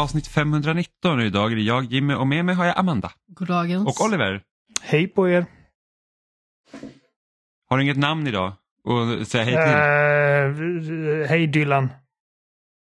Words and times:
avsnitt 0.00 0.26
519 0.26 1.20
idag 1.20 1.52
är 1.52 1.56
det 1.56 1.62
jag 1.62 1.84
Jimmy 1.84 2.14
och 2.14 2.26
med 2.26 2.44
mig 2.44 2.54
har 2.54 2.64
jag 2.64 2.78
Amanda. 2.78 3.12
Goddagens. 3.26 3.88
Och 3.88 4.06
Oliver. 4.06 4.42
Hej 4.82 5.08
på 5.08 5.28
er! 5.28 5.46
Har 7.68 7.76
du 7.76 7.82
inget 7.82 7.98
namn 7.98 8.26
idag 8.26 8.52
och 8.84 9.26
säga 9.26 9.44
hej 9.44 9.54
till? 9.54 10.92
Uh, 10.92 11.26
hej 11.26 11.46
Dylan. 11.46 11.88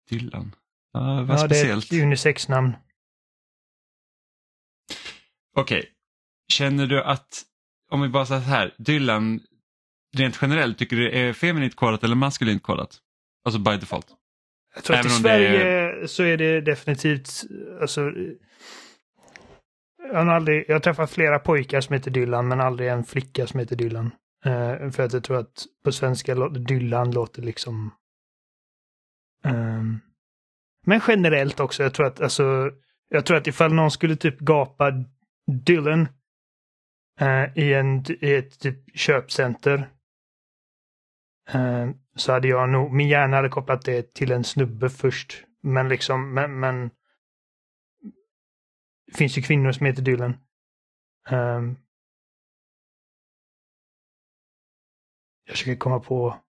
Dylan. 0.09 0.55
Uh, 0.97 1.21
vad 1.21 1.29
ja, 1.29 1.37
speciellt. 1.37 1.89
Det 1.89 1.95
är 1.95 1.99
ett 1.99 2.05
unisex-namn. 2.05 2.73
Okej. 5.55 5.79
Okay. 5.79 5.91
Känner 6.47 6.87
du 6.87 7.03
att, 7.03 7.43
om 7.91 8.01
vi 8.01 8.09
bara 8.09 8.25
säger 8.25 8.41
så 8.41 8.47
här, 8.47 8.73
Dylan, 8.77 9.39
rent 10.17 10.39
generellt, 10.41 10.77
tycker 10.77 10.95
du 10.95 11.03
det 11.03 11.19
är 11.19 11.33
feminint 11.33 11.75
kodat 11.75 12.03
eller 12.03 12.15
maskulint 12.15 12.63
kodat? 12.63 12.97
Alltså 13.45 13.59
by 13.59 13.77
default. 13.77 14.07
Jag 14.75 14.83
tror 14.83 14.95
Även 14.95 15.11
att 15.11 15.17
i 15.17 15.21
Sverige 15.21 15.63
är 15.63 15.84
så 16.05 16.23
är 16.23 16.37
det 16.37 16.61
definitivt, 16.61 17.29
alltså, 17.81 18.11
jag 20.11 20.25
har, 20.25 20.33
aldrig, 20.33 20.65
jag 20.67 20.75
har 20.75 20.79
träffat 20.79 21.11
flera 21.11 21.39
pojkar 21.39 21.81
som 21.81 21.93
heter 21.93 22.11
Dylan 22.11 22.47
men 22.47 22.61
aldrig 22.61 22.89
en 22.89 23.03
flicka 23.03 23.47
som 23.47 23.59
heter 23.59 23.75
Dylan. 23.75 24.11
Uh, 24.45 24.89
för 24.91 25.03
att 25.03 25.13
jag 25.13 25.23
tror 25.23 25.37
att 25.37 25.65
på 25.83 25.91
svenska 25.91 26.35
Dylan 26.49 27.11
låter 27.11 27.41
liksom... 27.41 27.91
Um, 29.45 29.99
men 30.87 31.01
generellt 31.07 31.59
också, 31.59 31.83
jag 31.83 31.93
tror 31.93 32.05
att 32.05 32.21
alltså, 32.21 32.71
jag 33.09 33.25
tror 33.25 33.37
att 33.37 33.47
ifall 33.47 33.73
någon 33.73 33.91
skulle 33.91 34.15
typ 34.15 34.39
gapa 34.39 34.91
Dylan 35.65 36.07
uh, 37.21 37.57
i, 37.57 37.73
en, 37.73 38.05
i 38.21 38.35
ett 38.35 38.59
typ 38.59 38.97
köpcenter 38.97 39.89
uh, 41.55 41.89
så 42.15 42.31
hade 42.31 42.47
jag 42.47 42.69
nog, 42.69 42.93
min 42.93 43.07
hjärna 43.07 43.35
hade 43.35 43.49
kopplat 43.49 43.85
det 43.85 44.13
till 44.13 44.31
en 44.31 44.43
snubbe 44.43 44.89
först. 44.89 45.43
Men 45.65 45.89
liksom, 45.89 46.33
men, 46.33 46.59
men 46.59 46.89
det 49.07 49.17
finns 49.17 49.37
ju 49.37 49.41
kvinnor 49.41 49.71
som 49.71 49.85
heter 49.85 50.01
Dylan. 50.01 50.37
Um, 51.29 51.77
jag 55.45 55.51
försöker 55.51 55.75
komma 55.75 55.99
på, 55.99 56.41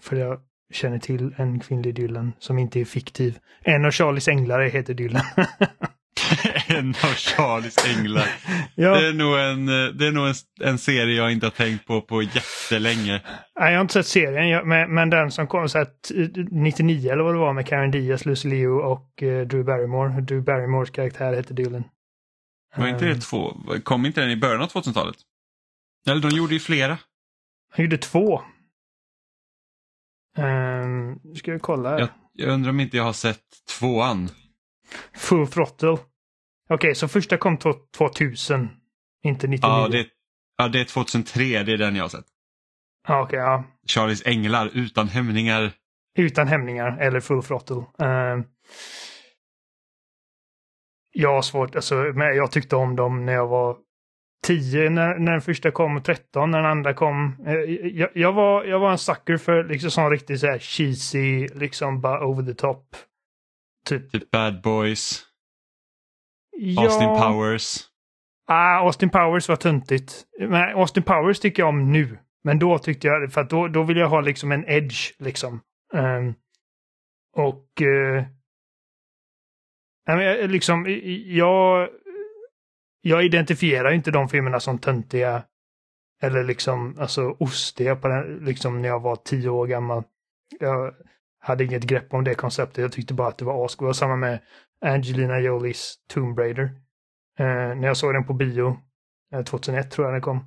för 0.00 0.16
jag 0.16 0.40
känner 0.70 0.98
till 0.98 1.34
en 1.36 1.60
kvinnlig 1.60 1.94
Dylan 1.94 2.32
som 2.38 2.58
inte 2.58 2.80
är 2.80 2.84
fiktiv. 2.84 3.38
En 3.60 3.84
av 3.84 3.90
Charlies 3.90 4.28
änglar 4.28 4.60
heter 4.60 4.94
Dylan. 4.94 5.22
en 6.66 6.88
av 6.88 7.14
Charlies 7.14 7.86
änglar. 7.86 8.26
ja. 8.74 9.00
Det 9.00 9.08
är 9.08 9.12
nog, 9.12 9.38
en, 9.38 9.66
det 9.98 10.06
är 10.06 10.12
nog 10.12 10.26
en, 10.28 10.34
en, 10.60 10.78
serie 10.78 11.16
jag 11.16 11.32
inte 11.32 11.46
har 11.46 11.50
tänkt 11.50 11.86
på 11.86 12.00
på 12.00 12.22
jättelänge. 12.22 13.20
Nej, 13.60 13.72
jag 13.72 13.78
har 13.78 13.80
inte 13.80 13.94
sett 13.94 14.06
serien, 14.06 14.68
men, 14.68 14.94
men 14.94 15.10
den 15.10 15.30
som 15.30 15.46
kom 15.46 15.68
så 15.68 15.86
99 16.50 17.12
eller 17.12 17.22
vad 17.22 17.34
det 17.34 17.38
var 17.38 17.52
med 17.52 17.66
Karen 17.66 17.90
Diaz, 17.90 18.26
Lucy 18.26 18.48
Liu 18.48 18.70
och 18.70 19.22
uh, 19.22 19.40
Drew 19.40 19.64
Barrymore. 19.64 20.20
Drew 20.20 20.44
Barrymores 20.44 20.90
karaktär 20.90 21.34
heter 21.34 21.54
Dylan. 21.54 21.84
Var 22.76 22.88
inte 22.88 23.04
det 23.04 23.20
två? 23.20 23.56
Kom 23.82 24.06
inte 24.06 24.20
den 24.20 24.30
i 24.30 24.36
början 24.36 24.62
av 24.62 24.68
2000-talet? 24.68 25.16
Eller 26.08 26.20
de 26.20 26.36
gjorde 26.36 26.54
ju 26.54 26.60
flera. 26.60 26.98
Han 27.72 27.84
gjorde 27.84 27.98
två. 27.98 28.42
Um, 30.38 31.20
ska 31.34 31.52
vi 31.52 31.58
kolla? 31.58 32.00
Jag, 32.00 32.08
jag 32.32 32.48
undrar 32.48 32.70
om 32.70 32.80
inte 32.80 32.96
jag 32.96 33.04
har 33.04 33.12
sett 33.12 33.42
tvåan. 33.78 34.28
Full 35.14 35.48
throttle. 35.48 35.96
Okej, 36.68 36.94
så 36.94 37.08
första 37.08 37.36
kom 37.36 37.58
2000. 37.96 38.68
Inte 39.24 39.46
99. 39.46 39.70
Ja, 39.70 39.88
det, 39.88 40.06
ja, 40.56 40.68
det 40.68 40.80
är 40.80 40.84
2003. 40.84 41.62
Det 41.62 41.72
är 41.72 41.78
den 41.78 41.96
jag 41.96 42.04
har 42.04 42.08
sett. 42.08 42.26
Ja, 43.08 43.22
okej. 43.22 43.38
Ja. 43.38 43.64
Charlies 43.88 44.26
änglar 44.26 44.70
utan 44.74 45.08
hämningar. 45.08 45.72
Utan 46.18 46.48
hämningar 46.48 46.98
eller 47.00 47.20
full 47.20 47.42
throttle. 47.42 47.76
Uh, 47.76 48.44
jag 51.12 51.34
har 51.34 51.42
svårt, 51.42 51.76
alltså, 51.76 51.94
men 51.94 52.36
jag 52.36 52.52
tyckte 52.52 52.76
om 52.76 52.96
dem 52.96 53.24
när 53.26 53.32
jag 53.32 53.46
var 53.46 53.76
10 54.46 54.90
när, 54.90 55.18
när 55.18 55.32
den 55.32 55.40
första 55.40 55.70
kom 55.70 55.96
och 55.96 56.04
13 56.04 56.50
när 56.50 56.58
den 56.58 56.70
andra 56.70 56.94
kom. 56.94 57.36
Eh, 57.46 57.52
jag, 57.86 58.10
jag, 58.14 58.32
var, 58.32 58.64
jag 58.64 58.78
var 58.78 58.90
en 58.90 58.98
sucker 58.98 59.36
för 59.36 59.64
liksom 59.64 59.90
sån 59.90 60.10
riktigt 60.10 60.40
så 60.40 60.46
här 60.46 60.58
cheesy, 60.58 61.48
liksom 61.54 62.00
bara 62.00 62.26
over 62.26 62.42
the 62.42 62.54
top. 62.54 62.96
Typ, 63.86 64.12
typ 64.12 64.30
Bad 64.30 64.62
Boys. 64.62 65.27
Ja. 66.60 66.82
Austin 66.82 67.08
Powers. 67.08 67.84
Ah, 68.46 68.78
Austin 68.78 69.10
Powers 69.10 69.48
var 69.48 69.56
tuntigt. 69.56 70.24
Men 70.38 70.74
Austin 70.74 71.02
Powers 71.02 71.40
tycker 71.40 71.62
jag 71.62 71.68
om 71.68 71.92
nu. 71.92 72.18
Men 72.44 72.58
då 72.58 72.78
tyckte 72.78 73.06
jag, 73.06 73.32
för 73.32 73.40
att 73.40 73.50
då, 73.50 73.68
då 73.68 73.82
vill 73.82 73.96
jag 73.96 74.08
ha 74.08 74.20
liksom 74.20 74.52
en 74.52 74.64
edge 74.68 75.12
liksom. 75.18 75.60
Um, 75.92 76.34
och 77.36 77.82
uh, 77.82 78.24
liksom, 80.48 80.86
jag 81.26 81.88
jag 83.00 83.24
identifierar 83.24 83.92
inte 83.92 84.10
de 84.10 84.28
filmerna 84.28 84.60
som 84.60 84.78
töntiga 84.78 85.42
eller 86.22 86.44
liksom 86.44 86.96
alltså 86.98 87.36
ostiga 87.38 87.96
på 87.96 88.08
den, 88.08 88.38
liksom 88.38 88.82
när 88.82 88.88
jag 88.88 89.00
var 89.00 89.16
tio 89.16 89.48
år 89.48 89.66
gammal. 89.66 90.02
Jag 90.60 90.94
hade 91.40 91.64
inget 91.64 91.82
grepp 91.82 92.14
om 92.14 92.24
det 92.24 92.34
konceptet. 92.34 92.82
Jag 92.82 92.92
tyckte 92.92 93.14
bara 93.14 93.28
att 93.28 93.38
det 93.38 93.44
var. 93.44 93.70
Det 93.78 93.84
var 93.84 93.92
samma 93.92 94.16
med 94.16 94.38
Angelina 94.80 95.40
Jolies 95.40 95.94
Tomb 96.06 96.38
Raider. 96.38 96.64
Eh, 97.38 97.76
när 97.76 97.86
jag 97.86 97.96
såg 97.96 98.14
den 98.14 98.26
på 98.26 98.32
bio, 98.34 98.76
eh, 99.32 99.44
2001 99.44 99.90
tror 99.90 100.06
jag 100.06 100.14
den 100.14 100.22
kom. 100.22 100.44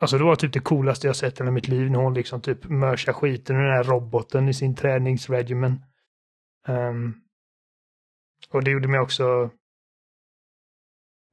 Alltså 0.00 0.18
det 0.18 0.24
var 0.24 0.36
typ 0.36 0.52
det 0.52 0.60
coolaste 0.60 1.06
jag 1.06 1.16
sett 1.16 1.40
i 1.40 1.42
hela 1.42 1.50
mitt 1.50 1.68
liv 1.68 1.90
när 1.90 1.98
hon 1.98 2.14
liksom 2.14 2.40
typ 2.40 2.64
mörsar 2.64 3.12
skiten 3.12 3.56
ur 3.56 3.62
den 3.62 3.72
här 3.72 3.84
roboten 3.84 4.48
i 4.48 4.54
sin 4.54 4.74
träningsregimen. 4.74 5.82
Um, 6.68 7.14
och 8.50 8.64
det 8.64 8.70
gjorde 8.70 8.88
mig 8.88 9.00
också 9.00 9.50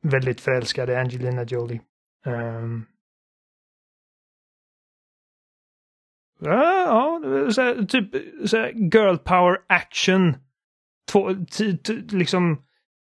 väldigt 0.01 0.41
förälskad 0.41 0.89
i 0.89 0.95
Angelina 0.95 1.43
Jolie. 1.43 1.81
Um, 2.25 2.85
ja, 6.39 7.21
så 7.53 7.61
här, 7.61 7.85
typ 7.85 8.09
så 8.49 8.57
här, 8.57 8.71
girl 8.71 9.17
power 9.17 9.57
action. 9.67 10.35
Två, 11.11 11.29
liksom 12.09 12.61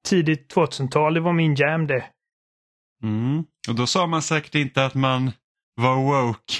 tidigt 0.08 0.54
2000-tal, 0.56 1.14
det 1.14 1.20
var 1.20 1.34
min 1.34 1.56
jam 1.56 1.88
det. 1.88 2.06
Mm. 3.04 3.44
Och 3.70 3.76
då 3.76 3.88
sa 3.88 4.08
man 4.08 4.22
säkert 4.22 4.56
inte 4.56 4.86
att 4.86 4.96
man 4.96 5.32
var 5.76 5.96
woke. 5.96 6.54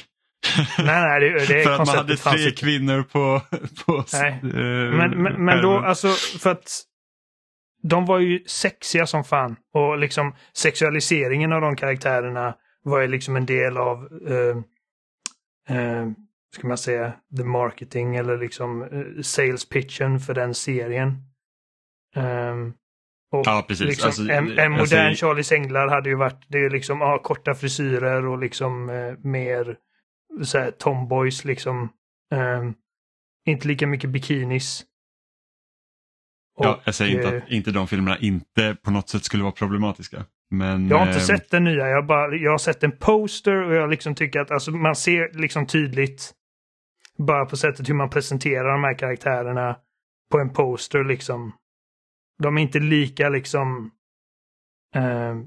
nej, 0.78 1.02
nej, 1.08 1.20
det, 1.20 1.46
det 1.48 1.64
För 1.64 1.72
att 1.72 1.88
man 1.88 1.96
hade 1.96 2.18
tre 2.18 2.52
kvinnor 2.52 3.04
på... 3.04 3.42
på 3.86 4.06
nej. 4.14 4.40
Uh, 4.44 4.98
men, 4.98 5.24
men, 5.24 5.46
men 5.46 5.62
då, 5.62 5.78
alltså, 5.78 6.08
för 6.40 6.52
att 6.52 6.84
de 7.84 8.06
var 8.06 8.20
ju 8.20 8.44
sexiga 8.46 9.06
som 9.06 9.24
fan. 9.24 9.56
Och 9.74 9.98
liksom 9.98 10.36
sexualiseringen 10.54 11.54
av 11.54 11.62
de 11.62 11.76
karaktärerna 11.76 12.56
var 12.84 13.02
ju 13.02 13.08
liksom 13.08 13.36
en 13.36 13.46
del 13.46 13.78
av, 13.78 14.14
uh, 14.32 14.58
uh, 15.72 16.12
ska 16.56 16.68
man 16.68 16.78
säga, 16.78 17.14
the 17.38 17.44
marketing 17.44 18.16
eller 18.16 18.38
liksom 18.38 18.82
uh, 18.82 19.22
sales 19.22 19.70
pitchen 19.70 20.20
för 20.20 20.34
den 20.34 20.54
serien. 20.54 21.29
Um, 22.16 22.74
och 23.32 23.42
ja, 23.46 23.66
precis. 23.68 23.88
Liksom, 23.88 24.08
alltså, 24.08 24.22
en, 24.22 24.60
en 24.60 24.72
modern 24.72 25.08
alltså... 25.08 25.26
Charlies 25.26 25.52
Änglar 25.52 25.88
hade 25.88 26.10
ju 26.10 26.16
varit, 26.16 26.44
det 26.48 26.58
är 26.58 26.70
liksom, 26.70 27.02
ja, 27.02 27.20
korta 27.24 27.56
frisyrer 27.56 28.26
och 28.26 28.38
liksom 28.40 28.90
uh, 28.90 29.18
mer 29.24 29.78
så 30.44 30.72
tomboys 30.78 31.46
liksom. 31.46 31.90
Um, 32.36 32.74
inte 33.46 33.68
lika 33.68 33.88
mycket 33.88 34.10
bikinis. 34.10 34.86
Ja, 36.60 36.82
jag 36.84 36.96
säger 36.96 37.18
inte 37.18 37.38
att 37.38 37.50
inte 37.50 37.72
de 37.72 37.88
filmerna 37.88 38.18
inte 38.18 38.78
på 38.84 38.92
något 38.92 39.10
sätt 39.10 39.24
skulle 39.24 39.44
vara 39.44 39.52
problematiska. 39.52 40.26
Men, 40.52 40.88
jag 40.88 40.98
har 40.98 41.08
inte 41.08 41.20
eh, 41.20 41.24
sett 41.24 41.52
den 41.52 41.64
nya, 41.64 41.88
jag, 41.88 42.06
bara, 42.06 42.36
jag 42.36 42.52
har 42.52 42.58
sett 42.58 42.84
en 42.84 42.92
poster 42.92 43.64
och 43.64 43.76
jag 43.76 43.90
liksom 43.90 44.16
tycker 44.16 44.40
att 44.40 44.52
alltså, 44.52 44.72
man 44.72 44.96
ser 44.96 45.40
liksom 45.40 45.68
tydligt 45.68 46.34
bara 47.18 47.46
på 47.46 47.58
sättet 47.58 47.90
hur 47.90 47.94
man 47.94 48.10
presenterar 48.10 48.72
de 48.72 48.84
här 48.84 48.94
karaktärerna 48.94 49.78
på 50.32 50.40
en 50.40 50.50
poster 50.50 51.04
liksom. 51.04 51.54
De 52.40 52.58
är 52.58 52.62
inte 52.62 52.80
lika 52.80 53.30
liksom 53.30 53.92
eh, 54.96 55.38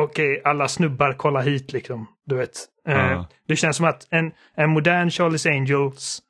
Okej, 0.00 0.30
okay, 0.38 0.42
alla 0.44 0.68
snubbar 0.68 1.12
kolla 1.12 1.40
hit 1.40 1.72
liksom. 1.72 2.06
Du 2.24 2.36
vet. 2.36 2.66
Eh, 2.88 3.26
Det 3.46 3.56
känns 3.56 3.76
som 3.76 3.86
att 3.86 4.06
en, 4.10 4.32
en 4.54 4.70
modern 4.70 5.08
Charlie's 5.08 5.50
Angels 5.50 6.22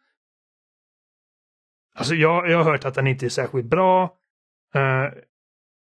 Alltså 1.97 2.15
jag, 2.15 2.51
jag 2.51 2.57
har 2.59 2.65
hört 2.65 2.85
att 2.85 2.95
den 2.95 3.07
inte 3.07 3.27
är 3.27 3.31
särskilt 3.31 3.67
bra. 3.67 4.05
Uh, 4.77 5.09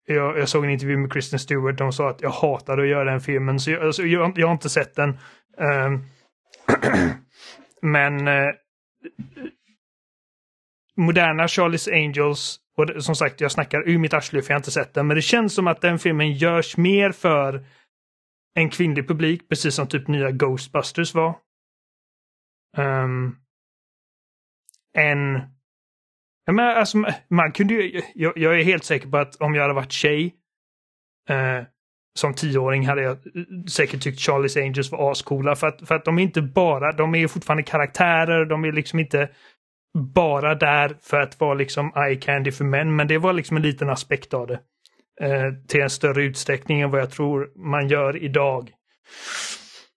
jag, 0.06 0.38
jag, 0.38 0.48
såg 0.48 0.64
en 0.64 0.70
intervju 0.70 0.96
med 0.96 1.12
Kristen 1.12 1.38
Stewart. 1.38 1.78
De 1.78 1.92
sa 1.92 2.10
att 2.10 2.22
jag 2.22 2.30
hatade 2.30 2.82
att 2.82 2.88
göra 2.88 3.10
den 3.10 3.20
filmen. 3.20 3.60
Så 3.60 3.70
jag, 3.70 3.82
alltså 3.82 4.02
jag, 4.02 4.38
jag 4.38 4.46
har 4.46 4.52
inte 4.52 4.70
sett 4.70 4.94
den. 4.94 5.10
Uh, 5.60 6.00
men 7.82 8.28
uh, 8.28 8.52
moderna 10.96 11.46
Charlie's 11.46 11.92
Angels. 11.92 12.58
Och 12.76 13.04
som 13.04 13.16
sagt, 13.16 13.40
jag 13.40 13.52
snackar 13.52 13.88
ur 13.88 13.98
mitt 13.98 14.14
arsle 14.14 14.42
för 14.42 14.50
jag 14.50 14.54
har 14.54 14.60
inte 14.60 14.70
sett 14.70 14.94
den. 14.94 15.06
Men 15.06 15.14
det 15.14 15.22
känns 15.22 15.54
som 15.54 15.66
att 15.66 15.80
den 15.80 15.98
filmen 15.98 16.32
görs 16.32 16.76
mer 16.76 17.12
för 17.12 17.66
en 18.54 18.70
kvinnlig 18.70 19.08
publik. 19.08 19.48
Precis 19.48 19.74
som 19.74 19.86
typ 19.86 20.08
nya 20.08 20.30
Ghostbusters 20.30 21.14
var. 21.14 21.38
Um, 22.76 23.36
en... 24.98 25.40
Ja, 26.44 26.52
men 26.52 26.76
alltså, 26.76 27.04
man 27.28 27.52
kunde 27.52 27.74
ju, 27.74 28.02
jag, 28.14 28.38
jag 28.38 28.60
är 28.60 28.64
helt 28.64 28.84
säker 28.84 29.08
på 29.08 29.16
att 29.16 29.36
om 29.36 29.54
jag 29.54 29.62
hade 29.62 29.74
varit 29.74 29.92
tjej 29.92 30.34
eh, 31.28 31.62
som 32.14 32.34
tioåring 32.34 32.86
hade 32.86 33.02
jag 33.02 33.19
säkert 33.70 34.02
tyckt 34.02 34.28
Charlie's 34.28 34.62
Angels 34.62 34.92
var 34.92 35.12
ascoola 35.12 35.56
för 35.56 35.66
att, 35.66 35.88
för 35.88 35.94
att 35.94 36.04
de 36.04 36.19
är 36.19 36.22
inte 36.22 36.42
bara, 36.42 36.92
de 36.92 37.14
är 37.14 37.28
fortfarande 37.28 37.62
karaktärer, 37.62 38.44
de 38.44 38.64
är 38.64 38.72
liksom 38.72 38.98
inte 38.98 39.30
bara 39.94 40.54
där 40.54 40.96
för 41.02 41.20
att 41.20 41.40
vara 41.40 41.54
liksom 41.54 41.92
eye 41.96 42.16
candy 42.16 42.52
för 42.52 42.64
män, 42.64 42.96
men 42.96 43.08
det 43.08 43.18
var 43.18 43.32
liksom 43.32 43.56
en 43.56 43.62
liten 43.62 43.90
aspekt 43.90 44.34
av 44.34 44.46
det. 44.46 44.60
Eh, 45.20 45.52
till 45.68 45.80
en 45.80 45.90
större 45.90 46.24
utsträckning 46.24 46.80
än 46.80 46.90
vad 46.90 47.00
jag 47.00 47.10
tror 47.10 47.52
man 47.56 47.88
gör 47.88 48.16
idag. 48.16 48.70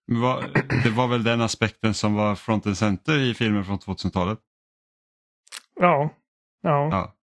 Det 0.84 0.90
var 0.90 1.06
väl 1.06 1.22
den 1.22 1.40
aspekten 1.40 1.94
som 1.94 2.14
var 2.14 2.34
front 2.34 2.66
and 2.66 2.78
center 2.78 3.18
i 3.18 3.34
filmen 3.34 3.64
från 3.64 3.78
2000-talet? 3.78 4.38
Ja. 5.80 6.10
ja. 6.62 6.88
ja. 6.90 7.14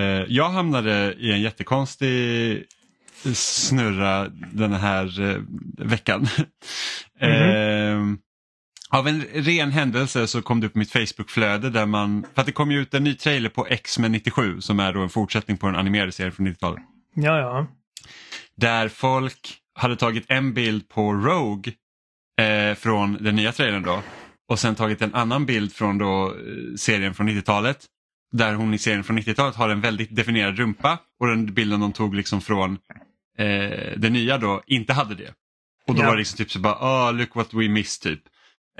Eh, 0.00 0.24
jag 0.28 0.48
hamnade 0.48 1.14
i 1.18 1.32
en 1.32 1.40
jättekonstig 1.40 2.64
snurra 3.34 4.28
den 4.52 4.72
här 4.72 5.20
eh, 5.20 5.42
veckan. 5.78 6.26
Mm 7.22 7.36
-hmm. 7.36 8.18
Av 8.92 9.08
en 9.08 9.22
ren 9.22 9.70
händelse 9.70 10.26
så 10.26 10.42
kom 10.42 10.60
det 10.60 10.66
upp 10.66 10.74
mitt 10.74 10.92
Facebookflöde 10.92 11.70
där 11.70 11.86
man, 11.86 12.24
för 12.34 12.40
att 12.40 12.46
det 12.46 12.52
kom 12.52 12.70
ju 12.70 12.80
ut 12.80 12.94
en 12.94 13.04
ny 13.04 13.14
trailer 13.14 13.48
på 13.48 13.66
X-Men 13.66 14.12
97 14.12 14.60
som 14.60 14.80
är 14.80 14.92
då 14.92 15.00
en 15.00 15.08
fortsättning 15.08 15.56
på 15.56 15.66
den 15.66 15.76
animerade 15.76 16.12
serien 16.12 16.32
från 16.32 16.48
90-talet. 16.48 16.82
Ja, 17.14 17.38
ja. 17.38 17.66
Där 18.56 18.88
folk 18.88 19.54
hade 19.74 19.96
tagit 19.96 20.24
en 20.28 20.54
bild 20.54 20.88
på 20.88 21.12
Rogue 21.12 21.72
eh, 22.40 22.74
från 22.74 23.18
den 23.20 23.36
nya 23.36 23.52
trailern 23.52 23.82
då 23.82 24.02
och 24.48 24.58
sen 24.58 24.74
tagit 24.74 25.02
en 25.02 25.14
annan 25.14 25.46
bild 25.46 25.72
från 25.72 25.98
då 25.98 26.26
eh, 26.26 26.74
serien 26.76 27.14
från 27.14 27.28
90-talet. 27.28 27.86
Där 28.32 28.54
hon 28.54 28.74
i 28.74 28.78
serien 28.78 29.04
från 29.04 29.18
90-talet 29.18 29.56
har 29.56 29.68
en 29.68 29.80
väldigt 29.80 30.16
definierad 30.16 30.58
rumpa 30.58 30.98
och 31.20 31.26
den 31.26 31.54
bilden 31.54 31.80
de 31.80 31.92
tog 31.92 32.14
liksom 32.14 32.40
från 32.40 32.78
eh, 33.38 33.96
den 33.96 34.12
nya 34.12 34.38
då 34.38 34.62
inte 34.66 34.92
hade 34.92 35.14
det. 35.14 35.34
Och 35.86 35.94
då 35.94 36.02
ja. 36.02 36.06
var 36.06 36.12
det 36.12 36.18
liksom 36.18 36.36
typ 36.36 36.50
så 36.50 36.58
bara, 36.58 36.74
oh, 36.74 37.14
look 37.14 37.36
what 37.36 37.54
we 37.54 37.68
missed 37.68 38.02
typ. 38.02 38.22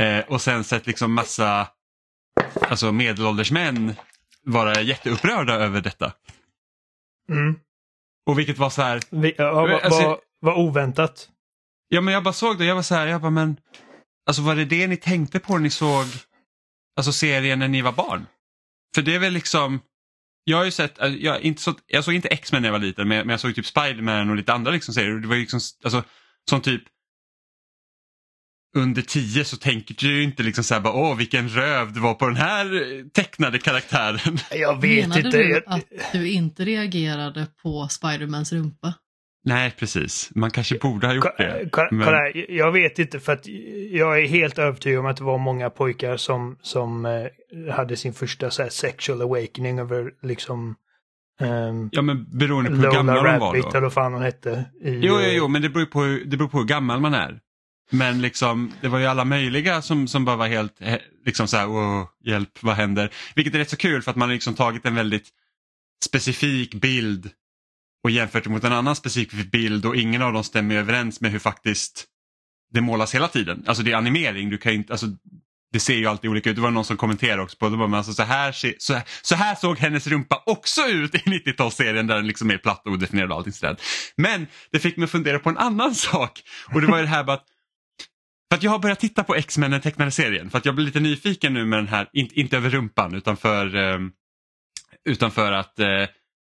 Eh, 0.01 0.25
och 0.29 0.41
sen 0.41 0.65
sett 0.65 0.87
liksom 0.87 1.13
massa 1.13 1.69
alltså 2.61 2.93
medelålders 2.93 3.53
män 3.53 3.95
vara 4.43 4.81
jätteupprörda 4.81 5.55
över 5.55 5.81
detta. 5.81 6.13
Mm. 7.29 7.57
Och 8.27 8.39
vilket 8.39 8.59
var 8.59 8.71
så 8.71 8.83
här. 8.83 9.01
Vi, 9.11 9.35
ja, 9.39 9.53
var, 9.53 9.69
alltså, 9.69 10.03
var, 10.03 10.21
var 10.41 10.59
oväntat. 10.59 11.29
Ja 11.89 12.01
men 12.01 12.15
jag 12.15 12.23
bara 12.23 12.35
såg 12.35 12.59
det 12.59 12.65
jag 12.65 12.75
var 12.75 12.83
så 12.83 12.95
här, 12.95 13.07
jag 13.07 13.21
bara 13.21 13.31
men 13.31 13.57
Alltså 14.27 14.43
var 14.43 14.57
det 14.57 14.65
det 14.65 14.87
ni 14.87 14.97
tänkte 14.97 15.41
på 15.41 15.53
när 15.53 15.61
ni 15.61 15.71
såg 15.71 16.07
alltså 16.97 17.13
serien 17.13 17.59
när 17.59 17.69
ni 17.69 17.83
var 17.83 17.93
barn? 17.93 18.27
För 18.95 19.03
det 19.03 19.15
är 19.15 19.19
väl 19.19 19.33
liksom 19.33 19.81
jag 20.45 20.57
har 20.57 20.65
ju 20.65 20.71
sett, 20.71 20.99
alltså, 20.99 21.19
jag, 21.19 21.41
inte 21.41 21.63
så, 21.63 21.75
jag 21.87 22.05
såg 22.05 22.15
inte 22.15 22.29
X-Men 22.29 22.63
när 22.63 22.69
jag 22.69 22.73
var 22.73 22.79
liten 22.79 23.09
men, 23.09 23.19
men 23.19 23.29
jag 23.29 23.41
såg 23.41 23.55
typ 23.55 23.67
Spiderman 23.67 24.31
och 24.31 24.37
lite 24.37 24.53
andra 24.53 24.71
liksom 24.71 24.95
serier. 24.95 25.15
Det 25.15 25.29
var 25.29 25.37
liksom, 25.37 25.61
alltså, 25.85 26.05
som 26.51 26.61
typ 26.61 26.83
under 28.77 29.03
tio 29.03 29.45
så 29.45 29.57
tänker 29.57 29.95
du 29.99 30.17
ju 30.17 30.23
inte 30.23 30.43
liksom 30.43 30.65
så 30.65 30.75
här 30.75 30.81
bara, 30.81 30.95
åh 30.95 31.17
vilken 31.17 31.49
röv 31.49 31.93
det 31.93 32.01
var 32.01 32.15
på 32.15 32.27
den 32.27 32.37
här 32.37 33.11
tecknade 33.11 33.59
karaktären. 33.59 34.39
Jag 34.51 34.81
vet 34.81 35.09
Menade 35.09 35.27
inte. 35.27 35.39
du 35.39 35.63
att 35.67 35.85
du 36.13 36.31
inte 36.31 36.65
reagerade 36.65 37.47
på 37.63 37.89
Spidermans 37.91 38.53
rumpa? 38.53 38.95
Nej, 39.45 39.75
precis. 39.79 40.31
Man 40.35 40.51
kanske 40.51 40.79
borde 40.79 41.07
ha 41.07 41.15
gjort 41.15 41.37
det. 41.39 41.69
Kolla, 41.73 41.89
men... 41.91 42.33
jag 42.49 42.73
vet 42.73 42.99
inte 42.99 43.21
för 43.21 43.33
att 43.33 43.47
jag 43.91 44.23
är 44.23 44.27
helt 44.27 44.59
övertygad 44.59 45.01
om 45.01 45.07
att 45.07 45.17
det 45.17 45.25
var 45.25 45.39
många 45.39 45.71
pojkar 45.71 46.17
som, 46.17 46.59
som 46.63 47.07
eh, 47.07 47.75
hade 47.75 47.97
sin 47.97 48.13
första 48.13 48.51
så 48.51 48.63
här, 48.63 48.71
sexual 48.71 49.23
awakening 49.23 49.79
över 49.79 50.13
liksom 50.23 50.75
um, 51.41 51.89
Ja 51.93 52.03
men 52.03 52.39
beroende 52.39 52.71
på 52.71 52.77
hur 52.77 52.93
gamla 52.93 53.15
de 53.15 53.39
var 53.39 53.63
då. 53.63 53.69
eller 53.69 53.81
vad 53.81 53.93
fan 53.93 54.13
hon 54.13 54.23
hette. 54.23 54.65
I, 54.81 54.91
jo, 54.91 55.21
jo, 55.21 55.31
jo, 55.33 55.49
men 55.49 55.63
det 55.63 55.69
beror, 55.69 55.87
på, 55.87 56.03
det 56.27 56.37
beror 56.37 56.49
på 56.49 56.59
hur 56.59 56.65
gammal 56.65 57.01
man 57.01 57.15
är. 57.15 57.41
Men 57.91 58.23
liksom, 58.23 58.73
det 58.81 58.89
var 58.89 58.99
ju 58.99 59.07
alla 59.07 59.25
möjliga 59.25 59.83
som, 59.83 60.09
som 60.09 60.25
bara 60.25 60.37
var 60.37 60.49
helt, 60.49 60.81
liksom 61.27 61.49
så 61.49 61.57
här, 61.57 61.67
oh, 61.67 62.09
hjälp, 62.25 62.63
vad 62.63 62.75
händer? 62.77 63.11
Vilket 63.35 63.55
är 63.55 63.59
rätt 63.59 63.71
så 63.71 63.77
kul 63.77 64.03
för 64.03 64.11
att 64.11 64.17
man 64.17 64.29
har 64.29 64.35
liksom 64.35 64.55
tagit 64.55 64.87
en 64.87 64.95
väldigt 64.95 65.29
specifik 66.05 66.75
bild 66.75 67.31
och 68.05 68.11
jämfört 68.11 68.47
mot 68.47 68.65
en 68.65 68.73
annan 68.73 68.97
specifik 68.97 69.33
bild 69.33 69.87
och 69.87 69.97
ingen 69.97 70.23
av 70.23 70.33
dem 70.33 70.45
stämmer 70.45 70.75
överens 70.75 71.21
med 71.21 71.33
hur 71.33 71.39
faktiskt 71.39 72.07
det 72.73 72.81
målas 72.81 73.15
hela 73.15 73.29
tiden. 73.29 73.65
Alltså 73.67 73.83
det 73.83 73.93
är 73.93 73.97
animering, 73.97 74.51
du 74.51 74.59
kan 74.59 74.73
inte, 74.73 74.93
alltså, 74.93 75.07
det 75.73 75.81
ser 75.81 75.95
ju 75.95 76.07
alltid 76.07 76.31
olika 76.31 76.51
ut. 76.51 76.57
Det 76.57 76.63
var 76.63 76.71
någon 76.71 76.85
som 76.85 76.97
kommenterade 76.97 77.43
också 77.43 77.57
på 77.57 77.69
det. 77.69 77.77
men 77.77 77.95
alltså, 77.95 78.13
så, 78.13 78.23
här, 78.23 78.53
så, 78.79 78.95
här, 78.95 79.03
så 79.23 79.35
här 79.35 79.55
såg 79.55 79.79
hennes 79.79 80.07
rumpa 80.07 80.43
också 80.47 80.81
ut 80.83 81.15
i 81.15 81.19
90-talsserien 81.19 82.07
där 82.07 82.17
den 82.17 82.27
liksom 82.27 82.51
är 82.51 82.59
platt 82.59 82.87
och 82.87 82.93
odefinierad 82.93 83.31
och 83.31 83.37
allting 83.37 83.53
sådär. 83.53 83.77
Men 84.17 84.47
det 84.73 84.79
fick 84.79 84.97
mig 84.97 85.05
att 85.05 85.11
fundera 85.11 85.39
på 85.39 85.49
en 85.49 85.59
annan 85.59 85.95
sak 85.95 86.43
och 86.75 86.81
det 86.81 86.87
var 86.87 86.97
ju 86.97 87.03
det 87.03 87.09
här 87.09 87.25
med 87.25 87.35
att 87.35 87.47
för 88.51 88.57
att 88.57 88.63
jag 88.63 88.71
har 88.71 88.79
börjat 88.79 89.01
titta 89.01 89.25
på 89.25 89.35
X-Men 89.35 89.71
den 89.71 89.81
tecknade 89.81 90.11
serien 90.11 90.51
för 90.51 90.59
att 90.59 90.65
jag 90.65 90.75
blir 90.75 90.85
lite 90.85 91.01
nyfiken 91.01 91.55
nu 91.55 91.67
med 91.67 91.79
den 91.79 91.89
här, 91.89 92.11
inte, 92.13 92.41
inte 92.41 92.57
över 92.57 92.71
rumpan 92.71 93.15
utan 93.15 93.37
för, 93.37 93.75
ehm, 93.75 94.13
utan 95.05 95.31
för 95.31 95.53
att 95.53 95.79
eh, 95.79 96.07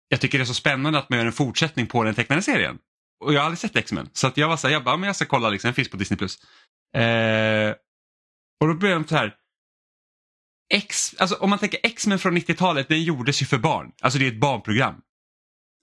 jag 0.07 0.21
tycker 0.21 0.37
det 0.37 0.43
är 0.43 0.45
så 0.45 0.53
spännande 0.53 0.99
att 0.99 1.09
man 1.09 1.19
gör 1.19 1.25
en 1.25 1.31
fortsättning 1.31 1.87
på 1.87 2.03
den 2.03 2.15
tecknade 2.15 2.41
serien. 2.41 2.77
Och 3.25 3.33
jag 3.33 3.39
har 3.39 3.45
aldrig 3.45 3.59
sett 3.59 3.75
X-Men 3.75 4.09
så 4.13 4.27
att 4.27 4.37
jag 4.37 4.47
var 4.47 4.57
så 4.57 4.67
här, 4.67 4.73
jag 4.73 4.83
bara, 4.83 4.97
men 4.97 5.07
jag 5.07 5.15
ska 5.15 5.25
kolla 5.25 5.49
liksom, 5.49 5.67
den 5.67 5.75
finns 5.75 5.89
på 5.89 5.97
Disney+. 5.97 6.19
Eh, 6.95 7.75
och 8.61 8.67
då 8.67 8.73
började 8.73 8.99
jag 8.99 9.09
så 9.09 9.15
här, 9.15 9.35
X, 10.73 11.15
alltså 11.19 11.35
om 11.35 11.49
man 11.49 11.59
tänker 11.59 11.79
X-Men 11.83 12.19
från 12.19 12.37
90-talet, 12.37 12.89
den 12.89 13.03
gjordes 13.03 13.41
ju 13.41 13.45
för 13.45 13.57
barn. 13.57 13.91
Alltså 14.01 14.19
det 14.19 14.25
är 14.25 14.31
ett 14.31 14.39
barnprogram. 14.39 15.01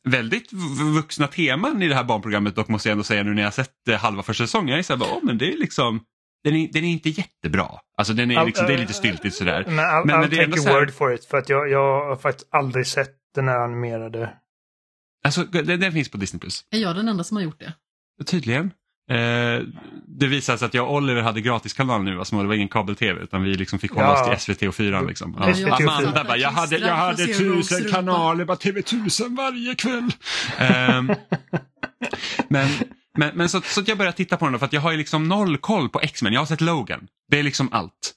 Väldigt 0.09 0.53
vuxna 0.95 1.27
teman 1.27 1.83
i 1.83 1.89
det 1.89 1.95
här 1.95 2.05
barnprogrammet 2.05 2.57
dock 2.57 2.69
måste 2.69 2.89
jag 2.89 2.93
ändå 2.93 3.05
säga 3.05 3.23
nu 3.23 3.35
när 3.35 3.43
jag 3.43 3.55
sett 3.55 3.89
eh, 3.89 3.97
halva 3.97 4.23
första 4.23 4.45
säsongen. 4.45 4.69
Jag 4.69 4.79
är 4.79 4.83
så 4.83 4.93
här, 4.93 5.01
bara, 5.01 5.11
oh, 5.11 5.25
men 5.25 5.39
det 5.39 5.53
är 5.53 5.57
liksom 5.57 6.01
den 6.45 6.55
är, 6.55 6.69
den 6.73 6.85
är 6.85 6.89
inte 6.89 7.09
jättebra. 7.09 7.69
Alltså 7.97 8.13
den 8.13 8.31
är 8.31 8.45
liksom, 8.47 8.67
det 8.67 8.75
är 8.75 8.79
lite 8.79 8.93
styltigt 8.93 9.35
sådär. 9.35 9.65
Men 9.67 9.79
I'll, 9.79 10.07
men, 10.07 10.17
I'll 10.17 10.21
men 10.21 10.31
det 10.31 10.37
är 10.37 10.47
take 10.47 10.69
your 10.69 10.81
word 10.81 10.95
for 10.95 11.15
it. 11.15 11.25
För 11.25 11.39
att 11.39 11.49
jag, 11.49 11.71
jag 11.71 12.09
har 12.09 12.17
faktiskt 12.17 12.49
aldrig 12.51 12.87
sett 12.87 13.15
den 13.35 13.49
här 13.49 13.59
animerade. 13.59 14.37
Alltså 15.25 15.45
den, 15.45 15.81
den 15.81 15.93
finns 15.93 16.09
på 16.09 16.17
Disney+. 16.17 16.41
Plus. 16.41 16.65
Är 16.71 16.79
jag 16.79 16.97
den 16.97 17.09
enda 17.09 17.25
som 17.25 17.37
har 17.37 17.45
gjort 17.45 17.61
det? 17.61 17.73
Tydligen. 18.27 18.71
Eh, 19.11 19.63
det 20.07 20.27
visade 20.27 20.59
sig 20.59 20.67
att 20.67 20.75
jag 20.75 20.89
och 20.89 20.95
Oliver 20.95 21.23
hade 21.23 21.41
gratiskanal 21.41 22.03
nu, 22.03 22.19
alltså 22.19 22.37
det 22.37 22.49
var 22.49 22.55
ingen 22.55 22.69
kabel-tv 22.69 23.21
utan 23.23 23.43
vi 23.43 23.55
liksom 23.55 23.79
fick 23.79 23.93
hålla 23.93 24.07
ja. 24.07 24.35
oss 24.35 24.45
till 24.45 24.55
SVT 24.55 24.69
och 24.69 24.75
4. 24.75 25.01
Liksom. 25.01 25.37
Ja. 25.41 25.55
SVT 25.55 25.73
och 25.73 25.79
4. 25.79 25.91
Amanda 25.91 26.25
bara, 26.25 26.37
jag 26.37 26.51
hade, 26.51 26.79
jag 26.79 26.95
hade 26.97 27.27
tusen 27.27 27.91
kanaler, 27.91 28.45
bara 28.45 28.57
TV1000 28.57 29.37
varje 29.37 29.75
kväll. 29.75 30.13
eh, 30.59 31.17
men 32.49 32.69
men, 33.19 33.31
men 33.35 33.49
så, 33.49 33.61
så 33.61 33.83
jag 33.87 33.99
började 33.99 34.17
titta 34.17 34.37
på 34.37 34.45
den 34.45 34.53
då, 34.53 34.59
för 34.59 34.67
att 34.67 34.73
jag 34.73 34.81
har 34.81 34.91
ju 34.91 34.97
liksom 34.97 35.29
noll 35.29 35.59
koll 35.59 35.89
på 35.89 36.01
X-Men. 36.01 36.33
Jag 36.33 36.41
har 36.41 36.47
sett 36.47 36.61
Logan. 36.61 37.09
Det 37.29 37.39
är 37.39 37.43
liksom 37.43 37.69
allt. 37.73 38.15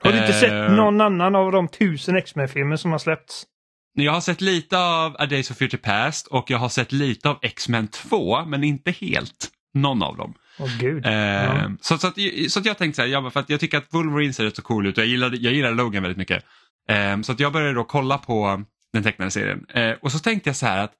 Har 0.00 0.12
du 0.12 0.18
inte 0.18 0.34
eh, 0.34 0.40
sett 0.40 0.76
någon 0.76 1.00
annan 1.00 1.34
av 1.34 1.52
de 1.52 1.68
tusen 1.68 2.16
X-Men-filmer 2.16 2.76
som 2.76 2.92
har 2.92 2.98
släppts? 2.98 3.46
Jag 3.94 4.12
har 4.12 4.20
sett 4.20 4.40
lite 4.40 4.78
av 4.78 5.16
A 5.18 5.26
Days 5.26 5.50
of 5.50 5.56
Future 5.56 5.82
Past 5.82 6.26
och 6.26 6.50
jag 6.50 6.58
har 6.58 6.68
sett 6.68 6.92
lite 6.92 7.28
av 7.28 7.38
X-Men 7.42 7.88
2 7.88 8.44
men 8.44 8.64
inte 8.64 8.90
helt 8.90 9.50
någon 9.74 10.02
av 10.02 10.16
dem. 10.16 10.34
Oh, 10.58 10.78
Gud. 10.78 11.06
Eh, 11.06 11.12
ja. 11.12 11.70
så, 11.80 11.98
så, 11.98 12.06
att, 12.06 12.14
så 12.48 12.58
att 12.58 12.66
jag 12.66 12.78
tänkte 12.78 12.96
så 12.96 13.02
här, 13.02 13.08
jag, 13.08 13.32
för 13.32 13.40
att 13.40 13.50
jag 13.50 13.60
tycker 13.60 13.78
att 13.78 13.94
Wolverine 13.94 14.32
ser 14.32 14.44
rätt 14.44 14.56
så 14.56 14.62
cool 14.62 14.86
ut 14.86 14.98
och 14.98 15.04
jag 15.04 15.08
gillar, 15.08 15.30
jag 15.30 15.52
gillar 15.52 15.72
Logan 15.72 16.02
väldigt 16.02 16.18
mycket. 16.18 16.44
Eh, 16.88 17.20
så 17.20 17.32
att 17.32 17.40
jag 17.40 17.52
började 17.52 17.74
då 17.74 17.84
kolla 17.84 18.18
på 18.18 18.64
den 18.92 19.02
tecknade 19.02 19.30
serien 19.30 19.66
eh, 19.68 19.92
och 20.00 20.12
så 20.12 20.18
tänkte 20.18 20.48
jag 20.48 20.56
så 20.56 20.66
här 20.66 20.78
att, 20.78 20.92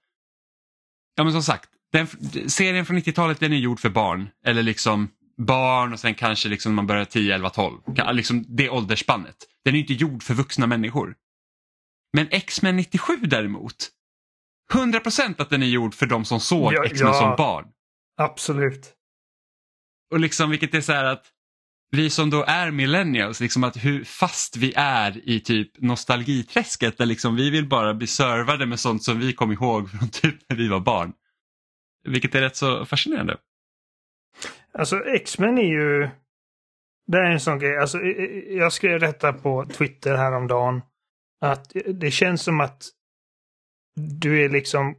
ja 1.16 1.24
men 1.24 1.32
som 1.32 1.42
sagt, 1.42 1.68
den, 1.92 2.06
serien 2.50 2.86
från 2.86 2.98
90-talet 2.98 3.40
den 3.40 3.52
är 3.52 3.56
gjord 3.56 3.80
för 3.80 3.90
barn. 3.90 4.28
Eller 4.44 4.62
liksom 4.62 5.08
barn 5.36 5.92
och 5.92 6.00
sen 6.00 6.14
kanske 6.14 6.48
liksom 6.48 6.74
man 6.74 6.86
börjar 6.86 7.04
10, 7.04 7.34
11, 7.34 7.50
12. 7.50 7.78
Liksom 8.12 8.44
det 8.48 8.70
åldersspannet. 8.70 9.36
Den 9.64 9.74
är 9.74 9.78
inte 9.78 9.94
gjord 9.94 10.22
för 10.22 10.34
vuxna 10.34 10.66
människor. 10.66 11.14
Men 12.12 12.28
X-Men 12.30 12.76
97 12.76 13.16
däremot. 13.16 13.90
100% 14.72 15.34
att 15.42 15.50
den 15.50 15.62
är 15.62 15.66
gjord 15.66 15.94
för 15.94 16.06
de 16.06 16.24
som 16.24 16.40
såg 16.40 16.72
ja, 16.72 16.84
X-Men 16.84 17.12
ja, 17.12 17.20
som 17.20 17.36
barn. 17.36 17.64
Absolut. 18.16 18.94
Och 20.11 20.21
liksom 20.21 20.50
vilket 20.50 20.75
är 20.75 20.80
så 20.80 20.92
här 20.92 21.04
att 21.04 21.35
vi 21.90 22.11
som 22.11 22.30
då 22.30 22.44
är 22.44 22.71
millennials, 22.71 23.40
liksom 23.40 23.64
att 23.64 23.76
hur 23.76 24.04
fast 24.04 24.56
vi 24.56 24.73
är 24.76 25.28
i 25.28 25.40
typ 25.40 25.80
nostalgiträsket 25.80 26.99
där 26.99 27.06
liksom 27.06 27.37
vi 27.37 27.50
vill 27.50 27.68
bara 27.68 27.94
bli 27.94 28.06
servade 28.06 28.66
med 28.66 28.80
sånt 28.80 29.02
som 29.02 29.18
vi 29.18 29.33
kom 29.33 29.52
ihåg 29.52 29.90
från 29.90 30.09
typ 30.12 30.37
när 30.49 30.56
vi 30.56 30.68
var 30.68 30.80
barn. 30.80 31.12
Vilket 32.09 32.35
är 32.35 32.40
rätt 32.40 32.56
så 32.56 32.87
fascinerande. 32.87 33.37
Alltså 34.73 35.04
X-Men 35.04 35.59
är 35.59 35.62
ju... 35.62 36.09
Det 37.06 37.18
är 37.18 37.30
en 37.30 37.40
sån 37.40 37.59
grej. 37.59 37.78
Alltså, 37.78 37.99
jag 38.49 38.73
skrev 38.73 39.00
detta 39.00 39.33
på 39.33 39.66
Twitter 39.66 40.16
häromdagen. 40.16 40.83
Att 41.40 41.73
det 41.94 42.11
känns 42.11 42.42
som 42.42 42.61
att 42.61 42.88
du 44.21 44.44
är 44.44 44.49
liksom... 44.49 44.94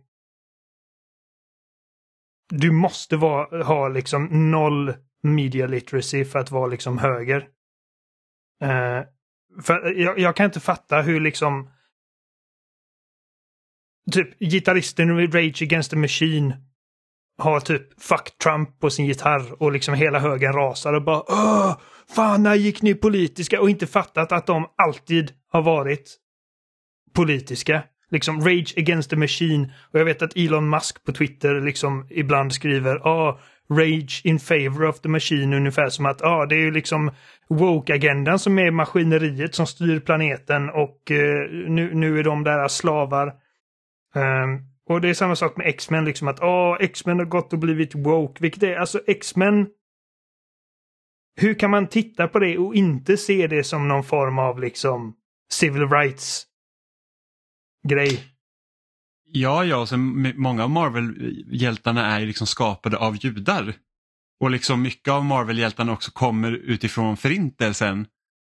Du 2.49 2.71
måste 2.71 3.17
vara, 3.17 3.63
ha 3.63 3.87
liksom 3.87 4.51
noll 4.51 4.93
media 5.23 5.67
literacy 5.67 6.25
för 6.25 6.39
att 6.39 6.51
vara 6.51 6.67
liksom 6.67 6.97
höger. 6.97 7.39
Uh, 8.63 9.03
för 9.61 9.99
jag, 9.99 10.19
jag, 10.19 10.35
kan 10.35 10.45
inte 10.45 10.59
fatta 10.59 11.01
hur 11.01 11.19
liksom 11.19 11.69
typ 14.11 14.39
gitarristen 14.39 15.19
i 15.19 15.27
Rage 15.27 15.61
Against 15.61 15.91
the 15.91 15.97
Machine 15.97 16.53
har 17.37 17.59
typ 17.59 18.01
Fuck 18.01 18.37
Trump 18.43 18.79
på 18.79 18.89
sin 18.89 19.05
gitarr 19.05 19.61
och 19.61 19.71
liksom 19.71 19.93
hela 19.93 20.19
högen 20.19 20.53
rasar 20.53 20.93
och 20.93 21.03
bara 21.03 21.23
Åh, 21.27 21.79
Fan, 22.07 22.43
när 22.43 22.55
gick 22.55 22.81
ni 22.81 22.95
politiska? 22.95 23.61
Och 23.61 23.69
inte 23.69 23.87
fattat 23.87 24.31
att 24.31 24.47
de 24.47 24.65
alltid 24.75 25.31
har 25.51 25.61
varit 25.61 26.17
politiska. 27.13 27.83
Liksom 28.09 28.41
Rage 28.41 28.73
Against 28.77 29.09
the 29.09 29.15
Machine. 29.15 29.71
Och 29.91 29.99
jag 29.99 30.05
vet 30.05 30.21
att 30.21 30.37
Elon 30.37 30.69
Musk 30.69 31.03
på 31.03 31.11
Twitter 31.11 31.61
liksom 31.61 32.07
ibland 32.09 32.53
skriver 32.53 32.95
ah, 33.07 33.39
Rage 33.69 34.21
in 34.23 34.39
favor 34.39 34.85
of 34.85 34.99
the 34.99 35.09
machine 35.09 35.53
ungefär 35.53 35.89
som 35.89 36.05
att 36.05 36.21
ah, 36.21 36.45
det 36.45 36.55
är 36.55 36.59
ju 36.59 36.71
liksom 36.71 37.11
woke-agendan 37.49 38.39
som 38.39 38.59
är 38.59 38.71
maskineriet 38.71 39.55
som 39.55 39.67
styr 39.67 39.99
planeten 39.99 40.69
och 40.69 41.11
eh, 41.11 41.49
nu, 41.49 41.93
nu 41.93 42.19
är 42.19 42.23
de 42.23 42.43
där 42.43 42.67
slavar. 42.67 43.27
Um, 44.15 44.61
och 44.89 45.01
det 45.01 45.09
är 45.09 45.13
samma 45.13 45.35
sak 45.35 45.57
med 45.57 45.67
X-Men, 45.67 46.05
liksom 46.05 46.27
att 46.27 46.41
ah, 46.41 46.77
X-Men 46.79 47.19
har 47.19 47.25
gått 47.25 47.53
och 47.53 47.59
blivit 47.59 47.95
woke, 47.95 48.41
vilket 48.41 48.63
är 48.63 48.75
alltså 48.75 48.99
X-Men 49.07 49.67
hur 51.35 51.53
kan 51.53 51.71
man 51.71 51.87
titta 51.87 52.27
på 52.27 52.39
det 52.39 52.57
och 52.57 52.75
inte 52.75 53.17
se 53.17 53.47
det 53.47 53.63
som 53.63 53.87
någon 53.87 54.03
form 54.03 54.39
av 54.39 54.59
liksom 54.59 55.15
civil 55.51 55.89
rights 55.89 56.45
grej? 57.89 58.23
Ja, 59.31 59.65
ja, 59.65 59.77
och 59.77 59.89
sen 59.89 60.33
många 60.41 60.63
av 60.63 60.69
Marvel-hjältarna 60.69 62.05
är 62.05 62.25
liksom 62.25 62.47
skapade 62.47 62.97
av 62.97 63.25
judar. 63.25 63.73
Och 64.39 64.51
liksom 64.51 64.81
mycket 64.81 65.11
av 65.11 65.25
Marvel-hjältarna 65.25 65.91
också 65.91 66.11
kommer 66.11 66.51
utifrån 66.51 67.17
förintelsen. 67.17 67.99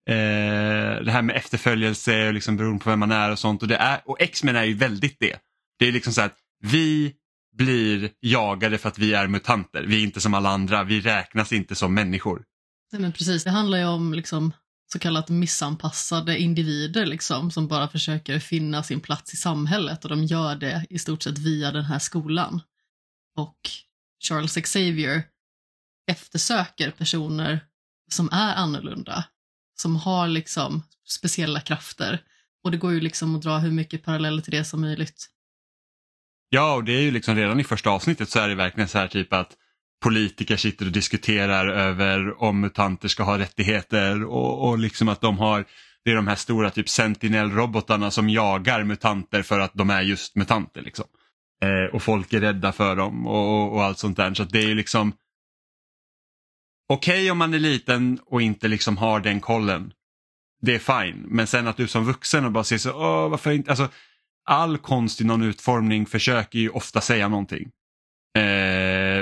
Eh, 0.08 1.04
det 1.04 1.10
här 1.10 1.22
med 1.22 1.36
efterföljelse 1.36 2.28
och 2.28 2.34
liksom 2.34 2.56
beroende 2.56 2.84
på 2.84 2.90
vem 2.90 2.98
man 2.98 3.12
är 3.12 3.30
och 3.30 3.38
sånt. 3.38 3.62
Och, 3.62 3.68
det 3.68 3.76
är, 3.76 4.00
och 4.04 4.20
X-Men 4.20 4.56
är 4.56 4.64
ju 4.64 4.74
väldigt 4.74 5.16
det. 5.20 5.36
Det 5.78 5.88
är 5.88 5.92
liksom 5.92 6.12
så 6.12 6.22
att 6.22 6.36
vi 6.62 7.14
blir 7.56 8.10
jagade 8.20 8.78
för 8.78 8.88
att 8.88 8.98
vi 8.98 9.14
är 9.14 9.26
mutanter. 9.26 9.82
Vi 9.82 9.98
är 9.98 10.02
inte 10.02 10.20
som 10.20 10.34
alla 10.34 10.48
andra. 10.48 10.84
Vi 10.84 11.00
räknas 11.00 11.52
inte 11.52 11.74
som 11.74 11.94
människor. 11.94 12.42
Nej, 12.92 13.02
men 13.02 13.12
precis, 13.12 13.44
det 13.44 13.50
handlar 13.50 13.78
ju 13.78 13.84
om 13.84 14.14
liksom, 14.14 14.52
så 14.92 14.98
kallat 14.98 15.28
missanpassade 15.28 16.38
individer 16.38 17.06
liksom, 17.06 17.50
som 17.50 17.68
bara 17.68 17.88
försöker 17.88 18.38
finna 18.38 18.82
sin 18.82 19.00
plats 19.00 19.34
i 19.34 19.36
samhället 19.36 20.04
och 20.04 20.10
de 20.10 20.24
gör 20.24 20.56
det 20.56 20.86
i 20.90 20.98
stort 20.98 21.22
sett 21.22 21.38
via 21.38 21.72
den 21.72 21.84
här 21.84 21.98
skolan. 21.98 22.60
Och 23.36 23.58
Charles 24.28 24.54
Xavier 24.54 25.22
eftersöker 26.10 26.90
personer 26.90 27.60
som 28.10 28.28
är 28.32 28.54
annorlunda, 28.54 29.24
som 29.80 29.96
har 29.96 30.28
liksom 30.28 30.82
speciella 31.08 31.60
krafter. 31.60 32.22
Och 32.64 32.70
det 32.70 32.76
går 32.76 32.92
ju 32.92 33.00
liksom 33.00 33.36
att 33.36 33.42
dra 33.42 33.58
hur 33.58 33.70
mycket 33.70 34.04
paralleller 34.04 34.42
till 34.42 34.52
det 34.52 34.64
som 34.64 34.80
möjligt. 34.80 35.30
Ja, 36.48 36.74
och 36.74 36.84
det 36.84 36.92
är 36.92 37.00
ju 37.00 37.10
liksom 37.10 37.36
redan 37.36 37.60
i 37.60 37.64
första 37.64 37.90
avsnittet 37.90 38.28
så 38.28 38.38
är 38.38 38.48
det 38.48 38.54
verkligen 38.54 38.88
så 38.88 38.98
här 38.98 39.08
typ 39.08 39.32
att 39.32 39.56
politiker 40.02 40.56
sitter 40.56 40.86
och 40.86 40.92
diskuterar 40.92 41.68
över 41.68 42.42
om 42.42 42.60
mutanter 42.60 43.08
ska 43.08 43.22
ha 43.22 43.38
rättigheter 43.38 44.24
och, 44.24 44.68
och 44.68 44.78
liksom 44.78 45.08
att 45.08 45.20
de 45.20 45.38
har 45.38 45.64
det 46.04 46.10
är 46.10 46.16
de 46.16 46.28
här 46.28 46.34
stora 46.34 46.70
typ 46.70 46.88
sentinellrobotarna 46.88 48.10
som 48.10 48.28
jagar 48.28 48.84
mutanter 48.84 49.42
för 49.42 49.60
att 49.60 49.74
de 49.74 49.90
är 49.90 50.02
just 50.02 50.36
mutanter. 50.36 50.82
Liksom. 50.82 51.04
Eh, 51.62 51.94
och 51.94 52.02
folk 52.02 52.32
är 52.32 52.40
rädda 52.40 52.72
för 52.72 52.96
dem 52.96 53.26
och, 53.26 53.72
och 53.74 53.84
allt 53.84 53.98
sånt 53.98 54.16
där. 54.16 54.34
Så 54.34 54.44
det 54.44 54.62
är 54.62 54.74
liksom 54.74 55.12
okej 56.88 57.14
okay 57.14 57.30
om 57.30 57.38
man 57.38 57.54
är 57.54 57.58
liten 57.58 58.20
och 58.26 58.42
inte 58.42 58.68
liksom 58.68 58.96
har 58.96 59.20
den 59.20 59.40
kollen. 59.40 59.92
Det 60.60 60.74
är 60.74 61.04
fine, 61.04 61.24
men 61.28 61.46
sen 61.46 61.66
att 61.66 61.76
du 61.76 61.88
som 61.88 62.04
vuxen 62.04 62.44
och 62.44 62.52
bara 62.52 62.64
ser 62.64 62.78
så, 62.78 62.92
Åh, 62.92 63.28
varför 63.28 63.50
inte, 63.50 63.70
alltså 63.70 63.88
all 64.44 64.78
konst 64.78 65.20
i 65.20 65.24
någon 65.24 65.42
utformning 65.42 66.06
försöker 66.06 66.58
ju 66.58 66.68
ofta 66.68 67.00
säga 67.00 67.28
någonting. 67.28 67.70
Eh, 68.36 68.42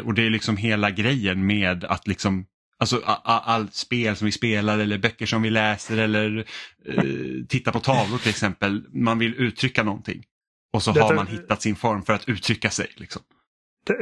och 0.00 0.14
det 0.14 0.26
är 0.26 0.30
liksom 0.30 0.56
hela 0.56 0.90
grejen 0.90 1.46
med 1.46 1.84
att 1.84 2.06
liksom 2.06 2.46
Alltså 2.78 3.02
allt 3.24 3.74
spel 3.74 4.16
som 4.16 4.26
vi 4.26 4.32
spelar 4.32 4.78
eller 4.78 4.98
böcker 4.98 5.26
som 5.26 5.42
vi 5.42 5.50
läser 5.50 5.98
eller 5.98 6.46
eh, 6.84 7.04
titta 7.48 7.72
på 7.72 7.80
tavlor 7.80 8.18
till 8.18 8.30
exempel. 8.30 8.84
Man 8.92 9.18
vill 9.18 9.34
uttrycka 9.34 9.82
någonting. 9.82 10.24
Och 10.72 10.82
så 10.82 10.92
detta, 10.92 11.06
har 11.06 11.14
man 11.14 11.26
hittat 11.26 11.62
sin 11.62 11.76
form 11.76 12.02
för 12.02 12.12
att 12.12 12.28
uttrycka 12.28 12.70
sig. 12.70 12.86
Liksom. 12.96 13.22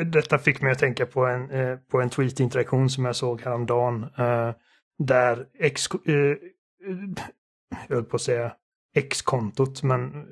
Detta 0.07 0.39
fick 0.39 0.61
mig 0.61 0.73
att 0.73 0.79
tänka 0.79 1.07
på 1.07 1.27
en, 1.27 1.51
eh, 1.51 1.77
på 1.77 2.01
en 2.01 2.11
tweet-interaktion 2.11 2.91
som 2.91 3.05
jag 3.05 3.17
såg 3.17 3.41
häromdagen. 3.41 4.03
Eh, 4.03 4.55
där 4.99 5.47
X, 5.59 5.87
eh, 6.07 6.15
jag 7.89 7.97
höll 7.97 8.05
på 8.05 8.17
att 8.17 8.23
säga 8.23 8.53
X-kontot, 8.97 9.83
men 9.83 10.27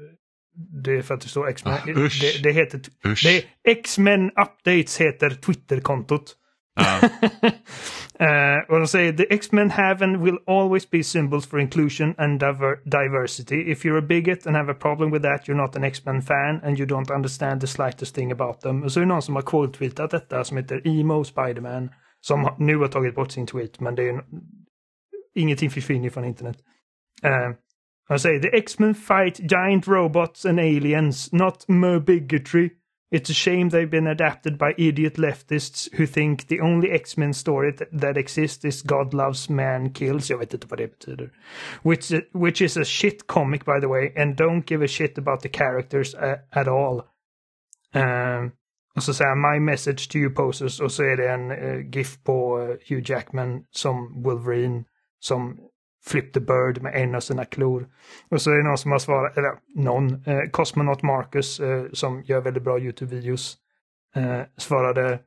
det 0.55 0.97
är 0.99 1.03
för 1.03 1.15
att 1.15 1.21
det 1.21 1.29
står 1.29 1.49
X-Men. 1.49 1.75
Ah, 1.75 1.79
det, 1.87 2.43
det, 2.43 2.53
heter... 2.53 2.81
Det 3.23 3.45
X-Men 3.65 4.31
Updates 4.31 5.01
heter 5.01 5.31
Twitterkontot. 5.31 6.37
Ah. 6.75 7.01
uh, 8.21 8.61
och 8.69 8.79
de 8.79 8.87
säger 8.87 9.13
the 9.13 9.35
X-Men 9.35 9.71
have 9.71 10.05
and 10.05 10.25
will 10.25 10.39
always 10.47 10.91
be 10.91 11.03
symbols 11.03 11.47
for 11.47 11.61
inclusion 11.61 12.15
and 12.19 12.41
diver 12.41 12.77
diversity. 12.85 13.73
If 13.73 13.85
you're 13.85 13.99
a 13.99 14.07
bigot 14.09 14.47
and 14.47 14.57
have 14.57 14.73
a 14.73 14.75
problem 14.75 15.11
with 15.11 15.23
that 15.23 15.49
you're 15.49 15.63
not 15.63 15.77
an 15.77 15.85
X-Men 15.85 16.23
fan 16.23 16.61
and 16.63 16.79
you 16.79 16.87
don't 16.87 17.15
understand 17.15 17.61
the 17.61 17.67
slightest 17.67 18.15
thing 18.15 18.33
about 18.33 18.61
them. 18.61 18.83
Och 18.83 18.93
så 18.93 19.01
är 19.01 19.05
det 19.05 19.09
någon 19.09 19.23
som 19.23 19.35
har 19.35 19.43
quote-tweetat 19.43 20.11
detta 20.11 20.45
som 20.45 20.57
heter 20.57 20.87
Emo 20.87 21.25
Spiderman. 21.25 21.91
Som 22.21 22.55
nu 22.59 22.77
har 22.77 22.89
tagit 22.89 23.15
bort 23.15 23.33
sin 23.33 23.47
tweet 23.47 23.81
men 23.81 23.95
det 23.95 24.09
är 24.09 24.25
ingenting 25.35 25.71
försvinner 25.71 26.11
från 26.11 26.25
internet. 26.25 26.57
Uh, 27.25 27.57
I 28.09 28.17
say 28.17 28.39
the 28.39 28.55
X-Men 28.55 28.95
fight 28.95 29.41
giant 29.47 29.87
robots 29.87 30.45
and 30.45 30.59
aliens, 30.59 31.33
not 31.33 31.65
mer 31.69 32.01
bigotry. 32.01 32.73
It's 33.11 33.31
a 33.31 33.35
shame 33.35 33.69
they've 33.69 33.91
been 33.91 34.07
adapted 34.07 34.57
by 34.57 34.75
idiot 34.79 35.15
leftists 35.15 35.93
who 35.95 36.07
think 36.07 36.49
the 36.49 36.61
only 36.61 36.91
X-Men 36.91 37.35
story 37.35 37.73
th 37.75 37.89
that 37.93 38.17
exists 38.17 38.65
is 38.65 38.83
God 38.83 39.15
loves 39.15 39.51
man 39.51 39.91
kills. 39.91 40.31
Which, 41.83 42.13
which 42.33 42.63
is 42.63 42.77
a 42.77 42.85
shit 42.85 43.27
comic 43.27 43.65
by 43.65 43.81
the 43.81 43.89
way 43.89 44.13
and 44.17 44.37
don't 44.37 44.67
give 44.67 44.83
a 44.83 44.89
shit 44.89 45.19
about 45.19 45.41
the 45.43 45.51
characters 45.51 46.15
uh, 46.15 46.39
at 46.53 46.69
all. 46.69 47.03
Um, 47.95 48.53
och 48.97 49.03
så 49.03 49.15
säger 49.15 49.35
my 49.35 49.61
message 49.61 50.09
to 50.09 50.19
you 50.19 50.31
posers 50.31 50.81
och 50.81 50.93
så 50.93 51.03
är 51.03 51.17
det 51.17 51.29
en 51.29 51.51
uh, 51.51 51.91
GIF 51.91 52.23
på 52.25 52.59
uh, 52.59 52.77
Hugh 52.89 53.11
Jackman 53.11 53.65
som 53.71 54.23
Wolverine 54.23 54.85
som 55.21 55.59
Flip 56.05 56.33
the 56.33 56.41
Bird 56.41 56.83
med 56.83 56.95
en 56.95 57.15
av 57.15 57.21
sina 57.21 57.45
klor. 57.45 57.89
Och 58.29 58.43
så 58.43 58.51
är 58.51 58.57
det 58.57 58.63
någon 58.63 58.79
som 58.79 58.91
har 58.93 58.99
svarat, 58.99 59.39
eller 59.39 59.53
någon, 59.75 60.25
eh, 60.27 60.41
Cosmonaut 60.51 61.03
Marcus 61.03 61.61
eh, 61.61 61.85
som 61.93 62.23
gör 62.23 62.41
väldigt 62.41 62.63
bra 62.63 62.79
YouTube-videos. 62.79 63.57
Eh, 64.17 64.41
svarade 64.57 65.19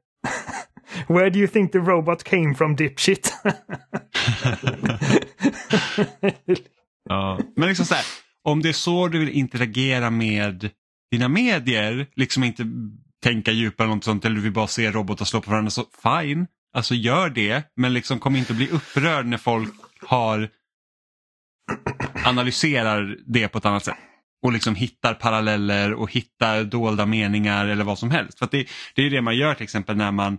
Where 1.07 1.29
do 1.29 1.39
you 1.39 1.47
think 1.47 1.71
the 1.71 1.77
robot 1.77 2.23
came 2.23 2.55
from 2.55 2.75
dipshit? 2.75 3.33
ja, 7.09 7.39
men 7.55 7.69
liksom 7.69 7.85
så 7.85 7.95
här, 7.95 8.05
om 8.43 8.61
det 8.61 8.69
är 8.69 8.73
så 8.73 9.07
du 9.07 9.19
vill 9.19 9.29
interagera 9.29 10.09
med 10.09 10.69
dina 11.11 11.27
medier, 11.27 12.07
liksom 12.15 12.43
inte 12.43 12.65
tänka 13.23 13.51
djupare 13.51 13.85
eller 13.85 13.95
något 13.95 14.03
sånt 14.03 14.25
eller 14.25 14.35
du 14.35 14.41
vill 14.41 14.51
bara 14.51 14.67
se 14.67 14.91
robotar 14.91 15.25
slå 15.25 15.41
på 15.41 15.51
varandra 15.51 15.69
så 15.69 15.83
fine, 16.03 16.47
alltså 16.73 16.95
gör 16.95 17.29
det 17.29 17.63
men 17.75 17.93
liksom 17.93 18.19
kom 18.19 18.35
inte 18.35 18.53
bli 18.53 18.69
upprörd 18.69 19.25
när 19.25 19.37
folk 19.37 19.73
har 20.01 20.49
analyserar 22.25 23.17
det 23.25 23.47
på 23.47 23.57
ett 23.57 23.65
annat 23.65 23.85
sätt 23.85 23.97
och 24.43 24.53
liksom 24.53 24.75
hittar 24.75 25.13
paralleller 25.13 25.93
och 25.93 26.11
hittar 26.11 26.63
dolda 26.63 27.05
meningar 27.05 27.67
eller 27.67 27.83
vad 27.83 27.99
som 27.99 28.11
helst. 28.11 28.39
För 28.39 28.47
det, 28.51 28.67
det 28.95 29.01
är 29.01 29.09
det 29.09 29.21
man 29.21 29.37
gör 29.37 29.53
till 29.53 29.63
exempel 29.63 29.97
när 29.97 30.11
man 30.11 30.37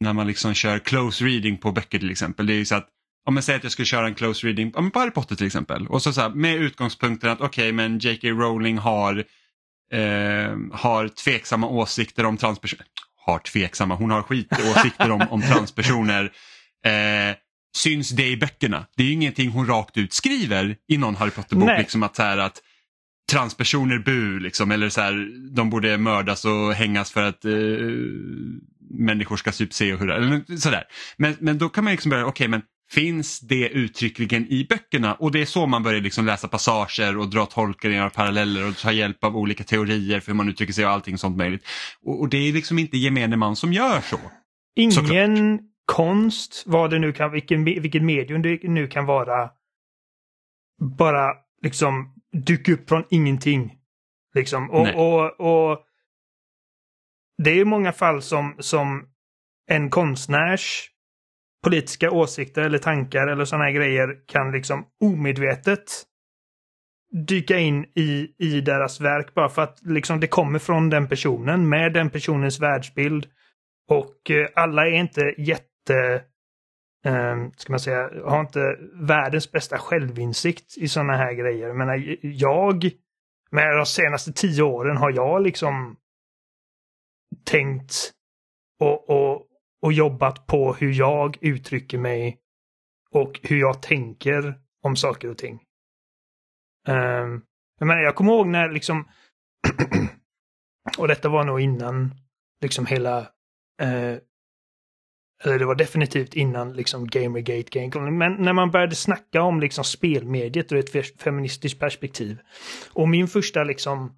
när 0.00 0.12
man 0.12 0.26
liksom 0.26 0.54
kör 0.54 0.78
close 0.78 1.24
reading 1.24 1.58
på 1.58 1.72
böcker 1.72 1.98
till 1.98 2.10
exempel. 2.10 2.46
Det 2.46 2.54
är 2.54 2.64
så 2.64 2.74
att 2.74 2.88
om 3.26 3.36
jag 3.36 3.44
säger 3.44 3.58
att 3.58 3.62
jag 3.62 3.72
skulle 3.72 3.86
köra 3.86 4.06
en 4.06 4.14
close 4.14 4.46
reading 4.46 4.74
om 4.74 4.90
Harry 4.94 5.10
Potter 5.10 5.36
till 5.36 5.46
exempel 5.46 5.86
och 5.86 6.02
så, 6.02 6.12
så 6.12 6.20
här, 6.20 6.28
med 6.28 6.56
utgångspunkten 6.56 7.30
att 7.30 7.40
okej 7.40 7.64
okay, 7.64 7.72
men 7.72 7.98
J.K. 7.98 8.28
Rowling 8.28 8.78
har, 8.78 9.24
eh, 9.92 10.56
har 10.72 11.08
tveksamma 11.08 11.66
åsikter 11.66 12.24
om 12.24 12.36
transpersoner. 12.36 12.86
Har 13.16 13.38
tveksamma, 13.38 13.94
hon 13.94 14.10
har 14.10 14.22
skitåsikter 14.22 15.10
om, 15.10 15.26
om 15.30 15.42
transpersoner. 15.42 16.32
Eh, 16.84 17.34
syns 17.76 18.10
det 18.10 18.26
i 18.26 18.36
böckerna. 18.36 18.86
Det 18.96 19.02
är 19.02 19.06
ju 19.06 19.12
ingenting 19.12 19.50
hon 19.50 19.66
rakt 19.66 19.96
ut 19.96 20.12
skriver 20.12 20.76
i 20.88 20.96
någon 20.96 21.16
Harry 21.16 21.30
Potter-bok. 21.30 21.70
Liksom 21.78 22.02
att, 22.02 22.16
så 22.16 22.22
här, 22.22 22.38
att 22.38 22.62
transpersoner 23.32 23.98
bu, 23.98 24.38
liksom, 24.38 24.70
eller 24.70 24.88
så 24.88 25.00
här, 25.00 25.28
de 25.54 25.70
borde 25.70 25.98
mördas 25.98 26.44
och 26.44 26.74
hängas 26.74 27.10
för 27.10 27.22
att 27.22 27.44
eh, 27.44 27.52
människor 28.90 29.36
ska 29.36 29.52
typ 29.52 29.72
se 29.72 29.92
och 29.92 29.98
hurra. 29.98 30.16
Eller 30.16 30.56
sådär. 30.56 30.84
Men, 31.16 31.36
men 31.40 31.58
då 31.58 31.68
kan 31.68 31.84
man 31.84 31.90
liksom 31.90 32.10
börja, 32.10 32.26
okej 32.26 32.30
okay, 32.30 32.48
men 32.48 32.62
finns 32.90 33.40
det 33.40 33.68
uttryckligen 33.68 34.46
i 34.52 34.66
böckerna? 34.68 35.14
Och 35.14 35.32
det 35.32 35.40
är 35.40 35.46
så 35.46 35.66
man 35.66 35.82
börjar 35.82 36.00
liksom 36.00 36.26
läsa 36.26 36.48
passager 36.48 37.16
och 37.16 37.30
dra 37.30 37.46
tolkningar 37.46 38.06
och 38.06 38.12
paralleller 38.12 38.68
och 38.68 38.76
ta 38.76 38.92
hjälp 38.92 39.24
av 39.24 39.36
olika 39.36 39.64
teorier 39.64 40.20
för 40.20 40.26
hur 40.26 40.36
man 40.36 40.48
uttrycker 40.48 40.72
sig 40.72 40.86
och 40.86 40.92
allting 40.92 41.18
sånt 41.18 41.36
möjligt. 41.36 41.66
Och, 42.04 42.20
och 42.20 42.28
det 42.28 42.38
är 42.38 42.52
liksom 42.52 42.78
inte 42.78 42.98
gemene 42.98 43.36
man 43.36 43.56
som 43.56 43.72
gör 43.72 44.00
så. 44.00 44.20
Ingen 44.76 44.92
Såklart 44.92 45.60
konst, 45.88 46.64
vad 46.66 46.90
det 46.90 46.98
nu 46.98 47.12
kan, 47.12 47.32
vilken, 47.32 47.64
vilket 47.64 48.02
medium 48.02 48.42
det 48.42 48.62
nu 48.62 48.86
kan 48.86 49.06
vara, 49.06 49.50
bara 50.98 51.34
liksom 51.62 52.14
dyka 52.46 52.72
upp 52.72 52.88
från 52.88 53.04
ingenting 53.10 53.78
Liksom. 54.34 54.70
Och, 54.70 54.88
och, 54.94 55.40
och 55.40 55.84
det 57.42 57.50
är 57.50 57.64
många 57.64 57.92
fall 57.92 58.22
som, 58.22 58.56
som 58.58 59.08
en 59.66 59.90
konstnärs 59.90 60.90
politiska 61.64 62.10
åsikter 62.10 62.62
eller 62.62 62.78
tankar 62.78 63.26
eller 63.26 63.44
sådana 63.44 63.64
här 63.64 63.72
grejer 63.72 64.26
kan 64.26 64.52
liksom 64.52 64.86
omedvetet 65.00 66.04
dyka 67.26 67.58
in 67.58 67.84
i, 67.94 68.34
i 68.38 68.60
deras 68.60 69.00
verk 69.00 69.34
bara 69.34 69.48
för 69.48 69.62
att 69.62 69.78
liksom 69.82 70.20
det 70.20 70.26
kommer 70.26 70.58
från 70.58 70.90
den 70.90 71.08
personen 71.08 71.68
med 71.68 71.92
den 71.92 72.10
personens 72.10 72.60
världsbild. 72.60 73.26
Och 73.88 74.30
eh, 74.30 74.48
alla 74.54 74.86
är 74.86 74.92
inte 74.92 75.34
jätte, 75.38 75.64
eh, 77.04 77.50
ska 77.56 77.72
man 77.72 77.80
säga, 77.80 78.10
har 78.24 78.40
inte 78.40 78.78
världens 78.92 79.52
bästa 79.52 79.78
självinsikt 79.78 80.78
i 80.78 80.88
sådana 80.88 81.16
här 81.16 81.32
grejer. 81.32 81.66
Jag 81.66 81.76
menar, 81.76 82.16
jag, 82.22 82.90
med 83.50 83.76
de 83.76 83.86
senaste 83.86 84.32
tio 84.32 84.62
åren 84.62 84.96
har 84.96 85.12
jag 85.12 85.42
liksom 85.42 85.96
tänkt 87.44 88.12
och, 88.80 89.10
och, 89.10 89.46
och 89.82 89.92
jobbat 89.92 90.46
på 90.46 90.74
hur 90.74 90.92
jag 90.92 91.38
uttrycker 91.40 91.98
mig 91.98 92.38
och 93.10 93.40
hur 93.42 93.60
jag 93.60 93.82
tänker 93.82 94.60
om 94.82 94.96
saker 94.96 95.30
och 95.30 95.38
ting. 95.38 95.62
Um, 96.88 97.42
jag, 97.78 97.86
menar, 97.86 98.02
jag 98.02 98.14
kommer 98.14 98.32
ihåg 98.32 98.46
när 98.46 98.70
liksom 98.70 99.08
och 100.98 101.08
detta 101.08 101.28
var 101.28 101.44
nog 101.44 101.60
innan 101.60 102.14
liksom 102.62 102.86
hela 102.86 103.18
eh, 103.82 104.16
eller 105.44 105.58
det 105.58 105.64
var 105.64 105.74
definitivt 105.74 106.34
innan 106.34 106.72
liksom 106.72 107.06
Gamergate 107.06 107.88
Game. 107.88 108.10
Men 108.10 108.32
när 108.32 108.52
man 108.52 108.70
började 108.70 108.94
snacka 108.94 109.42
om 109.42 109.60
liksom 109.60 109.84
spelmediet 109.84 110.72
ur 110.72 110.78
ett 110.78 111.20
feministiskt 111.22 111.80
perspektiv. 111.80 112.38
Och 112.92 113.08
min 113.08 113.28
första 113.28 113.64
liksom 113.64 114.12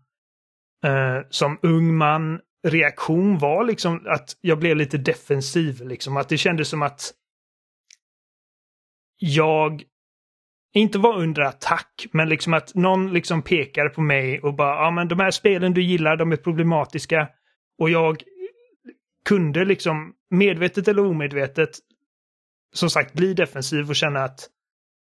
eh, 0.85 1.19
som 1.31 1.59
ung 1.63 1.95
man 1.95 2.41
reaktion 2.69 3.39
var 3.39 3.65
liksom 3.65 4.07
att 4.07 4.37
jag 4.41 4.59
blev 4.59 4.77
lite 4.77 4.99
defensiv. 4.99 5.87
Liksom. 5.87 6.17
Att 6.17 6.29
det 6.29 6.39
kändes 6.39 6.69
som 6.69 6.83
att 6.83 7.13
jag 9.19 9.83
inte 10.75 10.99
var 10.99 11.19
under 11.19 11.43
attack, 11.43 12.07
men 12.13 12.29
liksom 12.29 12.55
att 12.55 12.75
någon 12.75 13.13
liksom 13.13 13.43
pekar 13.43 13.89
på 13.89 14.01
mig 14.01 14.41
och 14.41 14.55
bara, 14.55 14.85
ja 14.85 14.91
men 14.91 15.09
de 15.09 15.21
här 15.21 15.31
spelen 15.31 15.75
du 15.75 15.83
gillar, 15.83 16.17
de 16.17 16.33
är 16.33 16.37
problematiska. 16.37 17.29
Och 17.79 17.91
jag 17.91 18.23
kunde 19.29 19.65
liksom 19.65 20.13
medvetet 20.31 20.89
eller 20.89 21.05
omedvetet 21.05 21.71
som 22.75 22.91
sagt 22.91 23.13
bli 23.13 23.35
defensiv 23.35 23.89
och 23.89 23.97
känna 23.97 24.25
att 24.25 24.49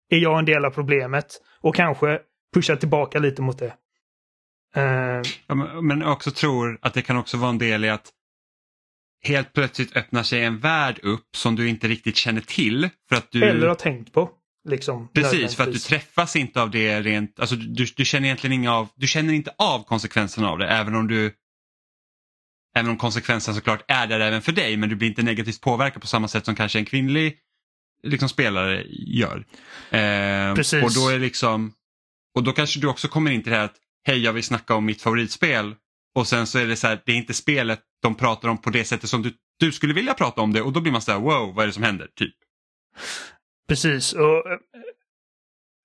är 0.10 0.18
jag 0.18 0.40
en 0.40 0.46
del 0.46 0.66
av 0.66 0.70
problemet? 0.72 1.42
Och 1.62 1.76
kanske 1.76 2.20
pusha 2.54 2.76
tillbaka 2.76 3.20
lite 3.20 3.42
mot 3.42 3.60
det. 3.60 3.74
Uh, 4.78 5.22
Ja, 5.48 5.56
men 5.56 5.88
men 5.88 6.04
också 6.04 6.32
tror 6.32 6.80
att 6.82 6.94
det 6.94 7.02
kan 7.02 7.18
också 7.18 7.38
vara 7.38 7.50
en 7.50 7.58
del 7.58 7.86
i 7.86 7.90
att 7.90 8.12
helt 9.24 9.54
plötsligt 9.54 9.98
öppnar 9.98 10.24
sig 10.24 10.44
en 10.44 10.60
värld 10.60 11.00
upp 11.04 11.36
som 11.36 11.56
du 11.56 11.70
inte 11.70 11.88
riktigt 11.88 12.16
känner 12.16 12.42
till. 12.42 12.90
För 13.10 13.16
att 13.16 13.32
du, 13.32 13.44
Eller 13.44 13.68
har 13.68 13.76
tänkt 13.76 14.14
på. 14.14 14.30
Liksom, 14.68 15.08
precis, 15.14 15.56
för 15.56 15.64
att 15.64 15.74
du 15.74 15.80
träffas 15.80 16.36
inte 16.36 16.62
av 16.62 16.72
det 16.72 17.02
rent, 17.02 17.40
alltså 17.40 17.56
du, 17.56 17.86
du 17.96 18.06
känner 18.06 18.26
egentligen 18.26 18.54
inga 18.54 18.74
av, 18.74 18.90
du 18.96 19.08
känner 19.08 19.34
inte 19.34 19.52
av 19.58 19.84
konsekvenserna 19.84 20.50
av 20.50 20.58
det 20.58 20.68
även 20.68 20.96
om 20.96 21.08
du 21.08 21.34
Även 22.78 22.92
om 22.92 22.98
konsekvenserna 22.98 23.56
såklart 23.56 23.84
är 23.88 24.08
där 24.08 24.20
även 24.20 24.42
för 24.42 24.52
dig 24.52 24.78
men 24.78 24.90
du 24.90 24.96
blir 24.96 25.10
inte 25.10 25.24
negativt 25.24 25.62
påverkad 25.62 26.02
på 26.02 26.08
samma 26.08 26.28
sätt 26.28 26.46
som 26.46 26.56
kanske 26.56 26.80
en 26.80 26.86
kvinnlig 26.86 27.38
liksom, 28.04 28.30
spelare 28.30 28.86
gör. 28.90 29.46
Eh, 29.92 30.56
Precis. 30.56 30.84
Och 30.84 30.94
då 30.94 31.10
är 31.10 31.20
liksom 31.20 31.74
Och 32.36 32.44
då 32.44 32.52
kanske 32.52 32.80
du 32.80 32.88
också 32.88 33.08
kommer 33.08 33.32
in 33.32 33.44
till 33.44 33.52
det 33.52 33.58
här 33.58 33.66
att 33.66 33.76
hej 34.04 34.24
jag 34.24 34.34
vill 34.34 34.44
snacka 34.44 34.76
om 34.76 34.86
mitt 34.86 35.02
favoritspel 35.02 35.76
och 36.16 36.28
sen 36.28 36.48
så 36.48 36.60
är 36.60 36.68
det 36.68 36.76
så 36.76 36.88
här, 36.88 37.02
det 37.06 37.12
är 37.12 37.16
inte 37.16 37.34
spelet 37.34 37.80
de 38.02 38.16
pratar 38.16 38.50
om 38.50 38.58
på 38.58 38.70
det 38.70 38.84
sättet 38.84 39.10
som 39.10 39.22
du, 39.22 39.34
du 39.60 39.72
skulle 39.72 39.94
vilja 39.94 40.14
prata 40.14 40.42
om 40.42 40.54
det 40.54 40.62
och 40.62 40.74
då 40.74 40.82
blir 40.82 40.92
man 40.92 41.02
så 41.02 41.12
här 41.12 41.20
wow 41.20 41.56
vad 41.56 41.64
är 41.64 41.68
det 41.68 41.74
som 41.74 41.84
händer? 41.84 42.08
Typ. 42.16 42.36
Precis. 43.68 44.14
Och, 44.14 44.44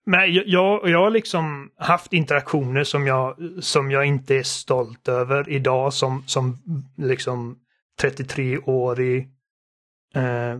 men 0.06 0.34
jag, 0.34 0.44
jag, 0.46 0.88
jag 0.88 0.98
har 0.98 1.10
liksom 1.10 1.70
haft 1.76 2.12
interaktioner 2.12 2.84
som 2.84 3.06
jag, 3.06 3.36
som 3.60 3.90
jag 3.90 4.04
inte 4.04 4.36
är 4.36 4.42
stolt 4.42 5.08
över 5.08 5.48
idag 5.48 5.92
som, 5.92 6.22
som 6.26 6.58
liksom 6.96 7.58
33-årig. 8.02 9.28
Eh, 10.14 10.58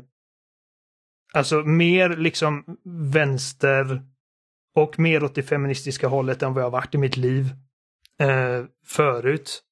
alltså 1.32 1.62
mer 1.62 2.08
liksom 2.08 2.64
vänster 3.12 4.02
och 4.74 4.98
mer 4.98 5.24
åt 5.24 5.34
det 5.34 5.42
feministiska 5.42 6.08
hållet 6.08 6.42
än 6.42 6.54
vad 6.54 6.64
jag 6.64 6.70
varit 6.70 6.94
i 6.94 6.98
mitt 6.98 7.16
liv 7.16 7.46
eh, 8.18 8.64
förut. 8.86 9.62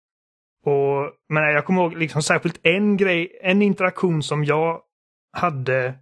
Och 0.65 1.13
men 1.29 1.43
jag 1.43 1.65
kommer 1.65 1.83
ihåg 1.83 1.97
liksom 1.97 2.23
särskilt 2.23 2.61
en 2.63 2.97
grej, 2.97 3.39
en 3.43 3.63
interaktion 3.63 4.23
som 4.23 4.45
jag 4.45 4.81
hade 5.33 5.95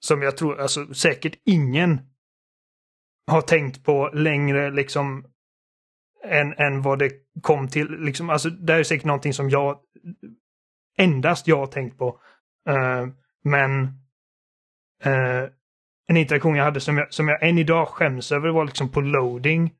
som 0.00 0.22
jag 0.22 0.36
tror, 0.36 0.60
alltså 0.60 0.94
säkert 0.94 1.38
ingen 1.44 2.00
har 3.26 3.40
tänkt 3.40 3.84
på 3.84 4.10
längre 4.14 4.70
liksom 4.70 5.26
än, 6.24 6.52
än 6.52 6.82
vad 6.82 6.98
det 6.98 7.12
kom 7.42 7.68
till. 7.68 7.88
Liksom, 7.90 8.30
alltså, 8.30 8.50
det 8.50 8.74
är 8.74 8.82
säkert 8.82 9.06
någonting 9.06 9.32
som 9.32 9.50
jag 9.50 9.80
endast 10.98 11.46
jag 11.46 11.56
har 11.56 11.66
tänkt 11.66 11.98
på. 11.98 12.20
Uh, 12.68 13.08
men 13.44 13.82
uh, 15.06 15.48
en 16.06 16.16
interaktion 16.16 16.56
jag 16.56 16.64
hade 16.64 16.80
som 16.80 16.98
jag, 16.98 17.12
som 17.12 17.28
jag 17.28 17.48
än 17.48 17.58
idag 17.58 17.88
skäms 17.88 18.32
över 18.32 18.48
var 18.48 18.64
liksom 18.64 18.92
på 18.92 19.00
loading. 19.00 19.74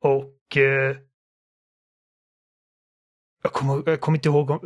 Och 0.00 0.56
uh, 0.56 0.96
jag 3.42 3.52
kommer, 3.52 3.82
jag 3.86 4.00
kommer 4.00 4.18
inte 4.18 4.28
ihåg 4.28 4.50
om 4.50 4.60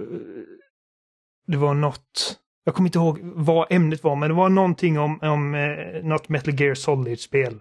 det 1.47 1.57
var 1.57 1.75
något 1.75 2.41
jag 2.65 2.75
kommer 2.75 2.89
inte 2.89 2.99
ihåg 2.99 3.19
vad 3.23 3.73
ämnet 3.73 4.05
var, 4.05 4.17
men 4.17 4.29
det 4.29 4.35
var 4.35 4.49
någonting 4.49 4.99
om, 4.99 5.21
om 5.23 5.55
eh, 5.55 6.05
något 6.05 6.29
Metal 6.29 6.61
Gear 6.61 6.75
Solid-spel. 6.75 7.61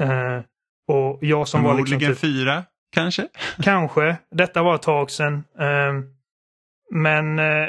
Eh, 0.00 0.40
och 0.88 1.18
jag 1.20 1.48
som 1.48 1.62
var 1.62 1.78
liksom 1.78 1.98
typ, 1.98 2.18
fyra 2.18 2.64
kanske? 2.92 3.28
kanske, 3.62 4.16
detta 4.30 4.62
var 4.62 4.74
ett 4.74 4.82
tag 4.82 5.10
sedan. 5.10 5.44
Eh, 5.58 5.92
men 6.90 7.38
eh, 7.38 7.68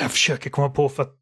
jag 0.00 0.10
försöker 0.10 0.50
komma 0.50 0.70
på 0.70 0.88
för 0.88 1.02
att 1.02 1.18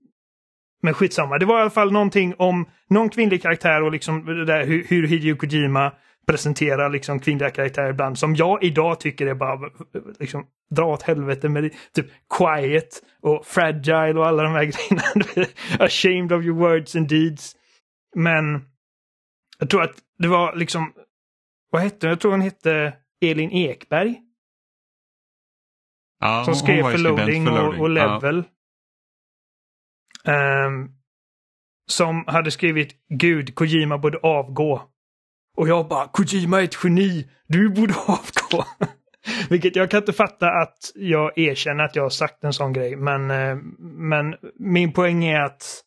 men 0.83 0.95
skitsamma. 0.95 1.39
Det 1.39 1.47
var 1.47 1.59
i 1.59 1.61
alla 1.61 1.71
fall 1.71 1.93
någonting 1.93 2.35
om 2.39 2.69
någon 2.89 3.09
kvinnlig 3.09 3.43
karaktär 3.43 3.83
och 3.83 3.93
liksom 3.93 4.25
det 4.25 4.45
där 4.45 4.67
hur, 4.67 4.85
hur 4.89 5.07
Hideo 5.07 5.37
Kojima 5.37 5.93
presenterar 6.31 6.91
liksom 6.91 7.21
kvinnliga 7.21 7.51
karaktärer 7.51 7.91
ibland 7.91 8.19
som 8.19 8.35
jag 8.37 8.63
idag 8.65 9.01
tycker 9.01 9.27
är 9.27 9.35
bara 9.35 9.71
liksom 10.19 10.47
dra 10.75 10.85
åt 10.85 11.03
helvete 11.03 11.49
med 11.49 11.73
typ 11.95 12.07
quiet 12.39 13.03
och 13.21 13.47
fragile 13.47 14.19
och 14.19 14.27
alla 14.27 14.43
de 14.43 14.53
här 14.53 14.65
grejerna. 14.65 15.27
Ashamed 15.79 16.33
of 16.33 16.45
your 16.45 16.59
words 16.59 16.97
and 16.97 17.09
deeds. 17.09 17.57
Men 18.17 18.69
jag 19.59 19.71
tror 19.71 19.83
att 19.83 19.95
det 20.19 20.29
var 20.29 20.57
liksom 20.57 20.93
vad 21.71 21.83
hette 21.83 22.07
hon? 22.07 22.11
Jag 22.11 22.21
tror 22.21 22.31
hon 22.31 22.41
hette 22.41 22.93
Elin 23.21 23.51
Ekberg. 23.51 24.21
Ja, 26.21 26.45
Som 26.45 26.55
skrev 26.55 26.83
var 26.83 26.91
ju 26.91 26.97
för 26.97 27.05
skribent 27.05 27.19
loading, 27.19 27.47
för 27.47 27.69
och, 27.69 27.75
och 27.75 27.91
Ja. 27.91 28.19
level. 28.19 28.45
Ehm, 30.25 30.89
som 31.87 32.25
hade 32.27 32.51
skrivit 32.51 32.97
Gud, 33.09 33.55
Kojima 33.55 33.99
borde 33.99 34.19
avgå. 34.19 34.83
Och 35.57 35.69
jag 35.69 35.89
bara, 35.89 36.09
Kojima 36.09 36.61
är 36.61 36.65
ett 36.65 36.85
geni, 36.85 37.31
du 37.47 37.69
borde 37.69 37.95
avgå. 37.95 38.65
Vilket 39.51 39.77
jag 39.77 39.91
kan 39.91 40.01
inte 40.01 40.13
fatta 40.13 40.51
att 40.51 40.93
jag 40.95 41.39
erkänner 41.39 41.85
att 41.85 41.97
jag 41.97 42.03
har 42.03 42.11
sagt 42.11 42.45
en 42.45 42.53
sån 42.53 42.73
grej. 42.73 42.97
Men, 42.97 43.31
eh, 43.31 43.57
men 43.79 44.37
min 44.59 44.93
poäng 44.93 45.25
är 45.25 45.41
att 45.41 45.85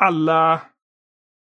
alla 0.00 0.62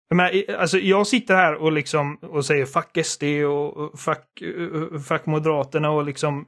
jag, 0.09 0.51
alltså 0.51 0.79
jag 0.79 1.07
sitter 1.07 1.35
här 1.35 1.55
och 1.55 1.73
liksom 1.73 2.17
och 2.17 2.45
säger 2.45 2.67
fuck 2.67 3.07
SD 3.07 3.23
och 3.25 4.01
fuck, 4.01 4.43
eh, 4.43 5.01
fuck 5.01 5.27
Moderaterna 5.27 5.91
och 5.91 6.05
liksom 6.05 6.47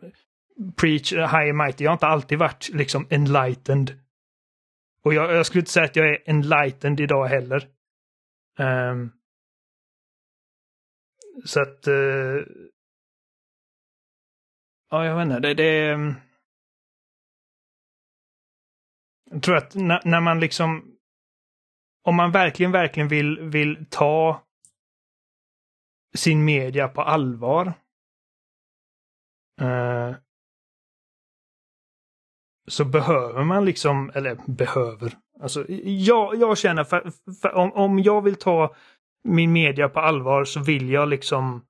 preach 0.77 1.13
high 1.13 1.51
and 1.51 1.57
mighty. 1.57 1.85
Jag 1.85 1.91
har 1.91 1.95
inte 1.95 2.07
alltid 2.07 2.39
varit 2.39 2.69
liksom 2.73 3.07
enlightened. 3.11 4.01
Och 5.05 5.15
jag, 5.15 5.33
jag 5.33 5.47
skulle 5.47 5.61
inte 5.61 5.71
säga 5.71 5.85
att 5.85 5.97
jag 5.97 6.09
är 6.09 6.23
enlightened 6.27 7.01
idag 7.01 7.27
heller. 7.27 7.69
Um, 8.59 9.13
så 11.45 11.63
att... 11.63 11.89
Uh, 11.89 12.45
ja, 14.91 15.05
jag 15.05 15.17
vet 15.17 15.25
inte. 15.25 15.41
Det, 15.41 15.55
det, 15.55 15.95
um, 15.95 16.15
jag 19.31 19.43
tror 19.43 19.57
att 19.57 19.75
när, 19.75 20.01
när 20.05 20.21
man 20.21 20.41
liksom 20.41 20.97
om 22.03 22.17
man 22.17 22.33
verkligen, 22.33 22.73
verkligen 22.73 23.09
vill, 23.09 23.41
vill 23.41 23.87
ta 23.91 24.47
sin 26.17 26.45
media 26.45 26.89
på 26.89 27.03
allvar. 27.03 27.73
Eh 29.61 30.15
så 32.71 32.85
behöver 32.85 33.45
man 33.45 33.65
liksom, 33.65 34.11
eller 34.15 34.37
behöver, 34.47 35.13
Alltså, 35.43 35.65
jag, 35.85 36.35
jag 36.35 36.59
känner 36.59 36.85
för, 36.85 37.13
för 37.43 37.55
om, 37.55 37.73
om 37.73 37.99
jag 37.99 38.23
vill 38.23 38.37
ta 38.37 38.75
min 39.25 39.53
media 39.53 39.89
på 39.89 40.01
allvar 40.01 40.45
så 40.45 40.61
vill 40.61 40.91
jag 40.91 41.09
liksom 41.09 41.65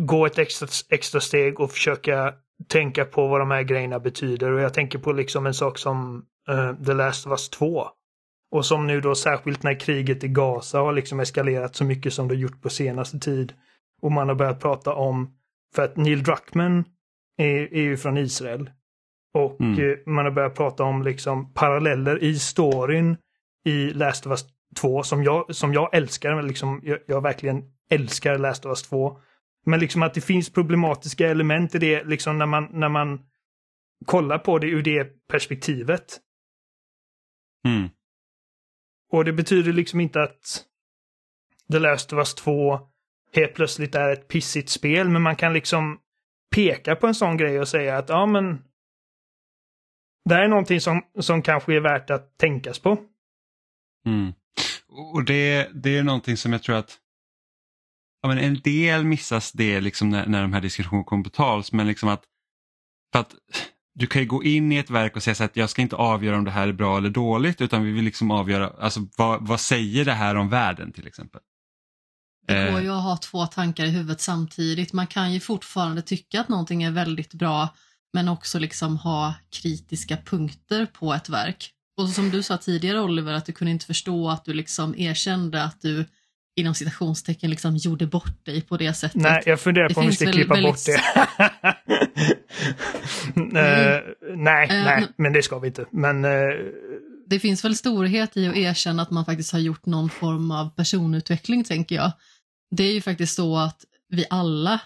gå 0.00 0.26
ett 0.26 0.38
extra, 0.38 0.68
extra 0.90 1.20
steg 1.20 1.60
och 1.60 1.70
försöka 1.70 2.34
tänka 2.68 3.04
på 3.04 3.28
vad 3.28 3.40
de 3.40 3.50
här 3.50 3.62
grejerna 3.62 3.98
betyder. 4.00 4.52
Och 4.52 4.60
jag 4.60 4.74
tänker 4.74 4.98
på 4.98 5.12
liksom 5.12 5.46
en 5.46 5.54
sak 5.54 5.78
som 5.78 6.26
uh, 6.50 6.84
The 6.84 6.92
Last 6.94 7.26
of 7.26 7.30
Us 7.30 7.48
2. 7.48 7.86
Och 8.50 8.66
som 8.66 8.86
nu 8.86 9.00
då 9.00 9.14
särskilt 9.14 9.62
när 9.62 9.80
kriget 9.80 10.24
i 10.24 10.28
Gaza 10.28 10.78
har 10.78 10.92
liksom 10.92 11.20
eskalerat 11.20 11.76
så 11.76 11.84
mycket 11.84 12.12
som 12.12 12.28
det 12.28 12.34
gjort 12.34 12.62
på 12.62 12.70
senaste 12.70 13.18
tid. 13.18 13.52
Och 14.02 14.12
man 14.12 14.28
har 14.28 14.34
börjat 14.34 14.60
prata 14.60 14.94
om, 14.94 15.34
för 15.74 15.84
att 15.84 15.96
Neil 15.96 16.22
Druckmann 16.22 16.84
är, 17.38 17.74
är 17.74 17.82
ju 17.82 17.96
från 17.96 18.18
Israel. 18.18 18.70
Och 19.34 19.60
Mm. 19.60 19.90
eh, 19.90 19.96
man 20.06 20.24
har 20.24 20.32
börjat 20.32 20.54
prata 20.54 20.84
om 20.84 21.02
liksom 21.02 21.52
paralleller 21.52 22.22
i 22.24 22.38
storyn 22.38 23.16
i 23.64 23.90
Last 23.90 24.26
of 24.26 24.30
Us 24.30 24.44
2 24.80 25.02
som 25.02 25.24
jag, 25.24 25.54
som 25.54 25.72
jag 25.74 25.94
älskar. 25.94 26.34
men 26.34 26.46
Liksom, 26.46 26.80
jag, 26.84 26.98
jag 27.06 27.20
verkligen 27.22 27.62
älskar 27.90 28.38
Last 28.38 28.66
of 28.66 28.70
Us 28.70 28.82
2. 28.82 29.20
Men 29.66 29.80
liksom 29.80 30.02
att 30.02 30.14
det 30.14 30.20
finns 30.20 30.52
problematiska 30.52 31.28
element 31.28 31.74
i 31.74 31.78
det 31.78 32.04
liksom 32.04 32.38
när 32.38 32.46
man, 32.46 32.68
när 32.72 32.88
man 32.88 33.20
kollar 34.06 34.38
på 34.38 34.58
det 34.58 34.66
ur 34.66 34.82
det 34.82 35.26
perspektivet. 35.28 36.20
Mm. 37.68 37.88
Och 39.12 39.24
det 39.24 39.32
betyder 39.32 39.72
liksom 39.72 40.00
inte 40.00 40.22
att 40.22 40.64
The 41.72 41.78
Last 41.78 42.12
of 42.12 42.16
Us 42.18 42.34
2 42.34 42.78
helt 43.34 43.54
plötsligt 43.54 43.94
är 43.94 44.12
ett 44.12 44.28
pissigt 44.28 44.68
spel, 44.68 45.08
men 45.08 45.22
man 45.22 45.36
kan 45.36 45.52
liksom 45.52 45.98
peka 46.54 46.96
på 46.96 47.06
en 47.06 47.14
sån 47.14 47.36
grej 47.36 47.60
och 47.60 47.68
säga 47.68 47.98
att 47.98 48.08
ja 48.08 48.26
men 48.26 48.62
det 50.24 50.34
här 50.34 50.42
är 50.42 50.48
någonting 50.48 50.80
som, 50.80 51.02
som 51.20 51.42
kanske 51.42 51.74
är 51.76 51.80
värt 51.80 52.10
att 52.10 52.38
tänkas 52.38 52.78
på. 52.78 52.98
Mm. 54.06 54.32
Och 54.88 55.24
det, 55.24 55.68
det 55.74 55.98
är 55.98 56.02
någonting 56.02 56.36
som 56.36 56.52
jag 56.52 56.62
tror 56.62 56.76
att 56.76 56.98
ja, 58.22 58.28
men 58.28 58.38
en 58.38 58.60
del 58.60 59.04
missas 59.04 59.52
det 59.52 59.80
liksom 59.80 60.10
när, 60.10 60.26
när 60.26 60.42
de 60.42 60.52
här 60.52 60.60
diskussionerna 60.60 61.04
kommer 61.04 61.24
på 61.24 61.30
tals. 61.30 61.72
Men 61.72 61.86
liksom 61.86 62.08
att, 62.08 62.22
för 63.12 63.20
att 63.20 63.34
du 63.94 64.06
kan 64.06 64.22
ju 64.22 64.28
gå 64.28 64.44
in 64.44 64.72
i 64.72 64.76
ett 64.76 64.90
verk 64.90 65.16
och 65.16 65.22
säga 65.22 65.34
så 65.34 65.44
att 65.44 65.56
jag 65.56 65.70
ska 65.70 65.82
inte 65.82 65.96
avgöra 65.96 66.36
om 66.36 66.44
det 66.44 66.50
här 66.50 66.68
är 66.68 66.72
bra 66.72 66.98
eller 66.98 67.10
dåligt 67.10 67.60
utan 67.60 67.84
vi 67.84 67.92
vill 67.92 68.04
liksom 68.04 68.30
avgöra 68.30 68.68
alltså, 68.68 69.00
vad, 69.18 69.46
vad 69.46 69.60
säger 69.60 70.04
det 70.04 70.12
här 70.12 70.34
om 70.34 70.48
världen 70.48 70.92
till 70.92 71.06
exempel. 71.06 71.40
Det 72.46 72.70
går 72.70 72.78
Eh. 72.78 72.84
ju 72.84 72.90
att 72.90 73.02
ha 73.02 73.16
två 73.16 73.46
tankar 73.46 73.84
i 73.84 73.90
huvudet 73.90 74.20
samtidigt. 74.20 74.92
Man 74.92 75.06
kan 75.06 75.32
ju 75.32 75.40
fortfarande 75.40 76.02
tycka 76.02 76.40
att 76.40 76.48
någonting 76.48 76.82
är 76.82 76.90
väldigt 76.90 77.34
bra 77.34 77.68
men 78.12 78.28
också 78.28 78.58
liksom 78.58 78.96
ha 78.96 79.34
kritiska 79.60 80.16
punkter 80.16 80.86
på 80.86 81.14
ett 81.14 81.28
verk. 81.28 81.70
Och 81.96 82.08
som 82.08 82.30
du 82.30 82.42
sa 82.42 82.56
tidigare 82.56 83.00
Oliver, 83.00 83.32
att 83.32 83.46
du 83.46 83.52
kunde 83.52 83.70
inte 83.70 83.86
förstå 83.86 84.28
att 84.30 84.44
du 84.44 84.54
liksom 84.54 84.94
erkände 84.98 85.62
att 85.64 85.80
du 85.80 86.04
inom 86.56 86.74
citationstecken 86.74 87.50
liksom 87.50 87.76
gjorde 87.76 88.06
bort 88.06 88.44
dig 88.44 88.60
på 88.62 88.76
det 88.76 88.94
sättet. 88.94 89.22
Nej, 89.22 89.42
jag 89.46 89.60
funderar 89.60 89.88
Det 89.88 89.94
på 89.94 90.00
om 90.00 90.06
vi 90.06 90.12
ska 90.12 90.24
väl 90.24 90.34
klippa 90.34 90.54
väldigt- 90.54 90.72
bort 90.72 90.84
det. 90.86 91.00
Eh, 93.36 94.00
nej, 94.36 94.68
Eh, 94.70 94.84
nej, 94.84 95.06
men- 95.16 95.32
det 95.32 95.42
ska 95.42 95.58
vi 95.58 95.66
inte. 95.68 95.84
Men 95.90 96.24
eh, 96.24 96.30
Det 97.26 97.38
finns 97.40 97.64
väl 97.64 97.76
storhet 97.76 98.36
i 98.36 98.46
att 98.48 98.56
erkänna 98.56 99.02
att 99.02 99.10
man 99.10 99.24
faktiskt 99.24 99.52
har 99.52 99.58
gjort 99.58 99.86
någon 99.86 100.10
form 100.10 100.50
av 100.50 100.70
personutveckling, 100.70 101.64
tänker 101.64 101.94
jag. 101.94 102.12
Det 102.70 102.84
är 102.84 102.92
ju 102.92 103.00
faktiskt 103.00 103.34
så 103.36 103.56
att 103.56 103.84
vi 104.08 104.24
alla 104.30 104.80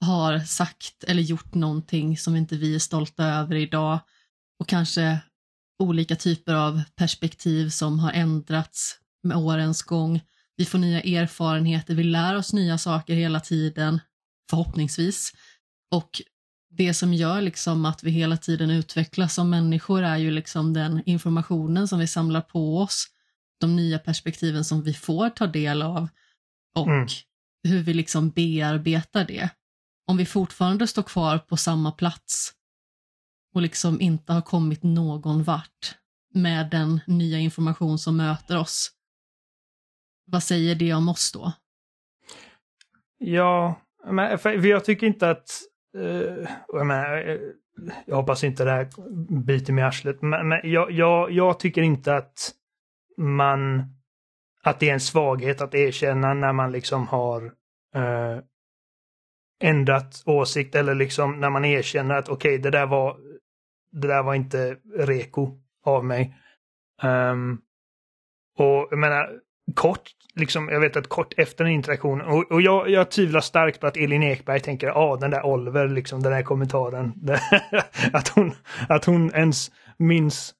har 0.00 0.38
sagt 0.38 1.04
eller 1.04 1.22
gjort 1.22 1.54
någonting 1.54 2.18
som 2.18 2.36
inte 2.36 2.56
vi 2.56 2.74
är 2.74 2.78
stolta 2.78 3.24
över 3.24 3.56
idag 3.56 3.98
och 4.58 4.68
kanske 4.68 5.18
olika 5.78 6.16
typer 6.16 6.54
av 6.54 6.82
perspektiv 6.96 7.68
som 7.68 7.98
har 7.98 8.12
ändrats 8.12 8.96
med 9.22 9.36
årens 9.36 9.82
gång. 9.82 10.20
Vi 10.56 10.64
får 10.64 10.78
nya 10.78 11.00
erfarenheter, 11.00 11.94
vi 11.94 12.04
lär 12.04 12.36
oss 12.36 12.52
nya 12.52 12.78
saker 12.78 13.14
hela 13.14 13.40
tiden, 13.40 14.00
förhoppningsvis. 14.50 15.32
Och 15.90 16.22
det 16.70 16.94
som 16.94 17.14
gör 17.14 17.40
liksom 17.40 17.84
att 17.84 18.02
vi 18.02 18.10
hela 18.10 18.36
tiden 18.36 18.70
utvecklas 18.70 19.34
som 19.34 19.50
människor 19.50 20.02
är 20.02 20.16
ju 20.16 20.30
liksom 20.30 20.72
den 20.72 21.02
informationen 21.06 21.88
som 21.88 21.98
vi 21.98 22.06
samlar 22.06 22.40
på 22.40 22.78
oss, 22.78 23.06
de 23.60 23.76
nya 23.76 23.98
perspektiven 23.98 24.64
som 24.64 24.82
vi 24.82 24.94
får 24.94 25.30
ta 25.30 25.46
del 25.46 25.82
av 25.82 26.08
och 26.74 26.86
Mm. 26.88 27.06
hur 27.62 27.82
vi 27.82 27.94
liksom 27.94 28.30
bearbetar 28.30 29.24
det. 29.24 29.50
Om 30.10 30.16
vi 30.16 30.26
fortfarande 30.26 30.86
står 30.86 31.02
kvar 31.02 31.38
på 31.38 31.56
samma 31.56 31.92
plats 31.92 32.52
och 33.54 33.62
liksom 33.62 34.00
inte 34.00 34.32
har 34.32 34.40
kommit 34.40 34.82
någon 34.82 35.42
vart 35.42 35.94
med 36.34 36.70
den 36.70 37.00
nya 37.06 37.38
information 37.38 37.98
som 37.98 38.16
möter 38.16 38.58
oss, 38.58 38.90
vad 40.26 40.42
säger 40.42 40.74
det 40.74 40.94
om 40.94 41.08
oss 41.08 41.32
då? 41.32 41.52
Ja, 43.18 43.80
men 44.06 44.38
för, 44.38 44.66
jag 44.66 44.84
tycker 44.84 45.06
inte 45.06 45.30
att... 45.30 45.60
Uh, 45.96 46.48
jag, 46.68 46.86
menar, 46.86 47.28
eh, 47.28 47.38
jag 48.06 48.16
hoppas 48.16 48.44
inte 48.44 48.64
det 48.64 48.70
här 48.70 48.88
biter 49.44 49.72
mig 49.72 49.82
i 49.82 49.86
arslet, 49.86 50.22
men, 50.22 50.48
men 50.48 50.70
jag, 50.70 50.90
jag, 50.90 51.30
jag 51.32 51.60
tycker 51.60 51.82
inte 51.82 52.16
att 52.16 52.52
man... 53.16 53.84
Att 54.62 54.80
det 54.80 54.88
är 54.88 54.94
en 54.94 55.00
svaghet 55.00 55.60
att 55.60 55.74
erkänna 55.74 56.34
när 56.34 56.52
man 56.52 56.72
liksom 56.72 57.08
har 57.08 57.44
uh, 57.96 58.40
ändrat 59.60 60.22
åsikt 60.26 60.74
eller 60.74 60.94
liksom 60.94 61.40
när 61.40 61.50
man 61.50 61.64
erkänner 61.64 62.14
att 62.14 62.28
okej, 62.28 62.58
det 62.58 62.70
där 62.70 62.86
var 62.86 63.16
det 63.92 64.08
där 64.08 64.22
var 64.22 64.34
inte 64.34 64.76
reko 64.96 65.58
av 65.84 66.04
mig. 66.04 66.36
Um, 67.02 67.60
och 68.58 68.88
jag 68.90 68.98
menar, 68.98 69.30
kort, 69.74 70.02
liksom, 70.34 70.68
jag 70.68 70.80
vet 70.80 70.96
att 70.96 71.08
kort 71.08 71.34
efter 71.36 71.64
den 71.64 71.72
interaktionen, 71.72 72.26
och, 72.26 72.52
och 72.52 72.62
jag, 72.62 72.90
jag 72.90 73.10
tvivlar 73.10 73.40
starkt 73.40 73.80
på 73.80 73.86
att 73.86 73.96
Elin 73.96 74.22
Ekberg 74.22 74.60
tänker, 74.60 74.86
ja 74.86 74.94
ah, 74.94 75.16
den 75.16 75.30
där 75.30 75.46
Oliver, 75.46 75.88
liksom 75.88 76.22
den 76.22 76.32
där 76.32 76.42
kommentaren, 76.42 77.12
att, 78.12 78.28
hon, 78.28 78.52
att 78.88 79.04
hon 79.04 79.34
ens 79.34 79.70
minns 79.96 80.54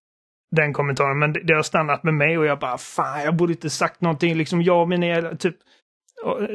den 0.56 0.72
kommentaren. 0.72 1.18
Men 1.18 1.32
det, 1.32 1.40
det 1.44 1.54
har 1.54 1.62
stannat 1.62 2.02
med 2.02 2.14
mig 2.14 2.38
och 2.38 2.46
jag 2.46 2.58
bara, 2.58 2.78
fan 2.78 3.22
jag 3.24 3.36
borde 3.36 3.52
inte 3.52 3.70
sagt 3.70 4.00
någonting, 4.00 4.34
liksom 4.34 4.62
jag 4.62 4.92
och 4.92 5.04
jag, 5.04 5.40
typ, 5.40 5.56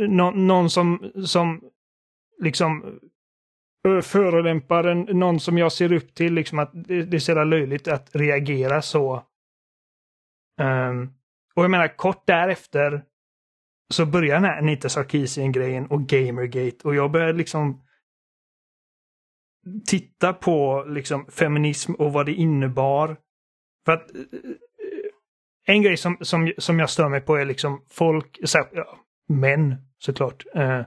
någon, 0.08 0.48
någon 0.48 0.70
som, 0.70 1.12
som 1.26 1.62
liksom 2.42 3.00
förolämpar 4.02 4.84
en, 4.84 5.02
någon 5.02 5.40
som 5.40 5.58
jag 5.58 5.72
ser 5.72 5.94
upp 5.94 6.16
till, 6.16 6.34
liksom 6.34 6.60
att 6.60 6.72
det, 6.74 7.04
det 7.04 7.18
är 7.18 7.20
så 7.20 7.32
jävla 7.32 7.44
löjligt 7.44 7.88
att 7.88 8.16
reagera 8.16 8.82
så. 8.82 9.24
Um, 10.62 11.14
och 11.56 11.64
jag 11.64 11.72
menar, 11.72 11.98
kort 11.98 12.28
därefter 12.28 13.04
så 13.94 14.06
börjar 14.06 14.36
den 14.36 14.44
här 14.44 14.58
Anita 14.58 14.90
Sarkeesian-grejen 14.90 15.88
och 15.88 16.08
Gamergate 16.08 16.88
och 16.88 16.96
jag 16.96 17.12
börjar 17.12 17.34
liksom 17.34 17.82
titta 19.86 20.34
på 20.34 20.86
liksom 20.88 21.26
feminism 21.26 21.94
och 21.94 22.14
vad 22.14 22.26
det 22.26 22.34
innebar. 22.34 23.18
För 23.86 23.92
att 23.92 24.16
eh, 24.16 24.22
eh, 24.22 25.06
en 25.66 25.82
grej 25.82 25.98
som, 25.98 26.18
som, 26.22 26.54
som 26.58 26.80
jag 26.80 26.90
stör 26.90 27.10
mig 27.10 27.22
på 27.22 27.36
är 27.36 27.46
liksom 27.46 27.86
folk, 27.90 28.40
så 28.44 28.58
här, 28.58 28.68
ja, 28.72 29.00
män 29.28 29.76
såklart, 29.98 30.44
eh, 30.56 30.82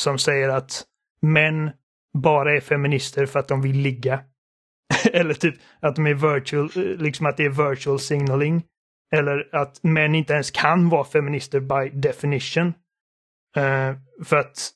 som 0.00 0.18
säger 0.18 0.48
att 0.48 0.84
män 1.22 1.70
bara 2.18 2.56
är 2.56 2.60
feminister 2.60 3.26
för 3.26 3.38
att 3.38 3.48
de 3.48 3.62
vill 3.62 3.76
ligga. 3.76 4.20
Eller 5.12 5.34
typ 5.34 5.54
att 5.80 5.96
de 5.96 6.06
är 6.06 6.34
virtual, 6.34 6.70
liksom 6.98 7.26
att 7.26 7.36
det 7.36 7.44
är 7.44 7.68
virtual 7.68 8.00
signaling. 8.00 8.64
Eller 9.12 9.54
att 9.54 9.82
män 9.82 10.14
inte 10.14 10.32
ens 10.32 10.50
kan 10.50 10.88
vara 10.88 11.04
feminister 11.04 11.60
by 11.60 12.00
definition. 12.00 12.66
Uh, 13.56 13.96
för 14.24 14.36
att 14.36 14.70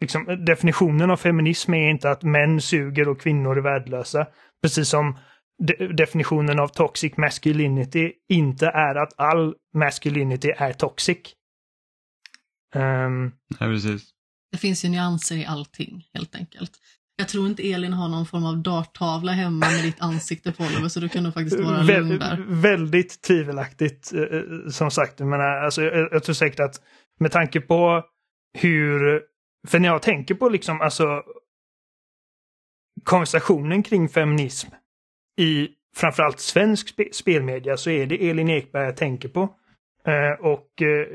liksom, 0.00 0.44
definitionen 0.46 1.10
av 1.10 1.16
feminism 1.16 1.74
är 1.74 1.90
inte 1.90 2.10
att 2.10 2.22
män 2.22 2.60
suger 2.60 3.08
och 3.08 3.20
kvinnor 3.20 3.58
är 3.58 3.62
värdelösa. 3.62 4.26
Precis 4.62 4.88
som 4.88 5.18
de 5.58 5.86
definitionen 5.86 6.60
av 6.60 6.68
toxic 6.68 7.16
masculinity 7.16 8.12
inte 8.28 8.66
är 8.66 8.94
att 8.94 9.12
all 9.16 9.54
masculinity 9.74 10.48
är 10.56 10.72
toxic. 10.72 11.18
Um, 12.74 13.32
Ja, 13.60 13.66
precis. 13.66 14.13
Det 14.54 14.58
finns 14.58 14.84
ju 14.84 14.88
nyanser 14.88 15.36
i 15.36 15.46
allting, 15.46 16.08
helt 16.12 16.34
enkelt. 16.34 16.72
Jag 17.16 17.28
tror 17.28 17.46
inte 17.46 17.72
Elin 17.72 17.92
har 17.92 18.08
någon 18.08 18.26
form 18.26 18.44
av 18.44 18.58
darttavla 18.58 19.32
hemma 19.32 19.70
med 19.70 19.84
ditt 19.84 20.00
ansikte 20.00 20.52
på 20.52 20.64
Oliver, 20.64 20.88
så 20.88 21.00
du 21.00 21.08
kan 21.08 21.22
nog 21.22 21.34
faktiskt 21.34 21.60
vara 21.60 21.82
lugn 21.82 22.08
Vä 22.08 22.18
där. 22.18 22.44
väldigt 22.48 23.22
tvivelaktigt 23.22 24.12
eh, 24.12 24.70
som 24.70 24.90
sagt. 24.90 25.18
Menar, 25.18 25.64
alltså, 25.64 25.82
jag, 25.82 26.08
jag 26.12 26.24
tror 26.24 26.34
säkert 26.34 26.60
att 26.60 26.80
med 27.20 27.32
tanke 27.32 27.60
på 27.60 28.02
hur... 28.58 29.22
För 29.68 29.78
när 29.78 29.88
jag 29.88 30.02
tänker 30.02 30.34
på 30.34 30.48
liksom 30.48 30.80
alltså 30.80 31.22
konversationen 33.04 33.82
kring 33.82 34.08
feminism 34.08 34.68
i 35.40 35.68
framförallt 35.96 36.40
svensk 36.40 36.88
spe 36.88 37.08
spelmedia 37.12 37.76
så 37.76 37.90
är 37.90 38.06
det 38.06 38.30
Elin 38.30 38.50
Ekberg 38.50 38.84
jag 38.84 38.96
tänker 38.96 39.28
på. 39.28 39.42
Eh, 40.06 40.46
och 40.46 40.82
eh, 40.82 41.06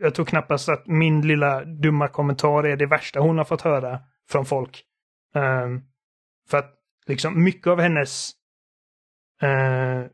jag 0.00 0.14
tror 0.14 0.26
knappast 0.26 0.68
att 0.68 0.86
min 0.86 1.20
lilla 1.20 1.64
dumma 1.64 2.08
kommentar 2.08 2.66
är 2.66 2.76
det 2.76 2.86
värsta 2.86 3.20
hon 3.20 3.38
har 3.38 3.44
fått 3.44 3.60
höra 3.60 4.00
från 4.30 4.46
folk. 4.46 4.84
Um, 5.34 5.82
för 6.48 6.58
att 6.58 6.74
liksom 7.06 7.44
mycket 7.44 7.66
av 7.66 7.80
hennes 7.80 8.32
uh, 9.42 10.06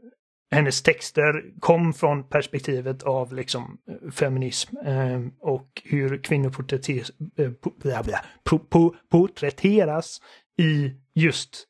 hennes 0.54 0.82
texter 0.82 1.44
kom 1.60 1.92
från 1.92 2.28
perspektivet 2.28 3.02
av 3.02 3.34
liksom 3.34 3.78
eh, 3.88 4.10
feminism 4.10 4.76
eh, 4.76 5.20
och 5.40 5.82
hur 5.84 6.22
kvinnor 6.22 6.50
porträtteras, 6.50 7.10
eh, 7.36 7.50
po- 7.50 7.82
bla, 7.82 8.02
bla, 8.02 8.24
po- 8.44 8.68
po- 8.70 8.94
porträtteras 9.10 10.20
i 10.58 10.92
just 11.14 11.64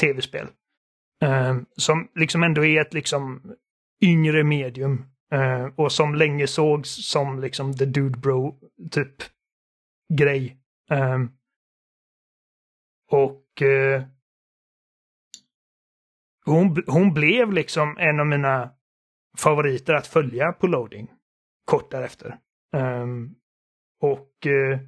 tv-spel. 0.00 0.46
Eh, 1.22 1.56
som 1.76 2.08
liksom 2.14 2.42
ändå 2.42 2.64
är 2.64 2.80
ett 2.80 2.94
liksom 2.94 3.52
yngre 4.02 4.44
medium 4.44 5.04
eh, 5.32 5.66
och 5.76 5.92
som 5.92 6.14
länge 6.14 6.46
sågs 6.46 7.10
som 7.10 7.40
liksom 7.40 7.76
the 7.76 7.84
dude 7.84 8.18
bro 8.18 8.60
typ 8.90 9.14
grej. 10.14 10.56
Eh, 10.90 11.18
och 13.10 13.62
eh, 13.62 14.02
hon, 16.44 16.82
hon 16.86 17.14
blev 17.14 17.52
liksom 17.52 17.96
en 17.98 18.20
av 18.20 18.26
mina 18.26 18.70
favoriter 19.38 19.94
att 19.94 20.06
följa 20.06 20.52
på 20.52 20.66
loading 20.66 21.08
kort 21.68 21.90
därefter. 21.90 22.38
Ehm, 22.76 23.34
och 24.00 24.46
eh, 24.46 24.80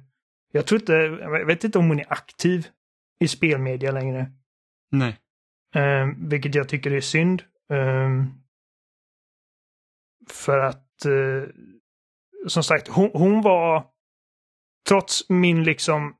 jag 0.51 0.67
tror 0.67 0.81
inte, 0.81 0.93
jag 1.21 1.45
vet 1.45 1.63
inte 1.63 1.79
om 1.79 1.87
hon 1.87 1.99
är 1.99 2.13
aktiv 2.13 2.67
i 3.19 3.27
spelmedia 3.27 3.91
längre. 3.91 4.31
Nej. 4.91 5.17
Ehm, 5.75 6.29
vilket 6.29 6.55
jag 6.55 6.69
tycker 6.69 6.91
är 6.91 7.01
synd. 7.01 7.43
Ehm, 7.69 8.40
för 10.31 10.57
att, 10.59 11.05
eh, 11.05 11.49
som 12.47 12.63
sagt, 12.63 12.87
hon, 12.87 13.09
hon 13.13 13.41
var, 13.41 13.83
trots 14.87 15.29
min 15.29 15.63
liksom 15.63 16.13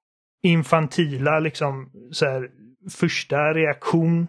infantila 0.43 1.39
liksom 1.39 1.91
så 2.11 2.25
här, 2.25 2.49
första 2.91 3.53
reaktion. 3.53 4.27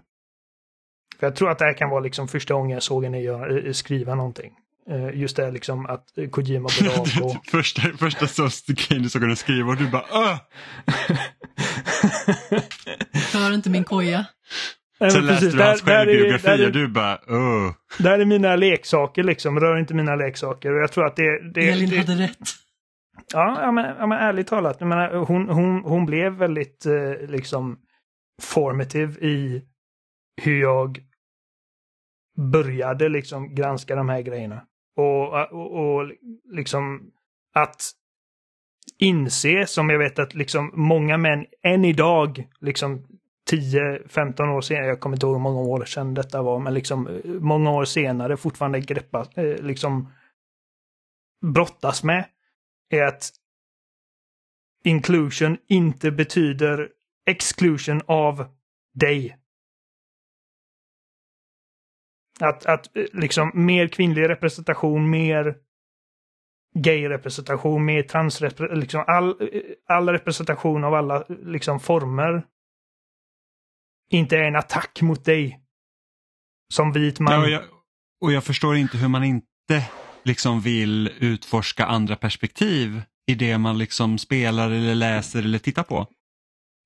För 1.19 1.27
jag 1.27 1.37
tror 1.37 1.51
att 1.51 1.59
det 1.59 1.65
här 1.65 1.75
kan 1.79 1.91
vara 1.91 2.01
liksom 2.01 2.29
första 2.29 2.55
gången 2.55 2.71
jag 2.71 2.83
såg 2.83 3.05
henne 3.05 3.21
göra, 3.21 3.59
eh, 3.59 3.73
skriva 3.73 4.15
någonting. 4.15 4.53
Eh, 4.91 5.21
Just 5.21 5.37
det 5.37 5.51
liksom 5.51 5.87
att 5.87 6.09
Kojima 6.31 6.69
började 6.81 7.01
avgå. 7.01 7.37
första, 7.51 7.83
första 7.83 8.27
största 8.27 8.73
grejen 8.73 9.03
du 9.03 9.09
såg 9.11 9.23
henne 9.23 9.37
skriva 9.37 9.71
och 9.71 9.77
du 9.77 9.91
bara 9.91 10.05
Åh! 10.13 10.37
Hör 13.33 13.55
inte 13.55 13.71
min 13.71 13.85
koja? 13.85 14.27
Nej, 15.03 15.11
Sen 15.11 15.27
läste 15.27 15.41
precis, 15.47 15.55
du 15.59 15.63
hans 15.63 15.83
där- 15.83 15.93
där 15.95 16.01
är- 16.03 16.07
självbiografi 16.07 16.47
där 16.47 16.59
är- 16.59 16.67
och 16.67 16.73
du 16.73 16.89
bara 16.89 17.19
Åh! 17.29 17.71
Där 17.99 18.19
är 18.19 18.25
mina 18.25 18.57
leksaker 18.57 19.23
liksom, 19.23 19.61
rör 19.61 19.77
inte 19.79 19.95
mina 19.95 20.17
leksaker. 20.17 20.73
Och 20.73 20.79
jag 20.83 20.93
tror 20.93 21.07
att 21.07 21.17
det... 21.17 21.53
det, 21.55 21.69
Elin 21.69 21.91
det 21.91 21.97
hade 21.99 22.15
rätt. 22.25 22.39
ja, 23.33 23.59
ja, 23.63 23.73
men, 23.73 23.85
ja, 23.99 24.07
men 24.07 24.19
ärligt 24.19 24.47
talat, 24.47 24.77
jag 24.81 24.89
menar, 24.89 25.15
hon, 25.17 25.49
hon, 25.49 25.83
hon 25.85 26.07
blev 26.07 26.33
väldigt 26.33 26.87
eh, 26.87 27.29
liksom 27.29 27.79
formative 28.43 29.13
i 29.21 29.63
hur 30.43 30.61
jag 30.61 30.99
började 32.53 33.09
liksom 33.09 33.55
granska 33.55 33.95
de 33.97 34.09
här 34.09 34.23
grejerna. 34.23 34.63
Och, 34.97 35.53
och, 35.53 35.97
och 35.97 36.11
liksom 36.53 37.01
att 37.55 37.83
inse, 38.99 39.67
som 39.67 39.91
jag 39.91 39.99
vet 39.99 40.19
att 40.19 40.35
liksom 40.35 40.71
många 40.75 41.17
män 41.19 41.47
än 41.63 41.85
idag, 41.85 42.45
liksom 42.61 43.07
10-15 43.53 44.49
år 44.49 44.61
senare, 44.61 44.87
jag 44.87 45.01
kommer 45.01 45.17
inte 45.17 45.27
ihåg 45.27 45.35
hur 45.35 45.43
många 45.43 45.61
år 45.61 45.85
sedan 45.85 46.15
detta 46.15 46.43
var, 46.43 46.59
men 46.59 46.75
liksom 46.75 47.07
eh, 47.07 47.31
många 47.31 47.71
år 47.71 47.85
senare 47.85 48.37
fortfarande 48.37 48.81
greppa, 48.81 49.27
eh, 49.35 49.57
liksom 49.57 50.13
brottas 51.47 52.05
med, 52.05 52.25
är 52.91 53.03
att 53.03 53.31
inclusion 54.85 55.59
inte 55.69 56.11
betyder 56.11 56.89
exclusion 57.27 58.01
av 58.07 58.45
dig. 58.95 59.37
Att, 62.41 62.67
att 62.67 62.97
eh, 62.97 63.05
liksom 63.13 63.51
mer 63.55 63.89
kvinnlig 63.89 64.29
representation, 64.29 65.11
mer 65.11 65.57
gay-representation, 66.75 67.85
mer 67.85 68.03
transrepresentation, 68.03 68.81
liksom 68.81 69.05
all, 69.07 69.37
all 69.87 70.09
representation 70.09 70.85
av 70.85 70.95
alla 70.95 71.25
liksom 71.29 71.81
former 71.81 72.47
inte 74.13 74.37
är 74.37 74.43
en 74.43 74.57
attack 74.57 75.03
mot 75.03 75.25
dig. 75.25 75.59
Som 76.75 76.93
vit 76.93 77.21
man. 77.21 77.33
Ja, 77.33 77.41
och, 77.41 77.51
jag, 77.51 77.63
och 78.21 78.33
jag 78.33 78.45
förstår 78.45 78.77
inte 78.77 78.99
hur 78.99 79.09
man 79.09 79.25
inte 79.25 79.91
liksom 80.25 80.61
vill 80.61 81.13
utforska 81.19 81.87
andra 81.87 82.17
perspektiv 82.17 83.03
i 83.27 83.35
det 83.35 83.59
man 83.59 83.79
liksom 83.79 84.19
spelar 84.19 84.71
eller 84.71 84.95
läser 84.95 85.39
eller 85.39 85.59
tittar 85.59 85.83
på. 85.83 86.07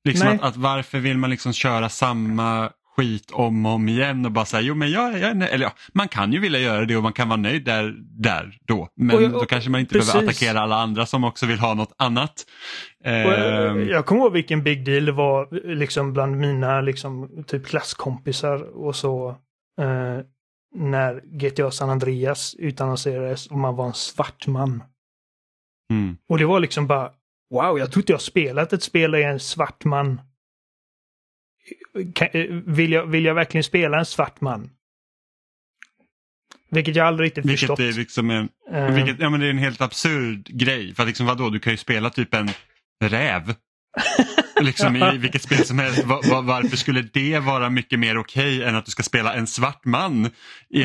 Liksom 0.05 0.29
att, 0.29 0.43
att 0.43 0.57
varför 0.57 0.99
vill 0.99 1.19
man 1.19 1.31
liksom 1.31 1.53
köra 1.53 1.89
samma 1.89 2.71
skit 2.97 3.31
om 3.31 3.67
och 3.67 3.73
om 3.73 3.89
igen 3.89 4.27
och 4.27 4.33
bara 4.33 4.45
säga 4.45 4.61
jo 4.61 4.75
men 4.75 4.91
jag, 4.91 5.13
jag 5.13 5.31
är 5.31 5.35
nöjd." 5.35 5.53
eller 5.53 5.65
ja, 5.65 5.73
man 5.95 6.09
kan 6.09 6.33
ju 6.33 6.41
vilja 6.41 6.59
göra 6.61 6.85
det 6.85 6.97
och 6.97 7.03
man 7.03 7.13
kan 7.13 7.29
vara 7.29 7.37
nöjd 7.41 7.65
där, 7.65 7.95
där 8.23 8.59
då. 8.67 8.89
Men 8.97 9.17
Och 9.17 9.23
jag- 9.23 9.33
då 9.33 9.47
kanske 9.47 9.71
man 9.71 9.81
inte 9.81 9.95
precis. 9.95 10.13
behöver 10.13 10.29
attackera 10.31 10.61
alla 10.61 10.77
andra 10.77 11.07
som 11.07 11.25
också 11.25 11.47
vill 11.47 11.59
ha 11.59 11.75
något 11.75 11.93
annat. 11.99 12.33
Och 13.05 13.11
jag, 13.11 13.71
Ehm, 13.71 13.89
jag 13.89 14.07
kommer 14.07 14.21
ihåg 14.23 14.33
vilken 14.33 14.63
big 14.63 14.85
deal 14.85 15.05
det 15.05 15.13
var 15.13 15.75
liksom 15.77 16.13
bland 16.13 16.37
mina 16.37 16.81
liksom, 16.81 17.45
typ 17.47 17.67
klasskompisar 17.67 18.63
och 18.87 18.97
så. 18.97 19.29
Eh, 19.81 20.21
när 20.75 21.21
GTA 21.39 21.71
San 21.71 21.91
Andreas 21.91 22.55
utannonserades 22.59 23.47
och 23.47 23.59
man 23.59 23.77
var 23.77 23.87
en 23.87 23.95
svart 23.95 24.47
man. 24.47 24.83
mm. 25.93 26.17
Och 26.29 26.39
det 26.39 26.45
var 26.47 26.61
liksom 26.61 26.87
bara 26.87 27.11
Wow, 27.55 27.79
jag 27.79 27.93
tror 27.93 28.03
inte 28.03 28.13
jag 28.13 28.21
spelat 28.21 28.73
ett 28.73 28.83
spel 28.83 29.11
där 29.11 29.19
jag 29.19 29.29
är 29.29 29.33
en 29.33 29.41
svart 29.41 29.85
man. 29.85 30.21
Eh, 32.21 32.41
vill, 32.67 32.93
jag, 32.93 33.07
vill 33.07 33.25
jag 33.25 33.35
verkligen 33.35 33.65
spela 33.65 33.99
en 33.99 34.07
svart 34.07 34.41
man? 34.41 34.71
Vilket 36.71 36.97
jag 36.97 37.07
aldrig 37.07 37.27
riktigt 37.27 37.45
Vilket 37.45 37.61
förstått. 37.61 37.79
är 37.81 37.93
liksom 37.93 38.31
en, 38.31 38.49
Eh, 38.73 38.95
vilket, 38.95 39.21
ja, 39.21 39.31
men 39.31 39.41
det 39.41 39.47
är 39.47 39.51
en 39.51 39.59
helt 39.59 39.81
absurd 39.81 40.47
grej. 40.49 40.95
För 40.95 41.03
att 41.03 41.07
liksom 41.07 41.27
vadå, 41.27 41.51
du 41.51 41.59
kan 41.59 41.73
ju 41.73 41.77
spela 41.77 42.11
typ 42.11 42.35
en 42.35 42.51
räv. 43.05 43.55
liksom 44.61 44.97
i 44.97 45.19
vilket 45.19 45.43
spel 45.43 45.65
som 45.65 45.79
helst. 45.79 46.05
Va, 46.05 46.21
va, 46.31 46.41
varför 46.41 46.77
skulle 46.77 47.03
det 47.03 47.39
vara 47.39 47.71
mycket 47.71 47.99
mer 47.99 48.19
okej 48.19 48.63
än 48.65 48.75
att 48.77 48.85
du 48.85 48.91
ska 48.91 49.03
spela 49.03 49.35
en 49.35 49.47
svart 49.47 49.85
man 49.85 50.27
i 50.27 50.29
ett 50.29 50.33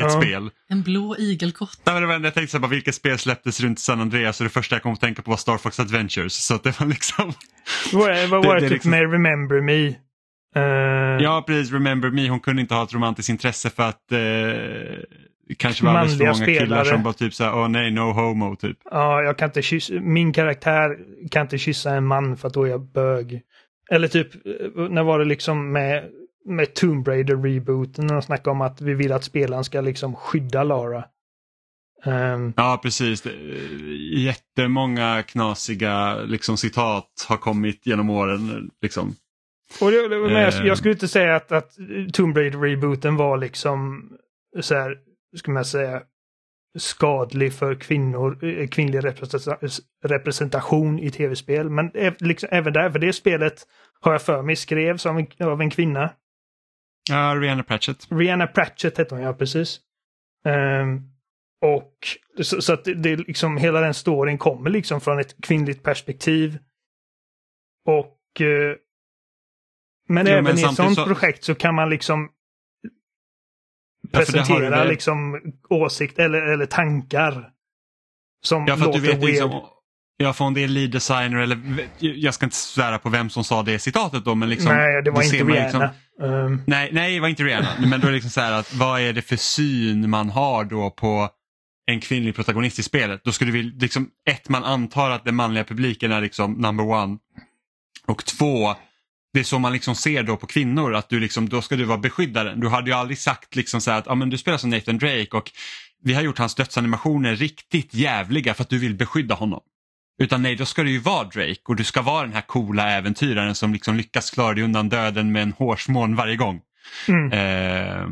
Ja. 0.02 0.08
spel? 0.22 0.50
En 0.68 0.82
blå 0.82 1.16
igelkott. 1.18 1.80
Nej, 1.84 1.94
men 1.94 2.02
det 2.02 2.08
var, 2.18 2.24
jag 2.24 2.34
tänkte 2.34 2.50
så 2.50 2.56
här, 2.56 2.62
bara, 2.62 2.68
vilket 2.70 2.94
spel 2.94 3.18
släpptes 3.18 3.60
runt 3.60 3.80
San 3.80 4.00
Andreas 4.00 4.40
och 4.40 4.44
det 4.44 4.50
första 4.50 4.74
jag 4.76 4.82
kom 4.82 4.92
att 4.92 5.00
tänka 5.00 5.22
på 5.22 5.30
var 5.30 5.38
Star 5.38 5.58
Fox 5.58 5.80
Adventures. 5.80 6.32
Så 6.34 6.54
att 6.54 6.62
det 6.62 6.80
var 6.80 6.86
liksom... 6.86 7.32
vad 7.92 8.02
var 8.02 8.10
det, 8.12 8.20
det- 8.20 8.26
var 8.26 8.54
det 8.54 8.60
typ 8.60 8.70
liksom- 8.70 8.90
med 8.90 9.12
Remember 9.12 9.60
Me? 9.60 9.94
Eh, 10.56 10.62
Ja, 11.22 11.44
precis. 11.46 11.72
Remember 11.72 12.10
Me, 12.10 12.28
hon 12.28 12.40
kunde 12.40 12.62
inte 12.62 12.74
ha 12.74 12.82
ett 12.84 12.94
romantiskt 12.94 13.28
intresse 13.30 13.70
för 13.70 13.82
att 13.82 14.12
eh, 14.12 14.18
kanske 15.58 15.84
var 15.84 15.92
alldeles 15.94 16.18
för 16.18 16.24
många 16.24 16.34
killar 16.46 16.56
spelare. 16.66 16.84
som 16.84 17.02
bara 17.02 17.12
typ 17.14 17.34
såhär, 17.34 17.54
åh 17.58 17.68
nej, 17.68 17.90
no 17.90 18.00
homo 18.12 18.56
typ. 18.56 18.78
Ja, 18.90 19.22
jag 19.22 19.38
kan 19.38 19.48
inte 19.48 19.62
kyssa, 19.62 19.94
min 19.94 20.32
karaktär 20.32 20.98
kan 21.30 21.42
inte 21.42 21.58
kyssa 21.58 21.90
en 21.94 22.06
man 22.06 22.36
för 22.36 22.48
att 22.48 22.54
då 22.54 22.64
är 22.64 22.68
jag 22.70 22.92
bög. 22.92 23.42
Eller 23.90 24.08
typ, 24.08 24.34
eh, 24.46 24.82
när 24.90 25.02
var 25.02 25.18
det 25.18 25.24
liksom 25.24 25.72
med, 25.72 26.04
med 26.44 26.74
Tomb 26.74 27.08
Raider-rebooten, 27.08 28.06
när 28.06 28.12
de 28.14 28.22
snackade 28.22 28.50
om 28.50 28.60
att 28.60 28.80
vi 28.80 28.94
vill 28.94 29.12
att 29.12 29.24
spelaren 29.24 29.64
ska 29.64 29.80
liksom 29.80 30.14
skydda 30.16 30.64
Lara. 30.64 31.04
Ehm, 32.04 32.52
Ja, 32.56 32.80
precis. 32.82 33.22
Det- 33.22 33.32
Jättemånga 34.16 35.22
knasiga 35.22 36.16
liksom, 36.24 36.56
citat 36.56 37.26
har 37.28 37.36
kommit 37.36 37.86
genom 37.86 38.10
åren. 38.10 38.70
Liksom. 38.82 39.14
Och 39.80 39.90
det, 39.90 40.08
men 40.08 40.32
jag, 40.32 40.66
jag 40.66 40.78
skulle 40.78 40.92
inte 40.92 41.08
säga 41.08 41.36
att, 41.36 41.52
att 41.52 41.76
Tomb 42.12 42.36
Raider-rebooten 42.36 43.16
var 43.16 43.36
liksom 43.36 44.10
så 44.60 44.74
här, 44.74 44.98
ska 45.36 45.52
man 45.52 45.64
säga, 45.64 46.02
skadlig 46.78 47.52
för 47.52 47.74
kvinnor, 47.74 48.44
eh, 48.44 48.68
kvinnlig 48.68 48.98
representa- 48.98 49.80
representation 50.04 50.98
i 50.98 51.10
tv-spel. 51.10 51.70
Men 51.70 51.90
liksom, 52.18 52.48
även 52.52 52.72
där, 52.72 52.90
för 52.90 52.98
det 52.98 53.12
spelet 53.12 53.66
har 54.00 54.12
jag 54.12 54.22
för 54.22 54.42
mig 54.42 54.56
skrevs 54.56 55.06
av 55.06 55.18
en, 55.18 55.26
av 55.48 55.60
en 55.60 55.70
kvinna. 55.70 56.10
Ja, 57.10 57.34
Rihanna 57.40 57.62
Pratchett. 57.62 58.06
Rihanna 58.10 58.46
Pratchett 58.46 58.98
hette 58.98 59.14
hon 59.14 59.24
ja, 59.24 59.32
precis. 59.32 59.80
Ehm, 60.44 61.00
och 61.62 61.94
så, 62.42 62.62
så 62.62 62.72
att 62.72 62.84
det, 62.84 62.94
det 62.94 63.16
liksom 63.16 63.56
hela 63.56 63.80
den 63.80 63.94
storyn 63.94 64.38
kommer 64.38 64.70
liksom 64.70 65.00
från 65.00 65.18
ett 65.18 65.34
kvinnligt 65.42 65.82
perspektiv. 65.82 66.58
Och 67.86 68.40
eh, 68.40 68.76
men 70.08 70.26
Jo, 70.26 70.32
även 70.32 70.44
men 70.44 70.58
i 70.58 70.62
ett 70.62 70.74
sånt 70.74 70.94
så- 70.94 71.06
projekt 71.06 71.44
så 71.44 71.54
kan 71.54 71.74
man 71.74 71.90
liksom 71.90 72.28
Ja, 74.10 74.18
presentera 74.18 74.70
väl- 74.70 74.88
liksom 74.88 75.40
åsikt 75.68 76.18
eller, 76.18 76.42
eller 76.42 76.66
tankar. 76.66 77.48
Som 78.44 78.64
Ja, 78.66 78.76
för 78.76 78.84
låter 78.86 79.00
du 79.00 79.06
vet 79.06 79.16
weird. 79.16 79.24
liksom, 79.30 79.60
ja, 80.16 80.32
för 80.32 80.44
om 80.44 80.54
det 80.54 80.64
är 80.64 80.68
lead 80.68 80.90
designer 80.90 81.38
eller 81.38 81.58
jag 81.98 82.34
ska 82.34 82.46
inte 82.46 82.56
svära 82.56 82.98
på 82.98 83.08
vem 83.08 83.30
som 83.30 83.44
sa 83.44 83.62
det 83.62 83.78
citatet 83.78 84.24
då 84.24 84.34
men 84.34 84.48
liksom. 84.50 84.68
Nej, 84.76 85.02
det 85.02 85.10
var 85.10 85.22
inte 85.22 85.36
Rihanna. 85.36 85.62
liksom- 85.62 85.88
Ehm, 86.28 86.62
nej, 86.66 86.90
nej, 86.92 87.14
det 87.14 87.20
var 87.20 87.28
inte 87.28 87.42
Rihanna. 87.42 87.68
Men 87.86 88.00
då 88.00 88.06
är 88.06 88.10
det 88.10 88.14
liksom 88.14 88.30
så 88.30 88.40
här 88.40 88.52
att 88.52 88.74
vad 88.74 89.00
är 89.00 89.12
det 89.12 89.22
för 89.22 89.36
syn 89.36 90.10
man 90.10 90.30
har 90.30 90.64
då 90.64 90.90
på 90.90 91.28
en 91.86 92.00
kvinnlig 92.00 92.34
protagonist 92.34 92.78
i 92.78 92.82
spelet? 92.82 93.20
Då 93.24 93.32
skulle 93.32 93.52
vi 93.52 93.62
liksom, 93.62 94.08
ett, 94.30 94.48
man 94.48 94.64
antar 94.64 95.10
att 95.10 95.24
den 95.24 95.34
manliga 95.34 95.64
publiken 95.64 96.12
är 96.12 96.20
liksom 96.20 96.52
number 96.52 96.84
one. 96.88 97.18
Och 98.06 98.24
två, 98.24 98.74
det 99.32 99.40
är 99.40 99.44
så 99.44 99.58
man 99.58 99.72
liksom 99.72 99.94
ser 99.94 100.22
då 100.22 100.36
på 100.36 100.46
kvinnor, 100.46 100.94
att 100.94 101.08
du 101.08 101.20
liksom, 101.20 101.48
då 101.48 101.62
ska 101.62 101.76
du 101.76 101.84
vara 101.84 101.98
beskyddaren. 101.98 102.60
Du 102.60 102.68
hade 102.68 102.90
ju 102.90 102.96
aldrig 102.96 103.18
sagt 103.18 103.56
liksom 103.56 103.80
så 103.80 103.90
att 103.90 104.08
ah, 104.08 104.14
men 104.14 104.30
du 104.30 104.38
spelar 104.38 104.58
som 104.58 104.70
Nathan 104.70 104.98
Drake 104.98 105.28
och 105.32 105.50
vi 106.04 106.14
har 106.14 106.22
gjort 106.22 106.38
hans 106.38 106.54
dödsanimationer 106.54 107.36
riktigt 107.36 107.94
jävliga 107.94 108.54
för 108.54 108.62
att 108.62 108.68
du 108.68 108.78
vill 108.78 108.94
beskydda 108.94 109.34
honom. 109.34 109.60
Utan 110.22 110.42
nej, 110.42 110.56
då 110.56 110.64
ska 110.64 110.82
du 110.82 110.90
ju 110.90 110.98
vara 110.98 111.24
Drake 111.24 111.60
och 111.68 111.76
du 111.76 111.84
ska 111.84 112.02
vara 112.02 112.22
den 112.22 112.32
här 112.32 112.40
coola 112.40 112.90
äventyraren 112.90 113.54
som 113.54 113.72
liksom 113.72 113.96
lyckas 113.96 114.30
klara 114.30 114.54
dig 114.54 114.64
undan 114.64 114.88
döden 114.88 115.32
med 115.32 115.42
en 115.42 115.52
hårsmån 115.52 116.16
varje 116.16 116.36
gång. 116.36 116.60
Mm. 117.08 117.32
Eh, 117.32 118.06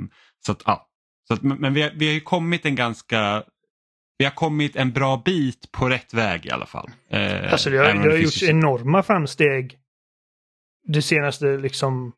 så 0.46 0.52
att, 0.52 0.62
ja. 0.66 0.88
så 1.28 1.34
att, 1.34 1.42
men 1.42 1.74
vi 1.74 1.82
har, 1.82 1.90
vi 1.94 2.06
har 2.06 2.12
ju 2.12 2.20
kommit 2.20 2.66
en 2.66 2.74
ganska 2.74 3.42
vi 4.18 4.24
har 4.24 4.32
kommit 4.32 4.76
en 4.76 4.92
bra 4.92 5.22
bit 5.24 5.72
på 5.72 5.88
rätt 5.88 6.14
väg 6.14 6.46
i 6.46 6.50
alla 6.50 6.66
fall. 6.66 6.90
Eh, 7.10 7.52
Alltså 7.52 7.70
det 7.70 7.78
har, 7.78 7.84
det 7.94 8.10
har 8.10 8.16
gjorts 8.16 8.42
enorma 8.42 9.02
framsteg 9.02 9.76
de 10.92 11.02
senaste 11.02 11.46
liksom 11.56 12.12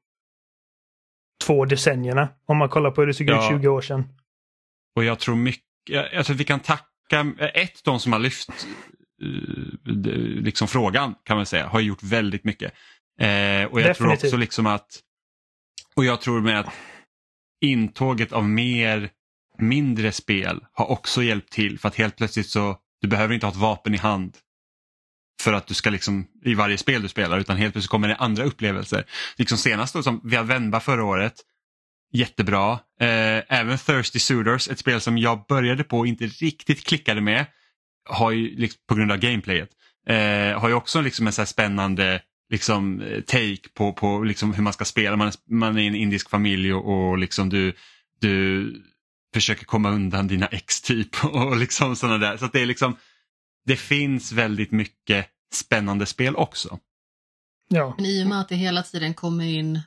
två 1.46 1.64
decennierna. 1.64 2.28
Om 2.46 2.56
man 2.56 2.68
kollar 2.68 2.90
på 2.90 3.00
hur 3.00 3.06
det 3.08 3.14
såg 3.14 3.28
Ja. 3.28 3.44
ut 3.54 3.60
20 3.62 3.68
år 3.68 3.80
sedan. 3.80 4.04
Och 4.96 5.04
jag 5.04 5.18
tror 5.18 5.36
mycket, 5.36 6.14
alltså 6.16 6.32
vi 6.32 6.44
kan 6.44 6.60
tacka, 6.60 6.86
ett 7.54 7.84
de 7.84 8.00
som 8.00 8.12
har 8.12 8.20
lyft 8.20 8.48
eh, 9.22 10.12
liksom 10.42 10.68
frågan 10.68 11.14
kan 11.24 11.36
man 11.36 11.46
säga, 11.46 11.66
har 11.66 11.80
gjort 11.80 12.02
väldigt 12.02 12.44
mycket. 12.44 12.72
Eh, 13.20 13.64
och 13.64 13.80
jag 13.80 13.96
tror 13.96 14.08
Definitivt. 14.08 14.24
också 14.24 14.36
liksom 14.36 14.66
att, 14.66 15.00
och 15.96 16.04
jag 16.04 16.20
tror 16.20 16.40
med 16.40 16.60
att 16.60 16.72
intåget 17.60 18.32
av 18.32 18.48
mer 18.48 19.10
mindre 19.58 20.12
spel 20.12 20.64
har 20.72 20.90
också 20.90 21.22
hjälpt 21.22 21.52
till 21.52 21.78
för 21.78 21.88
att 21.88 21.94
helt 21.96 22.16
plötsligt 22.16 22.48
så, 22.48 22.76
du 23.00 23.08
behöver 23.08 23.34
inte 23.34 23.46
ha 23.46 23.50
ett 23.50 23.56
vapen 23.58 23.94
i 23.94 23.98
hand 23.98 24.36
för 25.40 25.52
att 25.52 25.66
du 25.66 25.74
ska 25.74 25.90
liksom 25.90 26.26
i 26.44 26.54
varje 26.54 26.78
spel 26.78 27.02
du 27.02 27.08
spelar 27.08 27.38
utan 27.38 27.56
helt 27.56 27.74
plötsligt 27.74 27.90
kommer 27.90 28.08
det 28.08 28.16
andra 28.16 28.44
upplevelser. 28.44 29.04
Liksom 29.36 29.58
senast 29.58 29.94
då 29.94 30.02
som 30.02 30.20
vi 30.24 30.36
har 30.36 30.44
Venba 30.44 30.80
förra 30.80 31.04
året, 31.04 31.34
jättebra. 32.12 32.72
Eh, 33.00 33.58
även 33.58 33.78
Thirsty 33.78 34.18
Suitors, 34.18 34.68
ett 34.68 34.78
spel 34.78 35.00
som 35.00 35.18
jag 35.18 35.44
började 35.48 35.84
på 35.84 35.98
och 35.98 36.06
inte 36.06 36.26
riktigt 36.26 36.86
klickade 36.86 37.20
med 37.20 37.46
har 38.08 38.30
ju, 38.30 38.56
liksom, 38.56 38.80
på 38.88 38.94
grund 38.94 39.12
av 39.12 39.18
gameplayet, 39.18 39.68
eh, 40.08 40.60
har 40.60 40.68
ju 40.68 40.74
också 40.74 41.00
liksom 41.00 41.26
en 41.26 41.32
så 41.32 41.40
här 41.40 41.46
spännande 41.46 42.22
liksom, 42.50 43.00
eh, 43.00 43.20
take 43.20 43.68
på, 43.74 43.92
på 43.92 44.22
liksom 44.22 44.54
hur 44.54 44.62
man 44.62 44.72
ska 44.72 44.84
spela. 44.84 45.16
Man 45.16 45.28
är, 45.28 45.34
man 45.50 45.78
är 45.78 45.82
i 45.82 45.86
en 45.86 45.94
indisk 45.94 46.30
familj 46.30 46.72
och, 46.74 47.10
och 47.10 47.18
liksom 47.18 47.48
du, 47.48 47.72
du 48.20 48.66
försöker 49.34 49.64
komma 49.64 49.90
undan 49.90 50.26
dina 50.26 50.46
ex 50.46 50.80
typ 50.80 51.24
och 51.24 51.56
liksom 51.56 51.96
sådana 51.96 52.18
där. 52.18 52.36
Så 52.36 52.44
att 52.44 52.52
det 52.52 52.60
är 52.60 52.66
liksom, 52.66 52.96
det 53.64 53.76
finns 53.76 54.32
väldigt 54.32 54.70
mycket 54.70 55.26
spännande 55.54 56.06
spel 56.06 56.36
också. 56.36 56.78
Ja, 57.68 57.94
Men 57.96 58.06
i 58.06 58.24
och 58.24 58.28
med 58.28 58.40
att 58.40 58.48
det 58.48 58.56
hela 58.56 58.82
tiden 58.82 59.14
kommer 59.14 59.44
in 59.44 59.80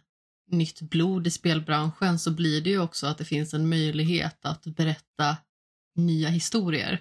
nytt 0.52 0.82
blod 0.82 1.28
i 1.28 1.32
spelbranschen 1.32 2.20
så 2.20 2.32
blir 2.32 2.62
det 2.62 2.70
ju 2.70 2.80
också 2.80 3.08
att 3.08 3.18
det 3.18 3.26
finns 3.26 3.54
en 3.54 3.70
möjlighet 3.70 4.46
att 4.46 4.64
berätta 4.64 5.38
nya 5.96 6.30
historier. 6.30 7.00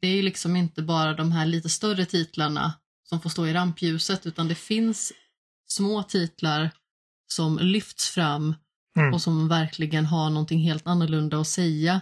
Det 0.00 0.08
är 0.08 0.14
ju 0.16 0.22
liksom 0.22 0.56
inte 0.56 0.82
bara 0.82 1.14
de 1.14 1.32
här 1.32 1.46
lite 1.46 1.68
större 1.68 2.06
titlarna 2.06 2.72
som 3.02 3.20
får 3.20 3.30
stå 3.30 3.46
i 3.46 3.52
rampljuset 3.52 4.26
utan 4.26 4.48
det 4.48 4.54
finns 4.54 5.12
små 5.68 6.02
titlar 6.02 6.70
som 7.26 7.58
lyfts 7.58 8.08
fram 8.10 8.54
Mm. 8.98 9.14
och 9.14 9.22
som 9.22 9.48
verkligen 9.48 10.06
har 10.06 10.30
någonting 10.30 10.60
helt 10.60 10.86
annorlunda 10.86 11.40
att 11.40 11.48
säga. 11.48 12.00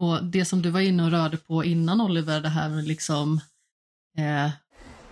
Och 0.00 0.24
det 0.24 0.44
som 0.44 0.62
du 0.62 0.70
var 0.70 0.80
inne 0.80 1.04
och 1.04 1.10
rörde 1.10 1.36
på 1.36 1.64
innan 1.64 2.00
Oliver, 2.00 2.40
det 2.40 2.48
här 2.48 2.68
med 2.68 2.88
liksom 2.88 3.40
eh, 4.18 4.50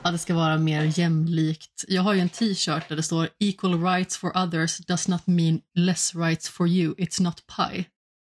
att 0.03 0.13
det 0.13 0.19
ska 0.19 0.35
vara 0.35 0.59
mer 0.59 0.99
jämlikt. 0.99 1.85
Jag 1.89 2.03
har 2.03 2.15
ju 2.15 2.21
en 2.21 2.29
t-shirt 2.29 2.89
där 2.89 2.97
det 2.97 3.03
står 3.03 3.29
Equal 3.39 3.83
rights 3.83 4.17
for 4.17 4.37
others 4.37 4.79
does 4.79 5.09
not 5.09 5.27
mean 5.27 5.61
less 5.75 6.15
rights 6.15 6.49
for 6.49 6.69
you, 6.69 6.95
it's 6.95 7.23
not 7.23 7.45
pie. 7.57 7.85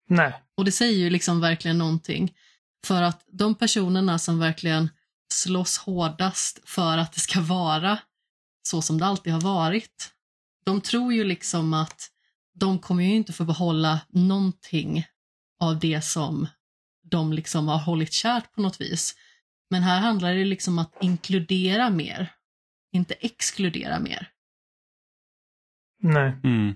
nej. 0.10 0.44
Och 0.58 0.66
det 0.66 0.72
säger 0.72 0.98
ju 0.98 1.10
liksom 1.10 1.42
verkligen 1.42 1.78
någonting. 1.78 2.34
För 2.86 3.02
att 3.02 3.24
de 3.28 3.56
personerna 3.56 4.20
som 4.20 4.40
verkligen 4.40 4.90
slåss 5.34 5.78
hårdast 5.78 6.60
för 6.66 6.98
att 6.98 7.14
det 7.14 7.20
ska 7.20 7.42
vara 7.42 8.00
så 8.64 8.82
som 8.82 8.98
det 8.98 9.06
alltid 9.06 9.34
har 9.34 9.42
varit, 9.42 10.12
de 10.66 10.82
tror 10.82 11.14
ju 11.14 11.24
liksom 11.24 11.74
att 11.74 12.10
de 12.54 12.80
kommer 12.80 13.04
ju 13.04 13.16
inte 13.16 13.34
få 13.34 13.44
behålla 13.44 14.00
någonting 14.10 15.06
av 15.60 15.80
det 15.80 16.02
som 16.04 16.48
de 17.12 17.34
liksom 17.34 17.68
har 17.68 17.78
hållit 17.80 18.14
kärt 18.14 18.54
på 18.54 18.62
något 18.62 18.82
vis. 18.82 19.16
Men 19.70 19.82
här 19.84 20.00
handlar 20.00 20.34
det 20.34 20.46
liksom 20.46 20.74
om 20.74 20.80
att 20.80 21.04
inkludera 21.04 21.90
mer, 21.90 22.32
inte 22.94 23.14
exkludera 23.14 24.00
mer. 24.00 24.30
Nej. 26.02 26.34
Mm. 26.44 26.76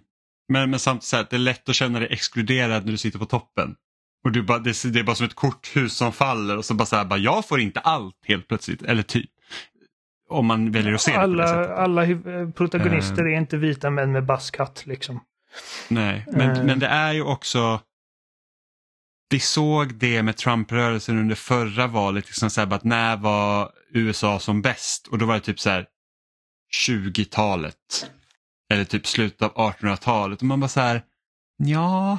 Men, 0.50 0.70
men 0.70 0.80
samtidigt 0.80 1.04
så 1.04 1.16
här, 1.18 1.28
det 1.30 1.36
är 1.36 1.40
lätt 1.40 1.70
att 1.70 1.76
känna 1.76 2.00
dig 2.00 2.08
exkluderad 2.12 2.86
när 2.86 2.92
du 2.92 2.98
sitter 2.98 3.20
på 3.20 3.26
toppen. 3.26 3.76
Och 4.24 4.32
du 4.32 4.42
bara, 4.44 4.60
det, 4.60 4.84
det 4.94 5.00
är 5.00 5.04
bara 5.04 5.16
som 5.16 5.26
ett 5.26 5.36
korthus 5.36 5.94
som 5.98 6.12
faller 6.14 6.58
och 6.58 6.66
så 6.66 6.74
bara 6.74 6.86
så 6.86 6.96
här, 6.96 7.06
bara, 7.06 7.20
jag 7.20 7.48
får 7.48 7.60
inte 7.60 7.80
allt 7.80 8.16
helt 8.28 8.48
plötsligt. 8.48 8.82
Eller 8.82 9.04
typ. 9.04 9.30
Om 10.30 10.46
man 10.46 10.72
väljer 10.72 10.94
att 10.94 11.02
se 11.02 11.12
det 11.12 11.18
på 11.18 11.20
det 11.22 11.24
Alla, 11.24 11.48
sättet. 11.48 11.78
alla 11.78 12.06
protagonister 12.52 13.24
är 13.28 13.38
inte 13.38 13.58
vita 13.58 13.90
män 13.90 14.12
med 14.12 14.26
buzzcut 14.26 14.84
liksom. 14.86 15.20
Nej, 15.90 16.26
men, 16.32 16.50
Eh. 16.58 16.64
men 16.64 16.80
det 16.80 16.88
är 16.88 17.14
ju 17.14 17.22
också 17.24 17.82
vi 19.32 19.40
såg 19.40 19.94
det 19.94 20.24
med 20.24 20.38
Trump-rörelsen 20.38 21.18
under 21.18 21.36
förra 21.36 21.88
valet, 21.88 22.26
liksom 22.26 22.50
så 22.50 22.62
här, 22.62 22.66
bara 22.66 22.76
att 22.76 22.84
när 22.84 23.18
var 23.18 23.72
USA 23.94 24.40
som 24.40 24.62
bäst? 24.62 25.08
Och 25.08 25.18
då 25.18 25.26
var 25.26 25.34
det 25.34 25.40
typ 25.40 25.60
så 25.60 25.70
här 25.70 25.86
20-talet. 26.88 28.10
Eller 28.70 28.84
typ 28.84 29.08
slutet 29.08 29.42
av 29.42 29.54
1800-talet. 29.54 30.40
Och 30.40 30.46
man 30.46 30.60
bara 30.60 30.68
så 30.68 30.80
här, 30.80 31.04
ja, 31.58 32.18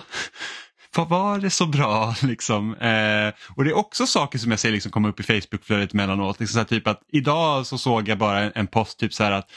vad 0.97 1.09
var 1.09 1.39
det 1.39 1.51
så 1.51 1.67
bra 1.67 2.15
liksom? 2.23 2.75
Eh, 2.75 3.33
och 3.57 3.65
det 3.65 3.71
är 3.71 3.77
också 3.77 4.07
saker 4.07 4.39
som 4.39 4.51
jag 4.51 4.61
ser 4.61 4.71
liksom 4.71 4.93
komma 4.93 5.09
upp 5.09 5.21
i 5.21 5.23
Facebook-flödet 5.23 5.95
emellanåt. 5.95 6.41
Liksom 6.41 6.55
så 6.55 6.59
här, 6.59 6.67
typ 6.67 6.87
att 6.87 7.03
idag 7.09 7.67
så 7.67 7.79
såg 7.79 8.09
jag 8.09 8.19
bara 8.19 8.41
en, 8.41 8.53
en 8.55 8.67
post 8.67 8.99
typ 8.99 9.15
så 9.15 9.25
här 9.25 9.33
att 9.33 9.51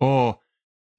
åh, 0.00 0.34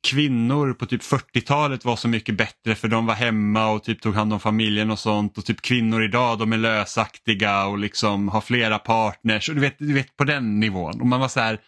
kvinnor 0.03 0.73
på 0.73 0.85
typ 0.85 1.01
40-talet 1.01 1.85
var 1.85 1.95
så 1.95 2.07
mycket 2.07 2.37
bättre 2.37 2.75
för 2.75 2.87
de 2.87 3.05
var 3.05 3.13
hemma 3.13 3.69
och 3.69 3.83
typ 3.83 4.01
tog 4.01 4.15
hand 4.15 4.33
om 4.33 4.39
familjen 4.39 4.91
och 4.91 4.99
sånt 4.99 5.37
och 5.37 5.45
typ 5.45 5.61
kvinnor 5.61 6.03
idag 6.03 6.39
de 6.39 6.53
är 6.53 6.57
lösaktiga 6.57 7.65
och 7.65 7.77
liksom 7.77 8.27
har 8.29 8.41
flera 8.41 8.79
partners 8.79 9.49
och 9.49 9.55
du 9.55 9.61
vet, 9.61 9.75
du 9.79 9.93
vet 9.93 10.17
på 10.17 10.23
den 10.23 10.59
nivån. 10.59 11.01
Och 11.01 11.07
man 11.07 11.19
var 11.19 11.27
så 11.27 11.39
här 11.39 11.59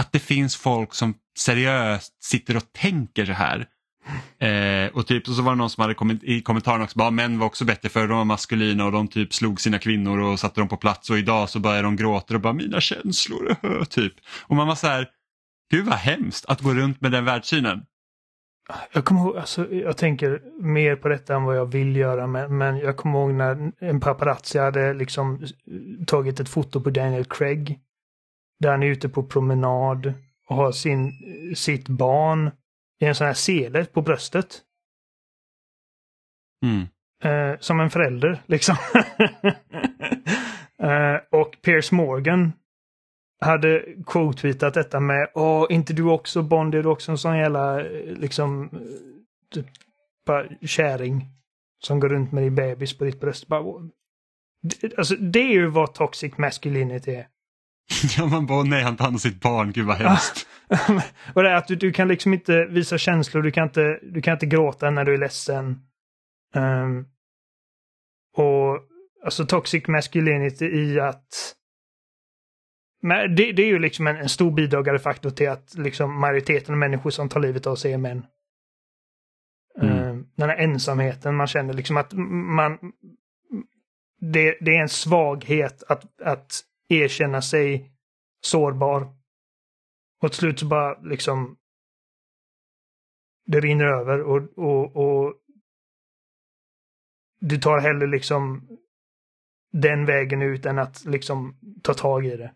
att 0.00 0.12
det 0.12 0.18
finns 0.18 0.56
folk 0.56 0.94
som 0.94 1.14
seriöst 1.38 2.24
sitter 2.24 2.56
och 2.56 2.72
tänker 2.72 3.26
så 3.26 3.32
här. 3.32 3.66
Eh, 4.40 4.92
och 4.92 5.06
typ 5.06 5.26
så 5.26 5.42
var 5.42 5.52
det 5.52 5.58
någon 5.58 5.70
som 5.70 5.82
hade 5.82 5.94
kommit 5.94 6.24
i 6.24 6.42
kommentaren 6.42 6.82
också, 6.82 6.98
bara 6.98 7.10
män 7.10 7.38
var 7.38 7.46
också 7.46 7.64
bättre 7.64 7.88
för 7.88 8.08
de 8.08 8.16
var 8.16 8.24
maskulina 8.24 8.84
och 8.84 8.92
de 8.92 9.08
typ 9.08 9.34
slog 9.34 9.60
sina 9.60 9.78
kvinnor 9.78 10.18
och 10.18 10.40
satte 10.40 10.60
dem 10.60 10.68
på 10.68 10.76
plats 10.76 11.10
och 11.10 11.18
idag 11.18 11.50
så 11.50 11.58
börjar 11.58 11.82
de 11.82 11.96
gråta 11.96 12.34
och 12.34 12.40
bara 12.40 12.52
mina 12.52 12.80
känslor, 12.80 13.56
typ. 13.84 14.14
Och 14.42 14.56
man 14.56 14.66
var 14.66 14.74
så 14.74 14.86
här, 14.86 15.08
gud 15.70 15.86
vad 15.86 15.94
hemskt 15.94 16.46
att 16.46 16.60
gå 16.60 16.74
runt 16.74 17.00
med 17.00 17.12
den 17.12 17.24
världssynen. 17.24 17.86
Jag 18.92 19.04
kommer 19.04 19.20
ihåg, 19.20 19.36
alltså, 19.36 19.72
jag 19.72 19.96
tänker 19.96 20.42
mer 20.62 20.96
på 20.96 21.08
detta 21.08 21.34
än 21.34 21.42
vad 21.42 21.56
jag 21.56 21.66
vill 21.66 21.96
göra, 21.96 22.26
men, 22.26 22.58
men 22.58 22.78
jag 22.78 22.96
kommer 22.96 23.18
ihåg 23.18 23.34
när 23.34 23.72
en 23.78 24.00
paparazzi 24.00 24.58
hade 24.58 24.94
liksom 24.94 25.46
tagit 26.06 26.40
ett 26.40 26.48
foto 26.48 26.80
på 26.80 26.90
Daniel 26.90 27.24
Craig. 27.24 27.80
Där 28.60 28.70
han 28.70 28.82
är 28.82 28.86
ute 28.86 29.08
på 29.08 29.22
promenad 29.22 30.14
och 30.46 30.56
har 30.56 30.72
sin, 30.72 31.12
sitt 31.56 31.88
barn 31.88 32.50
i 33.00 33.04
en 33.04 33.14
sån 33.14 33.26
här 33.26 33.34
sele 33.34 33.84
på 33.84 34.02
bröstet. 34.02 34.62
Mm. 36.62 36.86
Eh, 37.22 37.58
som 37.60 37.80
en 37.80 37.90
förälder, 37.90 38.42
liksom. 38.46 38.76
eh, 40.82 41.16
och 41.30 41.56
Piers 41.62 41.92
Morgan 41.92 42.52
hade 43.40 43.84
quote-tweetat 44.06 44.74
detta 44.74 45.00
med 45.00 45.30
Åh, 45.34 45.66
inte 45.70 45.92
du 45.92 46.02
också 46.02 46.42
Bond, 46.42 46.74
är 46.74 46.82
du 46.82 46.88
också 46.88 47.12
en 47.12 47.18
sån 47.18 47.38
jävla 47.38 47.80
eh, 47.80 47.86
liksom 48.06 48.62
eh, 48.62 48.78
typ, 49.54 49.66
bara 50.26 50.46
käring 50.62 51.26
som 51.84 52.00
går 52.00 52.08
runt 52.08 52.32
med 52.32 52.42
din 52.42 52.54
bebis 52.54 52.98
på 52.98 53.04
ditt 53.04 53.20
bröst. 53.20 53.48
Bara, 53.48 53.64
alltså, 54.96 55.14
det 55.16 55.40
är 55.40 55.52
ju 55.52 55.66
vad 55.66 55.94
toxic 55.94 56.38
masculinity 56.38 57.14
är. 57.14 57.26
Ja, 58.18 58.26
man 58.26 58.46
bara, 58.46 58.62
nej 58.62 58.82
han 58.82 58.96
tar 58.96 59.04
hand 59.04 59.14
om 59.14 59.20
sitt 59.20 59.40
barn, 59.40 59.72
gud 59.72 59.86
vad 59.86 59.96
hemskt. 59.96 60.46
och 61.34 61.42
det 61.42 61.50
är 61.50 61.54
att 61.54 61.68
du, 61.68 61.76
du 61.76 61.92
kan 61.92 62.08
liksom 62.08 62.34
inte 62.34 62.64
visa 62.64 62.98
känslor, 62.98 63.42
du 63.42 63.50
kan 63.50 63.64
inte, 63.64 63.98
du 64.02 64.22
kan 64.22 64.32
inte 64.32 64.46
gråta 64.46 64.90
när 64.90 65.04
du 65.04 65.14
är 65.14 65.18
ledsen. 65.18 65.80
Ehm, 66.54 67.04
och 68.36 68.78
alltså 69.24 69.46
toxic 69.46 69.86
masculinity 69.88 70.64
i 70.64 71.00
att 71.00 71.54
men 73.00 73.34
det, 73.34 73.52
det 73.52 73.62
är 73.62 73.66
ju 73.66 73.78
liksom 73.78 74.06
en, 74.06 74.16
en 74.16 74.28
stor 74.28 74.50
bidragande 74.50 74.98
faktor 74.98 75.30
till 75.30 75.48
att 75.48 75.74
liksom 75.74 76.20
majoriteten 76.20 76.74
av 76.74 76.78
människor 76.78 77.10
som 77.10 77.28
tar 77.28 77.40
livet 77.40 77.66
av 77.66 77.76
sig 77.76 77.92
är 77.92 77.98
män. 77.98 78.26
Mm. 79.80 79.98
Ehm, 79.98 80.26
den 80.36 80.48
här 80.48 80.56
ensamheten 80.56 81.34
man 81.34 81.46
känner 81.46 81.74
liksom 81.74 81.96
att 81.96 82.12
man 82.12 82.78
det, 84.20 84.58
det 84.60 84.76
är 84.76 84.82
en 84.82 84.88
svaghet 84.88 85.82
att, 85.82 86.20
att 86.20 86.64
erkänna 86.88 87.42
sig 87.42 87.92
sårbar. 88.40 89.14
Och 90.22 90.30
till 90.30 90.38
slut 90.38 90.58
så 90.58 90.66
bara 90.66 91.00
liksom 91.00 91.56
det 93.46 93.60
rinner 93.60 93.84
över 93.84 94.22
och, 94.22 94.58
och, 94.58 94.96
och 94.96 95.34
du 97.40 97.58
tar 97.58 97.78
hellre 97.78 98.06
liksom 98.06 98.68
den 99.72 100.06
vägen 100.06 100.42
ut 100.42 100.66
än 100.66 100.78
att 100.78 101.04
liksom 101.04 101.58
ta 101.82 101.94
tag 101.94 102.26
i 102.26 102.36
det. 102.36 102.54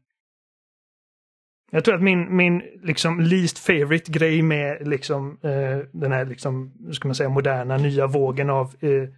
Jag 1.75 1.85
tror 1.85 1.95
att 1.95 2.03
min, 2.03 2.37
min 2.37 2.63
liksom 2.83 3.21
least 3.21 3.59
favorite 3.59 4.13
grej 4.13 4.43
med 4.43 4.89
liksom 4.89 5.39
eh, 5.43 5.79
den 5.93 6.13
här 6.13 6.25
liksom, 6.25 6.73
ska 6.93 7.09
man 7.09 7.15
säga, 7.15 7.29
moderna 7.29 7.77
nya 7.77 8.07
vågen 8.07 8.51
av 8.51 8.75
eh, 8.81 9.09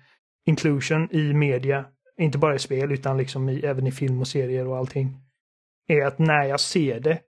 inclusion 0.47 1.09
i 1.11 1.33
media, 1.33 1.85
inte 2.19 2.39
bara 2.39 2.55
i 2.55 2.59
spel 2.59 2.93
utan 2.93 3.17
liksom 3.17 3.49
i, 3.49 3.61
även 3.61 3.87
i 3.87 3.93
film 3.93 4.21
och 4.21 4.29
serier 4.29 4.67
och 4.67 4.77
allting, 4.77 5.17
är 5.89 6.07
att 6.07 6.19
när 6.19 6.45
jag 6.45 6.61
ser 6.61 7.01
det 7.01 7.21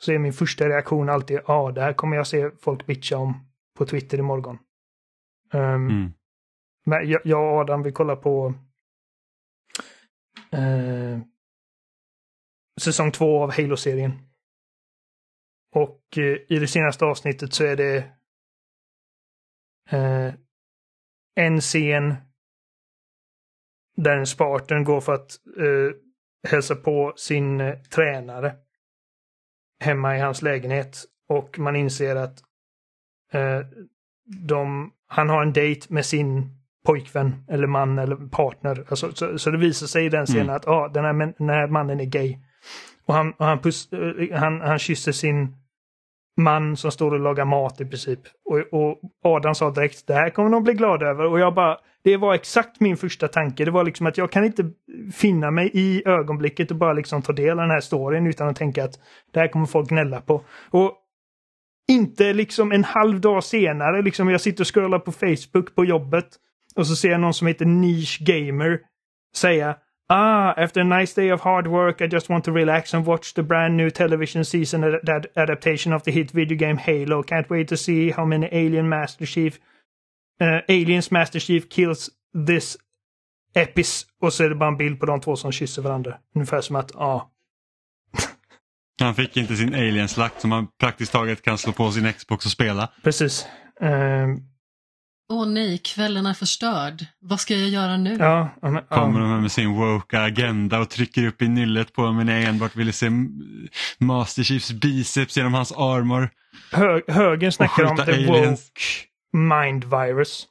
så 0.00 0.12
är 0.12 0.18
min 0.18 0.32
första 0.32 0.68
reaktion 0.68 1.08
alltid, 1.08 1.36
ja, 1.36 1.54
ah, 1.54 1.72
det 1.72 1.80
här 1.80 1.92
kommer 1.92 2.16
jag 2.16 2.26
se 2.26 2.50
folk 2.50 2.86
bitcha 2.86 3.16
om 3.16 3.34
på 3.78 3.86
Twitter 3.86 4.18
imorgon. 4.18 4.58
Um, 5.52 5.62
mm. 5.62 6.12
Men 6.86 7.10
jag, 7.10 7.20
jag 7.24 7.52
och 7.52 7.60
Adam, 7.60 7.82
vi 7.82 7.92
kollar 7.92 8.16
på 8.16 8.54
uh, 10.54 11.20
säsong 12.80 13.12
två 13.12 13.42
av 13.42 13.52
Halo-serien. 13.52 14.12
Och 15.74 16.00
uh, 16.16 16.36
i 16.48 16.58
det 16.58 16.68
senaste 16.68 17.04
avsnittet 17.04 17.54
så 17.54 17.64
är 17.64 17.76
det 17.76 17.98
uh, 19.92 20.34
en 21.34 21.60
scen 21.60 22.14
där 23.96 24.16
en 24.16 24.26
Spartan 24.26 24.84
går 24.84 25.00
för 25.00 25.14
att 25.14 25.30
uh, 25.58 25.92
hälsa 26.48 26.76
på 26.76 27.12
sin 27.16 27.60
uh, 27.60 27.82
tränare 27.82 28.56
hemma 29.80 30.16
i 30.16 30.20
hans 30.20 30.42
lägenhet 30.42 31.04
och 31.28 31.58
man 31.58 31.76
inser 31.76 32.16
att 32.16 32.42
uh, 33.34 33.66
de, 34.24 34.92
han 35.06 35.28
har 35.28 35.42
en 35.42 35.52
dejt 35.52 35.86
med 35.94 36.06
sin 36.06 36.60
pojkvän 36.84 37.44
eller 37.48 37.66
man 37.66 37.98
eller 37.98 38.16
partner. 38.16 38.84
Alltså, 38.88 39.12
så, 39.12 39.38
så 39.38 39.50
det 39.50 39.58
visar 39.58 39.86
sig 39.86 40.06
i 40.06 40.08
den 40.08 40.26
scenen 40.26 40.42
mm. 40.42 40.56
att 40.56 40.68
ah, 40.68 40.88
den, 40.88 41.04
här, 41.04 41.34
den 41.38 41.48
här 41.48 41.66
mannen 41.66 42.00
är 42.00 42.04
gay. 42.04 42.38
Och 43.10 43.16
han, 43.16 43.32
och 43.32 43.46
han, 43.46 43.58
pus, 43.58 43.88
han, 44.32 44.60
han 44.60 44.78
kysser 44.78 45.12
sin 45.12 45.56
man 46.40 46.76
som 46.76 46.90
står 46.90 47.10
och 47.10 47.20
lagar 47.20 47.44
mat 47.44 47.80
i 47.80 47.84
princip. 47.84 48.20
Och, 48.44 48.58
och 48.80 49.00
Adam 49.24 49.54
sa 49.54 49.70
direkt, 49.70 50.06
det 50.06 50.14
här 50.14 50.30
kommer 50.30 50.50
de 50.50 50.64
bli 50.64 50.74
glada 50.74 51.06
över. 51.06 51.24
Och 51.24 51.40
jag 51.40 51.54
bara, 51.54 51.78
det 52.04 52.16
var 52.16 52.34
exakt 52.34 52.80
min 52.80 52.96
första 52.96 53.28
tanke. 53.28 53.64
Det 53.64 53.70
var 53.70 53.84
liksom 53.84 54.06
att 54.06 54.18
jag 54.18 54.30
kan 54.30 54.44
inte 54.44 54.70
finna 55.14 55.50
mig 55.50 55.70
i 55.74 56.02
ögonblicket 56.08 56.70
och 56.70 56.76
bara 56.76 56.92
liksom 56.92 57.22
ta 57.22 57.32
del 57.32 57.50
av 57.50 57.56
den 57.56 57.70
här 57.70 57.80
storyn 57.80 58.26
utan 58.26 58.48
att 58.48 58.56
tänka 58.56 58.84
att 58.84 58.94
det 59.32 59.40
här 59.40 59.48
kommer 59.48 59.66
folk 59.66 59.88
gnälla 59.88 60.20
på. 60.20 60.44
Och 60.70 60.92
inte 61.88 62.32
liksom 62.32 62.72
en 62.72 62.84
halv 62.84 63.20
dag 63.20 63.44
senare, 63.44 64.02
liksom 64.02 64.28
jag 64.28 64.40
sitter 64.40 64.62
och 64.62 64.74
scrollar 64.74 64.98
på 64.98 65.12
Facebook 65.12 65.74
på 65.74 65.84
jobbet 65.84 66.28
och 66.76 66.86
så 66.86 66.96
ser 66.96 67.10
jag 67.10 67.20
någon 67.20 67.34
som 67.34 67.46
heter 67.46 67.64
Niche 67.64 68.24
Gamer 68.24 68.80
säga 69.36 69.76
Ah, 70.12 70.54
after 70.56 70.80
a 70.80 70.84
nice 70.84 71.14
day 71.14 71.30
of 71.30 71.40
hard 71.40 71.68
work, 71.68 72.02
I 72.02 72.08
just 72.08 72.28
want 72.28 72.44
to 72.44 72.52
relax 72.52 72.94
and 72.94 73.06
watch 73.06 73.34
the 73.34 73.44
brand 73.44 73.76
new 73.76 73.90
television 73.90 74.44
season 74.44 74.82
ad 74.84 75.26
adaptation 75.36 75.92
of 75.92 76.02
the 76.02 76.10
hit 76.10 76.32
video 76.32 76.58
game 76.58 76.78
Halo. 76.78 77.22
Can't 77.22 77.48
wait 77.48 77.68
to 77.68 77.76
see 77.76 78.10
how 78.10 78.24
many 78.24 78.48
alien 78.50 78.88
Master 78.88 79.24
Chief, 79.24 79.60
uh, 80.40 80.62
aliens 80.68 81.12
Master 81.12 81.38
Chief 81.38 81.68
kills 81.68 82.10
this 82.46 82.76
epis. 83.54 84.06
Och 84.20 84.32
så 84.32 84.44
är 84.44 84.48
det 84.48 84.54
bara 84.54 84.68
en 84.68 84.76
bild 84.76 85.00
på 85.00 85.06
de 85.06 85.20
två 85.20 85.36
som 85.36 85.52
kysser 85.52 85.82
varandra. 85.82 86.18
Ungefär 86.34 86.60
som 86.60 86.76
att, 86.76 86.90
ja. 86.94 87.00
Ah. 87.00 87.30
Han 89.04 89.14
fick 89.14 89.36
inte 89.36 89.56
sin 89.56 89.74
alien-slakt 89.74 90.40
som 90.40 90.52
han 90.52 90.68
praktiskt 90.80 91.12
taget 91.12 91.42
kan 91.42 91.58
slå 91.58 91.72
på 91.72 91.92
sin 91.92 92.12
Xbox 92.12 92.46
och 92.46 92.52
spela. 92.52 92.88
Precis. 93.02 93.46
Um, 93.80 94.49
Åh 95.32 95.46
nej, 95.46 95.78
kvällen 95.78 96.26
är 96.26 96.34
förstörd. 96.34 97.06
Vad 97.20 97.40
ska 97.40 97.54
jag 97.54 97.68
göra 97.68 97.96
nu? 97.96 98.16
Ja, 98.18 98.48
men, 98.62 98.82
Kommer 98.84 99.20
de 99.20 99.42
med 99.42 99.52
sin 99.52 99.74
woke 99.74 100.20
agenda 100.20 100.80
och 100.80 100.90
trycker 100.90 101.26
upp 101.26 101.42
i 101.42 101.48
nyllet 101.48 101.92
på 101.92 102.12
mig 102.12 102.24
när 102.24 102.40
jag 102.40 102.48
enbart 102.48 102.76
ville 102.76 102.92
se 102.92 103.10
Master 103.98 104.42
Chiefs 104.42 104.72
biceps 104.72 105.36
genom 105.36 105.54
hans 105.54 105.72
armor. 105.72 106.30
Hö 106.72 107.00
högern 107.08 107.52
snackar 107.52 107.84
om 107.84 107.96
the 107.96 108.02
aliens. 108.02 108.60
woke 108.60 108.80
mind 109.32 109.84
virus. 109.84 110.46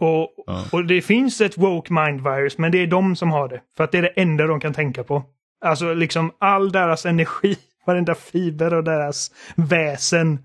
Och, 0.00 0.34
ja. 0.46 0.64
och 0.72 0.84
det 0.84 1.02
finns 1.02 1.40
ett 1.40 1.58
woke 1.58 1.92
mind 1.92 2.20
virus, 2.20 2.58
men 2.58 2.72
det 2.72 2.78
är 2.78 2.86
de 2.86 3.16
som 3.16 3.30
har 3.30 3.48
det. 3.48 3.60
För 3.76 3.84
att 3.84 3.92
det 3.92 3.98
är 3.98 4.02
det 4.02 4.08
enda 4.08 4.46
de 4.46 4.60
kan 4.60 4.74
tänka 4.74 5.04
på. 5.04 5.24
Alltså 5.64 5.94
liksom 5.94 6.32
all 6.38 6.72
deras 6.72 7.06
energi, 7.06 7.56
varenda 7.86 8.14
fiber 8.14 8.74
och 8.74 8.84
deras 8.84 9.30
väsen 9.56 10.38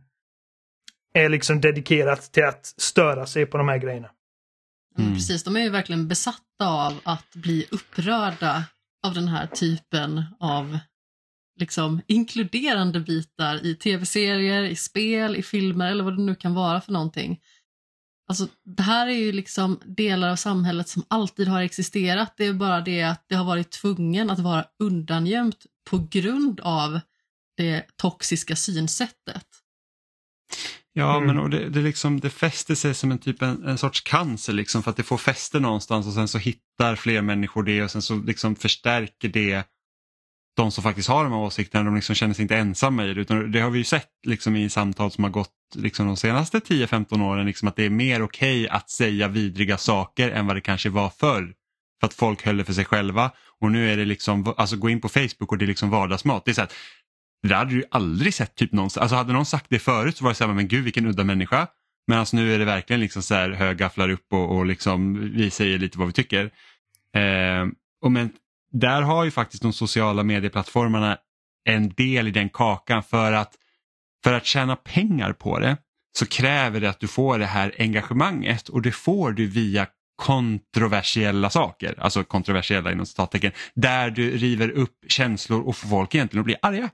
är 1.16 1.30
liksom 1.30 1.62
dedikerat 1.62 2.32
till 2.32 2.44
att 2.44 2.74
störa 2.78 3.26
sig 3.26 3.46
på 3.46 3.58
de 3.58 3.68
här 3.68 3.78
grejerna. 3.78 4.10
Mm. 4.98 5.14
Precis, 5.14 5.44
de 5.44 5.56
är 5.56 5.62
ju 5.62 5.70
verkligen 5.70 6.08
besatta 6.08 6.68
av 6.68 7.00
att 7.04 7.36
bli 7.36 7.66
upprörda 7.72 8.64
av 9.08 9.14
den 9.14 9.28
här 9.28 9.48
typen 9.48 10.24
av 10.40 10.78
liksom 11.60 12.02
inkluderande 12.08 13.00
bitar 13.00 13.66
i 13.66 13.76
tv-serier, 13.76 14.64
i 14.64 14.76
spel, 14.76 15.36
i 15.36 15.44
filmer 15.44 15.92
eller 15.92 16.04
vad 16.04 16.18
det 16.18 16.24
nu 16.24 16.36
kan 16.36 16.54
vara 16.54 16.82
för 16.82 16.92
någonting. 16.92 17.42
Alltså, 18.28 18.48
det 18.64 18.84
här 18.84 19.08
är 19.08 19.12
ju 19.12 19.32
liksom 19.32 19.80
delar 19.86 20.30
av 20.30 20.36
samhället 20.36 20.90
som 20.90 21.04
alltid 21.08 21.48
har 21.48 21.62
existerat. 21.62 22.34
Det 22.38 22.46
är 22.46 22.54
bara 22.54 22.82
det 22.82 23.04
att 23.04 23.26
det 23.28 23.36
har 23.36 23.46
varit 23.46 23.72
tvungen 23.72 24.30
att 24.30 24.40
vara 24.40 24.66
undangömt 24.80 25.66
på 25.90 26.08
grund 26.12 26.60
av 26.60 27.00
det 27.58 27.86
toxiska 27.96 28.56
synsättet. 28.56 29.46
Ja, 30.98 31.18
mm. 31.18 31.28
men 31.28 31.40
och 31.40 31.50
det, 31.50 31.70
det, 31.70 31.82
liksom, 31.82 32.20
det 32.20 32.30
fäster 32.30 32.76
sig 32.76 32.94
som 32.94 33.12
en, 33.12 33.18
typ 33.18 33.42
en, 33.42 33.64
en 33.64 33.78
sorts 33.78 34.02
cancer 34.02 34.54
liksom, 34.54 34.84
för 34.84 34.92
att 34.92 34.98
det 34.98 35.04
får 35.04 35.18
fäste 35.18 35.60
någonstans 35.60 36.08
och 36.08 36.14
sen 36.14 36.28
så 36.28 36.38
hittar 36.38 36.96
fler 36.96 37.22
människor 37.22 37.64
det 37.64 37.84
och 37.84 37.92
sen 37.92 38.02
så 38.02 38.16
liksom 38.16 38.56
förstärker 38.56 39.30
det 39.30 39.64
de 40.56 40.72
som 40.72 40.84
faktiskt 40.84 41.10
har 41.10 41.24
de 41.24 41.34
här 41.34 41.40
åsikterna, 41.40 41.84
de 41.84 41.96
liksom 41.96 42.16
känner 42.16 42.34
sig 42.34 42.42
inte 42.42 42.58
ensamma 42.58 43.06
i 43.06 43.14
det. 43.14 43.22
Utan 43.22 43.52
det 43.52 43.60
har 43.60 43.70
vi 43.70 43.78
ju 43.78 43.84
sett 43.84 44.10
liksom, 44.28 44.56
i 44.56 44.70
samtal 44.70 45.12
som 45.12 45.24
har 45.24 45.32
gått 45.32 45.54
liksom, 45.76 46.08
de 46.08 46.18
senaste 46.18 46.60
10-15 46.60 47.24
åren, 47.24 47.46
liksom, 47.46 47.68
att 47.68 47.76
det 47.76 47.86
är 47.86 47.90
mer 47.90 48.22
okej 48.22 48.66
okay 48.66 48.78
att 48.78 48.90
säga 48.90 49.28
vidriga 49.28 49.78
saker 49.78 50.30
än 50.30 50.48
vad 50.48 50.56
det 50.56 50.62
kanske 50.62 50.90
var 50.90 51.10
förr. 51.10 51.54
För 52.00 52.08
att 52.08 52.14
folk 52.14 52.46
höll 52.46 52.58
det 52.58 52.66
för 52.66 52.74
sig 52.74 52.86
själva 52.86 53.32
och 53.62 53.72
nu 53.72 53.92
är 53.92 53.98
det 53.98 54.06
liksom, 54.06 54.54
alltså 54.58 54.76
gå 54.76 54.90
in 54.90 55.02
på 55.02 55.10
Facebook 55.10 55.52
och 55.52 55.58
det 55.58 55.66
är 55.66 55.68
liksom 55.68 55.90
vardagsmat. 55.90 56.46
Det 56.46 56.52
är 56.52 56.54
så 56.54 56.62
här, 56.62 56.72
det 57.48 57.54
där 57.54 57.56
hade 57.56 57.72
du 57.72 57.78
ju 57.78 57.84
aldrig 57.92 58.34
sett 58.34 58.56
typ 58.56 58.72
någonstans. 58.72 59.02
Alltså 59.02 59.16
hade 59.16 59.34
någon 59.34 59.46
sagt 59.46 59.66
det 59.70 59.80
förut 59.80 60.18
så 60.18 60.24
var 60.24 60.32
det 60.32 60.36
så 60.36 60.46
här, 60.46 60.54
men 60.54 60.68
gud 60.68 60.84
vilken 60.84 61.06
udda 61.06 61.24
människa. 61.24 61.68
Men 62.08 62.20
alltså 62.20 62.36
nu 62.36 62.54
är 62.56 62.60
det 62.60 62.66
verkligen 62.66 63.00
liksom 63.00 63.22
så 63.22 63.36
här 63.36 63.50
högafflar 63.50 64.10
upp 64.10 64.34
och, 64.34 64.56
och 64.56 64.66
liksom 64.66 65.20
vi 65.34 65.50
säger 65.50 65.78
lite 65.78 66.00
vad 66.00 66.08
vi 66.08 66.14
tycker. 66.14 66.52
Eh, 67.16 67.66
och 68.02 68.12
men 68.12 68.30
där 68.72 69.02
har 69.02 69.24
ju 69.24 69.32
faktiskt 69.32 69.64
de 69.64 69.74
sociala 69.74 70.24
medieplattformarna 70.24 71.18
en 71.70 71.90
del 71.90 72.28
i 72.28 72.32
den 72.32 72.50
kakan 72.50 73.04
för 73.04 73.32
att 73.32 73.54
för 74.24 74.34
att 74.34 74.46
tjäna 74.46 74.76
pengar 74.76 75.34
på 75.34 75.60
det 75.60 75.78
så 76.18 76.26
kräver 76.26 76.80
det 76.80 76.90
att 76.90 77.00
du 77.00 77.08
får 77.08 77.40
det 77.40 77.46
här 77.46 77.76
engagemanget 77.80 78.70
och 78.70 78.82
det 78.82 78.92
får 78.92 79.32
du 79.32 79.48
via 79.48 79.88
kontroversiella 80.16 81.50
saker, 81.50 81.96
alltså 81.98 82.24
kontroversiella 82.24 82.92
inom 82.92 83.06
citattecken, 83.06 83.52
där 83.74 84.10
du 84.10 84.38
river 84.38 84.70
upp 84.70 84.98
känslor 85.08 85.62
och 85.62 85.76
får 85.76 85.88
folk 85.88 86.16
egentligen 86.16 86.42
att 86.42 86.46
bli 86.46 86.56
arga. 86.62 86.90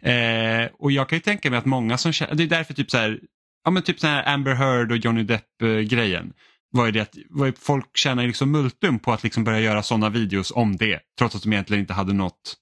Eh, 0.00 0.70
och 0.72 0.92
jag 0.92 1.08
kan 1.08 1.16
ju 1.16 1.20
tänka 1.20 1.50
mig 1.50 1.58
att 1.58 1.64
många 1.64 1.98
som 1.98 2.12
känner, 2.12 2.34
det 2.34 2.42
är 2.42 2.46
därför 2.46 2.74
typ 2.74 2.90
så 2.90 2.98
här, 2.98 3.20
ja 3.64 3.70
men 3.70 3.82
typ 3.82 4.00
så 4.00 4.06
här 4.06 4.28
Amber 4.34 4.54
Heard 4.54 4.92
och 4.92 4.96
Johnny 4.96 5.22
Depp-grejen. 5.22 6.32
Var 6.70 6.90
det 6.90 7.00
att 7.00 7.16
var 7.28 7.52
folk 7.58 7.96
tjänar 7.96 8.26
liksom 8.26 8.50
multum 8.52 8.98
på 8.98 9.12
att 9.12 9.22
liksom 9.22 9.44
börja 9.44 9.60
göra 9.60 9.82
sådana 9.82 10.10
videos 10.10 10.50
om 10.50 10.76
det, 10.76 11.00
trots 11.18 11.36
att 11.36 11.42
de 11.42 11.52
egentligen 11.52 11.80
inte 11.80 11.92
hade 11.92 12.12
något. 12.12 12.56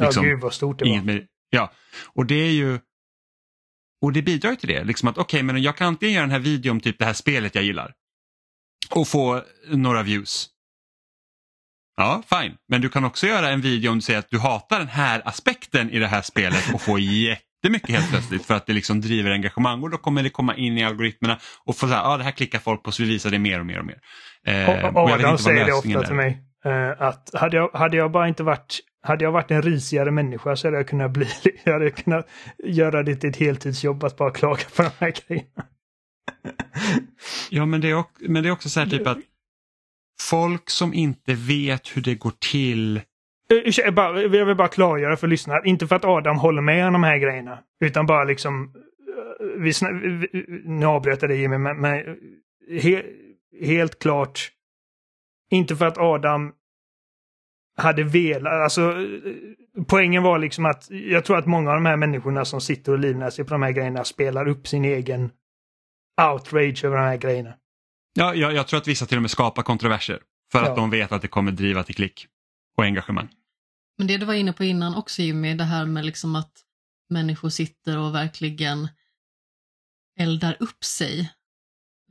Liksom, 0.00 0.24
ja, 0.24 0.30
gud 0.30 0.40
vad 0.40 0.54
stort 0.54 0.78
det 0.78 0.90
var. 0.90 1.02
Med, 1.02 1.26
ja, 1.50 1.72
och 2.14 2.26
det 2.26 2.34
är 2.34 2.50
ju 2.50 2.78
och 4.00 4.12
det 4.12 4.22
bidrar 4.22 4.54
till 4.54 4.68
det, 4.68 4.84
liksom 4.84 5.08
att 5.08 5.18
okej 5.18 5.38
okay, 5.38 5.42
men 5.42 5.62
jag 5.62 5.76
kan 5.76 5.86
antingen 5.86 6.14
göra 6.14 6.22
den 6.22 6.30
här 6.30 6.38
videon 6.38 6.70
om 6.70 6.80
typ 6.80 6.98
det 6.98 7.04
här 7.04 7.12
spelet 7.12 7.54
jag 7.54 7.64
gillar 7.64 7.94
och 8.90 9.08
få 9.08 9.42
några 9.68 10.02
views. 10.02 10.50
Ja, 11.98 12.22
fine. 12.28 12.54
Men 12.68 12.80
du 12.80 12.88
kan 12.88 13.04
också 13.04 13.26
göra 13.26 13.50
en 13.50 13.60
video 13.60 13.90
om 13.90 13.98
du 13.98 14.02
säger 14.02 14.18
att 14.18 14.30
du 14.30 14.38
hatar 14.38 14.78
den 14.78 14.88
här 14.88 15.22
aspekten 15.24 15.90
i 15.90 15.98
det 15.98 16.06
här 16.06 16.22
spelet 16.22 16.74
och 16.74 16.80
få 16.80 16.98
jättemycket 16.98 17.90
helt 17.90 18.10
plötsligt 18.10 18.46
för 18.46 18.54
att 18.54 18.66
det 18.66 18.72
liksom 18.72 19.00
driver 19.00 19.30
engagemang 19.30 19.82
och 19.82 19.90
då 19.90 19.96
kommer 19.96 20.22
det 20.22 20.30
komma 20.30 20.56
in 20.56 20.78
i 20.78 20.84
algoritmerna 20.84 21.38
och 21.64 21.76
få 21.76 21.88
säga, 21.88 22.00
ja 22.04 22.16
det 22.16 22.24
här 22.24 22.30
klickar 22.30 22.58
folk 22.58 22.82
på 22.82 22.92
så 22.92 23.02
vi 23.02 23.08
visar 23.08 23.30
det 23.30 23.38
mer 23.38 23.60
och 23.60 23.66
mer 23.66 23.78
och 23.78 23.86
mer. 23.86 23.98
Eh, 24.46 24.70
och, 24.70 24.96
och, 24.96 25.04
och 25.04 25.10
Adam 25.10 25.38
säger 25.38 25.64
det 25.64 25.72
ofta 25.72 25.88
är. 25.88 26.04
till 26.04 26.14
mig. 26.14 26.44
Uh, 26.66 27.02
att 27.02 27.30
hade 27.34 27.56
jag, 27.56 27.70
hade 27.72 27.96
jag 27.96 28.12
bara 28.12 28.28
inte 28.28 28.42
varit 28.42 28.80
hade 29.02 29.24
jag 29.24 29.32
varit 29.32 29.50
en 29.50 29.62
risigare 29.62 30.10
människa 30.10 30.56
så 30.56 30.66
hade 30.66 30.76
jag 30.76 30.88
kunnat 30.88 31.10
bli, 31.10 31.28
jag 31.64 31.72
hade 31.72 31.90
kunnat 31.90 32.28
göra 32.64 33.02
det 33.02 33.16
till 33.16 33.30
ett 33.30 33.36
heltidsjobb 33.36 34.04
att 34.04 34.16
bara 34.16 34.30
klaga 34.30 34.62
på 34.76 34.82
de 34.82 34.90
här 34.98 35.14
grejerna. 35.26 35.64
ja 37.50 37.66
men 37.66 37.80
det, 37.80 37.90
är, 37.90 38.04
men 38.28 38.42
det 38.42 38.48
är 38.48 38.52
också 38.52 38.68
så 38.68 38.80
här 38.80 38.86
typ 38.86 39.06
att 39.06 39.18
folk 40.20 40.70
som 40.70 40.94
inte 40.94 41.34
vet 41.34 41.96
hur 41.96 42.02
det 42.02 42.14
går 42.14 42.32
till. 42.52 42.96
Eh, 42.96 43.78
jag 44.36 44.46
vill 44.46 44.56
bara 44.56 44.68
klargöra 44.68 45.16
för 45.16 45.26
lyssnarna, 45.26 45.64
inte 45.64 45.86
för 45.86 45.96
att 45.96 46.04
Adam 46.04 46.38
håller 46.38 46.62
med 46.62 46.86
om 46.86 46.92
de 46.92 47.02
här 47.02 47.18
grejerna, 47.18 47.58
utan 47.80 48.06
bara 48.06 48.24
liksom 48.24 48.74
eh, 49.40 49.46
vi, 49.58 49.72
vi, 50.30 50.46
nu 50.64 50.86
avbröt 50.86 51.22
jag 51.22 51.30
dig 51.30 51.40
Jimmy, 51.40 51.58
men, 51.58 51.80
men 51.80 51.98
eh, 51.98 52.82
he, 52.82 53.02
helt 53.60 53.98
klart 53.98 54.50
inte 55.50 55.76
för 55.76 55.86
att 55.86 55.98
Adam 55.98 56.52
hade 57.76 58.04
velat, 58.04 58.52
alltså 58.52 58.94
poängen 59.86 60.22
var 60.22 60.38
liksom 60.38 60.66
att 60.66 60.90
jag 60.90 61.24
tror 61.24 61.38
att 61.38 61.46
många 61.46 61.70
av 61.70 61.76
de 61.76 61.86
här 61.86 61.96
människorna 61.96 62.44
som 62.44 62.60
sitter 62.60 62.92
och 62.92 62.98
livnär 62.98 63.30
sig 63.30 63.44
på 63.44 63.54
de 63.54 63.62
här 63.62 63.72
grejerna 63.72 64.04
spelar 64.04 64.48
upp 64.48 64.68
sin 64.68 64.84
egen 64.84 65.30
outrage 66.32 66.84
över 66.84 66.96
de 66.96 67.02
här 67.02 67.16
grejerna. 67.16 67.54
Ja, 68.18 68.34
jag, 68.34 68.54
jag 68.54 68.68
tror 68.68 68.78
att 68.80 68.88
vissa 68.88 69.06
till 69.06 69.16
och 69.18 69.22
med 69.22 69.30
skapar 69.30 69.62
kontroverser 69.62 70.18
för 70.52 70.62
Ja. 70.62 70.70
att 70.70 70.76
de 70.76 70.90
vet 70.90 71.12
att 71.12 71.22
det 71.22 71.28
kommer 71.28 71.52
driva 71.52 71.82
till 71.82 71.94
klick 71.94 72.26
och 72.76 72.84
engagemang. 72.84 73.28
Men 73.98 74.06
det 74.06 74.16
du 74.16 74.26
var 74.26 74.34
inne 74.34 74.52
på 74.52 74.64
innan 74.64 74.94
också 74.94 75.22
Jimmy, 75.22 75.54
det 75.54 75.64
här 75.64 75.86
med 75.86 76.04
liksom 76.06 76.36
att 76.36 76.52
människor 77.10 77.48
sitter 77.48 77.98
och 77.98 78.14
verkligen 78.14 78.88
eldar 80.20 80.56
upp 80.60 80.84
sig. 80.84 81.32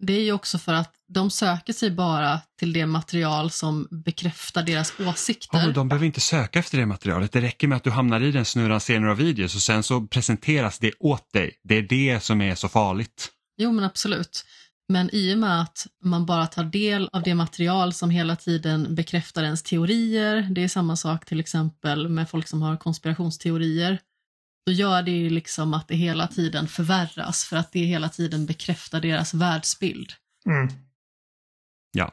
Det 0.01 0.13
är 0.13 0.21
ju 0.23 0.31
också 0.31 0.57
för 0.57 0.73
att 0.73 0.93
de 1.07 1.29
söker 1.31 1.73
sig 1.73 1.91
bara 1.91 2.41
till 2.59 2.73
det 2.73 2.85
material 2.85 3.51
som 3.51 3.87
bekräftar 3.91 4.63
deras 4.63 4.93
åsikter. 4.99 5.57
Ja, 5.57 5.65
men 5.65 5.73
de 5.73 5.89
behöver 5.89 6.05
inte 6.05 6.21
söka 6.21 6.59
efter 6.59 6.77
det 6.77 6.85
materialet. 6.85 7.31
Det 7.31 7.41
räcker 7.41 7.67
med 7.67 7.75
att 7.75 7.83
du 7.83 7.89
hamnar 7.91 8.21
i 8.21 8.31
den 8.31 8.45
snurran 8.45 8.79
ser 8.79 8.99
några 8.99 9.13
videos 9.15 9.55
och 9.55 9.61
sen 9.61 9.83
så 9.83 10.07
presenteras 10.07 10.79
det 10.79 10.91
åt 10.99 11.33
dig. 11.33 11.59
Det 11.63 11.75
är 11.75 11.81
det 11.81 12.23
som 12.23 12.41
är 12.41 12.55
så 12.55 12.69
farligt. 12.69 13.31
Jo 13.57 13.71
men 13.71 13.83
absolut. 13.83 14.45
Men 14.89 15.09
i 15.13 15.33
och 15.33 15.37
med 15.37 15.61
att 15.61 15.87
man 16.03 16.25
bara 16.25 16.47
tar 16.47 16.63
del 16.63 17.09
av 17.13 17.23
det 17.23 17.35
material 17.35 17.93
som 17.93 18.09
hela 18.09 18.35
tiden 18.35 18.95
bekräftar 18.95 19.43
ens 19.43 19.63
teorier, 19.63 20.47
det 20.51 20.63
är 20.63 20.67
samma 20.67 20.95
sak 20.95 21.25
till 21.25 21.39
exempel 21.39 22.09
med 22.09 22.29
folk 22.29 22.47
som 22.47 22.61
har 22.61 22.77
konspirationsteorier, 22.77 23.99
då 24.65 24.71
gör 24.71 25.01
det 25.01 25.11
ju 25.11 25.29
liksom 25.29 25.73
att 25.73 25.87
det 25.87 25.95
hela 25.95 26.27
tiden 26.27 26.67
förvärras 26.67 27.45
för 27.45 27.57
att 27.57 27.71
det 27.71 27.79
hela 27.79 28.09
tiden 28.09 28.45
bekräftar 28.45 29.01
deras 29.01 29.33
världsbild. 29.33 30.13
Mm. 30.45 30.67
Ja. 31.91 32.11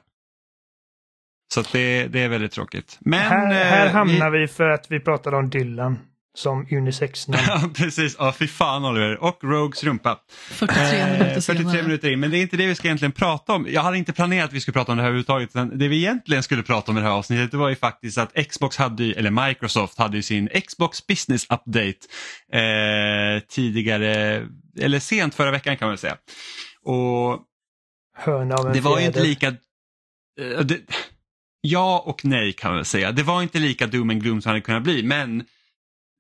Så 1.54 1.62
det, 1.72 2.06
det 2.06 2.20
är 2.20 2.28
väldigt 2.28 2.52
tråkigt. 2.52 2.98
Men, 3.00 3.20
här, 3.20 3.54
här 3.54 3.86
eh, 3.86 3.92
hamnar 3.92 4.30
vi 4.30 4.48
för 4.48 4.68
att 4.68 4.90
vi 4.90 5.00
pratade 5.00 5.36
om 5.36 5.50
Dylan 5.50 5.98
som 6.36 6.66
unisex 6.70 7.28
namn. 7.28 7.42
Ja, 7.48 7.70
precis. 7.74 8.16
Ja, 8.18 8.34
fy 8.38 8.46
fan 8.48 8.84
Oliver. 8.84 9.22
Och 9.22 9.44
Rogues 9.44 9.84
rumpa. 9.84 10.18
43 10.28 10.82
Eh, 10.82 11.12
minuter 11.12 11.40
43 11.40 11.42
senare. 11.64 11.82
minuter 11.82 12.10
in, 12.10 12.20
men 12.20 12.30
det 12.30 12.38
är 12.38 12.42
inte 12.42 12.56
det 12.56 12.66
vi 12.66 12.74
ska 12.74 12.88
egentligen 12.88 13.12
prata 13.12 13.52
om. 13.52 13.66
Jag 13.70 13.82
hade 13.82 13.98
inte 13.98 14.12
planerat 14.12 14.48
att 14.48 14.52
vi 14.52 14.60
skulle 14.60 14.72
prata 14.72 14.92
om 14.92 14.98
det 14.98 15.02
här 15.02 15.08
överhuvudtaget. 15.08 15.48
Utan 15.50 15.78
det 15.78 15.88
vi 15.88 15.96
egentligen 15.96 16.42
skulle 16.42 16.62
prata 16.62 16.90
om 16.92 16.98
i 16.98 17.00
det 17.00 17.06
här 17.06 17.12
avsnittet 17.14 17.50
det 17.50 17.56
var 17.56 17.68
ju 17.68 17.76
faktiskt 17.76 18.18
att 18.18 18.32
Xbox 18.50 18.76
hade, 18.76 19.04
ju- 19.04 19.12
eller 19.12 19.48
Microsoft 19.48 19.98
hade 19.98 20.16
ju 20.16 20.22
sin 20.22 20.48
Xbox 20.66 21.06
Business 21.06 21.44
Update 21.44 21.98
eh, 22.52 23.42
tidigare, 23.48 24.42
eller 24.80 24.98
sent 25.00 25.34
förra 25.34 25.50
veckan 25.50 25.76
kan 25.76 25.86
man 25.86 25.92
väl 25.92 25.98
säga. 25.98 26.16
Och 26.84 27.40
Hörna 28.16 28.54
av 28.54 28.66
en 28.66 28.72
det 28.72 28.80
var 28.80 29.00
ju 29.00 29.06
inte 29.06 29.22
lika... 29.22 29.46
eh, 30.40 30.60
det, 30.64 30.78
ja 31.60 32.02
och 32.06 32.24
nej 32.24 32.52
kan 32.52 32.70
man 32.70 32.76
väl 32.78 32.84
säga. 32.84 33.12
Det 33.12 33.22
var 33.22 33.42
inte 33.42 33.58
lika 33.58 33.86
doom 33.86 34.10
and 34.10 34.22
gloom 34.22 34.42
som 34.42 34.48
det 34.50 34.52
hade 34.52 34.60
kunnat 34.60 34.82
bli 34.82 35.02
men 35.02 35.44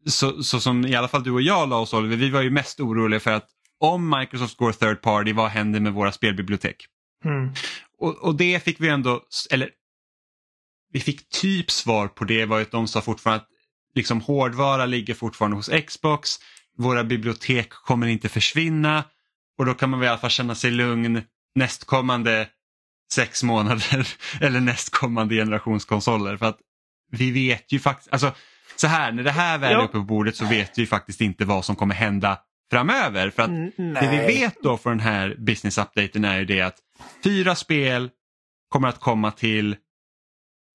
så, 0.06 0.42
så 0.42 0.60
som 0.60 0.86
i 0.86 0.94
alla 0.94 1.08
fall 1.08 1.24
du 1.24 1.30
och 1.30 1.42
jag 1.42 1.68
la 1.68 1.76
oss 1.76 1.94
Oliver, 1.94 2.16
vi 2.16 2.30
var 2.30 2.42
ju 2.42 2.50
mest 2.50 2.80
oroliga 2.80 3.20
för 3.20 3.30
att 3.30 3.48
om 3.80 4.18
Microsoft 4.18 4.56
går 4.56 4.72
third 4.72 5.02
party, 5.02 5.32
vad 5.32 5.50
händer 5.50 5.80
med 5.80 5.92
våra 5.92 6.12
spelbibliotek? 6.12 6.86
Mm. 7.24 7.52
Och, 7.98 8.16
och 8.16 8.34
det 8.34 8.64
fick 8.64 8.80
vi 8.80 8.88
ändå, 8.88 9.22
eller 9.50 9.70
vi 10.92 11.00
fick 11.00 11.28
typ 11.28 11.70
svar 11.70 12.08
på 12.08 12.24
det 12.24 12.44
var 12.44 12.60
att 12.60 12.70
de 12.70 12.88
sa 12.88 13.00
fortfarande 13.00 13.42
att 13.42 13.48
liksom 13.94 14.20
hårdvara 14.20 14.86
ligger 14.86 15.14
fortfarande 15.14 15.56
hos 15.56 15.70
Xbox, 15.86 16.30
våra 16.78 17.04
bibliotek 17.04 17.70
kommer 17.70 18.06
inte 18.06 18.28
försvinna 18.28 19.04
och 19.58 19.66
då 19.66 19.74
kan 19.74 19.90
man 19.90 20.00
väl 20.00 20.06
i 20.06 20.10
alla 20.10 20.18
fall 20.18 20.30
känna 20.30 20.54
sig 20.54 20.70
lugn 20.70 21.22
nästkommande 21.54 22.48
sex 23.12 23.42
månader 23.42 24.08
eller 24.40 24.60
nästkommande 24.60 25.34
generationskonsoler 25.34 26.36
för 26.36 26.46
att 26.46 26.58
vi 27.10 27.30
vet 27.30 27.72
ju 27.72 27.78
faktiskt, 27.78 28.12
alltså 28.12 28.32
så 28.76 28.86
här 28.86 29.12
när 29.12 29.22
det 29.22 29.30
här 29.30 29.58
väl 29.58 29.70
är 29.72 29.76
Ja. 29.76 29.82
uppe 29.84 29.92
på 29.92 30.00
bordet 30.04 30.36
så 30.36 30.44
vet 30.46 30.78
vi 30.78 30.86
faktiskt 30.86 31.20
inte 31.20 31.44
vad 31.44 31.64
som 31.64 31.76
kommer 31.76 31.94
hända 31.94 32.38
framöver 32.70 33.30
för 33.30 33.42
att 33.42 33.48
Mm, 33.48 33.70
det 33.76 34.00
vi 34.10 34.16
nej. 34.16 34.26
vet 34.26 34.62
då 34.62 34.76
från 34.76 34.92
den 34.98 35.06
här 35.06 35.34
business 35.38 35.78
updaten 35.78 36.24
är 36.24 36.38
ju 36.38 36.44
det 36.44 36.60
att 36.60 36.76
fyra 37.24 37.54
spel 37.54 38.10
kommer 38.68 38.88
att 38.88 39.00
komma 39.00 39.30
till 39.30 39.76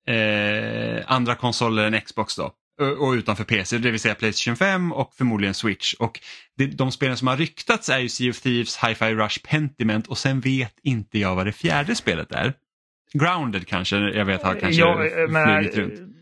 eh, 0.08 1.04
andra 1.06 1.34
konsoler 1.34 1.84
än 1.84 2.00
Xbox 2.00 2.36
då 2.36 2.52
och 2.98 3.12
utanför 3.12 3.44
PC, 3.44 3.78
det 3.78 3.90
vill 3.90 4.00
säga 4.00 4.14
Playstation 4.14 4.56
5 4.56 4.92
och 4.92 5.14
förmodligen 5.14 5.54
Switch. 5.54 5.94
Och 5.94 6.20
det, 6.56 6.66
de 6.66 6.92
spelen 6.92 7.16
som 7.16 7.28
har 7.28 7.36
ryktats 7.36 7.88
är 7.88 7.98
ju 7.98 8.08
Sea 8.08 8.30
of 8.30 8.40
Thieves, 8.40 8.76
Hi-Fi 8.84 9.14
Rush, 9.14 9.38
Pentiment 9.44 10.06
och 10.06 10.18
sen 10.18 10.40
vet 10.40 10.74
inte 10.82 11.18
jag 11.18 11.34
vad 11.34 11.46
det 11.46 11.52
fjärde 11.52 11.94
spelet 11.94 12.32
är. 12.32 12.52
Grounded 13.12 13.66
kanske, 13.66 13.96
jag 13.96 14.24
vet 14.24 14.42
har 14.42 14.54
kanske 14.54 14.80
Ja, 14.80 15.04
jag 15.04 15.30
menar, 15.30 15.62
flugit 15.62 15.78
runt. 15.78 16.16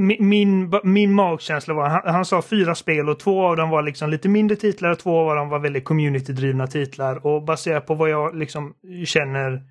Min, 0.00 0.28
min, 0.28 0.72
min 0.84 1.12
magkänsla 1.12 1.74
var, 1.74 1.88
han, 1.88 2.14
han 2.14 2.24
sa 2.24 2.42
fyra 2.42 2.74
spel 2.74 3.08
och 3.08 3.18
två 3.18 3.46
av 3.46 3.56
dem 3.56 3.70
var 3.70 3.82
liksom 3.82 4.10
lite 4.10 4.28
mindre 4.28 4.56
titlar 4.56 4.90
och 4.90 4.98
två 4.98 5.30
av 5.30 5.36
dem 5.36 5.48
var 5.48 5.58
väldigt 5.58 5.84
community-drivna 5.84 6.66
titlar. 6.66 7.26
Och 7.26 7.44
baserat 7.44 7.86
på 7.86 7.94
vad 7.94 8.10
jag 8.10 8.36
liksom 8.36 8.74
känner 9.04 9.62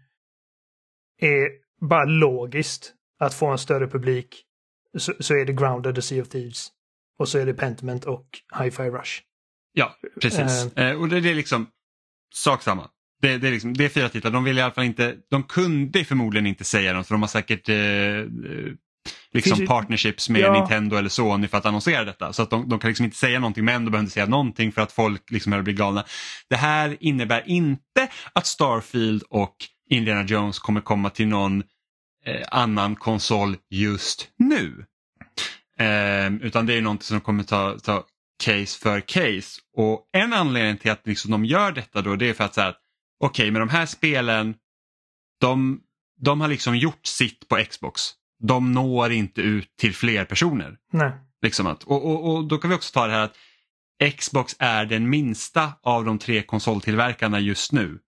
är 1.21 1.49
bara 1.89 2.05
logiskt 2.05 2.93
att 3.19 3.34
få 3.34 3.47
en 3.47 3.57
större 3.57 3.88
publik 3.88 4.45
så, 4.97 5.13
så 5.19 5.34
är 5.34 5.45
det 5.45 5.53
Grounded 5.53 5.97
och 5.97 6.03
Sea 6.03 6.21
of 6.21 6.30
Thieves. 6.30 6.67
Och 7.19 7.30
så 7.30 7.39
är 7.39 7.45
det 7.45 7.53
Pentiment 7.53 8.05
och 8.05 8.25
Hi-Fi 8.59 8.89
Rush. 8.89 9.21
Ja, 9.73 9.95
precis. 10.21 10.77
Eh, 10.77 11.01
och 11.01 11.09
det, 11.09 11.19
det 11.19 11.30
är 11.30 11.36
liksom 11.36 11.67
sak 12.34 12.63
samma. 12.63 12.89
Det, 13.21 13.38
det, 13.38 13.47
är 13.47 13.51
liksom, 13.51 13.73
det 13.73 13.86
är 13.86 13.89
fyra 13.89 14.09
titlar, 14.09 14.32
de 14.32 14.43
vill 14.43 14.57
i 14.57 14.61
alla 14.61 14.73
fall 14.73 14.84
inte, 14.84 15.15
de 15.30 15.43
kunde 15.43 16.05
förmodligen 16.05 16.47
inte 16.47 16.63
säga 16.63 16.93
något 16.93 17.07
för 17.07 17.13
de 17.13 17.21
har 17.21 17.27
säkert 17.27 17.69
eh, 17.69 17.75
eh, 17.75 18.25
liksom 19.34 19.57
Finns 19.57 19.69
partnerships 19.69 20.30
med 20.30 20.41
Ja. 20.41 20.53
Nintendo 20.53 20.95
eller 20.95 21.09
Sony 21.09 21.47
för 21.47 21.57
att 21.57 21.65
annonsera 21.65 22.03
detta. 22.05 22.34
Så 22.34 22.41
att 22.43 22.49
de, 22.49 22.69
de 22.69 22.80
kan 22.80 22.88
liksom 22.88 23.05
inte 23.05 23.17
säga 23.17 23.39
någonting 23.39 23.65
men 23.65 23.86
de 23.86 23.91
behöver 23.91 24.03
inte 24.03 24.13
säga 24.13 24.25
någonting 24.25 24.71
för 24.71 24.82
att 24.82 24.91
folk 24.91 25.32
liksom 25.32 25.63
blir 25.63 25.73
galna. 25.73 26.05
Det 26.49 26.55
här 26.55 26.97
innebär 26.99 27.43
inte 27.45 28.09
att 28.34 28.47
Starfield 28.47 29.23
och 29.30 29.55
Indiana 29.89 30.23
Jones 30.23 30.59
kommer 30.59 30.82
komma 30.82 31.09
till 31.09 31.27
någon 31.27 31.63
eh, 32.25 32.47
annan 32.51 32.95
konsol 32.95 33.55
just 33.69 34.27
nu. 34.38 34.86
Eh, 35.80 36.34
utan 36.41 36.65
det 36.65 36.73
är 36.73 36.82
någonting 36.82 37.05
som 37.05 37.21
kommer 37.21 37.43
ta, 37.43 37.80
ta 37.80 38.05
case 38.43 38.80
för 38.80 38.99
case. 39.01 39.61
Och 39.77 40.09
en 40.13 40.34
anledning 40.34 40.77
till 40.77 40.91
att 40.91 41.07
liksom 41.07 41.32
de 41.32 41.45
gör 41.45 41.71
detta 41.71 42.01
då 42.01 42.15
det 42.15 42.30
är 42.30 42.34
för 42.34 42.43
att 42.43 42.53
säga 42.53 42.67
att 42.67 42.82
okej 43.23 43.51
med 43.51 43.61
de 43.61 43.69
här 43.69 43.86
spelen 43.86 44.55
de, 45.41 45.82
de 46.21 46.41
har 46.41 46.47
liksom 46.47 46.77
gjort 46.77 47.05
sitt 47.05 47.47
på 47.47 47.55
Xbox. 47.69 48.01
De 48.39 48.71
når 48.71 49.11
inte 49.11 49.41
ut 49.41 49.77
till 49.77 49.95
fler 49.95 50.25
personer. 50.25 50.77
Nej. 50.93 51.11
Liksom 51.41 51.67
att, 51.67 51.83
och, 51.83 52.05
och, 52.05 52.33
och 52.33 52.47
då 52.47 52.57
kan 52.57 52.69
vi 52.69 52.75
också 52.75 52.93
ta 52.93 53.07
det 53.07 53.13
här 53.13 53.23
att 53.23 53.35
Xbox 54.17 54.55
är 54.59 54.85
den 54.85 55.09
minsta 55.09 55.73
av 55.83 56.05
de 56.05 56.19
tre 56.19 56.41
konsoltillverkarna 56.41 57.39
just 57.39 57.71
nu. 57.71 57.99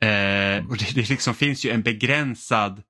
Eh, 0.00 0.66
och 0.68 0.76
det, 0.76 0.94
det 0.94 1.08
liksom 1.08 1.34
finns 1.34 1.64
ju 1.64 1.70
en 1.70 1.82
begränsad 1.82 2.82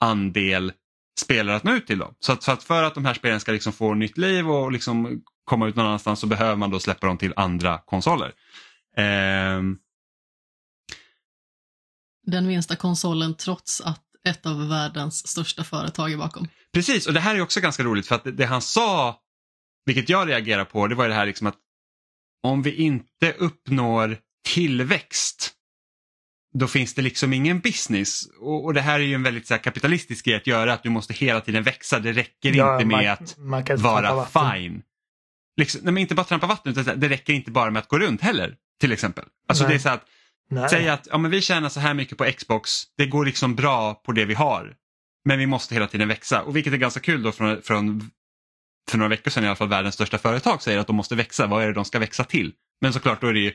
andel 0.00 0.72
spelare 1.20 1.56
att 1.56 1.64
nå 1.64 1.72
ut 1.72 1.86
till 1.86 1.98
dem. 1.98 2.14
Så 2.20 2.32
att, 2.32 2.42
så 2.42 2.52
att 2.52 2.62
för 2.62 2.82
att 2.82 2.94
de 2.94 3.04
här 3.04 3.14
spelen 3.14 3.40
ska 3.40 3.52
liksom 3.52 3.72
få 3.72 3.94
nytt 3.94 4.18
liv 4.18 4.50
och 4.50 4.72
liksom 4.72 5.22
komma 5.44 5.66
ut 5.68 5.76
någon 5.76 5.86
annanstans 5.86 6.20
så 6.20 6.26
behöver 6.26 6.56
man 6.56 6.70
då 6.70 6.80
släppa 6.80 7.06
dem 7.06 7.18
till 7.18 7.32
andra 7.36 7.78
konsoler. 7.78 8.32
Ehm, 8.96 9.78
Den 12.26 12.46
minsta 12.46 12.76
konsolen 12.76 13.34
trots 13.34 13.80
att 13.80 14.02
ett 14.28 14.46
av 14.46 14.68
världens 14.68 15.26
största 15.28 15.64
företag 15.64 16.12
är 16.12 16.16
bakom. 16.16 16.48
Precis, 16.72 17.06
och 17.06 17.12
det 17.12 17.20
här 17.20 17.34
är 17.34 17.40
också 17.40 17.60
ganska 17.60 17.82
roligt 17.82 18.06
för 18.06 18.14
att 18.14 18.24
det, 18.24 18.32
det 18.32 18.46
han 18.46 18.62
sa, 18.62 19.20
vilket 19.86 20.08
jag 20.08 20.28
reagerar 20.28 20.64
på, 20.64 20.86
det 20.86 20.94
var 20.94 21.04
ju 21.04 21.08
det 21.08 21.14
här 21.14 21.26
liksom 21.26 21.46
att 21.46 21.56
om 22.42 22.62
vi 22.62 22.74
inte 22.74 23.32
uppnår 23.38 24.18
tillväxt 24.48 25.50
då 26.58 26.66
finns 26.66 26.94
det 26.94 27.02
liksom 27.02 27.32
ingen 27.32 27.60
business. 27.60 28.22
Och, 28.40 28.64
och 28.64 28.74
det 28.74 28.80
här 28.80 28.94
är 29.00 29.04
ju 29.04 29.14
en 29.14 29.22
väldigt 29.22 29.46
så 29.46 29.54
här, 29.54 29.58
kapitalistisk 29.62 30.24
grej 30.24 30.36
att 30.36 30.46
göra, 30.46 30.72
att 30.72 30.82
du 30.82 30.90
måste 30.90 31.12
hela 31.14 31.40
tiden 31.40 31.62
växa. 31.62 31.98
Det 32.00 32.12
räcker 32.12 32.54
Ja, 32.54 32.74
inte 32.74 32.84
med 32.86 32.96
man- 33.38 33.60
att 33.60 33.72
man 33.72 33.82
vara 33.82 34.54
fine. 34.54 34.82
Liksom, 35.56 35.80
nej, 35.84 35.92
men 35.92 36.00
inte 36.00 36.14
bara 36.14 36.24
trampa 36.24 36.46
vatten, 36.46 36.78
utan 36.78 37.00
det 37.00 37.08
räcker 37.08 37.32
inte 37.32 37.50
bara 37.50 37.70
med 37.70 37.80
att 37.80 37.88
gå 37.88 37.98
runt 37.98 38.20
heller. 38.20 38.56
Till 38.80 38.92
exempel. 38.92 39.24
Alltså 39.48 39.64
Nej. 39.64 39.70
det 39.72 39.76
är 39.76 39.78
så 39.78 39.88
att 39.88 40.04
Nej. 40.50 40.68
Säg 40.68 40.88
att 40.88 41.08
ja, 41.10 41.18
men 41.18 41.30
vi 41.30 41.40
tjänar 41.40 41.68
så 41.68 41.80
här 41.80 41.94
mycket 41.94 42.18
på 42.18 42.24
Xbox, 42.24 42.82
det 42.98 43.06
går 43.06 43.24
liksom 43.24 43.54
bra 43.54 43.94
på 43.94 44.12
det 44.12 44.24
vi 44.24 44.34
har. 44.34 44.74
Men 45.24 45.38
vi 45.38 45.46
måste 45.46 45.74
hela 45.74 45.86
tiden 45.86 46.08
växa. 46.08 46.42
Och 46.42 46.56
vilket 46.56 46.72
är 46.72 46.76
ganska 46.76 47.00
kul 47.00 47.22
då 47.22 47.32
från, 47.32 47.62
från 47.62 48.10
för 48.90 48.98
några 48.98 49.08
veckor 49.08 49.30
sedan 49.30 49.44
i 49.44 49.46
alla 49.46 49.56
fall 49.56 49.68
världens 49.68 49.94
största 49.94 50.18
företag 50.18 50.62
säger 50.62 50.78
att 50.78 50.86
de 50.86 50.96
måste 50.96 51.14
växa. 51.14 51.46
Vad 51.46 51.62
är 51.62 51.66
det 51.66 51.72
de 51.72 51.84
ska 51.84 51.98
växa 51.98 52.24
till? 52.24 52.52
Men 52.80 52.92
såklart 52.92 53.20
då 53.20 53.26
är 53.26 53.32
det 53.32 53.38
ju, 53.38 53.52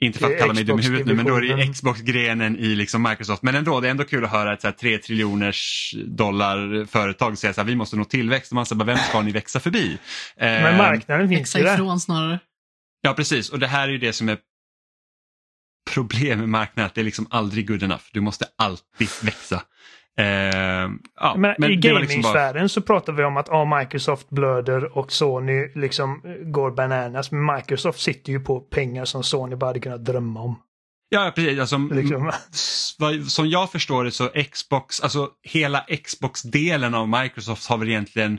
inte 0.00 0.18
för 0.18 0.32
att 0.32 0.38
kalla 0.38 0.52
mig 0.52 0.64
dum 0.64 0.78
i 0.78 0.82
huvudet 0.82 1.06
nu, 1.06 1.14
men 1.14 1.26
då 1.26 1.34
är 1.36 1.40
det 1.40 1.46
ju. 1.46 1.72
Xbox-grenen 1.72 2.58
i 2.58 2.74
liksom 2.74 3.02
Microsoft. 3.02 3.42
Men 3.42 3.54
ändå, 3.54 3.80
det 3.80 3.86
är 3.86 3.90
ändå 3.90 4.04
kul 4.04 4.24
att 4.24 4.30
höra 4.30 4.52
ett 4.52 4.60
så 4.60 4.66
här 4.66 4.72
3 4.74 4.98
triljoners 4.98 5.94
dollar 6.06 6.84
företag 6.84 7.38
säga 7.38 7.52
så 7.52 7.60
här, 7.60 7.66
vi 7.66 7.76
måste 7.76 7.96
nå 7.96 8.04
tillväxt. 8.04 8.52
Och 8.52 8.54
man 8.54 8.66
säger 8.66 8.78
bara, 8.78 8.84
vem 8.84 8.98
ska 8.98 9.20
ni 9.22 9.32
växa 9.32 9.60
förbi? 9.60 9.98
Men 10.36 10.66
Eh, 10.66 10.78
marknaden 10.78 11.28
finns 11.28 11.40
Växa 11.40 11.58
ju 11.58 11.64
där. 11.64 11.74
ifrån 11.74 12.00
snarare. 12.00 12.38
Ja, 13.00 13.14
precis. 13.14 13.50
Och 13.50 13.58
det 13.58 13.66
här 13.66 13.88
är 13.88 13.92
ju 13.92 13.98
det 13.98 14.12
som 14.12 14.28
är 14.28 14.38
problem 15.94 16.38
med 16.38 16.48
marknaden, 16.48 16.86
att 16.86 16.94
det 16.94 17.00
är 17.00 17.04
liksom 17.04 17.26
aldrig 17.30 17.68
good 17.68 17.82
enough. 17.82 18.02
Du 18.12 18.20
måste 18.20 18.44
alltid 18.58 19.08
växa. 19.22 19.62
Eh, 20.18 20.26
ja, 21.20 21.34
men, 21.36 21.54
men 21.58 21.70
I 21.70 21.76
liksom 21.76 21.92
gamingsfären 21.94 22.54
bara- 22.62 22.68
så 22.68 22.80
pratar 22.82 23.12
vi 23.12 23.24
om 23.24 23.36
att 23.36 23.48
ah, 23.48 23.78
Microsoft 23.78 24.30
blöder 24.30 24.98
och 24.98 25.12
Sony 25.12 25.68
liksom 25.74 26.22
eh, 26.24 26.48
går 26.50 26.70
bananas. 26.70 27.30
Men 27.30 27.56
Microsoft 27.56 28.00
sitter 28.00 28.32
ju 28.32 28.40
på 28.40 28.60
pengar 28.60 29.04
som 29.04 29.22
Sony 29.24 29.56
bara 29.56 29.66
hade 29.66 29.80
kunnat 29.80 30.04
drömma 30.04 30.40
om. 30.40 30.58
Ja, 31.10 31.32
precis. 31.34 31.60
Alltså, 31.60 31.78
Liksom. 31.78 32.32
som 33.28 33.48
jag 33.48 33.72
förstår 33.72 34.04
det 34.04 34.10
så 34.10 34.28
Xbox, 34.52 35.00
alltså 35.00 35.28
hela 35.42 35.84
Xbox-delen 36.04 36.94
av 36.94 37.08
Microsoft 37.08 37.68
har 37.68 37.78
väl 37.78 37.88
egentligen 37.88 38.38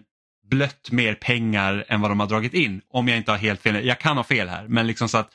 blött 0.49 0.91
mer 0.91 1.13
pengar 1.15 1.85
än 1.87 2.01
vad 2.01 2.11
de 2.11 2.19
har 2.19 2.27
dragit 2.27 2.53
in. 2.53 2.81
Om 2.89 3.07
jag 3.07 3.17
inte 3.17 3.31
har 3.31 3.37
helt 3.37 3.61
fel. 3.61 3.85
Jag 3.85 3.99
kan 3.99 4.17
ha 4.17 4.23
fel 4.23 4.47
här, 4.49 4.65
men 4.67 4.87
liksom 4.87 5.09
så 5.09 5.17
att 5.17 5.29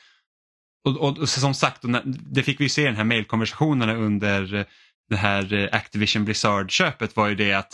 och, 0.85 0.97
och, 0.97 1.17
och 1.17 1.29
som 1.29 1.53
sagt, 1.53 1.81
det 2.05 2.43
fick 2.43 2.59
vi 2.59 2.69
se 2.69 2.81
i 2.81 2.85
den 2.85 2.95
här 2.95 3.03
mailkonversationerna 3.03 3.95
under 3.95 4.53
eh, 4.55 4.65
det 5.09 5.15
här 5.15 5.53
eh, 5.53 5.69
Activision 5.71 6.25
Blizzard-köpet 6.25 7.15
var 7.15 7.27
ju 7.27 7.35
det 7.35 7.53
att 7.53 7.73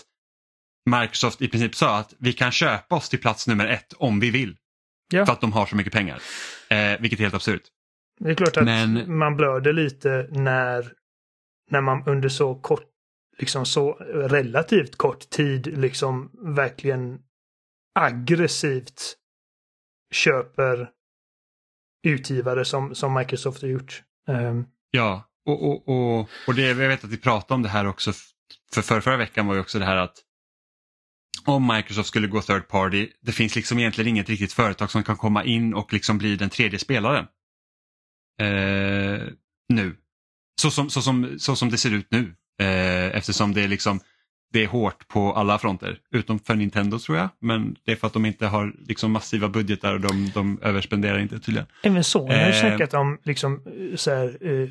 Microsoft 0.86 1.42
i 1.42 1.48
princip 1.48 1.76
sa 1.76 1.98
att 1.98 2.14
vi 2.20 2.34
kan 2.34 2.52
köpa 2.52 2.96
oss 2.96 3.10
till 3.10 3.20
plats 3.22 3.48
nummer 3.48 3.68
ett 3.68 3.94
om 3.98 4.20
vi 4.20 4.30
vill. 4.32 4.58
Ja. 5.14 5.26
För 5.26 5.34
att 5.34 5.42
de 5.42 5.54
har 5.54 5.66
så 5.66 5.76
mycket 5.76 5.94
pengar. 5.94 6.22
Eh, 6.70 7.00
vilket 7.00 7.20
är 7.20 7.24
helt 7.24 7.34
absurt. 7.36 7.64
Det 8.20 8.30
är 8.30 8.36
klart 8.36 8.58
att 8.58 8.64
Men- 8.66 9.18
man 9.18 9.38
blöder 9.38 9.74
lite 9.74 10.28
när, 10.32 10.94
när 11.72 11.82
man 11.82 12.04
under 12.06 12.30
så 12.30 12.56
kort, 12.56 12.84
liksom 13.38 13.66
så 13.66 13.94
relativt 14.14 14.96
kort 14.96 15.30
tid 15.30 15.78
liksom 15.80 16.32
verkligen 16.56 17.20
aggressivt 18.00 19.16
köper 20.14 20.90
utgivare 22.04 22.66
som, 22.66 22.96
som 22.96 23.14
Microsoft 23.14 23.62
har 23.62 23.70
gjort. 23.70 24.04
Um. 24.28 24.66
Ja, 24.92 25.30
och, 25.46 25.70
och, 25.70 25.90
och, 25.90 26.30
och 26.48 26.56
det, 26.56 26.62
jag 26.62 26.76
vet 26.76 27.04
att 27.04 27.10
vi 27.10 27.18
pratade 27.18 27.54
om 27.54 27.62
det 27.62 27.70
här 27.70 27.88
också, 27.88 28.14
för 28.74 28.82
förra, 28.82 29.02
förra 29.02 29.18
veckan 29.18 29.48
var 29.48 29.54
ju 29.54 29.62
också 29.62 29.80
det 29.80 29.86
här 29.86 29.96
att 29.96 30.18
om 31.46 31.68
Microsoft 31.76 32.10
skulle 32.10 32.28
gå 32.28 32.42
third 32.42 32.68
party, 32.68 33.10
det 33.22 33.32
finns 33.32 33.56
liksom 33.56 33.80
egentligen 33.80 34.08
inget 34.10 34.30
riktigt 34.30 34.54
företag 34.54 34.92
som 34.92 35.04
kan 35.04 35.18
komma 35.18 35.44
in 35.44 35.74
och 35.74 35.94
liksom 35.94 36.18
bli 36.18 36.36
den 36.36 36.50
tredje 36.50 36.80
spelaren. 36.80 37.26
Eh, 38.42 39.28
nu. 39.70 39.98
Så 40.62 40.72
som, 40.72 40.90
så, 40.90 41.02
som, 41.02 41.40
så 41.40 41.56
som 41.56 41.70
det 41.70 41.78
ser 41.78 41.94
ut 41.94 42.08
nu. 42.12 42.36
Eh, 42.62 43.18
eftersom 43.18 43.54
det 43.54 43.64
är 43.64 43.68
liksom 43.68 44.00
det 44.52 44.64
är 44.64 44.68
hårt 44.68 45.08
på 45.08 45.34
alla 45.34 45.58
fronter, 45.60 45.98
utom 46.12 46.40
för 46.40 46.56
Nintendo 46.56 47.00
tror 47.00 47.18
jag. 47.18 47.30
Men 47.40 47.76
det 47.86 47.92
är 47.92 47.96
för 47.96 48.08
att 48.08 48.14
de 48.14 48.26
inte 48.26 48.48
har 48.48 48.74
liksom 48.88 49.12
massiva 49.12 49.50
budgetar 49.50 49.94
och 49.94 50.02
de, 50.02 50.32
de 50.34 50.60
överspenderar 50.62 51.20
inte 51.20 51.40
tydligen. 51.40 51.68
Även 51.84 52.04
Sony 52.04 52.34
har 52.34 52.42
ju 52.42 52.54
Eh. 52.54 52.60
snackat 52.60 52.94
om 52.94 53.18
liksom 53.24 53.62
eh, 53.66 53.96
så 53.96 54.12
här, 54.12 54.38
eh, 54.42 54.70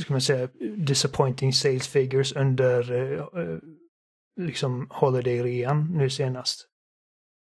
ska 0.00 0.12
man 0.14 0.20
säga, 0.20 0.48
disappointing 0.76 1.52
sales 1.52 1.88
figures 1.88 2.32
under 2.32 2.92
eh, 2.92 3.18
eh, 3.42 3.58
liksom 4.46 4.86
holiday-rean 4.90 5.88
nu 5.98 6.10
senast. 6.10 6.64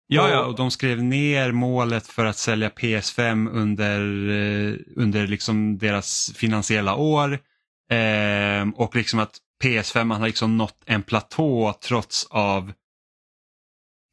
Ja, 0.07 0.29
ja, 0.29 0.45
Och- 0.45 0.55
de 0.55 0.71
skrev 0.71 1.03
ner 1.03 1.51
målet 1.51 2.07
för 2.07 2.25
att 2.25 2.37
sälja 2.37 2.69
PS5 2.69 3.49
under, 3.51 3.99
eh, 4.29 4.75
under 4.95 5.27
liksom 5.27 5.77
deras 5.77 6.31
finansiella 6.35 6.95
år. 6.95 7.39
Ehm, 7.91 8.71
och 8.71 8.95
liksom 8.95 9.19
att 9.19 9.37
PS5 9.63 10.13
har 10.13 10.27
liksom 10.27 10.57
nått 10.57 10.83
en 10.85 11.03
platå 11.03 11.73
trots 11.81 12.27
av 12.29 12.73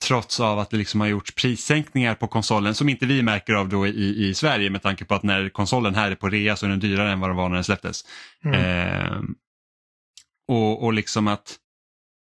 trots 0.04 0.40
av 0.40 0.58
att 0.58 0.70
det 0.70 0.76
liksom 0.76 1.00
har 1.00 1.08
gjorts 1.08 1.34
prissänkningar 1.34 2.14
på 2.14 2.28
konsolen 2.28 2.74
som 2.74 2.88
inte 2.88 3.06
vi 3.06 3.22
märker 3.22 3.54
av 3.54 3.68
då 3.68 3.86
i, 3.86 4.28
i 4.28 4.34
Sverige 4.34 4.70
med 4.70 4.82
tanke 4.82 5.04
på 5.04 5.14
att 5.14 5.22
när 5.22 5.48
konsolen 5.48 5.94
här 5.94 6.10
är 6.10 6.14
på 6.14 6.28
rea 6.28 6.56
så 6.56 6.66
är 6.66 6.70
den 6.70 6.80
dyrare 6.80 7.12
än 7.12 7.20
vad 7.20 7.30
den 7.30 7.36
var 7.36 7.48
när 7.48 7.54
den 7.54 7.64
släpptes. 7.64 8.04
Mm. 8.44 8.60
Ehm, 8.60 9.34
och, 10.48 10.84
och 10.84 10.92
liksom 10.92 11.28
att 11.28 11.58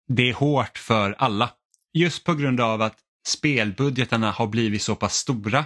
det 0.08 0.28
är 0.30 0.34
hårt 0.34 0.78
för 0.78 1.14
alla. 1.18 1.50
Just 1.92 2.24
på 2.24 2.34
grund 2.34 2.60
av 2.60 2.82
att 2.82 2.98
spelbudgetarna 3.26 4.30
har 4.30 4.46
blivit 4.46 4.82
så 4.82 4.96
pass 4.96 5.14
stora 5.14 5.64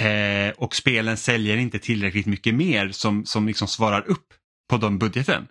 eh, 0.00 0.50
och 0.56 0.76
spelen 0.76 1.16
säljer 1.16 1.56
inte 1.56 1.78
tillräckligt 1.78 2.26
mycket 2.26 2.54
mer 2.54 2.90
som, 2.90 3.24
som 3.26 3.46
liksom 3.46 3.68
svarar 3.68 4.08
upp 4.08 4.34
på 4.70 4.76
den 4.76 4.98
budgeten. 4.98 5.48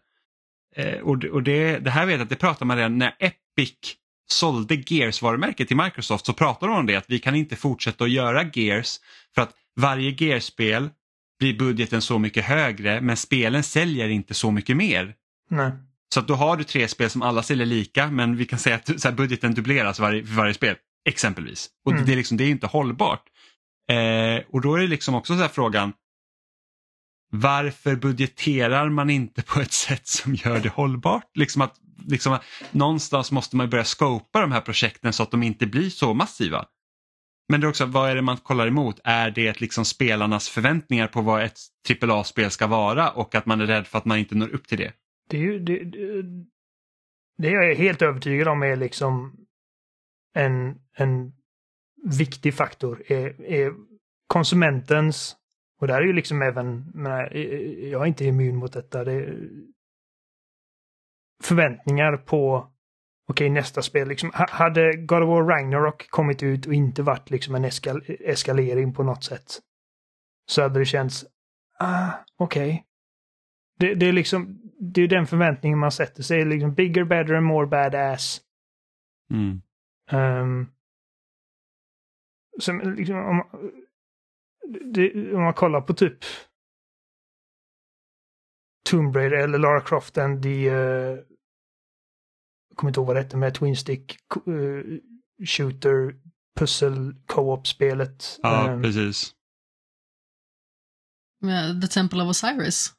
Eh, 0.79 0.99
och 0.99 1.17
det- 1.17 1.29
och 1.29 1.43
det, 1.43 1.79
det 1.79 1.89
här 1.91 2.05
vet 2.05 2.13
jag 2.13 2.21
att 2.21 2.29
det 2.29 2.35
pratar 2.35 2.65
man 2.65 2.77
redan 2.77 2.97
när 2.97 3.15
Epic 3.19 3.73
sålde 4.29 4.75
Gears-varumärket 4.75 5.67
till 5.67 5.77
Microsoft 5.77 6.25
så 6.25 6.33
pratade 6.33 6.71
de 6.71 6.79
om 6.79 6.85
det 6.85 6.95
att 6.95 7.05
vi 7.07 7.19
kan 7.19 7.35
inte 7.35 7.55
fortsätta 7.55 8.03
att 8.03 8.09
göra 8.09 8.49
Gears 8.53 8.97
för 9.35 9.41
att 9.41 9.51
varje 9.75 10.09
Gears-spel 10.17 10.89
blir 11.39 11.57
budgeten 11.57 12.01
så 12.01 12.19
mycket 12.19 12.45
högre 12.45 13.01
men 13.01 13.17
spelen 13.17 13.63
säljer 13.63 14.09
inte 14.09 14.33
så 14.33 14.51
mycket 14.51 14.77
mer. 14.77 15.13
Nej. 15.49 15.71
Så 16.13 16.19
att 16.19 16.27
då 16.27 16.33
har 16.35 16.57
du 16.57 16.63
tre 16.63 16.87
spel 16.87 17.09
som 17.09 17.21
alla 17.21 17.43
säljer 17.43 17.65
lika 17.65 18.11
men 18.11 18.35
vi 18.37 18.45
kan 18.45 18.59
säga 18.59 18.75
att 18.75 19.03
här, 19.03 19.11
budgeten 19.11 19.53
dubbleras 19.53 19.99
varje, 19.99 20.25
för 20.25 20.33
varje 20.33 20.53
spel. 20.53 20.75
Exempelvis. 21.09 21.69
Och 21.85 21.91
Mm. 21.91 22.05
det, 22.05 22.11
är 22.11 22.15
liksom, 22.15 22.37
det 22.37 22.43
är 22.43 22.49
inte 22.49 22.67
hållbart. 22.67 23.23
Eh, 23.91 24.43
och 24.51 24.61
då 24.61 24.75
är 24.75 24.79
det 24.81 24.87
liksom 24.87 25.15
också 25.15 25.33
så 25.35 25.41
här 25.41 25.47
frågan 25.49 25.93
varför 27.29 27.95
budgeterar 27.95 28.89
man 28.89 29.09
inte 29.09 29.41
på 29.41 29.59
ett 29.59 29.71
sätt 29.71 30.07
som 30.07 30.35
gör 30.35 30.59
det 30.59 30.69
hållbart? 30.69 31.37
Liksom 31.37 31.61
att, 31.61 31.75
liksom 32.07 32.37
någonstans 32.71 33.31
måste 33.31 33.55
man 33.55 33.69
börja 33.69 33.83
scopa 33.83 34.41
de 34.41 34.51
här 34.51 34.61
projekten 34.61 35.13
så 35.13 35.23
att 35.23 35.31
de 35.31 35.43
inte 35.43 35.67
blir 35.67 35.89
så 35.89 36.13
massiva. 36.13 36.65
Men 37.49 37.61
det 37.61 37.67
är 37.67 37.69
också, 37.69 37.85
vad 37.85 38.09
är 38.09 38.15
det 38.15 38.21
man 38.21 38.37
kollar 38.37 38.67
emot? 38.67 38.99
Är 39.03 39.31
det 39.31 39.61
liksom 39.61 39.85
spelarnas 39.85 40.49
förväntningar 40.49 41.07
på 41.07 41.21
vad 41.21 41.43
ett 41.43 41.59
AAA-spel 42.01 42.51
ska 42.51 42.67
vara 42.67 43.09
och 43.09 43.35
att 43.35 43.45
man 43.45 43.61
är 43.61 43.65
rädd 43.65 43.87
för 43.87 43.97
att 43.97 44.05
man 44.05 44.17
inte 44.17 44.35
når 44.35 44.49
upp 44.49 44.67
till 44.67 44.77
det? 44.77 44.93
Det 45.29 45.37
är 45.37 45.41
ju 45.41 45.59
det, 45.59 45.83
det, 45.83 46.23
det 47.37 47.49
jag 47.49 47.71
är 47.71 47.75
helt 47.75 48.01
övertygad 48.01 48.47
om 48.47 48.63
är 48.63 48.75
liksom 48.75 49.35
en, 50.35 50.75
en 50.97 51.31
viktig 52.17 52.53
faktor 52.53 53.03
är, 53.07 53.41
är 53.41 53.73
konsumentens 54.27 55.35
och 55.79 55.87
där 55.87 56.01
är 56.01 56.05
ju 56.05 56.13
liksom 56.13 56.41
även, 56.41 56.91
menar, 56.93 57.33
jag 57.83 58.01
är 58.01 58.05
inte 58.05 58.25
immun 58.25 58.55
mot 58.55 58.73
detta, 58.73 59.03
det 59.03 59.49
förväntningar 61.43 62.17
på 62.17 62.71
okej 63.27 63.49
nästa 63.49 63.81
spel. 63.81 64.07
Liksom, 64.07 64.31
ha- 64.33 64.49
hade 64.49 64.97
God 64.97 65.23
of 65.23 65.27
War 65.27 65.43
Ragnarok 65.43 66.09
kommit 66.09 66.43
ut 66.43 66.65
och 66.65 66.73
inte 66.73 67.03
varit 67.03 67.29
liksom 67.29 67.55
en 67.55 67.65
eskal 67.65 68.03
eskalering 68.07 68.93
på 68.93 69.03
något 69.03 69.23
sätt 69.23 69.61
så 70.49 70.61
hade 70.61 70.79
det 70.79 70.85
känts, 70.85 71.25
ah, 71.79 72.11
okej. 72.37 72.85
Det, 73.79 73.95
det 73.95 74.05
är 74.05 74.13
liksom, 74.13 74.61
det 74.79 75.01
är 75.01 75.07
den 75.07 75.27
förväntningen 75.27 75.79
man 75.79 75.91
sätter 75.91 76.23
sig. 76.23 76.45
Liksom 76.45 76.73
bigger, 76.73 77.03
better 77.03 77.33
and 77.33 77.45
more 77.45 77.67
badass. 77.67 78.41
Mm. 79.31 79.61
Um, 80.11 80.71
som, 82.59 82.79
liksom, 82.79 83.17
om, 83.17 83.43
det, 84.93 85.33
om 85.35 85.43
man 85.43 85.53
kollar 85.53 85.81
på 85.81 85.93
typ 85.93 86.17
Tomb 88.89 89.15
Raider 89.15 89.37
eller 89.37 89.57
Lara 89.59 89.81
Croft 89.81 90.17
and 90.17 90.43
the... 90.43 90.69
Uh, 90.69 91.19
jag 92.69 92.77
kommer 92.77 92.89
inte 92.89 92.99
ihåg 92.99 93.07
vad 93.07 93.15
det 93.15 93.21
hette 93.21 93.37
med 93.37 93.53
Twin 93.53 93.75
Stick 93.75 94.17
uh, 94.47 94.83
Shooter 95.45 96.15
Puzzle 96.59 97.13
Co-op-spelet. 97.25 98.39
Ja, 98.41 98.69
Ehm, 98.69 98.81
precis. 98.81 99.33
The 101.81 101.87
Temple 101.87 102.23
of 102.23 102.29
Osiris. 102.29 102.93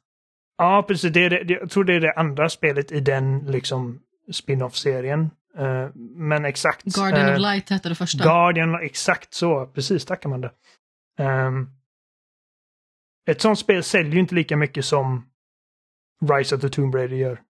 Ja, 0.57 0.85
precis. 0.87 1.13
Det 1.13 1.25
är 1.25 1.29
det, 1.29 1.43
det, 1.43 1.53
jag 1.53 1.69
tror 1.69 1.83
det 1.83 1.93
är 1.93 1.99
det 1.99 2.13
andra 2.13 2.49
spelet 2.49 2.91
i 2.91 2.99
den 2.99 3.39
liksom 3.39 3.99
spin-off-serien. 4.31 5.31
Eh, 5.57 5.89
men 6.15 6.45
exakt. 6.45 6.83
Guardian 6.83 7.27
eh, 7.27 7.33
of 7.33 7.39
Light 7.39 7.69
hette 7.69 7.89
det 7.89 7.95
första. 7.95 8.23
Guardian, 8.23 8.75
exakt 8.83 9.33
så. 9.33 9.65
Precis, 9.65 10.05
tack 10.05 10.25
Amanda. 10.25 10.47
Um, 10.47 10.53
Ehm, 11.21 11.69
ett 13.27 13.41
sånt 13.41 13.59
spel 13.59 13.83
säljer 13.83 14.13
ju 14.13 14.19
inte 14.19 14.35
lika 14.35 14.57
mycket 14.57 14.85
som 14.85 15.31
Rise 16.31 16.55
of 16.55 16.61
the 16.61 16.69
Tomb 16.69 16.95
Raider 16.95 17.15
gör. 17.15 17.41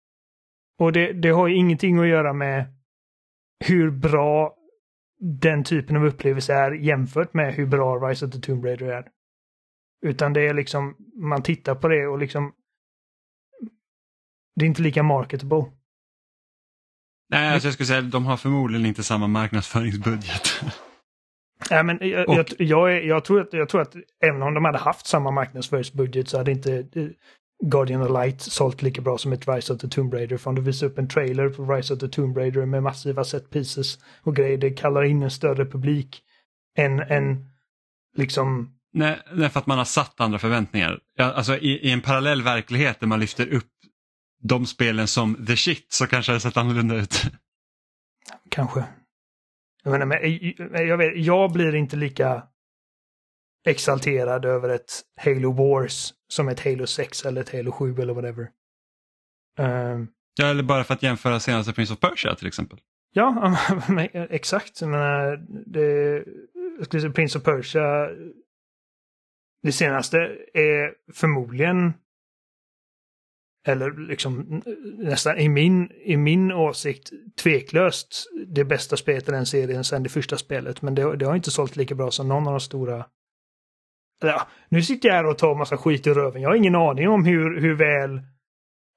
Och 0.79 0.93
det, 0.93 1.13
det 1.13 1.29
har 1.29 1.49
ju 1.49 1.57
ingenting 1.57 1.99
att 1.99 2.07
göra 2.07 2.33
med 2.33 2.75
hur 3.65 3.91
bra 3.91 4.57
den 5.41 5.65
typen 5.65 5.97
av 5.97 6.05
upplevelse 6.05 6.55
är 6.55 6.73
jämfört 6.73 7.35
med 7.35 7.55
hur 7.55 7.67
bra 7.67 8.09
Rise 8.09 8.27
of 8.27 8.33
the 8.33 8.41
Tomb 8.41 8.65
Raider 8.65 8.87
är. 8.87 9.09
Utan 10.07 10.33
det 10.33 10.49
är 10.49 10.55
liksom, 10.55 10.97
man 11.15 11.43
tittar 11.43 11.75
på 11.75 11.89
det 11.89 12.07
och 12.07 12.19
liksom 12.19 12.53
det 14.57 14.65
är 14.65 14.67
inte 14.67 14.83
lika 14.83 15.03
marketable. 15.03 15.65
Nej, 17.29 17.55
alltså 17.55 17.67
jag 17.67 17.75
skulle 17.75 17.87
säga 17.87 17.99
att 17.99 18.11
de 18.11 18.27
har 18.27 18.37
förmodligen 18.37 18.87
inte 18.87 19.03
samma 19.03 19.27
marknadsföringsbudget. 19.27 20.63
Ja, 21.71 21.83
men 21.83 21.99
jag, 22.01 22.29
Och- 22.29 22.35
jag, 22.35 22.47
jag, 22.59 23.05
jag, 23.05 23.25
tror 23.25 23.41
att, 23.41 23.53
jag 23.53 23.69
tror 23.69 23.81
att 23.81 23.95
även 24.25 24.43
om 24.43 24.55
de 24.55 24.65
hade 24.65 24.79
haft 24.79 25.07
samma 25.07 25.31
marknadsföringsbudget 25.31 26.29
så 26.29 26.39
hade 26.39 26.51
inte 26.51 26.75
eh, 26.93 27.07
Guardian 27.65 28.03
of 28.03 28.11
Light 28.11 28.41
sålt 28.41 28.83
lika 28.83 29.03
bra 29.03 29.19
som 29.19 29.33
ett 29.33 29.49
Rise 29.49 29.73
of 29.73 29.81
the 29.81 29.89
Tomb 29.89 30.15
Raider. 30.15 30.37
För 30.37 30.49
om 30.51 30.55
du 30.55 30.63
visar 30.63 30.87
upp 30.87 30.99
en 30.99 31.09
trailer 31.09 31.49
på 31.49 31.65
Rise 31.65 31.95
of 31.95 32.01
the 32.01 32.09
Tomb 32.09 32.37
Raider 32.37 32.67
med 32.67 32.83
massiva 32.83 33.25
set 33.25 33.51
pieces 33.51 33.99
och 34.23 34.37
grejer, 34.37 34.59
det 34.59 34.71
kallar 34.71 35.05
in 35.05 35.23
en 35.23 35.31
större 35.31 35.67
publik 35.67 36.23
än, 36.79 37.01
än 37.01 37.51
liksom 38.17 38.75
nej, 38.93 39.19
nej, 39.33 39.49
för 39.51 39.61
att 39.61 39.67
man 39.67 39.79
har 39.79 39.85
satt 39.85 40.21
andra 40.21 40.39
förväntningar. 40.39 40.99
Alltså 41.19 41.57
i, 41.57 41.89
i 41.89 41.91
en 41.91 42.01
parallell 42.01 42.43
verklighet 42.43 43.01
där 43.01 43.07
man 43.07 43.21
lyfter 43.21 43.55
upp 43.55 43.71
de 44.43 44.67
spelen 44.67 45.07
som 45.07 45.47
the 45.47 45.57
shit 45.57 45.87
så 45.93 46.07
kanske 46.07 46.33
det 46.33 46.41
sett 46.41 46.57
annorlunda 46.57 46.95
ut. 46.97 47.23
Kanske. 48.51 48.85
Jag, 49.83 49.91
menar, 49.91 50.07
men, 50.07 50.89
jag, 50.89 50.97
vet, 50.97 51.17
jag 51.17 51.53
blir 51.53 51.75
inte 51.75 51.97
lika 51.97 52.43
exalterad 53.67 54.45
över 54.45 54.69
ett 54.69 54.93
Halo 55.17 55.53
Wars 55.53 56.13
som 56.29 56.49
ett 56.49 56.65
Halo 56.65 56.87
6 56.87 57.25
eller 57.25 57.41
ett 57.41 57.53
Halo 57.53 57.73
7 57.73 57.95
eller 57.95 58.15
whatever. 58.15 58.51
Um, 59.59 60.09
ja, 60.35 60.47
eller 60.47 60.63
bara 60.63 60.85
för 60.85 60.95
att 60.95 61.03
jämföra 61.03 61.41
senaste 61.41 61.73
Prince 61.73 61.93
of 61.93 62.01
Persia 62.01 62.35
till 62.35 62.47
exempel. 62.47 62.79
Ja, 63.13 63.57
exakt. 64.13 64.81
Jag 64.81 64.91
menar, 64.91 65.37
det, 65.67 67.15
Prince 67.15 67.39
of 67.39 67.45
Persia, 67.45 68.11
det 69.63 69.73
senaste 69.73 70.19
är 70.55 70.95
förmodligen 71.13 71.93
eller 73.67 74.09
liksom 74.09 74.63
nästan 74.99 75.39
i 75.39 75.49
min, 75.49 75.91
i 76.05 76.17
min 76.17 76.53
åsikt 76.53 77.11
tveklöst 77.43 78.27
det 78.47 78.65
bästa 78.65 78.97
spelet 78.97 79.29
i 79.29 79.33
den 79.33 79.47
serien 79.47 79.85
sen 79.85 80.03
det 80.03 80.09
första 80.09 80.37
spelet. 80.37 80.83
Men 80.83 80.95
det, 80.95 81.17
det 81.17 81.27
har 81.27 81.37
inte 81.37 81.51
sålt 81.51 81.77
lika 81.77 81.95
bra 81.95 82.11
som 82.11 82.29
någon 82.29 82.47
av 82.47 82.53
de 82.53 82.61
stora. 82.61 83.07
Ja, 84.23 84.49
nu 84.69 84.83
sitter 84.83 85.09
jag 85.09 85.17
här 85.17 85.27
och 85.27 85.39
tar 85.39 85.55
massa 85.55 85.77
skit 85.77 86.07
i 86.07 86.11
röven. 86.11 86.43
Jag 86.43 86.49
har 86.49 86.57
ingen 86.57 86.75
aning 86.75 87.09
om 87.09 87.25
hur, 87.25 87.61
hur 87.61 87.75
väl 87.75 88.11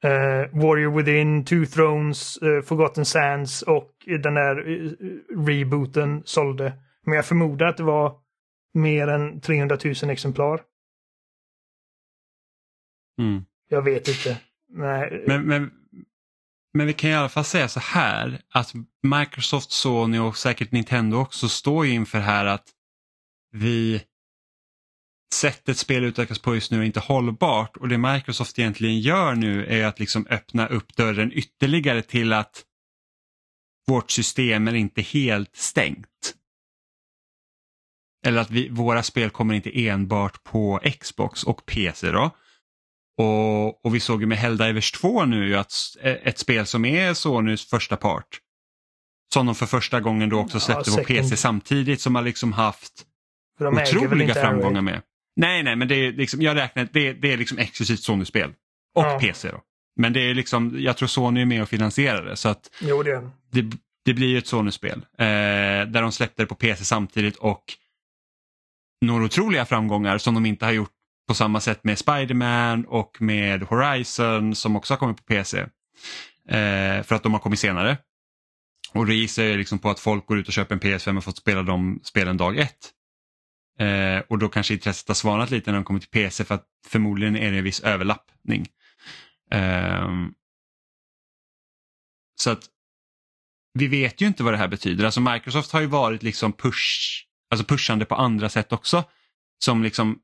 uh, 0.05 0.61
Warrior 0.61 0.97
Within, 0.97 1.45
Two 1.45 1.65
Thrones, 1.65 2.43
uh, 2.43 2.61
Forgotten 2.61 3.05
Sands 3.05 3.61
och 3.61 3.91
den 4.05 4.33
där 4.33 4.69
uh, 4.69 4.91
rebooten 5.47 6.21
sålde. 6.25 6.73
Men 7.05 7.15
jag 7.15 7.25
förmodar 7.25 7.67
att 7.67 7.77
det 7.77 7.83
var 7.83 8.19
mer 8.73 9.07
än 9.07 9.41
300 9.41 9.77
000 10.03 10.09
exemplar. 10.09 10.61
Mm. 13.19 13.45
Jag 13.69 13.81
vet 13.81 14.07
inte. 14.07 14.37
Nej. 14.73 15.23
Men, 15.27 15.45
men, 15.45 15.71
men 16.73 16.87
vi 16.87 16.93
kan 16.93 17.09
i 17.09 17.13
alla 17.13 17.29
fall 17.29 17.45
säga 17.45 17.67
så 17.67 17.79
här 17.79 18.41
att 18.49 18.73
Microsoft, 19.03 19.71
Sony 19.71 20.19
och 20.19 20.37
säkert 20.37 20.71
Nintendo 20.71 21.17
också 21.17 21.49
står 21.49 21.85
ju 21.85 21.93
inför 21.93 22.19
här 22.19 22.45
att 22.45 22.69
vi 23.51 24.03
sättet 25.33 25.77
spel 25.77 26.03
utvecklas 26.03 26.39
på 26.39 26.55
just 26.55 26.71
nu 26.71 26.79
är 26.79 26.83
inte 26.83 26.99
hållbart 26.99 27.77
och 27.77 27.87
det 27.87 27.97
Microsoft 27.97 28.59
egentligen 28.59 28.99
gör 28.99 29.35
nu 29.35 29.65
är 29.65 29.85
att 29.85 29.99
liksom 29.99 30.27
öppna 30.29 30.67
upp 30.67 30.95
dörren 30.95 31.31
ytterligare 31.33 32.01
till 32.01 32.33
att 32.33 32.63
vårt 33.87 34.11
system 34.11 34.67
är 34.67 34.73
inte 34.73 35.01
helt 35.01 35.55
stängt. 35.55 36.35
Eller 38.25 38.41
att 38.41 38.51
vi, 38.51 38.69
våra 38.69 39.03
spel 39.03 39.29
kommer 39.29 39.53
inte 39.53 39.87
enbart 39.87 40.43
på 40.43 40.79
Xbox 40.99 41.43
och 41.43 41.65
PC 41.65 42.11
då. 42.11 42.31
Och, 43.17 43.85
och 43.85 43.95
vi 43.95 43.99
såg 43.99 44.21
ju 44.21 44.27
med 44.27 44.37
Helldivers 44.37 44.91
2 44.91 45.25
nu 45.25 45.57
att 45.57 45.73
ett 46.01 46.39
spel 46.39 46.65
som 46.65 46.85
är 46.85 47.13
Sonys 47.13 47.69
första 47.69 47.97
part. 47.97 48.39
Som 49.33 49.45
de 49.45 49.55
för 49.55 49.65
första 49.65 49.99
gången 49.99 50.29
då 50.29 50.39
också 50.39 50.59
släppte 50.59 50.91
ja, 50.91 50.97
på 50.97 51.03
PC 51.03 51.37
samtidigt 51.37 52.01
som 52.01 52.15
har 52.15 52.21
liksom 52.21 52.53
haft 52.53 53.05
otroliga 53.59 54.33
framgångar 54.33 54.81
med. 54.81 55.01
Nej, 55.35 55.63
nej, 55.63 55.75
men 55.75 55.87
det 55.87 55.95
är 55.95 56.11
liksom, 56.11 56.41
jag 56.41 56.57
räknar, 56.57 56.87
det, 56.93 57.13
det 57.13 57.33
är 57.33 57.37
liksom 57.37 57.57
exklusivt 57.57 57.99
Sony-spel. 57.99 58.53
Och 58.95 59.03
ja. 59.03 59.19
PC 59.19 59.51
då. 59.51 59.61
Men 59.95 60.13
det 60.13 60.19
är 60.19 60.33
liksom, 60.33 60.75
jag 60.77 60.97
tror 60.97 61.07
Sony 61.07 61.41
är 61.41 61.45
med 61.45 61.61
och 61.61 61.69
finansierar 61.69 62.25
det 62.25 62.35
så 62.35 62.49
att 62.49 62.69
jo, 62.81 63.03
det. 63.03 63.29
det, 63.51 63.77
det 64.05 64.13
blir 64.13 64.37
ett 64.37 64.47
Sony-spel. 64.47 65.05
Eh, 65.17 65.25
där 65.87 66.01
de 66.01 66.11
släppte 66.11 66.43
det 66.43 66.47
på 66.47 66.55
PC 66.55 66.85
samtidigt 66.85 67.35
och 67.35 67.63
några 69.01 69.23
otroliga 69.23 69.65
framgångar 69.65 70.17
som 70.17 70.33
de 70.33 70.45
inte 70.45 70.65
har 70.65 70.71
gjort 70.71 70.91
på 71.27 71.33
samma 71.33 71.59
sätt 71.59 71.83
med 71.83 71.99
Spiderman 71.99 72.85
och 72.85 73.21
med 73.21 73.63
Horizon 73.63 74.55
som 74.55 74.75
också 74.75 74.93
har 74.93 74.99
kommit 74.99 75.17
på 75.17 75.23
PC. 75.23 75.59
Eh, 76.49 77.03
för 77.03 77.13
att 77.13 77.23
de 77.23 77.33
har 77.33 77.39
kommit 77.39 77.59
senare. 77.59 77.97
Och 78.93 79.05
det 79.05 79.13
gissar 79.13 79.43
jag 79.43 79.57
liksom 79.57 79.79
på 79.79 79.89
att 79.89 79.99
folk 79.99 80.25
går 80.25 80.37
ut 80.37 80.47
och 80.47 80.53
köper 80.53 80.75
en 80.75 80.81
PS5 80.81 81.17
och 81.17 81.23
fått 81.23 81.37
spela 81.37 81.63
de 81.63 81.99
spelen 82.03 82.37
dag 82.37 82.57
ett. 82.57 82.91
Eh, 83.79 84.19
och 84.29 84.39
då 84.39 84.49
kanske 84.49 84.73
intresset 84.73 85.07
har 85.07 85.15
svanat 85.15 85.51
lite 85.51 85.71
när 85.71 85.77
de 85.77 85.83
kommer 85.83 85.99
till 85.99 86.09
PC 86.09 86.43
för 86.43 86.55
att 86.55 86.65
förmodligen 86.87 87.35
är 87.35 87.51
det 87.51 87.57
en 87.57 87.63
viss 87.63 87.79
överlappning. 87.79 88.67
Eh, 89.51 90.09
så 92.35 92.49
att 92.49 92.69
vi 93.73 93.87
vet 93.87 94.21
ju 94.21 94.27
inte 94.27 94.43
vad 94.43 94.53
det 94.53 94.57
här 94.57 94.67
betyder. 94.67 95.05
Alltså 95.05 95.21
Microsoft 95.21 95.71
har 95.71 95.81
ju 95.81 95.87
varit 95.87 96.23
liksom 96.23 96.53
push, 96.53 97.25
alltså 97.51 97.65
pushande 97.65 98.05
på 98.05 98.15
andra 98.15 98.49
sätt 98.49 98.73
också. 98.73 99.03
Som 99.63 99.83
liksom 99.83 100.19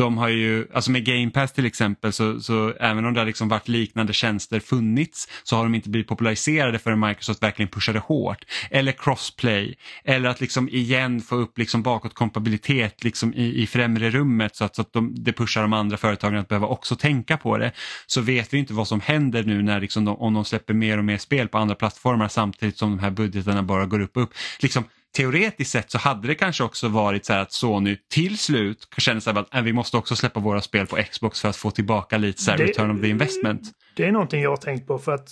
de 0.00 0.18
har 0.18 0.28
ju, 0.28 0.66
alltså 0.74 0.90
med 0.90 1.04
Game 1.04 1.30
Pass 1.30 1.52
till 1.52 1.66
exempel, 1.66 2.12
så, 2.12 2.40
så 2.40 2.72
även 2.80 3.04
om 3.04 3.14
det 3.14 3.20
har 3.20 3.26
liksom 3.26 3.48
varit 3.48 3.68
liknande 3.68 4.12
tjänster 4.12 4.60
funnits 4.60 5.28
så 5.42 5.56
har 5.56 5.62
de 5.62 5.74
inte 5.74 5.88
blivit 5.88 6.08
populariserade 6.08 6.78
förrän 6.78 7.00
Microsoft 7.00 7.42
verkligen 7.42 7.68
pushade 7.68 7.98
hårt. 7.98 8.44
Eller 8.70 8.92
crossplay, 8.92 9.74
eller 10.04 10.28
att 10.28 10.40
liksom 10.40 10.68
igen 10.68 11.20
få 11.20 11.36
upp 11.36 11.58
liksom 11.58 11.82
bakåtkompatibilitet 11.82 13.04
liksom 13.04 13.34
i, 13.34 13.62
i 13.62 13.66
främre 13.66 14.10
rummet 14.10 14.56
så 14.56 14.64
att, 14.64 14.76
så 14.76 14.82
att 14.82 14.92
de, 14.92 15.14
det 15.24 15.32
pushar 15.32 15.62
de 15.62 15.72
andra 15.72 15.96
företagen 15.96 16.36
att 16.38 16.48
behöva 16.48 16.66
också 16.66 16.96
tänka 16.96 17.36
på 17.36 17.58
det. 17.58 17.72
Så 18.06 18.20
vet 18.20 18.54
vi 18.54 18.58
inte 18.58 18.74
vad 18.74 18.88
som 18.88 19.00
händer 19.00 19.44
nu 19.44 19.62
när 19.62 19.80
liksom 19.80 20.04
de, 20.04 20.16
om 20.16 20.34
de 20.34 20.44
släpper 20.44 20.74
mer 20.74 20.98
och 20.98 21.04
mer 21.04 21.18
spel 21.18 21.48
på 21.48 21.58
andra 21.58 21.74
plattformar 21.74 22.28
samtidigt 22.28 22.78
som 22.78 22.90
de 22.90 22.98
här 22.98 23.10
budgetarna 23.10 23.62
bara 23.62 23.86
går 23.86 24.00
upp 24.00 24.16
och 24.16 24.22
upp. 24.22 24.34
Liksom, 24.60 24.84
teoretiskt 25.16 25.70
sett 25.70 25.90
så 25.90 25.98
hade 25.98 26.28
det 26.28 26.34
kanske 26.34 26.64
också 26.64 26.88
varit 26.88 27.24
så 27.24 27.32
att 27.32 27.52
Sony 27.52 27.96
till 28.08 28.38
slut 28.38 28.88
känner 28.98 29.20
sig 29.20 29.38
att 29.38 29.54
äh, 29.54 29.62
vi 29.62 29.72
måste 29.72 29.96
också 29.96 30.16
släppa 30.16 30.40
våra 30.40 30.60
spel 30.60 30.86
på 30.86 30.96
Xbox 30.96 31.40
för 31.40 31.48
att 31.48 31.56
få 31.56 31.70
tillbaka 31.70 32.18
lite 32.18 32.42
så 32.42 32.50
här, 32.50 32.58
det, 32.58 32.64
return 32.64 32.90
of 32.90 33.00
the 33.00 33.08
investment. 33.08 33.62
Det 33.96 34.06
är 34.06 34.12
någonting 34.12 34.42
jag 34.42 34.50
har 34.50 34.56
tänkt 34.56 34.86
på 34.86 34.98
för 34.98 35.12
att 35.12 35.28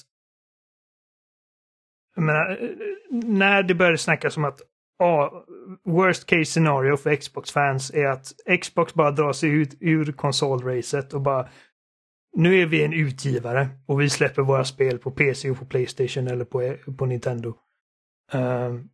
menar, 2.17 2.59
när 3.11 3.63
det 3.63 3.75
började 3.75 3.99
snackas 3.99 4.37
om 4.37 4.45
att 4.45 4.61
ah, 5.03 5.31
worst 5.85 6.27
case 6.27 6.45
scenario 6.45 6.97
för 6.97 7.17
Xbox-fans 7.17 7.91
är 7.91 8.07
att 8.07 8.33
Xbox 8.63 8.95
bara 8.95 9.11
drar 9.11 9.33
sig 9.33 9.51
ut 9.51 9.77
ur 9.81 10.13
konsolracet 10.13 11.15
och 11.15 11.21
bara 11.21 11.49
nu 12.37 12.63
är 12.63 12.67
vi 12.67 12.85
en 12.85 12.93
utgivare 12.93 13.69
och 13.87 14.01
vi 14.01 14.11
släpper 14.11 14.43
våra 14.43 14.65
spel 14.65 14.99
på 14.99 15.11
PC 15.11 15.51
och 15.51 15.59
på 15.59 15.65
Playstation 15.65 16.29
eller 16.29 16.45
på, 16.45 16.77
på 16.99 17.07
Nintendo. 17.07 17.55
Um, 18.33 18.89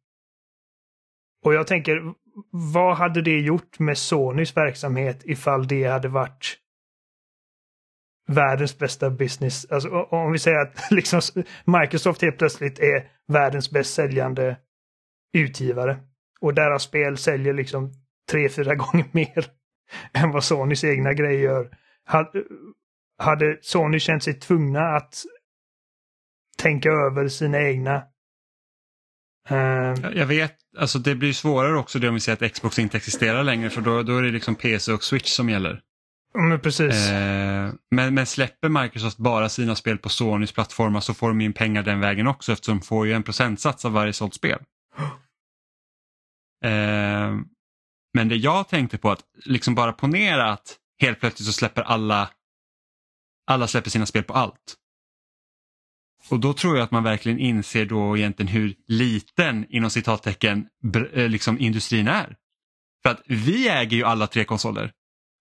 och 1.45 1.55
jag 1.55 1.67
tänker, 1.67 2.15
vad 2.51 2.97
hade 2.97 3.23
det 3.23 3.41
gjort 3.41 3.79
med 3.79 3.99
Sonys 3.99 4.57
verksamhet 4.57 5.23
ifall 5.25 5.67
det 5.67 5.85
hade 5.85 6.09
varit 6.09 6.57
världens 8.29 8.79
bästa 8.79 9.11
business? 9.11 9.67
Alltså 9.71 9.89
om 9.89 10.33
vi 10.33 10.39
säger 10.39 10.59
att 10.59 10.79
liksom 10.91 11.21
Microsoft 11.65 12.23
helt 12.23 12.39
plötsligt 12.39 12.79
är 12.79 13.11
världens 13.29 13.71
bäst 13.71 13.95
säljande 13.95 14.57
utgivare. 15.33 15.97
Och 16.41 16.55
deras 16.55 16.83
spel 16.83 17.17
säljer 17.17 17.55
liksom 17.55 17.93
tre, 18.31 18.49
fyra 18.49 18.75
gånger 18.75 19.07
mer 19.13 19.47
än 20.13 20.31
vad 20.31 20.45
Sonys 20.45 20.85
egna 20.85 21.13
grejer 21.13 21.41
gör. 21.41 21.71
Hade 23.19 23.59
Sony 23.61 23.99
känt 23.99 24.23
sig 24.23 24.35
tvungna 24.35 24.81
att 24.81 25.15
tänka 26.59 26.89
över 26.89 27.29
sina 27.29 27.61
egna 27.61 28.03
jag 30.15 30.27
vet, 30.27 30.57
alltså 30.79 30.99
det 30.99 31.15
blir 31.15 31.33
svårare 31.33 31.79
också 31.79 31.99
det 31.99 32.09
om 32.09 32.15
vi 32.15 32.21
säger 32.21 32.47
att 32.47 32.53
Xbox 32.53 32.79
inte 32.79 32.97
existerar 32.97 33.45
längre 33.45 33.71
för 33.71 33.81
då, 33.81 34.03
då 34.03 34.17
är 34.17 34.23
det 34.23 34.31
liksom 34.31 34.55
PC 34.55 34.93
och 34.93 35.05
Switch 35.05 35.31
som 35.31 35.51
gäller. 35.51 35.81
Men 36.35 36.61
precis. 36.61 37.11
Uh, 37.11 37.75
men, 37.91 38.15
men 38.15 38.27
släpper 38.27 38.69
Microsoft 38.69 39.17
bara 39.17 39.49
sina 39.49 39.77
spel 39.77 39.99
på 39.99 40.09
Sonys 40.09 40.53
plattformar 40.53 41.01
så 41.01 41.15
får 41.15 41.29
de 41.29 41.41
in 41.41 41.53
pengar 41.53 41.83
den 41.83 42.01
vägen 42.01 42.27
också 42.27 42.53
eftersom 42.53 42.79
de 42.79 42.85
får 42.85 43.07
ju 43.07 43.13
en 43.13 43.23
procentsats 43.23 43.85
av 43.85 43.93
varje 43.93 44.13
sålt 44.13 44.35
spel. 44.35 44.59
Uh, 46.65 46.71
men 48.15 48.29
det 48.29 48.37
jag 48.37 48.69
tänkte 48.69 48.99
på 48.99 49.11
att 49.11 49.21
liksom 49.45 49.75
bara 49.75 49.93
ponera 49.93 50.53
att 50.53 50.77
helt 51.01 51.21
plötsligt 51.21 51.47
så 51.47 51.53
släpper 51.53 51.83
alla 51.83 52.31
alla 53.47 53.67
släpper 53.67 53.91
sina 53.91 54.07
spel 54.07 54.25
på 54.25 54.35
allt. 54.35 54.77
Och 56.31 56.41
då 56.41 56.53
tror 56.53 56.77
jag 56.77 56.85
att 56.85 56.91
man 56.91 57.05
verkligen 57.05 57.39
inser 57.39 57.87
då 57.87 58.16
egentligen 58.16 58.53
hur 58.53 58.75
liten 58.87 59.66
inom 59.68 59.91
citattecken 59.91 60.66
eh, 61.12 61.29
liksom 61.29 61.59
industrin 61.59 62.09
är. 62.09 62.37
För 63.03 63.11
att 63.11 63.22
vi 63.27 63.68
äger 63.68 63.97
ju 63.97 64.05
alla 64.05 64.27
tre 64.27 64.45
konsoler. 64.45 64.93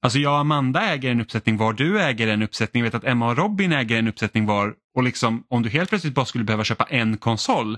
Alltså 0.01 0.19
jag 0.19 0.33
och 0.33 0.39
Amanda 0.39 0.81
äger 0.81 1.11
en 1.11 1.21
uppsättning 1.21 1.57
var, 1.57 1.73
du 1.73 2.01
äger 2.01 2.27
en 2.27 2.41
uppsättning, 2.41 2.83
jag 2.83 2.91
vet 2.91 2.95
att 2.95 3.09
Emma 3.09 3.29
och 3.29 3.37
Robin 3.37 3.71
äger 3.71 3.99
en 3.99 4.07
uppsättning 4.07 4.45
var 4.45 4.75
och 4.95 5.03
liksom 5.03 5.45
om 5.49 5.63
du 5.63 5.69
helt 5.69 5.89
plötsligt 5.89 6.13
bara 6.13 6.25
skulle 6.25 6.43
behöva 6.43 6.63
köpa 6.63 6.83
en 6.83 7.17
konsol, 7.17 7.77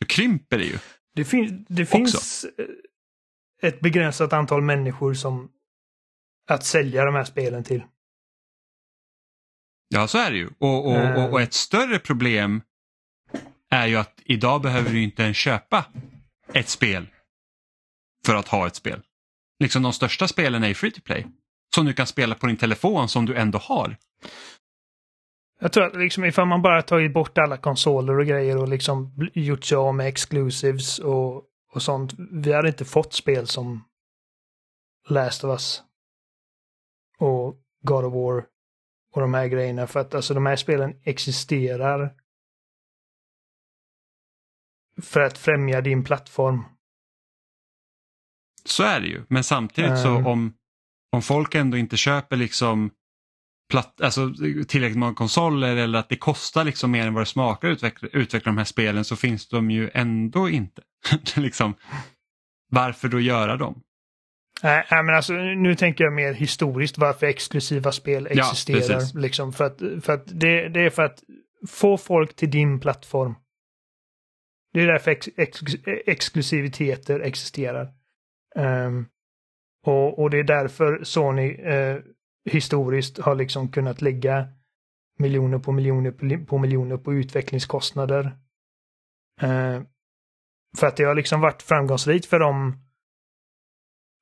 då 0.00 0.06
krymper 0.06 0.58
det 0.58 0.64
ju. 0.64 0.78
Det, 1.14 1.24
fin 1.24 1.66
det 1.68 1.86
finns 1.86 2.46
eh, 2.58 3.68
ett 3.68 3.80
begränsat 3.80 4.32
antal 4.32 4.62
människor 4.62 5.14
som 5.14 5.48
att 6.50 6.64
sälja 6.64 7.04
de 7.04 7.14
här 7.14 7.24
spelen 7.24 7.64
till. 7.64 7.82
Ja, 9.88 10.08
så 10.08 10.18
är 10.18 10.30
det 10.30 10.36
ju. 10.36 10.48
Och, 10.58 10.86
och, 10.86 11.16
och, 11.16 11.32
och, 11.32 11.40
ett 11.40 11.52
större 11.52 11.98
problem 11.98 12.62
är 13.70 13.86
ju 13.86 13.96
att 13.96 14.20
idag 14.24 14.62
behöver 14.62 14.90
du 14.90 15.02
inte 15.02 15.22
ens 15.22 15.36
köpa 15.36 15.84
ett 16.54 16.68
spel 16.68 17.06
för 18.26 18.34
att 18.34 18.48
ha 18.48 18.66
ett 18.66 18.74
spel. 18.74 19.02
liksom 19.60 19.82
de 19.82 19.92
största 19.92 20.28
spelen 20.28 20.64
är 20.64 20.74
free 20.74 20.90
to 20.90 21.00
play. 21.00 21.26
Som 21.74 21.86
du 21.86 21.92
kan 21.92 22.06
spela 22.06 22.34
på 22.34 22.46
din 22.46 22.56
telefon 22.56 23.08
som 23.08 23.26
du 23.26 23.36
ändå 23.36 23.58
har. 23.58 23.96
Jag 25.60 25.72
tror 25.72 25.86
att 25.86 25.96
liksom 25.96 26.24
ifall 26.24 26.46
man 26.46 26.62
bara 26.62 26.82
tagit 26.82 27.12
bort 27.12 27.38
alla 27.38 27.56
konsoler 27.56 28.18
och 28.18 28.26
grejer 28.26 28.56
och 28.56 28.68
liksom 28.68 29.14
gjort 29.34 29.64
sig 29.64 29.76
av 29.76 29.94
med 29.94 30.06
exclusives 30.06 30.98
och, 30.98 31.44
och 31.72 31.82
sånt. 31.82 32.14
Vi 32.32 32.52
hade 32.52 32.68
inte 32.68 32.84
fått 32.84 33.12
spel 33.12 33.46
som 33.46 33.84
Last 35.08 35.44
of 35.44 35.48
Us 35.48 35.82
och 37.18 37.56
God 37.82 38.04
of 38.04 38.14
War 38.14 38.44
och 39.14 39.20
de 39.20 39.34
här 39.34 39.46
grejerna. 39.46 39.86
För 39.86 40.00
att 40.00 40.14
alltså 40.14 40.34
de 40.34 40.46
här 40.46 40.56
spelen 40.56 40.94
existerar 41.04 42.14
för 45.02 45.20
att 45.20 45.38
främja 45.38 45.80
din 45.80 46.04
plattform. 46.04 46.64
Så 48.64 48.82
är 48.82 49.00
det 49.00 49.06
ju, 49.06 49.24
men 49.28 49.44
samtidigt 49.44 49.98
så 49.98 50.08
Mm. 50.08 50.26
om, 50.26 50.54
om 51.12 51.22
folk 51.22 51.54
ändå 51.54 51.76
inte 51.76 51.96
köper 51.96 52.36
liksom 52.36 52.90
platt, 53.70 54.00
alltså, 54.00 54.34
tillräckligt 54.68 54.98
många 54.98 55.14
konsoler 55.14 55.76
eller 55.76 55.98
att 55.98 56.08
det 56.08 56.16
kostar 56.16 56.64
liksom 56.64 56.90
mer 56.90 57.06
än 57.06 57.14
vad 57.14 57.20
det 57.22 57.26
smakar 57.26 57.68
att 57.68 57.72
utveckla, 57.72 58.08
utveckla 58.12 58.52
de 58.52 58.58
här 58.58 58.64
spelen 58.64 59.04
så 59.04 59.16
finns 59.16 59.48
de 59.48 59.70
ju 59.70 59.90
ändå 59.94 60.48
inte. 60.48 60.82
liksom, 61.36 61.74
varför 62.70 63.08
då 63.08 63.20
göra 63.20 63.56
dem? 63.56 63.82
Nej, 64.62 64.84
men 64.90 65.14
alltså 65.14 65.32
nu 65.32 65.74
tänker 65.74 66.04
jag 66.04 66.12
mer 66.12 66.32
historiskt 66.32 66.98
varför 66.98 67.26
exklusiva 67.26 67.92
spel 67.92 68.26
existerar. 68.26 69.18
liksom, 69.20 69.52
för 69.52 69.64
att, 69.64 69.78
för 70.04 70.12
att 70.12 70.22
det, 70.26 70.68
det 70.68 70.80
är 70.80 70.90
för 70.90 71.02
att 71.02 71.22
få 71.68 71.96
folk 71.96 72.36
till 72.36 72.50
din 72.50 72.80
plattform. 72.80 73.34
Det 74.72 74.80
är 74.80 74.86
därför 74.86 75.10
ex, 75.10 75.28
ex, 75.36 75.60
exklusiviteter 76.06 77.20
existerar. 77.20 77.92
Ehm, 78.56 79.06
och, 79.86 80.18
och 80.18 80.30
det 80.30 80.38
är 80.38 80.44
därför 80.44 81.04
Sony 81.04 81.50
eh, 81.50 81.98
historiskt 82.50 83.18
har 83.18 83.34
liksom 83.34 83.72
kunnat 83.72 84.02
lägga 84.02 84.48
miljoner 85.18 85.58
på 85.58 85.72
miljoner 85.72 86.10
på, 86.10 86.46
på 86.46 86.58
miljoner 86.58 86.96
på 86.96 87.14
utvecklingskostnader. 87.14 88.24
Eh, 89.40 89.82
för 90.78 90.86
att 90.86 90.96
det 90.96 91.04
har 91.04 91.14
liksom 91.14 91.40
varit 91.40 91.62
framgångsrikt 91.62 92.26
för 92.26 92.38
dem 92.38 92.87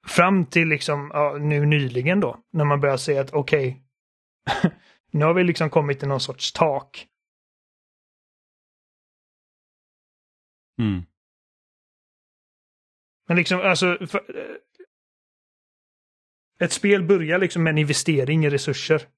fram 0.06 0.46
till 0.46 0.68
liksom 0.68 1.10
ja, 1.14 1.38
nu 1.40 1.66
nyligen 1.66 2.20
då, 2.20 2.44
när 2.52 2.64
man 2.64 2.80
börjar 2.80 2.96
se 2.96 3.18
att 3.18 3.32
okej, 3.32 3.82
nu 5.10 5.24
har 5.24 5.34
vi 5.34 5.44
liksom 5.44 5.70
kommit 5.70 5.98
till 5.98 6.08
någon 6.08 6.20
sorts 6.20 6.52
tak. 6.52 7.06
Mm. 10.78 11.02
Men 13.28 13.36
liksom, 13.36 13.60
alltså, 13.60 14.06
för, 14.06 14.38
eh, 14.38 14.56
ett 16.58 16.72
spel 16.72 17.02
börjar 17.02 17.38
liksom 17.38 17.62
med 17.62 17.70
en 17.70 17.78
investering 17.78 18.44
i 18.44 18.50
resurser. 18.50 19.08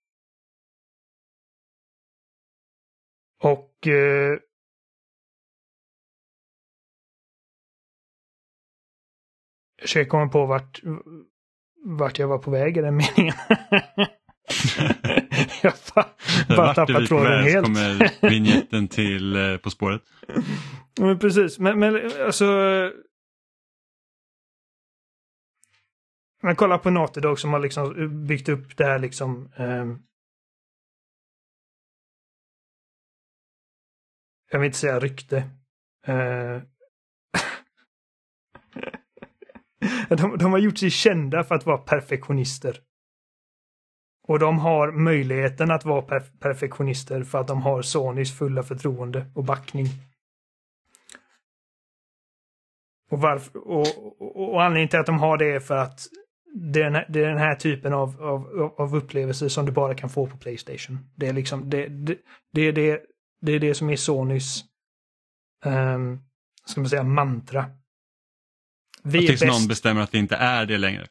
Och 3.43 3.87
eh, 3.87 4.39
försöker 9.81 10.11
komma 10.11 10.29
på 10.29 10.47
vart, 10.47 10.81
vart 11.85 12.19
jag 12.19 12.29
var 12.29 12.39
på 12.39 12.51
väg 12.51 12.77
i 12.77 12.81
den 12.81 12.97
meningen. 12.97 13.35
jag 15.63 15.73
bara, 16.49 16.75
tappar 16.75 17.07
tråden 17.07 17.43
helt. 17.43 17.67
kommer 17.67 18.29
vignetten 18.31 18.89
till 18.89 19.37
eh, 19.37 19.57
På 19.57 19.71
spåret. 19.71 20.03
Men 21.01 21.19
precis, 21.19 21.59
men, 21.59 21.79
men 21.79 22.11
alltså... 22.27 22.45
Men 26.43 26.57
kolla 26.57 26.79
på 26.79 26.91
Naughty 26.91 27.21
Dog 27.21 27.41
som 27.41 27.53
har 27.53 27.61
liksom 27.61 28.27
byggt 28.27 28.49
upp 28.49 28.77
det 28.77 28.85
här 28.85 28.99
liksom... 28.99 29.53
ehm, 29.57 29.99
jag 34.51 34.59
vill 34.59 34.67
inte 34.67 34.79
säga 34.79 35.01
rykte. 35.01 35.37
Eh, 36.07 36.63
de, 40.09 40.39
de 40.39 40.53
har 40.53 40.59
gjort 40.59 40.79
sig 40.79 40.91
kända 40.91 41.45
för 41.45 41.55
att 41.55 41.67
vara 41.67 41.79
perfektionister. 41.79 42.81
Och 44.29 44.39
de 44.39 44.59
har 44.59 44.93
möjligheten 44.93 45.71
att 45.71 45.85
vara 45.85 46.03
perf- 46.03 46.39
perfektionister 46.41 47.23
för 47.23 47.39
att 47.39 47.49
de 47.49 47.63
har 47.63 47.83
Sonys 47.83 48.39
fulla 48.39 48.63
förtroende 48.63 49.27
och 49.35 49.45
backning. 49.45 49.87
Och, 53.11 53.21
varför, 53.21 53.69
och, 53.69 53.87
och, 54.21 54.53
och 54.53 54.63
anledningen 54.63 54.89
till 54.89 54.99
att 54.99 55.07
de 55.07 55.19
har 55.19 55.39
det 55.39 55.55
är 55.55 55.61
för 55.61 55.77
att 55.77 56.01
det 56.55 56.81
är 56.81 56.85
den 56.85 56.95
här, 56.95 57.07
det 57.09 57.25
är 57.25 57.29
den 57.29 57.39
här 57.39 57.55
typen 57.55 57.93
av, 57.93 58.23
av, 58.23 58.75
av 58.79 58.97
upplevelser 58.97 59.49
som 59.49 59.67
du 59.67 59.73
bara 59.73 59.95
kan 59.95 60.11
få 60.11 60.27
på 60.27 60.37
Playstation. 60.37 60.99
Det 61.17 61.27
är 61.27 61.33
liksom 61.33 61.71
det, 61.71 61.89
det, 61.89 62.19
det, 62.53 62.61
är, 62.61 62.73
det, 62.73 63.01
det 63.41 63.53
är 63.53 63.61
det 63.61 63.75
som 63.75 63.91
är 63.91 63.97
Sonys 63.97 64.65
um, 65.65 66.21
ska 66.65 66.81
man 66.81 66.91
säga, 66.91 67.03
mantra. 67.03 67.65
Vi 69.09 69.25
är 69.25 69.27
Tills 69.27 69.43
någon 69.43 69.69
bestämmer 69.69 70.01
att 70.01 70.13
det 70.13 70.19
inte 70.19 70.37
är 70.37 70.67
det 70.67 70.79
längre. 70.79 71.07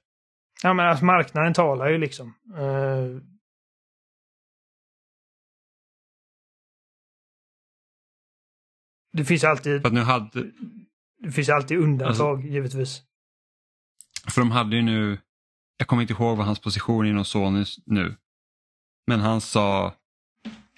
Ja 0.63 0.73
men 0.73 0.85
alltså 0.87 1.05
marknaden 1.05 1.53
talar 1.53 1.89
ju 1.89 1.97
liksom. 1.97 2.33
Eh, 2.57 3.21
det 9.13 9.25
finns 9.25 9.43
alltid, 9.43 9.81
För 9.81 9.87
att 9.87 9.93
nu 9.93 10.01
hade, 10.01 10.51
det 11.17 11.31
finns 11.31 11.49
alltid 11.49 11.77
undantag 11.77 12.37
Alltså- 12.37 12.47
givetvis. 12.47 13.03
För 14.29 14.41
de 14.41 14.51
hade 14.51 14.75
ju 14.75 14.81
nu, 14.81 15.17
jag 15.77 15.87
kommer 15.87 16.01
inte 16.01 16.13
ihåg 16.13 16.37
vad 16.37 16.45
hans 16.45 16.59
position 16.59 17.05
inom 17.05 17.25
Sony 17.25 17.65
nu, 17.85 18.15
men 19.07 19.19
han 19.19 19.41
sa 19.41 19.93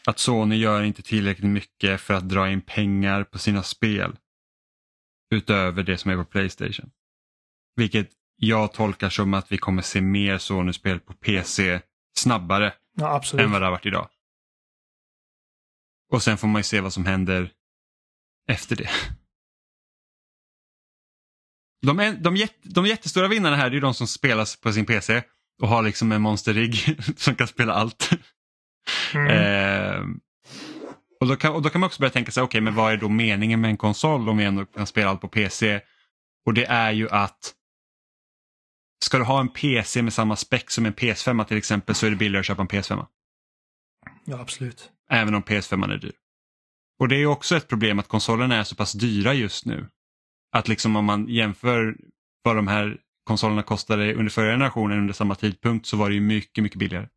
att 0.08 0.20
Sony 0.20 0.56
gör 0.56 0.84
inte 0.84 1.02
tillräckligt 1.02 1.52
mycket 1.52 2.02
för 2.02 2.14
att 2.14 2.30
dra 2.30 2.50
in 2.50 2.62
pengar 2.62 3.24
på 3.24 3.40
sina 3.40 3.64
spel 3.64 4.18
utöver 5.36 5.84
det 5.84 5.98
som 5.98 6.12
är 6.12 6.16
på 6.16 6.26
Playstation. 6.26 6.92
Vilket 7.80 8.10
jag 8.36 8.74
tolkar 8.74 9.10
som 9.10 9.34
att 9.34 9.52
vi 9.52 9.58
kommer 9.58 9.82
se 9.82 10.02
mer 10.02 10.38
Sony-spel 10.38 11.00
på 11.00 11.14
PC 11.14 11.82
snabbare 12.18 12.74
Ja 12.98 13.22
än 13.38 13.52
vad 13.52 13.62
det 13.62 13.66
har 13.66 13.72
varit 13.72 13.86
idag. 13.86 14.10
Och 16.12 16.24
sen 16.24 16.38
får 16.38 16.48
man 16.48 16.60
ju 16.60 16.64
se 16.64 16.82
vad 16.82 16.94
som 16.94 17.06
händer 17.06 17.52
efter 18.48 18.76
det. 18.76 18.90
De, 21.82 22.00
är, 22.00 22.14
de, 22.14 22.36
jätte, 22.36 22.70
de 22.70 22.86
jättestora 22.86 23.28
vinnarna 23.28 23.56
här 23.56 23.76
är 23.76 23.82
de 23.82 23.94
som 23.94 24.08
spelar 24.08 24.62
på 24.62 24.74
sin 24.74 24.86
PC 24.86 25.24
och 25.62 25.68
har 25.68 25.84
liksom 25.84 26.12
en 26.12 26.22
monsterrigg 26.22 26.76
som 27.18 27.36
kan 27.36 27.48
spela 27.48 27.74
allt. 27.74 28.10
Mm. 29.14 29.28
Eh, 29.28 30.02
och, 31.20 31.28
då 31.28 31.36
kan, 31.36 31.54
och 31.54 31.62
då 31.62 31.70
kan 31.70 31.82
man 31.82 31.88
också 31.88 32.00
börja 32.00 32.12
tänka 32.12 32.32
sig, 32.32 32.44
okej 32.44 32.62
men 32.62 32.76
vad 32.76 32.94
är 32.94 32.98
då 32.98 33.10
meningen 33.10 33.62
med 33.62 33.70
en 33.70 33.78
konsol 33.78 34.30
om 34.30 34.38
vi 34.38 34.44
ändå 34.44 34.66
kan 34.66 34.88
spela 34.88 35.10
allt 35.10 35.22
på 35.22 35.28
PC? 35.28 35.82
Och 36.46 36.54
det 36.54 36.66
är 36.66 36.92
ju 36.92 37.10
att 37.10 37.56
ska 39.06 39.18
du 39.18 39.24
ha 39.24 39.40
en 39.40 39.50
PC 39.50 40.02
med 40.02 40.14
samma 40.14 40.36
spec 40.36 40.64
som 40.68 40.86
en 40.86 40.94
PS5 40.94 41.46
till 41.46 41.58
exempel 41.58 41.96
så 41.96 42.06
är 42.06 42.10
det 42.10 42.16
billigare 42.16 42.40
att 42.40 42.46
köpa 42.46 42.62
en 42.62 42.68
PS5. 42.68 43.06
Ja 44.26 44.40
absolut. 44.40 44.92
Även 45.10 45.36
om 45.36 45.44
PS5 45.44 45.94
är 45.94 45.98
dyr. 45.98 46.16
Och 47.00 47.08
det 47.08 47.16
är 47.16 47.26
också 47.26 47.56
ett 47.56 47.68
problem 47.68 48.00
att 48.00 48.08
konsolerna 48.08 48.56
är 48.56 48.64
så 48.64 48.76
pass 48.76 48.94
dyra 48.94 49.34
just 49.34 49.66
nu. 49.66 49.90
Att 50.52 50.68
liksom 50.68 50.96
om 50.96 51.06
man 51.06 51.28
jämför 51.28 51.98
vad 52.44 52.56
de 52.56 52.68
här 52.68 52.98
konsolerna 53.24 53.64
kostade 53.64 54.14
under 54.14 54.30
förra 54.30 54.52
generationen 54.52 54.98
under 55.00 55.14
samma 55.14 55.36
tidpunkt 55.36 55.86
så 55.86 55.98
var 55.98 56.10
det 56.10 56.16
ju 56.16 56.22
mycket, 56.22 56.64
mycket 56.64 56.80
billigare. 56.80 57.08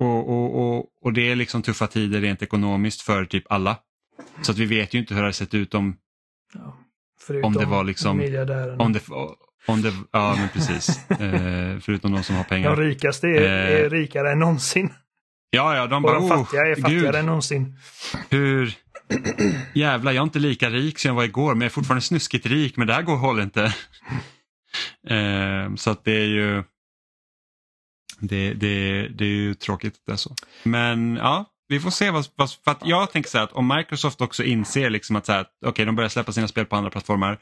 Och, 0.00 0.28
och, 0.28 0.54
och, 0.54 0.90
och 1.00 1.12
det 1.12 1.30
är 1.30 1.36
liksom 1.36 1.62
tuffa 1.62 1.86
tider 1.86 2.20
rent 2.20 2.42
ekonomiskt 2.42 3.02
för 3.02 3.24
typ 3.24 3.52
alla. 3.52 3.78
Så 4.42 4.52
att 4.52 4.58
vi 4.58 4.66
vet 4.66 4.94
ju 4.94 4.98
inte 4.98 5.14
hur 5.14 5.20
det 5.20 5.26
hade 5.26 5.32
sett 5.32 5.54
ut 5.54 5.74
om, 5.74 5.96
Ja. 6.52 6.85
Förutom 7.26 7.44
Om 7.46 7.52
det 7.52 7.64
var 7.66 7.84
liksom- 7.84 8.16
miljardärerna. 8.16 8.84
om 8.84 8.92
det, 8.92 9.00
om 9.66 9.82
det 9.82 9.92
ja 10.12 10.36
men 10.38 10.48
precis. 10.48 10.88
Eh, 11.10 11.78
förutom 11.80 12.12
de 12.12 12.22
som 12.22 12.36
har 12.36 12.42
De 12.42 12.48
pengar. 12.48 12.76
rikaste 12.76 13.26
är, 13.26 13.42
Eh. 13.42 13.84
är 13.84 13.90
rikare 13.90 14.32
än 14.32 14.38
någonsin. 14.38 14.92
Ja, 15.50 15.76
ja, 15.76 15.86
de 15.86 15.94
Och 15.96 16.02
bara, 16.10 16.14
de 16.20 16.24
oh, 16.24 16.28
fattiga 16.44 16.60
är 16.66 16.74
fattigare 16.80 17.02
gud, 17.06 17.14
än 17.14 17.26
någonsin. 17.26 17.76
hur, 18.30 18.74
jävlar 19.74 20.12
jag 20.12 20.22
är 20.22 20.24
inte 20.24 20.38
lika 20.38 20.70
rik 20.70 20.98
som 20.98 21.08
jag 21.08 21.14
var 21.14 21.24
igår 21.24 21.54
men 21.54 21.60
jag 21.60 21.66
är 21.66 21.70
fortfarande 21.74 22.00
snuskigt 22.02 22.46
rik 22.46 22.76
men 22.76 22.86
det 22.86 22.92
här 22.94 23.02
går 23.02 23.16
håller 23.16 23.42
inte. 23.42 23.64
eh, 25.08 25.74
så 25.76 25.90
att 25.90 26.04
det 26.04 26.12
är 26.12 26.26
ju 26.26 26.62
det, 28.20 28.54
det, 28.54 29.08
det 29.08 29.24
är 29.24 29.28
ju 29.28 29.54
tråkigt 29.54 29.94
det 30.06 30.12
är 30.12 30.16
så. 30.16 30.34
Men 30.62 31.16
ja, 31.16 31.44
vi 31.68 31.80
får 31.80 31.90
se 31.90 32.10
vad, 32.10 32.26
vad 32.36 32.50
för 32.50 32.70
att 32.70 32.80
jag 32.84 33.12
tänker 33.12 33.30
så 33.30 33.38
här 33.38 33.44
att 33.44 33.52
om 33.52 33.68
Microsoft 33.76 34.20
också 34.20 34.44
inser 34.44 34.90
liksom 34.90 35.16
att 35.16 35.26
så 35.26 35.32
här, 35.32 35.40
att, 35.40 35.50
okej 35.66 35.84
de 35.84 35.96
börjar 35.96 36.08
släppa 36.08 36.32
sina 36.32 36.48
spel 36.48 36.66
på 36.66 36.76
andra 36.76 36.90
plattformar 36.90 37.38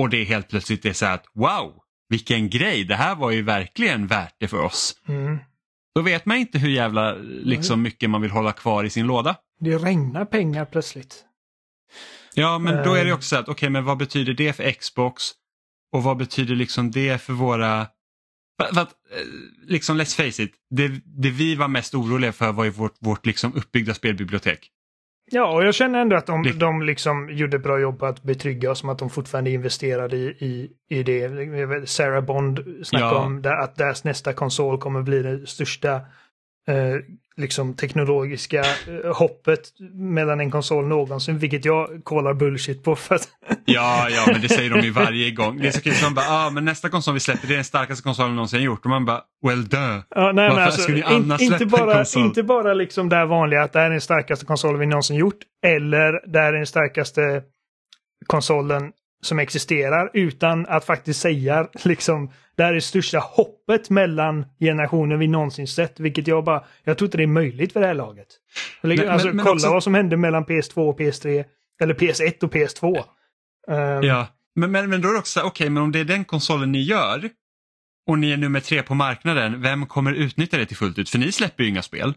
och 0.00 0.10
det 0.10 0.16
är 0.16 0.24
helt 0.24 0.48
plötsligt 0.48 0.84
är 0.84 0.92
så 0.92 1.06
här 1.06 1.14
att 1.14 1.26
wow, 1.34 1.74
vilken 2.08 2.50
grej, 2.50 2.84
det 2.84 2.96
här 2.96 3.14
var 3.14 3.30
ju 3.30 3.42
verkligen 3.42 4.06
värt 4.06 4.34
det 4.40 4.48
för 4.48 4.62
oss. 4.62 4.94
Mm. 5.08 5.38
Då 5.94 6.02
vet 6.02 6.26
man 6.26 6.36
inte 6.36 6.58
hur 6.58 6.70
jävla 6.70 7.14
liksom, 7.44 7.82
mycket 7.82 8.10
man 8.10 8.22
vill 8.22 8.30
hålla 8.30 8.52
kvar 8.52 8.84
i 8.84 8.90
sin 8.90 9.06
låda. 9.06 9.36
Det 9.60 9.78
regnar 9.78 10.24
pengar 10.24 10.64
plötsligt. 10.64 11.24
Ja, 12.34 12.58
men 12.58 12.84
då 12.84 12.94
är 12.94 13.04
det 13.04 13.10
Eh. 13.10 13.16
också 13.16 13.28
så 13.28 13.36
att, 13.36 13.48
okej, 13.48 13.70
men 13.70 13.84
vad 13.84 13.98
betyder 13.98 14.34
det 14.34 14.52
för 14.52 14.72
Xbox? 14.72 15.34
och 15.92 16.02
vad 16.02 16.16
betyder 16.16 16.54
liksom 16.54 16.90
det 16.90 17.22
för 17.22 17.32
våra... 17.32 17.86
För, 18.74 18.80
att, 18.80 18.88
eh, 18.90 19.26
liksom 19.66 20.00
let's 20.00 20.16
face 20.16 20.42
it, 20.42 20.52
det, 20.70 20.88
det 21.04 21.30
vi 21.30 21.54
var 21.54 21.68
mest 21.68 21.94
oroliga 21.94 22.32
för 22.32 22.52
var 22.52 22.64
ju 22.64 22.70
vårt, 22.70 22.94
vårt 23.00 23.26
liksom 23.26 23.54
uppbyggda 23.54 23.94
spelbibliotek. 23.94 24.70
Ja, 25.32 25.52
och 25.54 25.64
jag 25.64 25.74
känner 25.74 25.98
ändå 25.98 26.16
att 26.16 26.26
de, 26.26 26.42
Det- 26.42 26.52
de 26.52 26.82
liksom 26.82 27.30
gjorde 27.30 27.58
bra 27.58 27.78
jobb 27.80 27.98
på 27.98 28.06
att 28.06 28.22
betrygga 28.22 28.70
oss 28.70 28.82
om 28.82 28.88
att 28.88 28.98
de 28.98 29.10
fortfarande 29.10 29.50
investerade 29.50 30.16
i, 30.16 30.26
i, 30.28 30.70
i 30.98 31.02
det. 31.02 31.88
Sarah 31.88 32.24
Bond 32.24 32.60
snackade 32.82 33.10
Ja. 33.14 33.24
om 33.24 33.42
där, 33.42 33.56
att 33.56 33.76
deras 33.76 34.04
nästa 34.04 34.32
konsol 34.32 34.78
kommer 34.78 35.02
bli 35.02 35.22
det 35.22 35.46
största 35.46 36.00
liksom 37.36 37.74
teknologiska 37.76 38.60
eh, 38.60 39.16
hoppet 39.16 39.60
mellan 39.94 40.40
en 40.40 40.50
konsol 40.50 40.86
någonsin, 40.86 41.38
vilket 41.38 41.64
jag 41.64 41.88
kollar 42.04 42.34
bullshit 42.34 42.84
på. 42.84 42.96
För 42.96 43.14
att, 43.14 43.28
Ja, 43.64 44.08
ja, 44.10 44.24
men 44.32 44.40
det 44.40 44.48
säger 44.48 44.70
de 44.70 44.80
ju 44.80 44.90
varje 44.90 45.30
gång. 45.34 45.58
Det 45.58 45.68
är 45.68 45.72
så 45.72 45.80
kul, 45.80 45.92
de 46.02 46.14
bara, 46.14 46.26
ah, 46.28 46.50
men 46.50 46.64
nästa 46.64 46.88
konsol 46.88 47.14
vi 47.14 47.20
släpper 47.20 47.48
det 47.48 47.54
är 47.54 47.56
den 47.56 47.64
starkaste 47.64 48.02
konsolen 48.02 48.34
någonsin 48.34 48.62
gjort. 48.62 48.84
Och 48.84 48.90
man 48.90 49.04
bara, 49.04 49.20
well 49.46 49.68
duh. 49.68 49.98
Ja, 50.10 50.32
nej, 50.32 50.48
Varför 50.48 50.62
alltså, 50.62 50.80
skulle 50.80 50.96
ni 51.08 51.14
in, 51.14 51.22
annars 51.22 51.40
inte, 51.40 51.58
släppa 51.58 51.80
en 51.80 51.86
bara, 51.86 51.96
konsol? 51.96 52.22
inte 52.22 52.42
bara 52.42 52.74
liksom 52.74 53.08
det 53.08 53.16
här 53.16 53.26
vanliga 53.26 53.62
att 53.62 53.72
det 53.72 53.78
här 53.78 53.86
är 53.86 53.90
den 53.90 54.00
starkaste 54.00 54.46
konsolen 54.46 54.80
vi 54.80 54.86
någonsin 54.86 55.16
gjort. 55.16 55.38
Eller 55.66 56.32
det 56.32 56.38
här 56.38 56.52
är 56.52 56.56
den 56.56 56.66
starkaste 56.66 57.42
konsolen 58.26 58.92
som 59.22 59.38
existerar. 59.38 60.10
Utan 60.14 60.66
att 60.66 60.84
faktiskt 60.84 61.20
säga 61.20 61.68
liksom 61.84 62.30
det 62.56 62.62
här 62.62 62.70
är 62.70 62.74
det 62.74 62.80
största 62.80 63.18
hoppet 63.18 63.90
mellan 63.90 64.46
generationer 64.60 65.16
vi 65.16 65.26
någonsin 65.28 65.66
sett. 65.66 66.00
Vilket 66.00 66.26
jag 66.26 66.44
bara, 66.44 66.64
jag 66.84 66.98
tror 66.98 67.06
inte 67.06 67.16
det 67.16 67.22
är 67.22 67.26
möjligt 67.26 67.72
för 67.72 67.80
det 67.80 67.86
här 67.86 67.94
laget. 67.94 68.26
Men- 68.82 68.96
men- 68.96 69.08
alltså 69.10 69.28
men 69.28 69.38
kolla 69.44 69.54
också- 69.54 69.70
vad 69.70 69.82
som 69.84 69.94
hände 69.94 70.16
mellan 70.16 70.44
PS2 70.44 70.88
och 70.88 70.98
PS3. 71.00 71.44
Eller 71.82 71.94
PS1 71.94 72.42
och 72.44 72.52
PS2. 72.54 72.96
Ehm, 73.70 74.02
Ja, 74.02 74.26
men, 74.54 74.70
men, 74.72 74.90
men 74.90 75.02
då 75.02 75.08
är 75.08 75.12
det 75.12 75.18
också 75.18 75.40
okej, 75.40 75.70
men 75.70 75.82
om 75.82 75.92
det 75.92 75.98
är 76.00 76.04
den 76.04 76.24
konsolen 76.24 76.72
ni 76.72 76.82
gör 76.82 77.28
och 78.06 78.18
ni 78.18 78.30
är 78.32 78.36
nummer 78.36 78.60
tre 78.60 78.82
på 78.82 78.94
marknaden, 78.94 79.62
vem 79.62 79.86
kommer 79.86 80.12
utnyttja 80.12 80.56
det 80.58 80.66
till 80.66 80.76
fullt 80.76 80.98
ut? 80.98 81.10
För 81.10 81.18
ni 81.18 81.32
släpper 81.32 81.62
ju 81.64 81.68
inga 81.70 81.82
spel. 81.82 82.14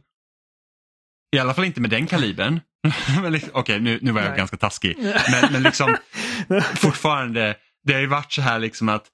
I 1.34 1.40
alla 1.40 1.54
fall 1.54 1.66
inte 1.66 1.82
med 1.82 1.90
den 1.90 2.08
kalibern. 2.08 2.60
Liksom- 3.30 3.52
Okej, 3.54 3.80
nu, 3.80 4.00
nu 4.02 4.12
var 4.12 4.22
jag 4.22 4.30
Nej. 4.30 4.38
ganska 4.38 4.58
taskig. 4.58 4.98
Men, 5.32 5.52
men 5.54 5.64
liksom 5.64 5.96
fortfarande, 6.76 7.56
det 7.84 7.94
har 7.94 8.02
ju 8.02 8.08
varit 8.08 8.32
så 8.34 8.42
här 8.42 8.60
liksom 8.60 8.90
att 8.90 9.06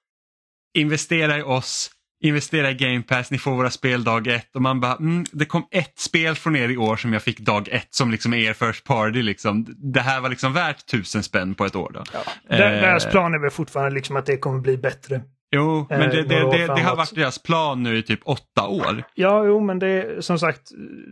investera 0.77 1.37
i 1.37 1.41
oss, 1.41 1.91
investera 2.23 2.71
i 2.71 2.73
Game 2.73 3.01
Pass, 3.01 3.31
ni 3.31 3.37
får 3.37 3.51
våra 3.55 3.69
spel 3.69 4.03
dag 4.03 4.27
ett 4.27 4.55
och 4.55 4.61
man 4.61 4.79
bara, 4.79 4.95
mm, 4.95 5.25
det 5.31 5.45
kom 5.45 5.67
ett 5.71 5.99
spel 5.99 6.35
från 6.35 6.55
er 6.55 6.69
i 6.69 6.77
år 6.77 6.95
som 6.97 7.13
jag 7.13 7.21
fick 7.23 7.39
dag 7.39 7.67
ett 7.71 7.87
som 7.89 8.11
liksom 8.11 8.33
är 8.33 8.37
er 8.37 8.53
first 8.53 8.83
party. 8.83 9.21
Liksom. 9.21 9.65
Det 9.93 10.01
här 10.01 10.21
var 10.21 10.29
liksom 10.29 10.53
värt 10.53 10.85
tusen 10.85 11.23
spänn 11.23 11.55
på 11.55 11.65
ett 11.65 11.75
år. 11.75 11.91
Då. 11.93 12.03
Där, 12.49 12.75
Eh, 12.75 12.81
Deras 12.81 13.05
plan 13.05 13.33
är 13.33 13.39
väl 13.39 13.49
fortfarande 13.51 13.91
liksom 13.95 14.15
att 14.15 14.25
det 14.25 14.37
kommer 14.37 14.59
bli 14.59 14.77
bättre. 14.77 15.21
Jo, 15.55 15.85
men 15.89 16.01
Eh, 16.01 16.09
det, 16.09 16.23
det, 16.23 16.51
det, 16.51 16.57
det 16.75 16.81
har 16.81 16.95
varit 16.95 17.15
deras 17.15 17.43
plan 17.43 17.83
nu 17.83 17.97
i 17.97 18.03
typ 18.03 18.19
åtta 18.23 18.67
år. 18.67 19.03
Ja, 19.15 19.45
jo, 19.45 19.59
men 19.59 19.79
det 19.79 20.25
som 20.25 20.39
sagt, 20.39 20.61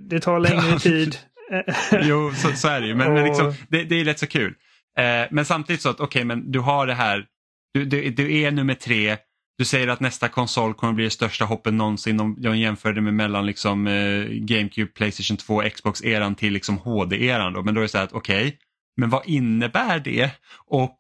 det 0.10 0.20
tar 0.20 0.40
längre 0.40 0.80
tid. 0.80 1.18
Jo, 2.04 2.32
så, 2.36 2.52
så 2.52 2.68
är 2.68 2.82
det 2.82 2.88
ju. 2.88 2.96
Men, 2.96 3.14
men 3.14 3.24
liksom, 3.26 3.48
Och- 3.48 3.54
det, 3.70 3.78
är 4.00 4.06
rätt 4.06 4.20
så 4.20 4.28
kul. 4.28 4.54
Eh, 4.98 5.28
men 5.32 5.46
samtidigt 5.46 5.82
så 5.82 5.90
att, 5.90 6.00
okej, 6.00 6.24
men 6.24 6.52
du 6.52 6.60
har 6.60 6.88
det 6.88 6.94
här. 6.94 7.26
Du, 7.74 7.86
du, 7.86 8.10
du 8.10 8.38
är 8.42 8.52
nummer 8.52 8.74
tre. 8.74 9.18
Du 9.58 9.66
säger 9.66 9.88
att 9.88 10.00
nästa 10.00 10.28
konsol 10.28 10.74
kommer 10.74 10.94
bli 10.94 11.04
det 11.04 11.10
största 11.10 11.46
hoppet 11.46 11.74
någonsin. 11.74 12.20
Om 12.20 12.36
jag 12.40 12.56
jämför 12.56 12.94
det 12.94 13.02
med 13.02 13.14
mellan 13.14 13.46
liksom, 13.46 13.88
eh, 13.88 14.26
GameCube, 14.30 14.92
Playstation 14.92 15.38
2, 15.38 15.62
Xbox-eran 15.62 16.36
till 16.36 16.54
liksom 16.54 16.78
HD-eran. 16.78 17.54
Då. 17.54 17.64
Men 17.64 17.74
då 17.74 17.80
är 17.80 17.84
det 17.84 17.90
så 17.90 17.98
här 17.98 18.06
att, 18.06 18.14
okej, 18.14 18.58
men 18.98 19.10
vad 19.10 19.22
innebär 19.26 20.00
det? 20.00 20.30
Och 20.68 20.98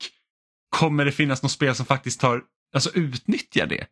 kommer 0.70 1.06
det 1.06 1.12
finnas 1.12 1.44
något 1.44 1.52
spel 1.52 1.76
som 1.76 1.86
faktiskt 1.86 2.20
tar, 2.22 2.42
alltså 2.78 2.90
utnyttjar 3.00 3.68
det? 3.68 3.86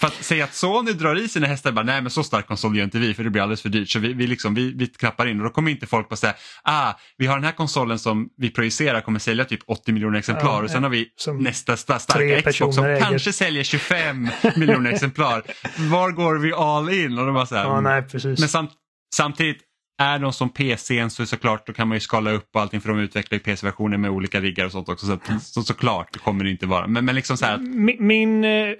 För 0.00 0.06
att 0.06 0.14
säga 0.24 0.44
att 0.44 0.54
Sony 0.54 0.92
drar 0.92 1.16
i 1.18 1.28
sina 1.28 1.46
hästar, 1.46 1.72
bara, 1.72 1.84
nej 1.84 2.02
men 2.02 2.10
så 2.10 2.24
stark 2.24 2.46
konsol 2.46 2.76
gör 2.76 2.84
inte 2.84 2.98
vi 2.98 3.14
för 3.14 3.24
det 3.24 3.30
blir 3.30 3.42
alldeles 3.42 3.62
för 3.62 3.68
dyrt. 3.68 3.90
Så 3.90 3.98
vi, 3.98 4.12
vi, 4.12 4.26
liksom, 4.26 4.54
vi, 4.54 4.72
vi 4.76 4.86
knappar 4.86 5.26
in 5.26 5.38
och 5.40 5.44
då 5.44 5.50
kommer 5.50 5.70
inte 5.70 5.86
folk 5.86 6.08
bara 6.08 6.16
säga, 6.16 6.34
ah, 6.62 6.92
vi 7.18 7.26
har 7.26 7.34
den 7.36 7.44
här 7.44 7.52
konsolen 7.52 7.98
som 7.98 8.28
vi 8.36 8.50
projicerar 8.50 9.00
kommer 9.00 9.18
sälja 9.18 9.44
typ 9.44 9.60
80 9.66 9.92
miljoner 9.92 10.18
exemplar 10.18 10.44
Ja, 10.46 10.62
och 10.62 10.70
sen 10.70 10.82
har 10.82 10.90
vi 10.90 11.08
nästa 11.40 11.76
starka 11.76 12.52
Xbox 12.52 12.74
som 12.76 12.84
äger. 12.84 13.00
kanske 13.00 13.32
säljer 13.32 13.64
25 13.64 14.28
miljoner 14.56 14.92
exemplar. 14.92 15.42
Var 15.90 16.10
går 16.10 16.38
vi 16.38 16.52
all 16.52 16.90
in? 16.90 17.18
Och 17.18 17.26
de 17.26 17.34
bara 17.34 17.46
så 17.46 17.54
här, 17.56 17.64
Ja, 17.64 17.80
nej, 17.80 18.02
precis. 18.02 18.40
men 18.40 18.48
sam, 18.48 18.68
samtidigt, 19.14 19.58
är 20.02 20.18
de 20.18 20.32
som 20.32 20.48
PCn 20.50 21.10
så 21.10 21.26
såklart 21.26 21.66
då 21.66 21.72
kan 21.72 21.88
man 21.88 21.96
ju 21.96 22.00
skala 22.00 22.30
upp 22.30 22.56
allting 22.56 22.80
för 22.80 22.88
de 22.88 22.98
utvecklar 22.98 23.36
ju 23.36 23.42
PC-versioner 23.44 23.96
med 23.98 24.10
olika 24.10 24.40
riggar 24.40 24.66
och 24.66 24.72
sånt 24.72 24.88
också. 24.88 25.06
Så, 25.06 25.12
att- 25.12 25.42
så, 25.42 25.62
såklart 25.62 26.08
det 26.12 26.18
kommer 26.18 26.44
det 26.44 26.50
inte 26.50 26.66
vara. 26.66 26.86
Men, 26.86 27.04
men 27.04 27.14
liksom 27.14 27.36
så 27.36 27.46
att, 27.46 27.60
Min, 27.60 28.06
min 28.06 28.44
eh, 28.44 28.50
eh, 28.50 28.74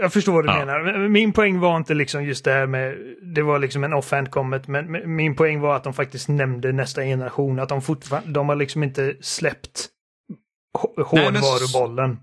jag 0.00 0.12
förstår 0.12 0.32
vad 0.32 0.44
du 0.44 0.50
Ja. 0.50 0.58
menar. 0.58 1.08
Min 1.08 1.32
poäng 1.32 1.58
var 1.60 1.76
inte 1.76 1.94
liksom 1.94 2.24
just 2.24 2.44
det 2.44 2.52
här 2.52 2.66
med, 2.66 2.96
det 3.34 3.42
var 3.42 3.58
liksom 3.58 3.84
en 3.84 3.92
offhand 3.92 4.30
comment, 4.30 4.68
men 4.68 5.16
min 5.16 5.36
poäng 5.36 5.60
var 5.60 5.76
att 5.76 5.84
de 5.84 5.94
faktiskt 5.94 6.28
nämnde 6.28 6.72
nästa 6.72 7.02
generation, 7.02 7.58
att 7.60 7.68
de 7.68 7.82
fortfarande, 7.82 8.30
de 8.30 8.48
har 8.48 8.56
liksom 8.56 8.82
inte 8.82 9.14
släppt 9.20 9.88
hå- 10.78 11.14
Nej, 11.14 11.24
men 11.24 11.36
s- 11.36 11.42
hårdvarubollen. 11.42 12.18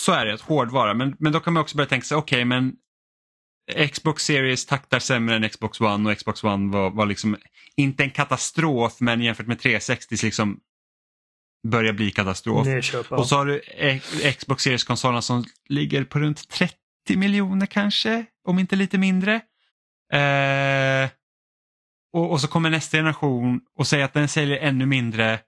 så 0.00 0.12
är 0.12 0.26
det, 0.26 0.40
hårdvara. 0.42 0.94
Men, 0.94 1.16
men 1.18 1.32
då 1.32 1.40
kan 1.40 1.52
man 1.52 1.60
också 1.60 1.76
börja 1.76 1.88
tänka 1.88 2.04
sig, 2.04 2.16
okej 2.16 2.44
men 2.44 2.72
Xbox 3.92 4.24
Series 4.24 4.66
taktar 4.66 4.98
sämre 4.98 5.36
än 5.36 5.48
Xbox 5.48 5.80
One 5.80 6.10
och 6.10 6.18
Xbox 6.18 6.44
One 6.44 6.72
var, 6.72 6.90
var 6.90 7.06
liksom 7.06 7.36
inte 7.76 8.02
en 8.02 8.10
katastrof 8.10 9.00
men 9.00 9.22
jämfört 9.22 9.46
med 9.46 9.58
360 9.58 10.16
liksom 10.22 10.60
börjar 11.68 11.92
bli 11.92 12.10
katastrof. 12.10 12.66
Och 13.10 13.28
så 13.28 13.36
har 13.36 13.46
du 13.46 13.60
X- 13.66 14.20
Xbox 14.38 14.62
Series-konsolerna 14.62 15.22
som 15.22 15.44
ligger 15.68 16.04
på 16.04 16.18
runt 16.18 16.48
30 16.48 16.76
miljoner 17.16 17.66
kanske, 17.66 18.24
om 18.48 18.58
inte 18.58 18.76
lite 18.76 18.98
mindre. 18.98 19.34
Eh, 20.12 21.10
och, 22.12 22.30
och 22.30 22.40
så 22.40 22.48
kommer 22.48 22.70
nästa 22.70 22.96
generation 22.96 23.60
och 23.78 23.86
säger 23.86 24.04
att 24.04 24.12
den 24.14 24.28
säljer 24.28 24.56
ännu 24.56 24.86
mindre. 24.86 25.40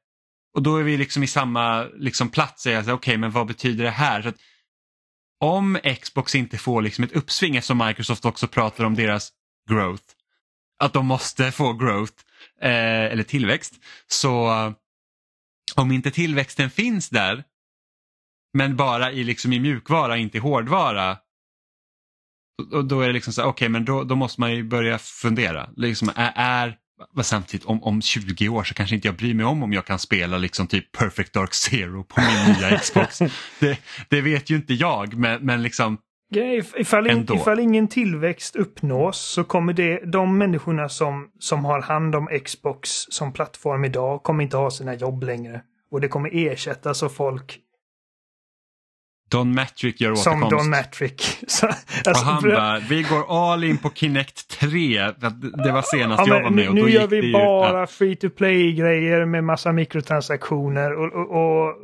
Och 0.55 0.63
då 0.63 0.77
är 0.77 0.83
vi 0.83 0.97
liksom 0.97 1.23
i 1.23 1.27
samma 1.27 1.85
liksom, 1.85 2.29
plats. 2.29 2.67
Okej, 2.89 3.17
men 3.17 3.31
vad 3.31 3.47
betyder 3.47 3.85
det 3.85 3.91
här? 3.91 4.23
Så 4.23 4.29
att, 4.29 4.37
om 5.41 5.79
Xbox 6.03 6.35
inte 6.35 6.59
får 6.59 6.83
liksom 6.83 7.05
ett 7.05 7.13
uppsving 7.13 7.57
eftersom 7.57 7.79
Microsoft 7.79 8.25
också 8.25 8.49
pratar 8.49 8.85
om 8.85 8.95
deras 8.95 9.33
growth, 9.71 10.05
att 10.79 10.93
de 10.93 11.07
måste 11.07 11.53
få 11.53 11.73
growth 11.73 12.15
eh, 12.63 13.05
eller 13.05 13.23
tillväxt, 13.23 13.75
så 14.07 14.49
eh, 14.51 14.73
om 15.75 15.93
inte 15.93 16.11
tillväxten 16.11 16.71
finns 16.71 17.09
där, 17.09 17.45
men 18.55 18.77
bara 18.77 19.13
i, 19.13 19.25
liksom 19.25 19.53
i 19.53 19.61
mjukvara, 19.61 20.17
inte 20.17 20.37
i 20.37 20.41
hårdvara, 20.41 21.19
och 22.73 22.85
då 22.85 23.01
är 23.01 23.07
det 23.07 23.13
liksom 23.13 23.33
så 23.33 23.43
okej 23.43 23.51
okej 23.51 23.69
men 23.69 23.85
då, 23.85 24.05
då 24.05 24.17
måste 24.17 24.41
man 24.41 24.55
ju 24.55 24.63
börja 24.63 24.99
fundera. 24.99 25.71
Liksom, 25.77 26.11
är, 26.15 26.33
är 26.37 26.79
vad 27.13 27.27
samtidigt 27.27 27.67
om, 27.67 27.83
om 27.83 28.03
20 28.03 28.49
år 28.49 28.65
så 28.65 28.75
kanske 28.75 28.95
inte 28.95 29.09
jag 29.09 29.17
bryr 29.17 29.35
mig 29.35 29.47
om 29.47 29.63
om 29.63 29.73
jag 29.73 29.85
kan 29.85 29.99
spela 29.99 30.39
liksom 30.39 30.67
typ 30.67 30.93
Perfect 30.93 31.33
Dark 31.33 31.55
Zero 31.55 32.05
på 32.05 32.21
min 32.21 32.57
nya 32.57 32.79
Xbox. 32.83 33.19
Det, 33.61 33.79
det 34.09 34.21
vet 34.21 34.51
ju 34.51 34.57
inte 34.57 34.75
jag 34.75 35.15
men, 35.15 35.43
men 35.43 35.63
liksom 35.63 35.99
Ifall, 36.77 37.11
in, 37.11 37.27
ifall 37.35 37.61
ingen 37.61 37.89
tillväxt 37.89 38.57
uppnås 38.57 39.19
så 39.19 39.45
kommer 39.45 39.73
det, 39.73 40.01
de 40.13 40.39
människorna 40.39 40.89
som, 40.89 41.29
som 41.39 41.65
har 41.65 41.81
hand 41.81 42.15
om 42.15 42.29
Xbox 42.45 42.91
som 42.91 43.33
plattform 43.33 43.85
idag 43.85 44.23
kommer 44.23 44.45
inte 44.45 44.57
ha 44.57 44.71
sina 44.71 44.95
jobb 44.95 45.23
längre. 45.23 45.61
Och 45.91 46.01
det 46.01 46.09
kommer 46.09 46.31
ersättas 46.33 47.03
av 47.03 47.09
folk 47.09 47.61
Don 49.31 49.55
Matrick 49.55 50.01
gör 50.01 50.15
som 50.15 50.33
återkomst. 50.43 50.65
Don 50.65 50.71
Matrick. 50.71 51.39
Så, 51.47 51.67
och 51.67 51.73
alltså, 52.07 52.25
han 52.25 52.43
bara, 52.43 52.79
vi 52.79 53.03
går 53.03 53.53
all 53.53 53.65
in 53.65 53.79
på 53.79 53.91
Kinect 53.91 54.49
3. 54.49 55.13
För 55.21 55.27
att 55.27 55.41
Det 55.41 55.73
var 55.73 55.83
senast 55.83 56.27
Ja, 56.27 56.35
jag 56.37 56.43
var 56.43 56.51
med 56.51 56.69
och 56.69 56.75
då 56.77 56.83
nu 56.83 56.89
gick 56.91 57.01
gör 57.01 57.07
vi 57.07 57.33
bara 57.33 57.81
ja, 57.81 57.87
free 57.87 58.17
to 58.17 58.31
play-grejer 58.31 59.25
med 59.27 59.45
massa 59.45 59.73
mikrotransaktioner 59.73 60.93
och, 60.93 61.13
och, 61.13 61.31
och 61.67 61.75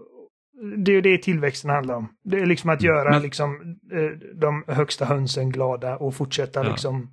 det 0.76 0.92
är 0.96 1.02
det 1.02 1.18
tillväxten 1.18 1.70
handlar 1.70 1.94
om. 1.94 2.08
Det 2.24 2.38
är 2.38 2.46
liksom 2.46 2.70
att 2.70 2.82
göra 2.82 3.00
Mm. 3.00 3.12
Men- 3.12 3.22
liksom, 3.22 3.76
eh, 3.92 4.38
de 4.40 4.64
högsta 4.68 5.04
hönsen 5.04 5.52
glada 5.52 5.96
och 5.96 6.14
fortsätta 6.14 6.64
Ja. 6.64 6.70
liksom. 6.70 7.10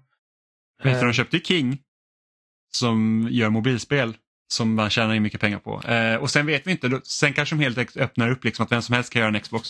Vet 0.83 0.93
du, 0.93 0.99
eh, 0.99 1.05
de 1.05 1.13
köpte 1.13 1.37
ju 1.37 1.43
King 1.43 1.77
som 2.71 3.27
gör 3.31 3.49
mobilspel 3.49 4.13
som 4.51 4.75
man 4.75 4.89
tjänar 4.89 5.13
in 5.13 5.23
mycket 5.23 5.41
pengar 5.41 5.59
på. 5.59 5.81
Eh, 5.87 6.15
och 6.15 6.29
sen 6.29 6.45
vet 6.45 6.67
vi 6.67 6.71
inte, 6.71 6.87
då, 6.87 6.99
sen 7.03 7.33
kanske 7.33 7.55
de 7.55 7.63
helt 7.63 7.97
öppnar 7.97 8.31
upp 8.31 8.43
liksom 8.43 8.65
att 8.65 8.71
vem 8.71 8.81
som 8.81 8.95
helst 8.95 9.13
kan 9.13 9.19
göra 9.21 9.35
en 9.35 9.41
Xbox. 9.41 9.69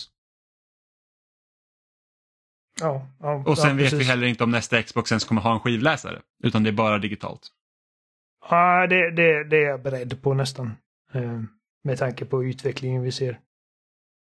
Ja, 2.80 3.06
ja, 3.20 3.42
Och 3.46 3.58
sen 3.58 3.78
ja, 3.78 3.84
vet 3.84 3.92
vi 3.92 4.04
heller 4.04 4.26
inte 4.26 4.44
om 4.44 4.50
nästa 4.50 4.82
Xbox 4.82 5.12
ens 5.12 5.24
kommer 5.24 5.40
ha 5.40 5.54
en 5.54 5.60
skivläsare. 5.60 6.20
Utan 6.44 6.62
det 6.62 6.70
är 6.70 6.72
bara 6.72 6.98
digitalt. 6.98 7.48
Ja, 8.50 8.86
det, 8.86 9.10
det, 9.10 9.44
det 9.44 9.56
är 9.56 9.68
jag 9.68 9.82
beredd 9.82 10.22
på 10.22 10.34
nästan. 10.34 10.72
Eh, 11.14 11.40
med 11.84 11.98
tanke 11.98 12.24
på 12.24 12.44
utvecklingen 12.44 13.02
vi 13.02 13.12
ser. 13.12 13.38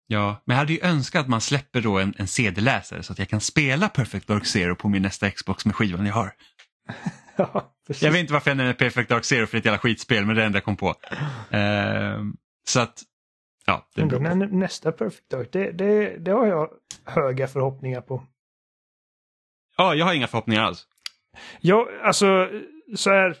Ja, 0.06 0.42
men 0.44 0.54
jag 0.54 0.58
hade 0.58 0.72
ju 0.72 0.80
önskat 0.82 1.20
att 1.20 1.28
man 1.28 1.40
släpper 1.40 1.80
då 1.80 1.98
en, 1.98 2.14
en 2.18 2.26
CD-läsare 2.26 3.02
så 3.02 3.12
att 3.12 3.18
jag 3.18 3.28
kan 3.28 3.40
spela 3.40 3.88
Perfect 3.88 4.28
Dark 4.28 4.46
Zero 4.46 4.74
på 4.74 4.88
min 4.88 5.02
nästa 5.02 5.30
Xbox 5.30 5.66
med 5.66 5.74
skivan 5.74 6.06
jag 6.06 6.14
har. 6.14 6.32
Ja, 7.36 7.74
precis. 7.86 8.02
Jag 8.02 8.12
vet 8.12 8.20
inte 8.20 8.32
varför 8.32 8.50
jag 8.50 8.56
nämner 8.56 8.72
Perfect 8.72 9.08
Dark 9.08 9.24
Zero 9.24 9.46
för 9.46 9.58
ett 9.58 9.64
jävla 9.64 9.78
skitspel 9.78 10.26
men 10.26 10.36
det 10.36 10.40
är 10.40 10.42
det 10.42 10.46
enda 10.46 10.56
jag 10.56 10.64
kom 10.64 10.76
på. 10.76 10.94
Ehm, 11.50 12.36
så 12.68 12.80
att 12.80 13.02
ja, 13.66 13.88
det 13.94 14.18
när 14.18 14.34
nästa 14.34 14.92
Perfect 14.92 15.30
Dark, 15.30 15.48
det, 15.52 15.72
det, 15.72 16.16
det 16.18 16.30
har 16.30 16.46
jag 16.46 16.68
höga 17.04 17.46
förhoppningar 17.46 18.00
på. 18.00 18.22
Ja, 19.76 19.94
jag 19.94 20.06
har 20.06 20.14
inga 20.14 20.26
förhoppningar 20.26 20.62
alls. 20.62 20.86
Ja, 21.60 21.88
alltså 22.02 22.50
så 22.96 23.10
här. 23.10 23.36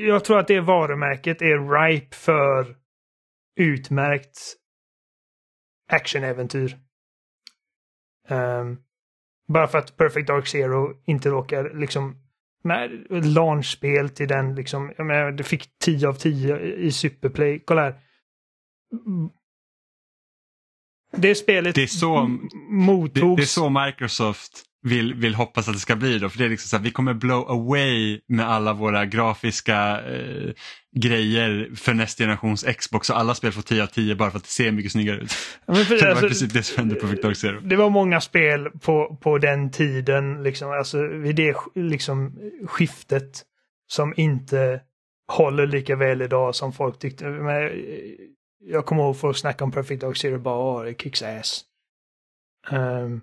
Jag 0.00 0.24
tror 0.24 0.38
att 0.38 0.48
det 0.48 0.60
varumärket 0.60 1.42
är 1.42 1.82
ripe 1.82 2.16
för 2.16 2.76
utmärkt 3.56 4.38
actionäventyr. 5.92 6.76
Um, 8.28 8.82
bara 9.48 9.68
för 9.68 9.78
att 9.78 9.96
Perfect 9.96 10.26
Dark 10.26 10.46
Zero 10.46 11.02
inte 11.06 11.28
råkar 11.28 11.74
liksom 11.74 12.26
med 12.64 13.06
launchspel 13.10 14.10
till 14.10 14.28
den 14.28 14.54
liksom, 14.54 14.92
jag 14.96 15.06
menar, 15.06 15.32
det 15.32 15.44
fick 15.44 15.78
10 15.78 16.08
av 16.08 16.14
10 16.14 16.58
i 16.58 16.92
Superplay. 16.92 17.62
Kolla 17.64 17.82
här. 17.82 18.00
Det 21.16 21.34
spelet 21.34 21.74
Det 21.74 21.82
är 21.82 21.86
så- 21.86 22.16
m- 22.16 22.48
Det, 22.50 22.56
mottogs. 22.70 23.36
det 23.36 23.42
är 23.42 23.46
så 23.46 23.70
Microsoft 23.86 24.62
vill, 24.82 25.14
vill 25.14 25.34
hoppas 25.34 25.68
att 25.68 25.74
det 25.74 25.80
ska 25.80 25.96
bli 25.96 26.18
då. 26.18 26.28
För 26.28 26.38
det 26.38 26.44
är 26.44 26.48
liksom 26.48 26.68
så 26.68 26.76
här, 26.76 26.84
vi 26.84 26.90
kommer 26.90 27.14
blow 27.14 27.50
away 27.50 28.20
med 28.28 28.48
alla 28.48 28.72
våra 28.72 29.06
grafiska 29.06 30.00
eh, 30.00 30.50
grejer 30.96 31.70
för 31.76 31.94
nästa 31.94 32.24
generations 32.24 32.64
Xbox 32.78 33.10
och 33.10 33.18
alla 33.18 33.34
spel 33.34 33.52
får 33.52 33.62
10 33.62 33.82
av 33.82 33.86
10 33.86 34.14
bara 34.14 34.30
för 34.30 34.38
att 34.38 34.44
det 34.44 34.50
ser 34.50 34.72
mycket 34.72 34.92
snyggare 34.92 35.20
ut. 35.20 35.32
Ja, 35.66 35.74
för- 35.74 35.94
det 35.98 36.02
var 36.02 36.10
alltså, 36.10 36.28
precis 36.28 36.52
det 36.52 36.62
som 36.62 36.78
hände 36.80 36.94
på 36.94 37.06
Victor 37.06 37.32
Zero. 37.34 37.60
Det 37.60 37.76
var 37.76 37.90
många 37.90 38.20
spel 38.20 38.70
på, 38.82 39.18
på 39.22 39.38
den 39.38 39.70
tiden, 39.70 40.42
liksom, 40.42 40.70
alltså 40.70 41.06
vid 41.06 41.36
det 41.36 41.56
liksom, 41.74 42.32
skiftet 42.66 43.42
som 43.88 44.14
inte 44.16 44.80
håller 45.32 45.66
lika 45.66 45.96
väl 45.96 46.22
idag 46.22 46.54
som 46.54 46.72
folk 46.72 46.98
tyckte. 46.98 47.24
Men, 47.24 47.62
eh, 47.64 47.70
jag 48.58 48.86
kommer 48.86 49.02
ihåg 49.02 49.18
folk 49.18 49.36
snacka 49.36 49.64
om 49.64 49.72
Perfect 49.72 50.00
Dark 50.00 50.16
Zero 50.16 50.38
bara, 50.38 50.84
det 50.84 51.02
kicks 51.02 51.22
ass. 51.22 51.64
Um, 52.70 53.22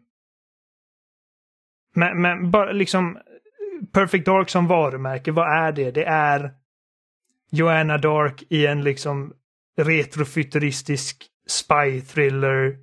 men, 1.96 2.22
men 2.22 2.52
bara 2.52 2.72
liksom 2.72 3.18
Perfect 3.92 4.26
Dark 4.26 4.50
som 4.50 4.68
varumärke, 4.68 5.32
vad 5.32 5.58
är 5.58 5.72
det? 5.72 5.92
Det 5.92 6.06
är 6.06 6.54
Joanna 7.52 7.98
Dark 7.98 8.44
i 8.50 8.66
en 8.66 8.84
liksom 8.84 9.34
retrofuturistisk 9.78 11.26
spy 11.48 12.02
thriller 12.02 12.78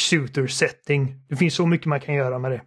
shooter 0.00 0.46
setting. 0.46 1.26
Det 1.28 1.36
finns 1.36 1.54
så 1.54 1.66
mycket 1.66 1.86
man 1.86 2.00
kan 2.00 2.14
göra 2.14 2.38
med 2.38 2.50
det. 2.50 2.62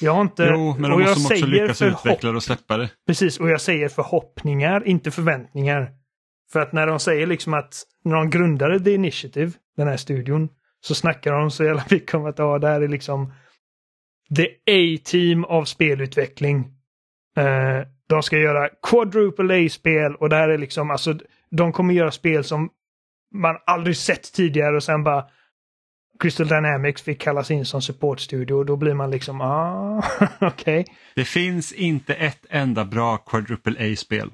Jag 0.00 0.12
har 0.12 0.20
inte... 0.20 0.44
Jo, 0.52 0.76
men 0.78 0.90
de 0.90 1.00
jag 1.00 1.08
måste 1.08 1.12
också 1.12 1.28
säger 1.28 1.46
lyckas 1.46 1.82
utveckla 1.82 2.30
det 2.30 2.36
och 2.36 2.42
släppa 2.42 2.76
det. 2.76 2.90
Precis, 3.06 3.40
och 3.40 3.50
jag 3.50 3.60
säger 3.60 3.88
förhoppningar, 3.88 4.86
inte 4.86 5.10
förväntningar. 5.10 5.90
För 6.52 6.60
att 6.60 6.72
när 6.72 6.86
de 6.86 7.00
säger 7.00 7.26
liksom 7.26 7.54
att 7.54 7.82
när 8.04 8.16
de 8.16 8.30
grundade 8.30 8.80
The 8.80 8.94
Initiative, 8.94 9.52
den 9.76 9.88
här 9.88 9.96
studion, 9.96 10.48
så 10.80 10.94
snackar 10.94 11.32
de 11.32 11.50
så 11.50 11.64
jävla 11.64 11.84
mycket 11.90 12.14
om 12.14 12.26
att 12.26 12.38
ja, 12.38 12.58
det 12.58 12.68
här 12.68 12.80
är 12.80 12.88
liksom 12.88 13.32
the 14.36 14.46
A-team 14.46 15.44
av 15.44 15.64
spelutveckling. 15.64 16.58
Eh, 17.36 17.86
de 18.08 18.22
ska 18.22 18.38
göra 18.38 18.68
quadruple 18.82 19.66
A-spel 19.66 20.14
och 20.14 20.28
det 20.28 20.36
här 20.36 20.48
är 20.48 20.58
liksom, 20.58 20.90
alltså, 20.90 21.14
de 21.50 21.72
kommer 21.72 21.94
göra 21.94 22.10
spel 22.10 22.44
som 22.44 22.70
man 23.34 23.56
aldrig 23.66 23.96
sett 23.96 24.32
tidigare 24.32 24.76
och 24.76 24.82
sen 24.82 25.04
bara 25.04 25.24
Crystal 26.18 26.48
Dynamics 26.48 27.02
fick 27.02 27.20
kallas 27.20 27.50
in 27.50 27.64
som 27.66 27.82
supportstudio 27.82 28.54
och 28.54 28.66
då 28.66 28.76
blir 28.76 28.94
man 28.94 29.10
liksom, 29.10 29.40
ah, 29.40 30.02
okej. 30.40 30.86
Det 31.14 31.24
finns 31.24 31.72
inte 31.72 32.14
ett 32.14 32.46
enda 32.50 32.84
bra 32.84 33.16
quadruple 33.16 33.92
A-spel. 33.92 34.30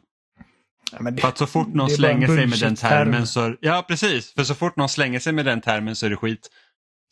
Ja, 0.92 0.98
men 1.00 1.14
det- 1.16 1.20
För 1.22 1.28
att 1.28 1.38
så 1.38 1.46
fort 1.46 1.68
någon 1.74 1.90
slänger 1.90 2.26
sig 2.26 2.46
med 2.46 2.58
den 2.60 2.76
termen 2.76 3.26
så... 3.26 3.54
Ja, 3.60 3.84
precis. 3.88 4.32
För 4.34 4.44
så 4.44 4.54
fort 4.54 4.76
någon 4.76 4.88
slänger 4.88 5.18
sig 5.20 5.32
med 5.32 5.44
den 5.44 5.60
termen 5.60 5.96
så 5.96 6.06
är 6.06 6.10
det 6.10 6.16
skit. 6.16 6.48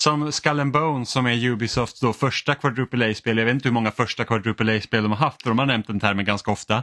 Som 0.02 0.32
Skull 0.32 0.60
and 0.60 0.72
Bones 0.72 1.10
som 1.10 1.26
är 1.26 1.44
Ubisofts 1.48 2.00
då 2.00 2.12
första 2.12 2.54
quadruple 2.54 3.10
A-spel. 3.10 3.38
Jag 3.38 3.44
vet 3.44 3.54
inte 3.54 3.68
hur 3.68 3.74
många 3.74 3.90
första 3.90 4.24
quadruple 4.24 4.76
A-spel 4.76 5.02
de 5.02 5.12
har 5.12 5.18
haft 5.18 5.42
för 5.42 5.50
de 5.50 5.58
har 5.58 5.66
nämnt 5.66 5.86
den 5.86 6.00
termen 6.00 6.24
ganska 6.24 6.50
ofta. 6.50 6.76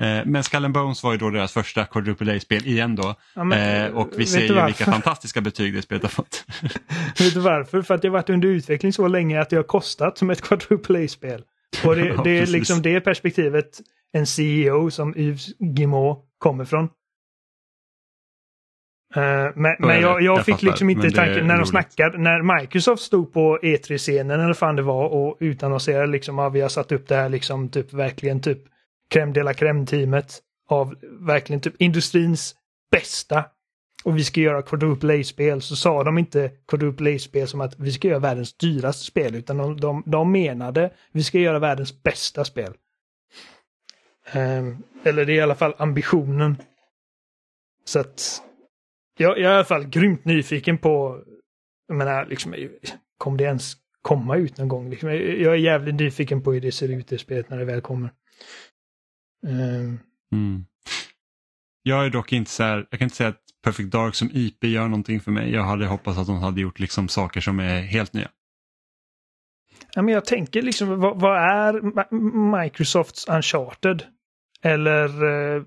Eh, 0.00 0.18
Men 0.26 0.44
Skull 0.44 0.64
and 0.64 0.74
Bones 0.74 1.02
var 1.02 1.12
ju 1.12 1.18
då 1.18 1.30
deras 1.30 1.52
första 1.52 1.84
quadruple 1.84 2.36
A-spel 2.36 2.66
igen 2.66 2.96
då. 2.96 3.14
Ja, 3.34 3.44
men, 3.44 3.84
Eh, 3.86 3.96
och 3.96 4.08
vi 4.16 4.26
ser 4.26 4.40
ju 4.40 4.54
varför? 4.54 4.66
vilka 4.66 4.84
fantastiska 4.84 5.40
betyg 5.40 5.74
det 5.74 5.82
spelet 5.82 6.02
har 6.02 6.10
fått. 6.10 6.44
Vet 7.18 7.34
du 7.34 7.40
varför? 7.40 7.82
För 7.82 7.94
att 7.94 8.02
det 8.02 8.08
har 8.08 8.12
varit 8.12 8.30
under 8.30 8.48
utveckling 8.48 8.92
så 8.92 9.08
länge 9.08 9.40
att 9.40 9.50
det 9.50 9.56
har 9.56 9.62
kostat 9.62 10.18
som 10.18 10.30
ett 10.30 10.40
quadruple 10.42 11.04
A-spel. 11.04 11.42
Och 11.84 11.96
det, 11.96 12.06
Ja, 12.16 12.22
det 12.24 12.38
är 12.38 12.46
liksom 12.46 12.82
det 12.82 13.00
perspektivet 13.00 13.80
en 14.12 14.26
CEO 14.26 14.90
som 14.90 15.16
Yves 15.16 15.46
Guillemot 15.58 16.18
kommer 16.38 16.64
från. 16.64 16.88
Eh, 19.14 19.50
men 19.54 19.76
men 19.78 20.00
jag, 20.00 20.02
jag 20.02 20.22
Jag 20.22 20.44
fick 20.44 20.54
fattar, 20.54 20.66
liksom 20.66 20.90
inte 20.90 21.10
tanken 21.10 21.46
när 21.46 21.56
de 21.56 21.66
snackade, 21.66 22.18
när 22.18 22.60
Microsoft 22.60 23.02
stod 23.02 23.32
på 23.32 23.58
E3-scenen 23.62 24.40
eller 24.40 24.54
fan 24.54 24.76
det 24.76 24.82
var 24.82 25.08
och 25.08 25.36
utannonserade 25.40 26.06
liksom, 26.06 26.38
ja, 26.38 26.48
vi 26.48 26.60
har 26.60 26.68
satt 26.68 26.92
upp 26.92 27.08
det 27.08 27.14
här 27.16 27.28
liksom 27.28 27.68
typ 27.68 27.92
verkligen 27.92 28.40
typ 28.40 28.58
crème 29.14 29.32
de 29.32 29.42
la 29.42 29.52
crème-teamet 29.52 30.40
av 30.68 30.94
verkligen 31.20 31.60
typ 31.60 31.74
industrins 31.78 32.54
bästa. 32.90 33.44
Och 34.04 34.16
vi 34.16 34.24
ska 34.24 34.40
göra 34.40 34.62
quadruple 34.62 35.20
A-spel 35.20 35.62
så 35.62 35.76
sa 35.76 36.04
de 36.04 36.18
inte 36.18 36.50
quadruple 36.68 37.16
A-spel 37.16 37.48
som 37.48 37.60
att 37.60 37.78
vi 37.78 37.92
ska 37.92 38.08
göra 38.08 38.18
världens 38.18 38.56
dyraste 38.56 39.04
spel 39.04 39.34
utan 39.34 39.56
de, 39.56 39.80
de, 39.80 40.02
de 40.06 40.32
menade 40.32 40.90
vi 41.12 41.22
ska 41.22 41.38
göra 41.38 41.58
världens 41.58 42.02
bästa 42.02 42.44
spel. 42.44 42.72
Ehm, 44.32 44.76
eller 45.04 45.24
det 45.24 45.32
är 45.32 45.36
i 45.36 45.40
alla 45.40 45.54
fall 45.54 45.74
ambitionen. 45.78 46.56
Så 47.84 48.00
att 48.00 48.42
jag, 49.20 49.38
jag 49.38 49.50
är 49.50 49.54
i 49.54 49.54
alla 49.54 49.64
fall 49.64 49.86
grymt 49.86 50.24
nyfiken 50.24 50.78
på, 50.78 51.22
jag 51.88 51.96
menar, 51.96 52.26
liksom, 52.26 52.54
kommer 53.18 53.38
det 53.38 53.44
ens 53.44 53.74
komma 54.02 54.36
ut 54.36 54.58
någon 54.58 54.68
gång? 54.68 54.90
Liksom, 54.90 55.08
jag 55.08 55.52
är 55.52 55.54
jävligt 55.54 55.94
nyfiken 55.94 56.42
på 56.42 56.52
hur 56.52 56.60
det 56.60 56.72
ser 56.72 56.88
ut 56.88 57.12
i 57.12 57.18
spelet 57.18 57.50
när 57.50 57.58
det 57.58 57.64
väl 57.64 57.80
kommer. 57.80 58.10
Ehm, 59.46 59.98
Mm. 60.32 60.64
Jag 61.82 62.06
är 62.06 62.10
dock 62.10 62.32
inte 62.32 62.50
så 62.50 62.62
här, 62.62 62.86
jag 62.90 62.98
kan 62.98 63.06
inte 63.06 63.16
säga 63.16 63.28
att 63.28 63.42
Perfect 63.64 63.90
Dark 63.90 64.14
som 64.14 64.30
IP 64.32 64.64
gör 64.64 64.88
någonting 64.88 65.20
för 65.20 65.30
mig. 65.30 65.52
Jag 65.52 65.62
hade 65.62 65.86
hoppats 65.86 66.18
att 66.18 66.26
de 66.26 66.38
hade 66.38 66.60
gjort 66.60 66.78
liksom 66.78 67.08
saker 67.08 67.40
som 67.40 67.60
är 67.60 67.80
helt 67.80 68.12
nya. 68.12 68.30
Ja, 69.94 70.02
men 70.02 70.14
jag 70.14 70.24
tänker 70.24 70.62
liksom, 70.62 71.00
vad, 71.00 71.20
vad 71.20 71.36
är 71.36 72.62
Microsofts 72.62 73.28
Uncharted? 73.28 74.02
Eller, 74.62 75.24
eh, 75.24 75.62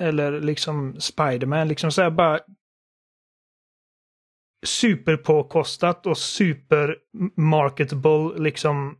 eller 0.00 0.40
liksom 0.40 1.00
Spiderman, 1.00 1.68
liksom 1.68 1.92
så 1.92 2.02
här 2.02 2.10
bara 2.10 2.40
superpåkostat 4.66 6.06
och 6.06 6.18
super 6.18 6.96
marketable 7.36 8.42
liksom 8.42 8.98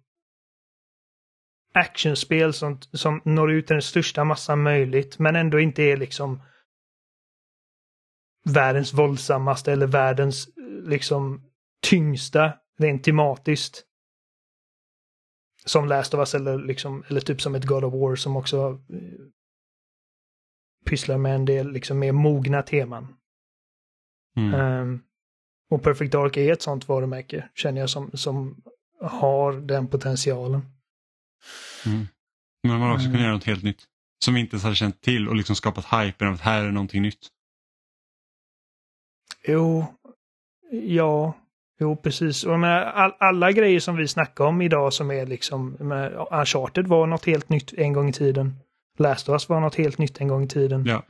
actionspel 1.75 2.53
som, 2.53 2.81
som 2.81 3.21
når 3.25 3.53
ut 3.53 3.67
till 3.67 3.75
den 3.75 3.83
största 3.83 4.25
massan 4.25 4.63
möjligt 4.63 5.19
men 5.19 5.37
ändå 5.37 5.61
inte 5.61 5.83
är 5.83 5.97
liksom 5.97 6.43
världens 8.45 8.95
våldsammaste 8.95 9.73
eller 9.73 9.87
världens 9.87 10.49
liksom 10.85 11.51
tyngsta 11.83 12.53
rent 12.79 13.05
tematiskt. 13.05 13.85
Som 15.65 15.89
Last 15.89 16.15
of 16.15 16.19
Us 16.19 16.35
eller, 16.35 16.59
liksom, 16.59 17.05
eller 17.09 17.21
typ 17.21 17.41
som 17.41 17.55
ett 17.55 17.65
God 17.65 17.85
of 17.85 17.95
War 17.95 18.17
som 18.17 18.37
också 18.37 18.81
eh, 18.91 18.99
pysslar 20.85 21.19
med 21.19 21.35
en 21.35 21.45
del 21.45 21.73
liksom 21.73 21.99
mer 21.99 22.13
mogna 22.13 22.63
teman. 22.63 23.15
Mm. 24.37 24.61
Ehm, 24.61 25.01
och 25.71 25.83
Perfect 25.83 26.13
Dark 26.13 26.37
är 26.37 26.53
ett 26.53 26.63
sånt 26.63 26.89
varumärke, 26.89 27.49
känner 27.55 27.81
jag, 27.81 27.91
som, 27.91 28.11
som 28.15 28.63
har 29.01 29.53
den 29.53 29.89
potentialen. 29.89 30.61
Mm. 31.87 32.07
Men 32.63 32.73
man 32.73 32.81
har 32.81 32.95
också 32.95 33.05
Mm. 33.07 33.13
kunnat 33.13 33.25
göra 33.25 33.35
något 33.35 33.45
helt 33.45 33.65
nytt. 33.65 33.85
Som 34.25 34.35
vi 34.35 34.41
inte 34.41 34.55
ens 34.55 34.65
hade 34.65 34.77
känt 34.77 35.01
till 35.01 35.29
och 35.29 35.37
liksom 35.37 35.57
skapat 35.57 35.85
hypen 35.85 36.29
av 36.29 36.35
att 36.35 36.41
här 36.41 36.65
är 36.65 36.71
någonting 36.71 37.03
nytt. 37.03 37.29
Jo, 39.47 39.85
ja, 40.71 41.35
jo 41.81 41.97
precis. 41.97 42.45
Och 42.45 42.61
menar, 42.61 42.83
all, 42.83 43.13
alla 43.19 43.53
grejer 43.53 43.81
som 43.81 43.97
vi 43.97 44.09
snackar 44.09 44.45
om 44.45 44.63
idag 44.63 44.93
som 44.93 45.11
är 45.11 45.27
liksom, 45.27 45.71
menar, 45.71 46.29
Uncharted 46.41 46.87
var 46.87 47.07
något 47.07 47.25
helt 47.27 47.49
nytt 47.49 47.73
en 47.73 47.93
gång 47.93 48.09
i 48.09 48.13
tiden. 48.13 48.57
Last 48.99 49.29
of 49.29 49.33
Us 49.33 49.49
var 49.49 49.61
något 49.61 49.75
helt 49.75 49.99
nytt 49.99 50.21
en 50.21 50.29
gång 50.29 50.45
i 50.45 50.49
tiden. 50.49 50.85
Ja. 50.87 51.03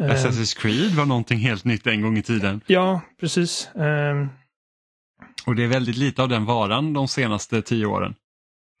Ehm, 0.00 0.10
Assassin's 0.10 0.58
Creed 0.58 0.90
var 0.90 1.06
någonting 1.06 1.38
helt 1.38 1.64
nytt 1.64 1.86
en 1.86 2.02
gång 2.02 2.18
i 2.18 2.22
tiden. 2.22 2.60
ja, 2.66 3.00
precis. 3.20 3.68
Ehm, 3.74 4.28
Och 5.46 5.54
det 5.54 5.64
är 5.64 5.68
väldigt 5.68 5.96
lite 5.96 6.22
av 6.22 6.28
den 6.28 6.44
varan 6.44 6.92
de 6.92 7.08
senaste 7.08 7.62
tio 7.62 7.86
åren. 7.86 8.14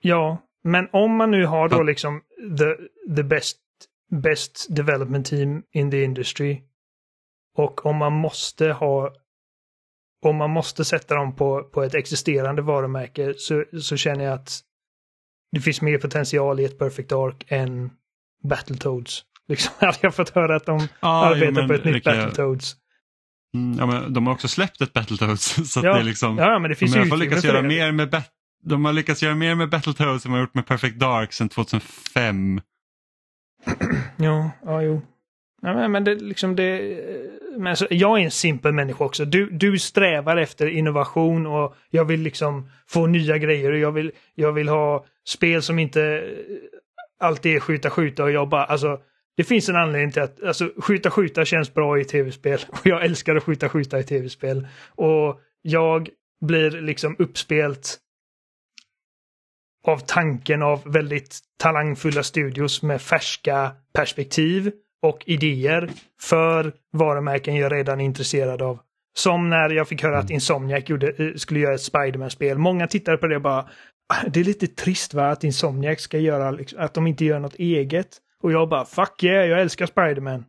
Ja, 0.02 0.42
men 0.64 0.88
om 0.92 1.16
man 1.16 1.30
nu 1.30 1.46
har 1.46 1.68
då 1.68 1.82
liksom 1.82 2.20
the, 2.58 2.74
the 3.16 3.22
best, 3.22 3.56
best 4.22 4.66
development 4.76 5.26
team 5.26 5.62
in 5.72 5.90
the 5.90 6.02
industry 6.04 6.62
och 7.56 7.86
om 7.86 7.96
man 7.96 8.12
måste 8.12 8.72
ha 8.72 9.14
om 10.22 10.36
man 10.36 10.50
måste 10.50 10.84
sätta 10.84 11.14
dem 11.14 11.36
på, 11.36 11.64
på 11.64 11.82
ett 11.82 11.94
existerande 11.94 12.62
varumärke 12.62 13.34
så, 13.36 13.64
så 13.80 13.96
känner 13.96 14.24
jag 14.24 14.34
att 14.34 14.60
det 15.52 15.60
finns 15.60 15.82
mer 15.82 15.98
potential 15.98 16.60
i 16.60 16.64
ett 16.64 16.78
Perfect 16.78 17.08
Dark 17.08 17.44
än 17.48 17.90
Battletoads. 18.42 19.22
Liksom 19.48 19.72
hade 19.78 19.98
jag 20.00 20.14
fått 20.14 20.28
höra 20.30 20.56
att 20.56 20.66
de 20.66 20.78
jo, 20.80 20.86
arbetar 21.08 21.52
men 21.52 21.68
på 21.68 21.74
ett 21.74 21.84
nytt 21.84 22.06
jag- 22.06 22.16
Battletoads. 22.16 22.76
Mm, 23.54 23.78
ja, 23.78 23.86
men 23.86 24.12
de 24.12 24.26
har 24.26 24.34
också 24.34 24.48
släppt 24.48 24.80
ett 24.80 24.92
Battletoads. 24.92 25.70
Så 25.72 25.80
Ja, 25.84 25.94
det 25.94 26.00
är 26.00 26.04
liksom, 26.04 26.38
ja, 26.38 26.58
men 26.58 26.68
det 26.70 26.74
finns 26.74 26.92
de 26.92 26.98
har 26.98 27.06
i 27.06 27.08
alla 27.08 27.10
fall 27.10 27.18
lyckats 27.18 27.44
göra 27.44 27.62
mer 27.62 27.92
med 27.92 28.10
Bat- 28.10 28.30
de 28.62 28.84
har 28.84 28.92
lyckats 28.92 29.22
göra 29.22 29.34
mer 29.34 29.54
med 29.54 29.68
Battletoads 29.68 30.26
än 30.26 30.32
vad 30.32 30.38
de 30.38 30.40
har 30.40 30.46
gjort 30.46 30.54
med 30.54 30.66
Perfect 30.66 30.96
Dark 30.98 31.32
sedan 31.32 31.48
2005. 31.48 32.60
Ja, 34.16 34.50
ja 34.64 34.82
jo. 34.82 35.02
Ja, 35.62 35.74
men, 35.74 35.92
men 35.92 36.04
det 36.04 36.14
liksom 36.14 36.56
det... 36.56 36.98
Men 37.56 37.66
alltså, 37.66 37.86
jag 37.90 38.20
är 38.20 38.24
en 38.24 38.30
simpel 38.30 38.72
människa 38.72 39.04
också. 39.04 39.24
Du, 39.24 39.50
du 39.50 39.78
strävar 39.78 40.36
efter 40.36 40.66
innovation 40.66 41.46
och 41.46 41.76
jag 41.90 42.04
vill 42.04 42.20
liksom 42.20 42.70
få 42.86 43.06
nya 43.06 43.38
grejer 43.38 43.72
och 43.72 43.78
jag 43.78 43.92
vill, 43.92 44.12
jag 44.34 44.52
vill 44.52 44.68
ha 44.68 45.04
spel 45.26 45.62
som 45.62 45.78
inte 45.78 46.02
eh, 46.02 46.22
alltid 47.20 47.56
är 47.56 47.60
skjuta 47.60 47.90
skjuta 47.90 48.24
och 48.24 48.30
jag 48.30 48.48
bara, 48.48 48.64
alltså 48.64 49.00
det 49.36 49.44
finns 49.44 49.68
en 49.68 49.76
anledning 49.76 50.12
till 50.12 50.22
att 50.22 50.42
alltså, 50.42 50.70
skjuta 50.76 51.10
skjuta 51.10 51.44
känns 51.44 51.74
bra 51.74 52.00
i 52.00 52.04
tv-spel 52.04 52.60
och 52.68 52.86
jag 52.86 53.04
älskar 53.04 53.36
att 53.36 53.42
skjuta 53.42 53.68
skjuta 53.68 53.98
i 53.98 54.04
tv-spel. 54.04 54.68
Och 54.88 55.40
jag 55.62 56.08
blir 56.40 56.70
liksom 56.70 57.16
uppspelt 57.18 57.98
av 59.86 59.98
tanken 59.98 60.62
av 60.62 60.82
väldigt 60.92 61.38
talangfulla 61.58 62.22
studios 62.22 62.82
med 62.82 63.02
färska 63.02 63.72
perspektiv 63.92 64.72
och 65.02 65.22
idéer 65.26 65.90
för 66.20 66.72
varumärken 66.92 67.56
jag 67.56 67.72
redan 67.72 68.00
är 68.00 68.04
intresserad 68.04 68.62
av. 68.62 68.78
Som 69.14 69.50
när 69.50 69.70
jag 69.70 69.88
fick 69.88 70.02
höra 70.02 70.18
att 70.18 70.30
Insomniac 70.30 70.88
gjorde, 70.88 71.10
eh, 71.10 71.34
skulle 71.34 71.60
göra 71.60 71.74
ett 71.74 71.80
Spiderman-spel. 71.80 72.58
Många 72.58 72.86
tittade 72.86 73.16
på 73.16 73.26
det 73.26 73.36
och 73.36 73.42
bara 73.42 73.68
det 74.28 74.40
är 74.40 74.44
lite 74.44 74.66
trist 74.66 75.14
va 75.14 75.26
att 75.30 75.44
Insomniac 75.44 76.00
ska 76.00 76.18
göra, 76.18 76.50
liksom, 76.50 76.78
att 76.80 76.94
de 76.94 77.06
inte 77.06 77.24
gör 77.24 77.38
något 77.40 77.54
eget. 77.54 78.08
Och 78.42 78.52
jag 78.52 78.68
bara 78.68 78.84
fuck 78.84 79.24
yeah, 79.24 79.46
jag 79.46 79.60
älskar 79.60 79.86
Spiderman. 79.86 80.44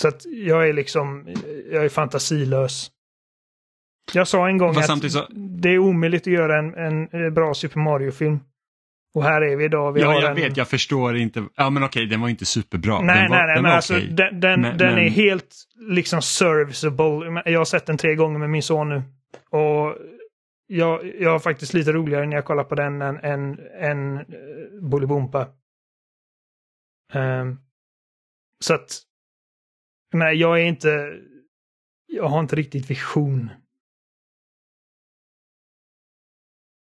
Så 0.00 0.08
att 0.08 0.24
jag 0.26 0.68
är 0.68 0.72
liksom, 0.72 1.28
jag 1.72 1.84
är 1.84 1.88
fantasilös. 1.88 2.90
Jag 4.12 4.28
sa 4.28 4.48
en 4.48 4.58
gång 4.58 4.76
att 4.76 5.12
så- 5.12 5.26
det 5.60 5.68
är 5.68 5.78
omöjligt 5.78 6.22
att 6.22 6.32
göra 6.32 6.58
en, 6.58 6.74
en, 6.74 7.24
eh, 7.24 7.30
bra 7.30 7.54
Super 7.54 7.80
Mario-film. 7.80 8.38
Och 9.14 9.24
här 9.24 9.42
är 9.42 9.56
vi 9.56 9.64
idag. 9.64 9.92
Vi 9.92 10.00
ja, 10.00 10.12
jag 10.20 10.30
en... 10.30 10.36
vet, 10.36 10.56
jag 10.56 10.68
förstår 10.68 11.16
inte. 11.16 11.44
Ja, 11.56 11.70
men 11.70 11.82
okej, 11.84 12.06
den 12.06 12.20
var 12.20 12.28
inte 12.28 12.44
superbra. 12.44 13.00
Nej, 13.00 13.20
den 13.22 13.30
var, 13.30 13.36
nej, 13.36 13.46
nej, 13.46 13.54
den 13.54 13.62
men 13.62 13.72
alltså 13.72 13.94
den, 13.94 14.40
den, 14.40 14.60
Men- 14.60 14.78
den 14.78 14.88
är 14.92 14.94
men- 14.94 15.08
helt 15.12 15.54
liksom 15.88 16.22
serviceable. 16.22 17.42
Jag 17.44 17.60
har 17.60 17.64
sett 17.64 17.86
den 17.86 17.96
tre 17.96 18.14
gånger 18.14 18.38
med 18.38 18.50
min 18.50 18.62
son 18.62 18.88
nu. 18.88 19.02
Och 19.50 19.96
jag, 20.66 21.20
jag 21.20 21.30
har 21.30 21.38
faktiskt 21.38 21.74
lite 21.74 21.92
roligare 21.92 22.26
när 22.26 22.36
jag 22.36 22.44
kollar 22.44 22.64
på 22.64 22.74
den 22.74 23.02
än, 23.02 23.16
än, 23.16 23.58
än 23.80 24.18
uh, 24.18 24.80
Bolibompa. 24.80 25.48
Ehm, 27.12 27.58
så 28.60 28.74
att, 28.74 29.02
men 30.12 30.38
jag 30.38 30.60
är 30.60 30.64
inte, 30.64 31.20
jag 32.06 32.28
har 32.28 32.40
inte 32.40 32.56
riktigt 32.56 32.90
vision. 32.90 33.50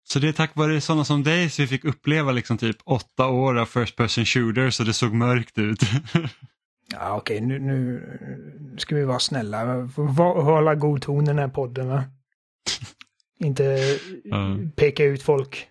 Så 0.03 0.19
det 0.19 0.27
är 0.27 0.33
tack 0.33 0.55
vare 0.55 0.81
sådana 0.81 1.05
som 1.05 1.23
dig 1.23 1.49
så 1.49 1.61
vi 1.61 1.67
fick 1.67 1.85
uppleva 1.85 2.31
liksom 2.31 2.57
typ 2.57 2.77
åtta 2.83 3.27
år 3.27 3.59
av 3.59 3.65
First 3.65 3.95
Person 3.95 4.25
Shooters 4.25 4.79
och 4.79 4.85
det 4.85 4.93
såg 4.93 5.13
mörkt 5.13 5.57
ut. 5.57 5.81
Ja, 6.93 7.17
okej, 7.17 7.41
nu, 7.41 7.59
nu 7.59 8.01
ska 8.77 8.95
vi 8.95 9.03
vara 9.03 9.19
snälla. 9.19 9.81
Hålla 10.15 10.75
god 10.75 11.01
ton 11.01 11.23
i 11.23 11.27
den 11.27 11.39
här 11.39 11.47
podden, 11.47 11.87
va? 11.87 12.03
Inte 13.45 13.99
Ja. 14.23 14.57
peka 14.75 15.03
ut 15.03 15.23
folk. 15.23 15.67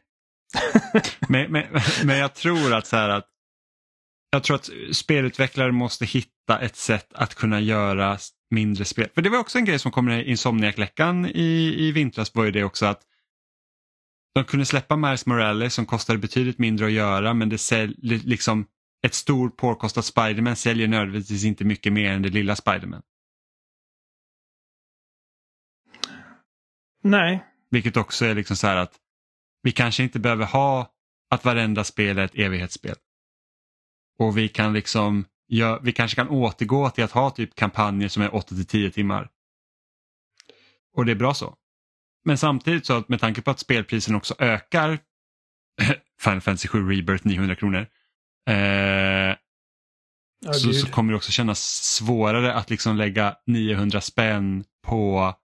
men, 1.29 1.53
men, 1.53 1.67
men 2.05 2.19
jag 2.19 2.35
tror 2.35 2.75
att 2.75 2.87
så 2.87 2.97
här 2.97 3.09
att 3.09 3.27
jag 4.31 4.45
tror 4.45 4.57
att 4.57 4.71
spelutvecklare 4.93 5.73
måste 5.73 6.05
hitta 6.05 6.59
ett 6.61 6.77
sätt 6.77 7.13
att 7.15 7.35
kunna 7.35 7.61
göra 7.61 8.19
mindre 8.51 8.85
spel. 8.85 9.09
För 9.15 9.23
det 9.23 9.31
var 9.31 9.39
också 9.39 9.59
en 9.59 9.65
grej 9.65 9.79
som 9.79 9.93
kom 9.93 10.09
i 10.09 10.25
Insomniac-läckan 10.25 11.27
i, 11.27 11.75
i 11.79 11.93
vintras 11.93 12.35
var 12.35 12.45
ju 12.45 12.51
det 12.51 12.65
också 12.65 12.87
att 12.87 13.03
de 14.35 14.45
kunde 14.45 14.67
släppa 14.67 14.97
Miles 14.97 15.27
Morales 15.27 15.75
som 15.75 15.87
kostade 15.87 16.19
betydligt 16.19 16.59
mindre 16.59 16.87
att 16.87 16.93
göra 16.93 17.35
men 17.35 17.49
det 17.49 17.59
sälj, 17.59 17.95
liksom 18.03 18.67
ett 19.07 19.15
stort 19.15 19.57
påkostat 19.57 20.05
Spiderman 20.05 20.57
säljer 20.57 20.89
nödvändigtvis 20.89 21.45
inte 21.45 21.65
mycket 21.65 21.93
mer 21.93 22.13
än 22.13 22.23
det 22.23 22.29
lilla 22.29 22.57
Spiderman. 22.57 23.03
Nej, 27.03 27.45
Vilket 27.71 27.97
också 27.97 28.25
är 28.25 28.35
liksom 28.35 28.57
så 28.57 28.67
här 28.67 28.77
att 28.77 28.97
vi 29.63 29.73
kanske 29.73 30.03
inte 30.03 30.19
behöver 30.19 30.47
ha 30.47 30.93
att 31.31 31.45
varenda 31.45 31.85
spel 31.85 32.19
är 32.19 32.25
ett 32.25 32.35
evighetsspel. 32.35 32.97
Och 34.19 34.39
vi 34.39 34.49
kan 34.49 34.73
liksom, 34.73 35.25
ja, 35.47 35.81
vi 35.83 35.93
kanske 35.93 36.15
kan 36.15 36.29
återgå 36.29 36.91
till 36.91 37.05
att 37.05 37.13
ha 37.13 37.31
typ 37.31 37.55
kampanjer 37.55 38.09
som 38.09 38.23
är 38.23 38.29
8-10 38.29 38.91
timmar. 38.91 39.31
Och 40.97 41.05
det 41.05 41.13
är 41.13 41.17
bra 41.17 41.35
så. 41.35 41.57
Men 42.25 42.39
samtidigt 42.39 42.87
så 42.87 42.93
att 42.93 43.09
med 43.09 43.21
tanke 43.21 43.43
på 43.43 43.51
att 43.51 43.59
spelprisen 43.59 44.15
också 44.15 44.35
ökar, 44.39 44.99
Final 46.21 46.41
Fantasy 46.41 46.69
7 46.69 46.91
Rebirth 46.91 47.27
900 47.27 47.55
kronor, 47.55 47.87
eh, 48.49 49.37
ja, 50.41 50.53
så, 50.53 50.73
så 50.73 50.87
kommer 50.87 51.13
det 51.13 51.17
också 51.17 51.33
kännas 51.33 51.61
svårare 51.83 52.55
att 52.55 52.71
liksom 52.71 52.97
lägga 52.97 53.37
900 53.47 54.01
spänn 54.01 54.65
på 54.83 55.35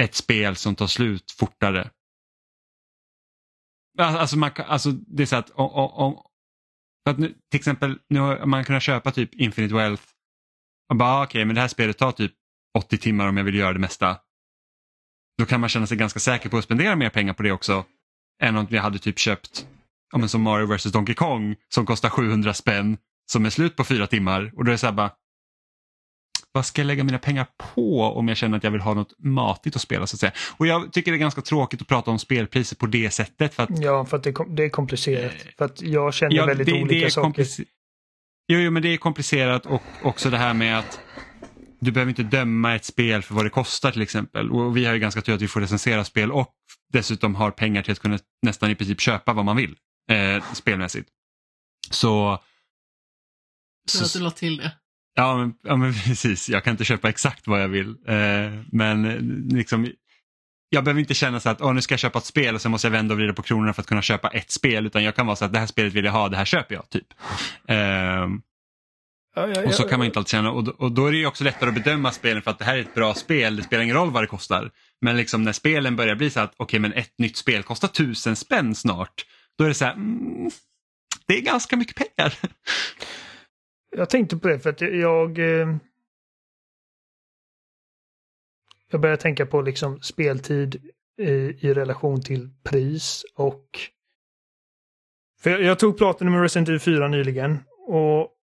ett 0.00 0.14
spel 0.14 0.56
som 0.56 0.74
tar 0.74 0.86
slut 0.86 1.30
fortare. 1.38 1.90
Alltså, 3.98 4.18
alltså 4.18 4.38
man, 4.38 4.50
alltså 4.56 4.90
det 4.90 5.22
är 5.22 5.26
så 5.26 5.36
att 5.36 5.50
om, 5.50 5.70
om, 5.90 6.22
att 7.10 7.18
nu, 7.18 7.34
till 7.50 7.58
exempel 7.58 7.98
nu 8.08 8.20
har 8.20 8.46
man 8.46 8.64
kunnat 8.64 8.82
köpa 8.82 9.10
typ 9.10 9.34
Infinite 9.34 9.74
Wealth 9.74 10.02
och 10.90 10.96
bara 10.96 11.22
okej 11.22 11.26
okej 11.26 11.44
men 11.44 11.54
det 11.54 11.60
här 11.60 11.68
spelet 11.68 11.98
tar 11.98 12.12
typ 12.12 12.32
80 12.78 12.98
timmar 12.98 13.28
om 13.28 13.36
jag 13.36 13.44
vill 13.44 13.54
göra 13.54 13.72
det 13.72 13.78
mesta. 13.78 14.18
Då 15.38 15.46
kan 15.46 15.60
man 15.60 15.68
känna 15.68 15.86
sig 15.86 15.96
ganska 15.96 16.20
säker 16.20 16.48
på 16.48 16.58
att 16.58 16.64
spendera 16.64 16.96
mer 16.96 17.10
pengar 17.10 17.34
på 17.34 17.42
det 17.42 17.52
också 17.52 17.84
än 18.42 18.56
om 18.56 18.66
vi 18.66 18.78
hade 18.78 18.98
typ 18.98 19.18
köpt 19.18 19.66
ja, 20.12 20.18
men 20.18 20.28
som 20.28 20.42
Mario 20.42 20.76
vs 20.76 20.84
Donkey 20.84 21.14
Kong 21.14 21.56
som 21.68 21.86
kostar 21.86 22.08
700 22.08 22.54
spänn 22.54 22.98
som 23.32 23.44
är 23.46 23.50
slut 23.50 23.76
på 23.76 23.84
fyra 23.84 24.06
timmar 24.06 24.52
och 24.56 24.64
då 24.64 24.70
är 24.70 24.72
det 24.72 24.78
så 24.78 24.86
här 24.86 24.92
bara 24.92 25.10
vad 26.52 26.66
ska 26.66 26.80
jag 26.80 26.86
lägga 26.86 27.04
mina 27.04 27.18
pengar 27.18 27.46
på 27.74 28.02
om 28.02 28.28
jag 28.28 28.36
känner 28.36 28.56
att 28.56 28.64
jag 28.64 28.70
vill 28.70 28.80
ha 28.80 28.94
något 28.94 29.14
matigt 29.18 29.76
att 29.76 29.82
spela 29.82 30.06
så 30.06 30.16
att 30.16 30.20
säga. 30.20 30.32
Och 30.56 30.66
jag 30.66 30.92
tycker 30.92 31.12
det 31.12 31.16
är 31.16 31.18
ganska 31.18 31.42
tråkigt 31.42 31.82
att 31.82 31.88
prata 31.88 32.10
om 32.10 32.18
spelpriser 32.18 32.76
på 32.76 32.86
det 32.86 33.10
sättet 33.10 33.54
för 33.54 33.62
att 33.62 33.70
Ja, 33.82 34.04
för 34.04 34.16
att 34.16 34.22
det, 34.22 34.34
det 34.48 34.64
är 34.64 34.68
komplicerat. 34.68 35.32
För 35.58 35.64
att 35.64 35.82
jag 35.82 36.14
känner 36.14 36.36
Ja, 36.36 36.46
väldigt 36.46 36.66
det, 36.66 36.72
olika 36.72 36.94
det 36.94 37.04
är 37.04 37.10
saker. 37.10 37.46
Jo, 38.48 38.58
jo, 38.58 38.70
men 38.70 38.82
det 38.82 38.88
är 38.88 38.96
komplicerat 38.96 39.66
och 39.66 39.82
också 40.02 40.30
det 40.30 40.38
här 40.38 40.54
med 40.54 40.78
att 40.78 41.00
du 41.80 41.92
behöver 41.92 42.10
inte 42.10 42.22
döma 42.22 42.74
ett 42.74 42.84
spel 42.84 43.22
för 43.22 43.34
vad 43.34 43.44
det 43.44 43.50
kostar 43.50 43.90
till 43.90 44.02
exempel. 44.02 44.50
Och 44.50 44.76
vi 44.76 44.84
har 44.84 44.94
ju 44.94 45.00
ganska 45.00 45.20
tur 45.20 45.34
att 45.34 45.42
vi 45.42 45.48
får 45.48 45.60
recensera 45.60 46.04
spel 46.04 46.32
och 46.32 46.54
dessutom 46.92 47.34
har 47.34 47.50
pengar 47.50 47.82
till 47.82 47.92
att 47.92 47.98
kunna 47.98 48.18
nästan 48.42 48.70
i 48.70 48.74
princip 48.74 49.00
köpa 49.00 49.32
vad 49.32 49.44
man 49.44 49.56
vill 49.56 49.76
eh, 50.10 50.44
spelmässigt. 50.52 51.08
Så... 51.90 52.42
Så 53.88 54.04
att 54.04 54.12
du 54.12 54.20
la 54.20 54.30
till 54.30 54.56
det. 54.56 54.72
Ja 55.20 55.36
men, 55.36 55.54
ja 55.62 55.76
men 55.76 55.92
precis, 56.06 56.48
jag 56.48 56.64
kan 56.64 56.70
inte 56.70 56.84
köpa 56.84 57.08
exakt 57.08 57.46
vad 57.46 57.62
jag 57.62 57.68
vill. 57.68 57.88
Eh, 58.06 58.52
men 58.72 59.04
eh, 59.04 59.16
liksom, 59.56 59.88
jag 60.68 60.84
behöver 60.84 61.00
inte 61.00 61.14
känna 61.14 61.40
så 61.40 61.48
att 61.50 61.60
Åh, 61.60 61.74
nu 61.74 61.80
ska 61.82 61.92
jag 61.92 62.00
köpa 62.00 62.18
ett 62.18 62.24
spel 62.24 62.54
och 62.54 62.60
sen 62.60 62.70
måste 62.70 62.86
jag 62.86 62.92
vända 62.92 63.14
och 63.14 63.18
vrida 63.18 63.32
på 63.32 63.42
kronorna 63.42 63.72
för 63.72 63.82
att 63.82 63.88
kunna 63.88 64.02
köpa 64.02 64.28
ett 64.28 64.50
spel. 64.50 64.86
Utan 64.86 65.04
jag 65.04 65.16
kan 65.16 65.26
vara 65.26 65.36
så 65.36 65.44
att 65.44 65.52
det 65.52 65.58
här 65.58 65.66
spelet 65.66 65.92
vill 65.92 66.04
jag 66.04 66.12
ha, 66.12 66.28
det 66.28 66.36
här 66.36 66.44
köper 66.44 66.74
jag. 66.74 66.90
typ. 66.90 67.06
Ehm, 67.68 68.40
Ja, 69.36 69.46
ja, 69.54 69.64
och 69.64 69.74
så 69.74 69.82
ja. 69.82 69.88
kan 69.88 69.98
man 69.98 70.06
inte 70.06 70.18
alltid 70.18 70.30
känna 70.30 70.50
och, 70.50 70.64
då- 70.64 70.72
och 70.78 70.92
då 70.92 71.06
är 71.06 71.12
det 71.12 71.18
ju 71.18 71.26
också 71.26 71.44
lättare 71.44 71.68
att 71.68 71.74
bedöma 71.74 72.10
spelen 72.12 72.42
för 72.42 72.50
att 72.50 72.58
det 72.58 72.64
här 72.64 72.76
är 72.76 72.80
ett 72.80 72.94
bra 72.94 73.14
spel, 73.14 73.56
det 73.56 73.62
spelar 73.62 73.82
ingen 73.84 73.96
roll 73.96 74.10
vad 74.10 74.22
det 74.22 74.26
kostar. 74.26 74.70
Men 75.00 75.16
liksom 75.16 75.42
när 75.42 75.52
spelen 75.52 75.96
börjar 75.96 76.14
bli 76.14 76.30
så 76.30 76.40
att 76.40 76.54
okej 76.56 76.80
men 76.80 76.92
ett 76.92 77.14
nytt 77.18 77.36
spel 77.36 77.62
kostar 77.62 77.88
tusen 77.88 78.36
spänn 78.36 78.74
snart. 78.74 79.24
Då 79.58 79.64
är 79.64 79.68
det 79.68 79.74
så 79.74 79.84
här, 79.84 79.92
mm, 79.92 80.50
det 81.26 81.36
är 81.38 81.40
ganska 81.42 81.76
mycket 81.76 81.96
pengar. 81.96 82.34
Jag 83.96 84.10
tänkte 84.10 84.36
på 84.36 84.48
det 84.48 84.58
för 84.58 84.70
att 84.70 84.80
jag... 84.80 85.38
Jag 85.38 85.60
eh, 88.92 89.00
börjar 89.00 89.16
tänka 89.16 89.46
på 89.46 89.62
liksom 89.62 90.00
speltid 90.00 90.90
i, 91.18 91.30
i 91.66 91.74
relation 91.74 92.22
till 92.22 92.50
pris 92.62 93.24
och... 93.34 93.66
För 95.40 95.50
jag, 95.50 95.62
jag 95.62 95.78
tog 95.78 95.98
Platinum 95.98 96.32
med 96.32 96.42
Resident 96.42 96.68
Evil 96.68 96.80
4 96.80 97.08
nyligen 97.08 97.58
och 97.86 98.36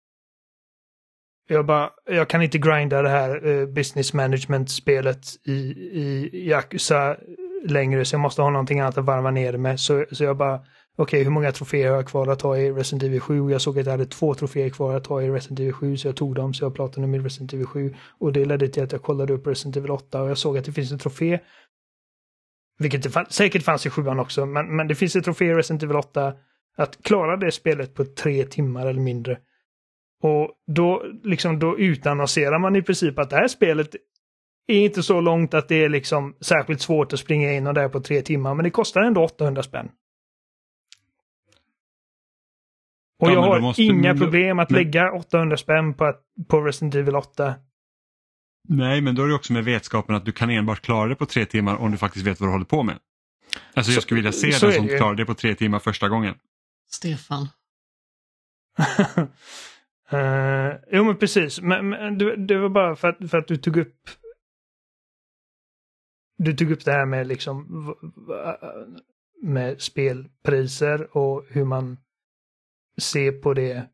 jag 1.48 1.66
bara, 1.66 1.90
jag 2.04 2.28
kan 2.28 2.42
inte 2.42 2.58
grinda 2.58 3.02
det 3.02 3.08
här 3.08 3.46
eh, 3.46 3.66
business 3.66 4.12
management-spelet 4.12 5.26
i, 5.44 5.52
i 5.92 6.30
Yakuza 6.48 7.16
längre 7.64 8.04
så 8.04 8.14
jag 8.14 8.20
måste 8.20 8.42
ha 8.42 8.50
någonting 8.50 8.80
annat 8.80 8.98
att 8.98 9.04
varva 9.04 9.30
ner 9.30 9.52
det 9.52 9.58
med. 9.58 9.80
Så, 9.80 10.04
så 10.12 10.24
jag 10.24 10.36
bara, 10.36 10.60
okej 10.96 11.22
hur 11.22 11.30
många 11.30 11.52
troféer 11.52 11.88
har 11.88 11.96
jag 11.96 12.06
kvar 12.06 12.26
att 12.26 12.38
ta 12.38 12.56
i 12.56 12.72
Resident 12.72 13.02
Evil 13.02 13.20
7? 13.20 13.50
Jag 13.50 13.60
såg 13.60 13.78
att 13.78 13.86
jag 13.86 13.92
hade 13.92 14.06
två 14.06 14.34
troféer 14.34 14.70
kvar 14.70 14.94
att 14.94 15.04
ta 15.04 15.22
i 15.22 15.30
Resident 15.30 15.60
Evil 15.60 15.72
7 15.72 15.96
så 15.96 16.08
jag 16.08 16.16
tog 16.16 16.34
dem 16.34 16.54
så 16.54 16.64
jag 16.64 16.74
platinum 16.74 17.14
i 17.14 17.18
Resident 17.18 17.52
Evil 17.52 17.66
7. 17.66 17.94
Och 18.18 18.32
det 18.32 18.44
ledde 18.44 18.68
till 18.68 18.82
att 18.82 18.92
jag 18.92 19.02
kollade 19.02 19.32
upp 19.32 19.46
Resident 19.46 19.76
Evil 19.76 19.90
8 19.90 20.22
och 20.22 20.30
jag 20.30 20.38
såg 20.38 20.58
att 20.58 20.64
det 20.64 20.72
finns 20.72 20.92
en 20.92 20.98
trofé. 20.98 21.38
Vilket 22.78 23.02
det 23.02 23.10
fann, 23.10 23.26
säkert 23.30 23.62
fanns 23.62 23.86
i 23.86 23.90
7 23.90 24.06
också, 24.08 24.46
men, 24.46 24.76
men 24.76 24.88
det 24.88 24.94
finns 24.94 25.16
en 25.16 25.22
trofé 25.22 25.44
i 25.44 25.54
Resident 25.54 25.82
Evil 25.82 25.96
8 25.96 26.34
Att 26.76 27.02
klara 27.02 27.36
det 27.36 27.52
spelet 27.52 27.94
på 27.94 28.04
tre 28.04 28.44
timmar 28.44 28.86
eller 28.86 29.00
mindre. 29.00 29.38
Och 30.22 30.50
då, 30.66 31.02
liksom, 31.22 31.58
då 31.58 31.78
utannonserar 31.78 32.58
man 32.58 32.76
i 32.76 32.82
princip 32.82 33.18
att 33.18 33.30
det 33.30 33.36
här 33.36 33.48
spelet 33.48 33.96
är 34.66 34.78
inte 34.78 35.02
så 35.02 35.20
långt 35.20 35.54
att 35.54 35.68
det 35.68 35.84
är 35.84 35.88
liksom 35.88 36.36
särskilt 36.40 36.80
svårt 36.80 37.12
att 37.12 37.18
springa 37.18 37.52
in 37.52 37.66
och 37.66 37.74
där 37.74 37.88
på 37.88 38.00
tre 38.00 38.22
timmar, 38.22 38.54
men 38.54 38.64
det 38.64 38.70
kostar 38.70 39.02
ändå 39.02 39.24
800 39.24 39.62
spänn. 39.62 39.88
Och 43.18 43.28
Ja, 43.30 43.32
jag 43.32 43.40
har 43.60 43.80
inga 43.80 44.14
problem 44.16 44.58
att 44.58 44.70
men- 44.70 44.78
lägga 44.82 45.12
800 45.12 45.56
spänn 45.56 45.94
på, 45.94 46.04
att, 46.04 46.22
på 46.48 46.60
Resident 46.60 46.94
Evil 46.94 47.16
8. 47.16 47.54
Nej, 48.68 49.00
men 49.00 49.14
då 49.14 49.22
är 49.22 49.28
det 49.28 49.34
också 49.34 49.52
med 49.52 49.64
vetskapen 49.64 50.14
att 50.14 50.24
du 50.24 50.32
kan 50.32 50.50
enbart 50.50 50.80
klara 50.80 51.08
det 51.08 51.16
på 51.16 51.26
tre 51.26 51.44
timmar 51.46 51.76
om 51.76 51.90
du 51.90 51.96
faktiskt 51.98 52.26
vet 52.26 52.40
vad 52.40 52.48
du 52.48 52.52
håller 52.52 52.64
på 52.64 52.82
med. 52.82 52.98
Alltså 53.74 53.92
Så- 53.92 53.96
jag 53.96 54.02
skulle 54.02 54.18
vilja 54.18 54.32
se 54.32 54.52
så 54.52 54.66
den 54.66 54.74
som 54.74 54.86
klarar 54.88 55.14
det 55.14 55.26
på 55.26 55.34
tre 55.34 55.54
timmar 55.54 55.78
första 55.78 56.08
gången. 56.08 56.34
Stefan. 56.90 57.48
Eh, 60.10 60.72
jo 60.92 61.04
men 61.04 61.16
precis, 61.16 61.60
men, 61.60 61.88
men 61.88 62.18
det, 62.18 62.36
det 62.46 62.58
var 62.58 62.68
bara 62.68 62.96
för 62.96 63.08
att, 63.08 63.30
för 63.30 63.38
att 63.38 63.48
du 63.48 63.56
tog 63.56 63.76
upp 63.76 63.94
du 66.38 66.52
tog 66.56 66.70
upp 66.70 66.84
det 66.84 66.92
här 66.92 67.06
med 67.06 67.26
liksom 67.26 67.94
med 69.42 69.82
spelpriser 69.82 71.16
och 71.16 71.44
hur 71.48 71.64
man 71.64 71.98
ser 73.02 73.32
på 73.32 73.54
det. 73.54 73.90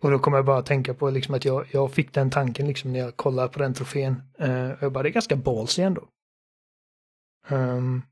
Och 0.00 0.10
då 0.10 0.18
kommer 0.18 0.38
jag 0.38 0.44
bara 0.46 0.58
att 0.58 0.66
tänka 0.66 0.94
på 0.94 1.10
liksom 1.10 1.34
att 1.34 1.44
jag, 1.44 1.66
jag 1.70 1.92
fick 1.92 2.14
den 2.14 2.30
tanken 2.30 2.66
liksom 2.66 2.92
när 2.92 3.00
jag 3.00 3.16
kollade 3.16 3.48
på 3.48 3.58
den 3.58 3.74
trofén. 3.74 4.22
Uh, 4.40 4.72
jag 4.80 4.92
bara, 4.92 5.02
det 5.02 5.08
är 5.08 5.12
ganska 5.12 5.36
ballsy 5.36 5.82
ändå. 5.82 6.08
Um, 7.48 8.02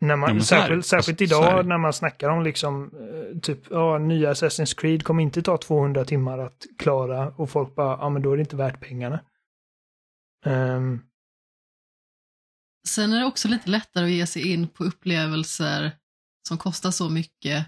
när 0.00 0.16
man, 0.16 0.36
Ja, 0.36 0.42
särskilt, 0.42 0.86
särskilt 0.86 1.20
idag 1.20 1.64
det. 1.64 1.68
när 1.68 1.78
man 1.78 1.92
snackar 1.92 2.28
om 2.28 2.42
liksom 2.42 2.84
eh, 2.84 3.40
typ, 3.40 3.58
ja, 3.70 3.98
nya 3.98 4.32
Assassin's 4.32 4.80
Creed 4.80 5.04
kommer 5.04 5.22
inte 5.22 5.42
ta 5.42 5.58
200 5.58 6.04
timmar 6.04 6.38
att 6.38 6.66
klara 6.78 7.28
och 7.28 7.50
folk 7.50 7.74
bara, 7.74 7.98
ja 8.00 8.08
men 8.08 8.22
då 8.22 8.32
är 8.32 8.36
det 8.36 8.40
inte 8.40 8.56
värt 8.56 8.80
pengarna. 8.80 9.20
Ehm, 10.44 11.00
Sen 12.88 13.12
är 13.12 13.20
det 13.20 13.26
också 13.26 13.48
lite 13.48 13.70
lättare 13.70 14.04
att 14.04 14.10
ge 14.10 14.26
sig 14.26 14.52
in 14.52 14.68
på 14.68 14.84
upplevelser 14.84 15.92
som 16.48 16.58
kostar 16.58 16.90
så 16.90 17.10
mycket 17.10 17.66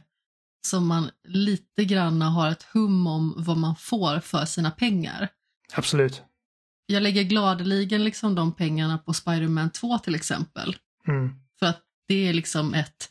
som 0.68 0.86
man 0.86 1.10
lite 1.28 1.84
grann 1.84 2.22
har 2.22 2.50
ett 2.50 2.62
hum 2.62 3.06
om 3.06 3.34
vad 3.36 3.56
man 3.56 3.76
får 3.76 4.20
för 4.20 4.44
sina 4.44 4.70
pengar. 4.70 5.28
absolut. 5.74 6.22
Jag 6.86 7.02
lägger 7.02 7.22
gladeligen 7.22 8.04
liksom 8.04 8.34
de 8.34 8.52
pengarna 8.52 8.98
på 8.98 9.14
Spider-Man 9.14 9.70
2 9.70 9.98
till 9.98 10.14
exempel. 10.14 10.76
Mm. 11.08 11.34
För 11.58 11.66
att 11.66 11.82
det 12.08 12.28
är 12.28 12.32
liksom 12.32 12.74
ett 12.74 13.10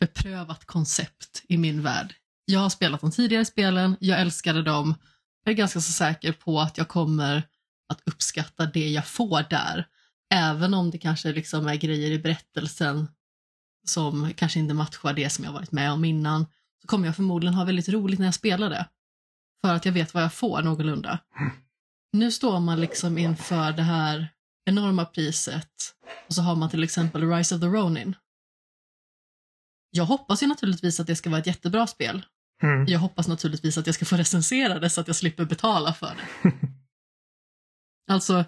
beprövat 0.00 0.64
koncept 0.64 1.42
i 1.48 1.58
min 1.58 1.82
värld. 1.82 2.14
Jag 2.44 2.60
har 2.60 2.70
spelat 2.70 3.00
de 3.00 3.10
tidigare 3.10 3.44
spelen, 3.44 3.96
jag 4.00 4.20
älskade 4.20 4.62
dem. 4.62 4.94
Jag 5.44 5.52
är 5.52 5.56
ganska 5.56 5.80
så 5.80 5.92
säker 5.92 6.32
på 6.32 6.60
att 6.60 6.78
jag 6.78 6.88
kommer 6.88 7.42
att 7.88 8.02
uppskatta 8.04 8.66
det 8.66 8.88
jag 8.88 9.06
får 9.06 9.44
där. 9.50 9.86
Även 10.34 10.74
om 10.74 10.90
det 10.90 10.98
kanske 10.98 11.32
liksom 11.32 11.66
är 11.66 11.74
grejer 11.74 12.10
i 12.10 12.18
berättelsen 12.18 13.08
som 13.86 14.32
kanske 14.36 14.58
inte 14.58 14.74
matchar 14.74 15.12
det 15.12 15.30
som 15.30 15.44
jag 15.44 15.52
varit 15.52 15.72
med 15.72 15.92
om 15.92 16.04
innan, 16.04 16.46
så 16.82 16.86
kommer 16.86 17.06
jag 17.06 17.16
förmodligen 17.16 17.54
ha 17.54 17.64
väldigt 17.64 17.88
roligt 17.88 18.18
när 18.18 18.26
jag 18.26 18.34
spelar 18.34 18.70
det. 18.70 18.88
För 19.66 19.74
att 19.74 19.84
jag 19.84 19.92
vet 19.92 20.14
vad 20.14 20.22
jag 20.22 20.34
får 20.34 20.62
någorlunda. 20.62 21.18
Nu 22.12 22.30
står 22.30 22.60
man 22.60 22.80
liksom 22.80 23.18
inför 23.18 23.72
det 23.72 23.82
här 23.82 24.28
enorma 24.64 25.04
priset 25.04 25.72
och 26.26 26.34
så 26.34 26.42
har 26.42 26.56
man 26.56 26.70
till 26.70 26.84
exempel 26.84 27.30
Rise 27.30 27.54
of 27.54 27.60
the 27.60 27.66
Ronin. 27.66 28.16
Jag 29.90 30.04
hoppas 30.04 30.42
ju 30.42 30.46
naturligtvis 30.46 31.00
att 31.00 31.06
det 31.06 31.16
ska 31.16 31.30
vara 31.30 31.40
ett 31.40 31.46
jättebra 31.46 31.86
spel. 31.86 32.26
Mm. 32.62 32.86
Jag 32.86 32.98
hoppas 32.98 33.28
naturligtvis 33.28 33.78
att 33.78 33.86
jag 33.86 33.94
ska 33.94 34.04
få 34.04 34.16
recensera 34.16 34.78
det 34.78 34.90
så 34.90 35.00
att 35.00 35.06
jag 35.06 35.16
slipper 35.16 35.44
betala 35.44 35.92
för 35.94 36.14
det. 36.16 36.52
Alltså, 38.10 38.44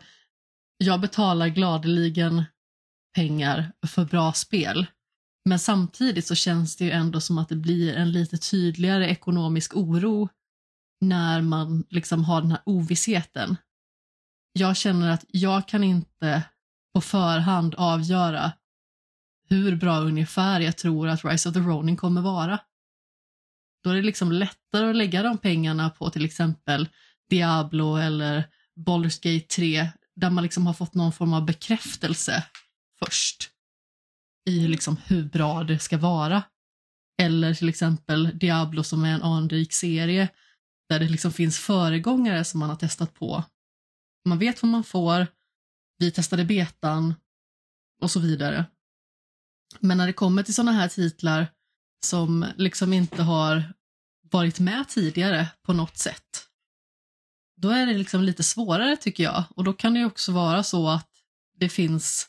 jag 0.76 1.00
betalar 1.00 1.48
gladeligen 1.48 2.44
pengar 3.14 3.72
för 3.86 4.04
bra 4.04 4.32
spel. 4.32 4.86
Men 5.44 5.58
samtidigt 5.58 6.26
så 6.26 6.34
känns 6.34 6.76
det 6.76 6.84
ju 6.84 6.90
ändå 6.90 7.20
som 7.20 7.38
att 7.38 7.48
det 7.48 7.56
blir 7.56 7.94
en 7.94 8.12
lite 8.12 8.38
tydligare 8.38 9.06
ekonomisk 9.06 9.76
oro 9.76 10.28
när 11.00 11.42
man 11.42 11.84
liksom 11.88 12.24
har 12.24 12.40
den 12.40 12.50
här 12.50 12.62
ovissheten. 12.66 13.56
Jag 14.52 14.76
känner 14.76 15.10
att 15.10 15.24
jag 15.28 15.68
kan 15.68 15.84
inte 15.84 16.42
på 16.94 17.00
förhand 17.00 17.74
avgöra 17.74 18.52
hur 19.48 19.76
bra 19.76 20.00
ungefär 20.00 20.60
jag 20.60 20.78
tror 20.78 21.08
att 21.08 21.24
Rise 21.24 21.48
of 21.48 21.54
the 21.54 21.60
Ronin 21.60 21.96
kommer 21.96 22.20
vara. 22.20 22.58
Då 23.84 23.90
är 23.90 23.94
det 23.94 24.02
liksom 24.02 24.32
lättare 24.32 24.90
att 24.90 24.96
lägga 24.96 25.22
de 25.22 25.38
pengarna 25.38 25.90
på 25.90 26.10
till 26.10 26.24
exempel 26.24 26.88
Diablo 27.30 27.96
eller 27.96 28.48
Baldur's 28.76 29.22
Gate 29.22 29.46
3 29.46 29.88
där 30.16 30.30
man 30.30 30.42
liksom 30.42 30.66
har 30.66 30.74
fått 30.74 30.94
någon 30.94 31.12
form 31.12 31.32
av 31.32 31.46
bekräftelse 31.46 32.44
först 33.04 33.51
i 34.50 34.68
liksom 34.68 34.96
hur 35.06 35.24
bra 35.24 35.64
det 35.64 35.78
ska 35.78 35.98
vara. 35.98 36.42
Eller 37.22 37.54
till 37.54 37.68
exempel 37.68 38.38
Diablo 38.38 38.84
som 38.84 39.04
är 39.04 39.14
en 39.14 39.22
anrik 39.22 39.72
serie 39.72 40.28
där 40.88 41.00
det 41.00 41.08
liksom 41.08 41.32
finns 41.32 41.58
föregångare 41.58 42.44
som 42.44 42.60
man 42.60 42.68
har 42.68 42.76
testat 42.76 43.14
på. 43.14 43.44
Man 44.24 44.38
vet 44.38 44.62
vad 44.62 44.70
man 44.70 44.84
får, 44.84 45.26
vi 45.98 46.10
testade 46.10 46.44
betan 46.44 47.14
och 48.00 48.10
så 48.10 48.20
vidare. 48.20 48.64
Men 49.80 49.98
när 49.98 50.06
det 50.06 50.12
kommer 50.12 50.42
till 50.42 50.54
sådana 50.54 50.72
här 50.72 50.88
titlar 50.88 51.52
som 52.04 52.46
liksom 52.56 52.92
inte 52.92 53.22
har 53.22 53.72
varit 54.30 54.60
med 54.60 54.88
tidigare 54.88 55.48
på 55.62 55.72
något 55.72 55.98
sätt, 55.98 56.48
då 57.56 57.70
är 57.70 57.86
det 57.86 57.94
liksom 57.94 58.22
lite 58.22 58.42
svårare 58.42 58.96
tycker 58.96 59.24
jag. 59.24 59.44
Och 59.50 59.64
då 59.64 59.72
kan 59.72 59.94
det 59.94 60.00
ju 60.00 60.06
också 60.06 60.32
vara 60.32 60.62
så 60.62 60.88
att 60.88 61.08
det 61.58 61.68
finns 61.68 62.28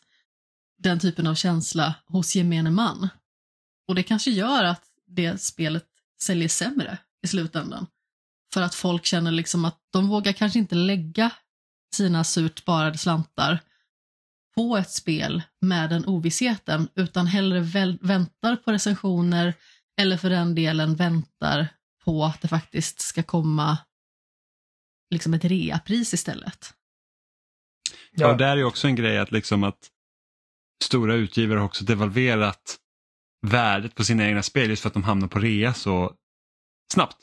den 0.83 0.99
typen 0.99 1.27
av 1.27 1.35
känsla 1.35 1.95
hos 2.05 2.35
gemene 2.35 2.71
man. 2.71 3.09
Och 3.87 3.95
det 3.95 4.03
kanske 4.03 4.31
gör 4.31 4.63
att 4.63 4.83
det 5.07 5.41
spelet 5.41 5.85
säljer 6.21 6.47
sämre 6.47 6.97
i 7.23 7.27
slutändan. 7.27 7.87
För 8.53 8.61
att 8.61 8.75
folk 8.75 9.05
känner 9.05 9.31
liksom 9.31 9.65
att 9.65 9.79
de 9.89 10.07
vågar 10.07 10.33
kanske 10.33 10.59
inte 10.59 10.75
lägga 10.75 11.31
sina 11.95 12.23
surt 12.23 12.59
sparade 12.59 12.97
slantar 12.97 13.59
på 14.55 14.77
ett 14.77 14.91
spel 14.91 15.41
med 15.61 15.89
den 15.89 16.05
ovissheten 16.05 16.87
utan 16.95 17.27
hellre 17.27 17.59
väl, 17.59 17.99
väntar 18.01 18.55
på 18.55 18.71
recensioner 18.71 19.53
eller 20.01 20.17
för 20.17 20.29
den 20.29 20.55
delen 20.55 20.95
väntar 20.95 21.67
på 22.05 22.25
att 22.25 22.41
det 22.41 22.47
faktiskt 22.47 23.01
ska 23.01 23.23
komma 23.23 23.77
liksom 25.09 25.33
ett 25.33 25.45
reapris 25.45 26.13
istället. 26.13 26.73
Ja. 28.11 28.31
Och 28.31 28.37
där 28.37 28.47
är 28.47 28.57
ju 28.57 28.63
också 28.63 28.87
en 28.87 28.95
grej 28.95 29.17
att, 29.17 29.31
liksom 29.31 29.63
att 29.63 29.89
stora 30.83 31.15
utgivare 31.15 31.59
har 31.59 31.65
också 31.65 31.83
devalverat 31.83 32.77
värdet 33.47 33.95
på 33.95 34.03
sina 34.03 34.27
egna 34.27 34.43
spel 34.43 34.69
just 34.69 34.81
för 34.81 34.89
att 34.89 34.93
de 34.93 35.03
hamnar 35.03 35.27
på 35.27 35.39
rea 35.39 35.73
så 35.73 36.13
snabbt. 36.93 37.17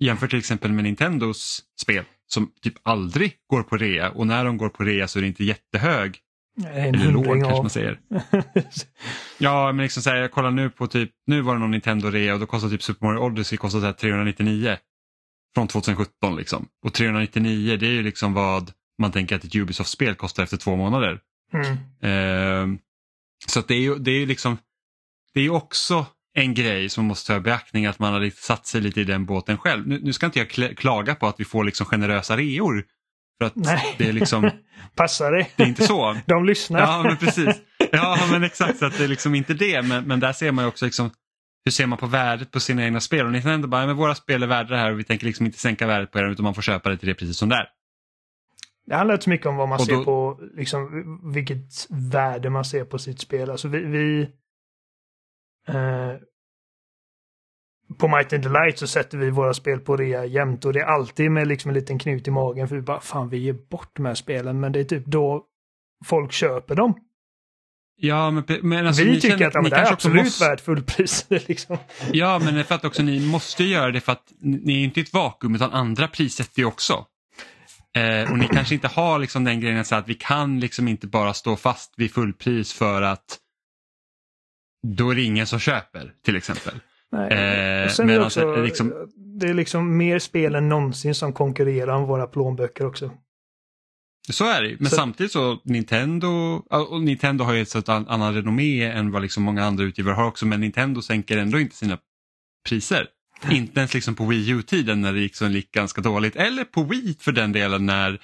Jämfört 0.00 0.30
till 0.30 0.38
exempel 0.38 0.72
med 0.72 0.84
Nintendos 0.84 1.62
spel 1.80 2.04
som 2.26 2.52
typ 2.62 2.74
aldrig 2.82 3.36
går 3.46 3.62
på 3.62 3.76
rea 3.76 4.10
och 4.10 4.26
när 4.26 4.44
de 4.44 4.56
går 4.56 4.68
på 4.68 4.84
rea 4.84 5.08
så 5.08 5.18
är 5.18 5.20
det 5.20 5.28
inte 5.28 5.44
jättehög, 5.44 6.18
en 6.56 6.94
eller 6.94 7.12
låg 7.12 7.24
kanske 7.24 7.62
man 7.62 7.70
säger. 7.70 8.00
Ja, 9.38 9.72
men 9.72 9.82
liksom 9.82 10.02
så 10.02 10.10
här, 10.10 10.16
jag 10.16 10.32
kollar 10.32 10.50
nu 10.50 10.70
på 10.70 10.86
typ, 10.86 11.10
nu 11.26 11.40
var 11.40 11.54
det 11.54 11.60
någon 11.60 11.70
Nintendo-rea 11.70 12.34
och 12.34 12.40
då 12.40 12.46
kostar 12.46 12.68
typ 12.68 12.82
Super 12.82 13.06
Mario 13.06 13.18
Odyssey 13.18 13.58
kostar 13.58 13.80
så 13.80 13.86
här 13.86 13.92
399 13.92 14.76
från 15.54 15.68
2017 15.68 16.36
liksom. 16.36 16.68
Och 16.86 16.92
399 16.92 17.76
det 17.76 17.86
är 17.86 17.90
ju 17.90 18.02
liksom 18.02 18.32
vad 18.32 18.72
man 18.98 19.12
tänker 19.12 19.36
att 19.36 19.44
ett 19.44 19.54
Ubisoft-spel 19.54 20.14
kostar 20.14 20.42
efter 20.42 20.56
två 20.56 20.76
månader. 20.76 21.20
Mm. 21.52 21.76
Ehm, 22.02 22.78
så 23.46 23.60
det 23.60 23.74
är 23.74 23.80
ju 23.80 23.94
det 23.98 24.10
är 24.10 24.26
liksom, 24.26 24.58
det 25.34 25.40
är 25.40 25.50
också 25.50 26.06
en 26.34 26.54
grej 26.54 26.88
som 26.88 27.04
man 27.04 27.08
måste 27.08 27.32
ta 27.32 27.36
i 27.36 27.40
beaktning 27.40 27.86
att 27.86 27.98
man 27.98 28.12
har 28.12 28.30
satt 28.30 28.66
sig 28.66 28.80
lite 28.80 29.00
i 29.00 29.04
den 29.04 29.26
båten 29.26 29.58
själv. 29.58 29.88
Nu, 29.88 30.00
nu 30.02 30.12
ska 30.12 30.26
inte 30.26 30.38
jag 30.38 30.48
kla- 30.48 30.74
klaga 30.74 31.14
på 31.14 31.26
att 31.26 31.40
vi 31.40 31.44
får 31.44 31.64
liksom 31.64 31.86
generösa 31.86 32.36
reor. 32.36 32.84
För 33.38 33.46
att 33.46 33.56
Nej. 33.56 33.94
det 33.98 34.08
är 34.08 34.12
liksom, 34.12 34.50
Passar 34.96 35.32
det? 35.32 35.46
det 35.56 35.62
är 35.62 35.66
inte 35.66 35.86
så. 35.86 36.16
De 36.26 36.44
lyssnar. 36.44 36.80
Ja, 36.80 37.02
men 37.02 37.16
precis. 37.16 37.56
Ja, 37.92 38.18
men 38.30 38.44
exakt. 38.44 38.78
Så 38.78 38.86
att 38.86 38.98
det 38.98 39.04
är 39.04 39.08
liksom 39.08 39.34
inte 39.34 39.54
det. 39.54 39.82
Men, 39.82 40.04
men 40.04 40.20
där 40.20 40.32
ser 40.32 40.52
man 40.52 40.64
ju 40.64 40.68
också 40.68 40.84
liksom, 40.84 41.10
hur 41.64 41.72
ser 41.72 41.86
man 41.86 41.98
på 41.98 42.06
värdet 42.06 42.50
på 42.50 42.60
sina 42.60 42.84
egna 42.84 43.00
spel. 43.00 43.26
Och 43.26 43.32
Nintendo 43.32 43.68
bara, 43.68 43.86
men 43.86 43.96
våra 43.96 44.14
spel 44.14 44.42
är 44.42 44.46
värda 44.46 44.68
det 44.68 44.76
här 44.76 44.92
och 44.92 44.98
vi 44.98 45.04
tänker 45.04 45.26
liksom 45.26 45.46
inte 45.46 45.58
sänka 45.58 45.86
värdet 45.86 46.10
på 46.12 46.20
det 46.20 46.30
utan 46.30 46.44
man 46.44 46.54
får 46.54 46.62
köpa 46.62 46.90
det 46.90 46.96
till 46.96 47.08
det 47.08 47.14
priset 47.14 47.36
som 47.36 47.48
det 47.48 47.56
är. 47.56 47.66
Det 48.92 48.96
handlar 48.96 49.14
inte 49.14 49.24
så 49.24 49.30
mycket 49.30 49.46
om 49.46 49.56
vad 49.56 49.68
man 49.68 49.78
Och 49.80 49.86
ser 49.86 49.92
då- 49.92 50.04
på, 50.04 50.40
liksom 50.54 51.04
vilket 51.34 51.86
värde 51.90 52.50
man 52.50 52.64
ser 52.64 52.84
på 52.84 52.98
sitt 52.98 53.20
spel. 53.20 53.50
Alltså 53.50 53.68
vi, 53.68 53.78
vi 53.78 54.20
eh, 55.68 56.12
på 57.98 58.08
Might 58.08 58.32
and 58.32 58.42
Delight 58.42 58.78
så 58.78 58.86
sätter 58.86 59.18
vi 59.18 59.30
våra 59.30 59.54
spel 59.54 59.80
på 59.80 59.96
rea 59.96 60.24
jämt 60.26 60.64
och 60.64 60.72
det 60.72 60.80
är 60.80 60.84
alltid 60.84 61.30
med 61.30 61.48
liksom 61.48 61.68
en 61.68 61.74
liten 61.74 61.98
knut 61.98 62.28
i 62.28 62.30
magen 62.30 62.68
för 62.68 62.76
vi 62.76 62.82
bara 62.82 63.00
fan 63.00 63.28
vi 63.28 63.38
ger 63.38 63.52
bort 63.52 63.90
de 63.92 64.04
här 64.06 64.14
spelen 64.14 64.60
men 64.60 64.72
det 64.72 64.80
är 64.80 64.84
typ 64.84 65.06
då 65.06 65.44
folk 66.04 66.32
köper 66.32 66.74
dem. 66.74 66.94
Ja, 67.96 68.30
men, 68.30 68.44
men 68.62 68.86
alltså, 68.86 69.04
vi 69.04 69.20
tycker 69.20 69.38
känner- 69.38 69.46
att 69.46 69.54
ja, 69.54 69.62
det 69.70 69.76
är 69.76 69.92
absolut 69.92 70.24
måste- 70.24 70.44
värt 70.48 70.60
fullpris. 70.60 71.26
liksom. 71.48 71.76
Ja, 72.12 72.40
men 72.44 72.54
det 72.54 72.60
är 72.60 72.64
för 72.64 72.74
att 72.74 72.84
också 72.84 73.02
ni 73.02 73.26
måste 73.26 73.64
göra 73.64 73.90
det 73.90 74.00
för 74.00 74.12
att 74.12 74.32
ni 74.40 74.80
är 74.80 74.84
inte 74.84 75.00
i 75.00 75.02
ett 75.02 75.12
vakuum 75.12 75.54
utan 75.54 75.70
andra 75.70 76.08
prissätter 76.08 76.60
ju 76.60 76.66
också. 76.66 77.06
Eh, 77.96 78.30
och 78.32 78.38
ni 78.38 78.48
kanske 78.48 78.74
inte 78.74 78.88
har 78.88 79.18
liksom 79.18 79.44
den 79.44 79.60
grejen 79.60 79.84
så 79.84 79.94
att 79.94 80.08
vi 80.08 80.14
kan 80.14 80.60
liksom 80.60 80.88
inte 80.88 81.06
bara 81.06 81.34
stå 81.34 81.56
fast 81.56 81.94
vid 81.96 82.12
fullpris 82.14 82.72
för 82.72 83.02
att 83.02 83.38
då 84.86 85.10
är 85.10 85.14
det 85.14 85.22
ingen 85.22 85.46
som 85.46 85.58
köper 85.58 86.12
till 86.24 86.36
exempel. 86.36 86.74
Nej. 87.12 87.32
Eh, 87.32 87.96
det, 87.96 88.04
men 88.04 88.22
också, 88.22 88.40
alltså, 88.48 88.62
liksom- 88.62 88.92
det 89.40 89.48
är 89.48 89.54
liksom 89.54 89.96
mer 89.96 90.18
spel 90.18 90.54
än 90.54 90.68
någonsin 90.68 91.14
som 91.14 91.32
konkurrerar 91.32 91.92
om 91.94 92.04
våra 92.06 92.26
plånböcker 92.26 92.86
också. 92.86 93.10
Så 94.30 94.44
är 94.44 94.62
det 94.62 94.76
men 94.80 94.90
Så- 94.90 94.96
samtidigt 94.96 95.32
så 95.32 95.60
Nintendo, 95.64 96.28
och 96.70 97.02
Nintendo 97.02 97.44
har 97.44 97.52
ju 97.52 97.62
ett 97.62 97.68
sånt 97.68 97.88
an- 97.88 98.08
annan 98.08 98.34
renommé 98.34 98.82
än 98.84 99.10
vad 99.10 99.22
liksom 99.22 99.42
många 99.42 99.64
andra 99.64 99.84
utgivare 99.84 100.14
har 100.14 100.26
också 100.26 100.46
men 100.46 100.60
Nintendo 100.60 101.02
sänker 101.02 101.38
ändå 101.38 101.60
inte 101.60 101.76
sina 101.76 101.98
priser. 102.68 103.06
Inte 103.50 103.80
ens 103.80 103.94
liksom 103.94 104.14
på 104.14 104.26
Wii 104.26 104.50
U-tiden 104.50 105.00
när 105.00 105.12
det 105.12 105.20
gick, 105.20 105.36
så 105.36 105.46
gick 105.46 105.72
ganska 105.72 106.00
dåligt 106.00 106.36
eller 106.36 106.64
på 106.64 106.82
Wii 106.82 107.16
för 107.20 107.32
den 107.32 107.52
delen 107.52 107.86
när 107.86 108.18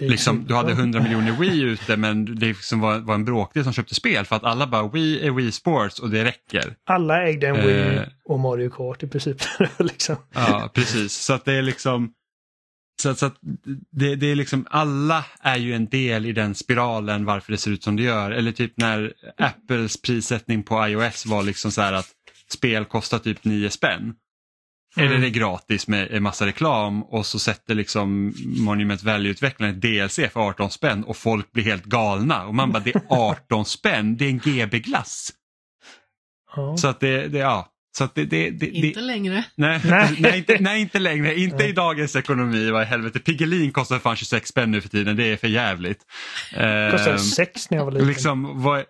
liksom, 0.00 0.44
du 0.46 0.54
hade 0.54 0.70
ja. 0.72 0.78
100 0.78 1.02
miljoner 1.02 1.32
Wii 1.32 1.60
ute 1.62 1.96
men 1.96 2.24
det 2.24 2.46
liksom 2.46 2.80
var, 2.80 2.98
var 2.98 3.14
en 3.14 3.24
bråkdel 3.24 3.64
som 3.64 3.72
köpte 3.72 3.94
spel 3.94 4.24
för 4.24 4.36
att 4.36 4.44
alla 4.44 4.66
bara 4.66 4.88
Wii 4.88 5.26
är 5.26 5.30
Wii 5.30 5.52
Sports 5.52 5.98
och 5.98 6.10
det 6.10 6.24
räcker. 6.24 6.74
Alla 6.84 7.22
ägde 7.28 7.48
en 7.48 7.56
Wii 7.66 7.96
Eh. 7.96 8.02
och 8.24 8.40
Mario 8.40 8.70
Kart 8.70 9.02
i 9.02 9.06
princip. 9.06 9.36
liksom. 9.78 10.16
Ja, 10.34 10.70
precis. 10.74 11.12
Så 11.12 11.32
att 11.32 11.44
det 11.44 11.52
är 11.52 11.62
liksom 11.62 12.12
så 13.02 13.08
att, 13.10 13.18
så 13.18 13.26
att 13.26 13.36
det, 13.90 14.16
det 14.16 14.26
är 14.26 14.34
liksom 14.34 14.66
alla 14.70 15.24
är 15.40 15.56
ju 15.56 15.74
en 15.74 15.86
del 15.86 16.26
i 16.26 16.32
den 16.32 16.54
spiralen 16.54 17.24
varför 17.24 17.52
det 17.52 17.58
ser 17.58 17.70
ut 17.70 17.82
som 17.82 17.96
det 17.96 18.02
gör. 18.02 18.30
Eller 18.30 18.52
typ 18.52 18.72
när 18.76 19.12
Apples 19.38 20.02
prissättning 20.02 20.62
på 20.62 20.88
iOS 20.88 21.26
var 21.26 21.42
liksom 21.42 21.72
så 21.72 21.80
här 21.80 21.92
att 21.92 22.08
spel 22.52 22.84
kostar 22.84 23.18
typ 23.18 23.44
9 23.44 23.70
spänn. 23.70 24.14
Mm. 24.96 25.08
Eller 25.10 25.20
det 25.20 25.26
är 25.26 25.30
gratis 25.30 25.88
med 25.88 26.08
en 26.10 26.22
massa 26.22 26.46
reklam 26.46 27.02
och 27.02 27.26
så 27.26 27.38
sätter 27.38 27.74
liksom 27.74 28.34
Monument 28.44 29.02
Valley-utvecklaren 29.02 29.74
ett 29.74 29.80
DLC 29.82 30.14
för 30.32 30.40
18 30.40 30.70
spänn 30.70 31.04
och 31.04 31.16
folk 31.16 31.52
blir 31.52 31.64
helt 31.64 31.84
galna. 31.84 32.46
Och 32.46 32.54
man 32.54 32.72
bara, 32.72 32.80
det 32.82 32.94
är 32.94 33.02
18 33.08 33.64
spänn, 33.64 34.16
det 34.16 34.24
är 34.24 34.28
en 34.28 34.38
GB-glass. 34.38 35.30
Ja. 36.56 36.76
Så 36.76 36.88
att 36.88 37.00
det, 37.00 37.28
det 37.28 37.38
ja. 37.38 37.70
Så 37.98 38.04
att 38.04 38.14
det, 38.14 38.24
det, 38.24 38.50
det, 38.50 38.66
det, 38.66 38.66
Inte 38.66 39.00
längre. 39.00 39.44
Nej, 39.54 39.80
Nej. 39.84 40.16
nej. 40.18 40.38
inte, 40.38 40.56
nej, 40.60 40.80
inte 40.80 40.98
längre. 40.98 41.34
Inte 41.40 41.56
Nej. 41.56 41.68
i 41.68 41.72
dagens 41.72 42.16
ekonomi. 42.16 42.70
Vad 42.70 42.82
i 42.82 42.86
helvete. 42.86 43.18
Piggelin 43.18 43.72
kostar 43.72 43.98
fan 43.98 44.16
26 44.16 44.48
spänn 44.48 44.70
nu 44.70 44.80
för 44.80 44.88
tiden. 44.88 45.16
Det 45.16 45.24
är 45.24 45.36
för 45.36 45.48
jävligt. 45.48 45.98
Det 46.50 46.88
kostade 46.92 47.12
Ehm, 47.12 47.18
sex 47.18 47.70
när 47.70 47.78
jag 47.78 47.84
var 47.84 47.92
liten. 47.92 48.08
liksom, 48.08 48.62
vad, 48.62 48.84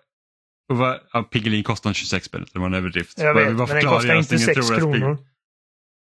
vad, 0.67 0.99
ja, 1.13 1.23
Piggelin 1.23 1.63
kostar 1.63 1.93
26 1.93 2.25
spänn. 2.25 2.45
Det 2.53 2.59
var 2.59 2.65
en 2.65 2.73
överdrift. 2.73 3.13
jag 3.19 3.33
vet, 3.33 3.45
men 3.47 3.57
den 3.57 3.67
kostar 3.85 4.15
inte 4.15 4.19
att 4.19 4.31
ingen 4.31 4.39
sex 4.55 4.67
tror 4.67 4.75
att 4.77 4.83
Pig- 4.83 4.99
kronor. 4.99 5.17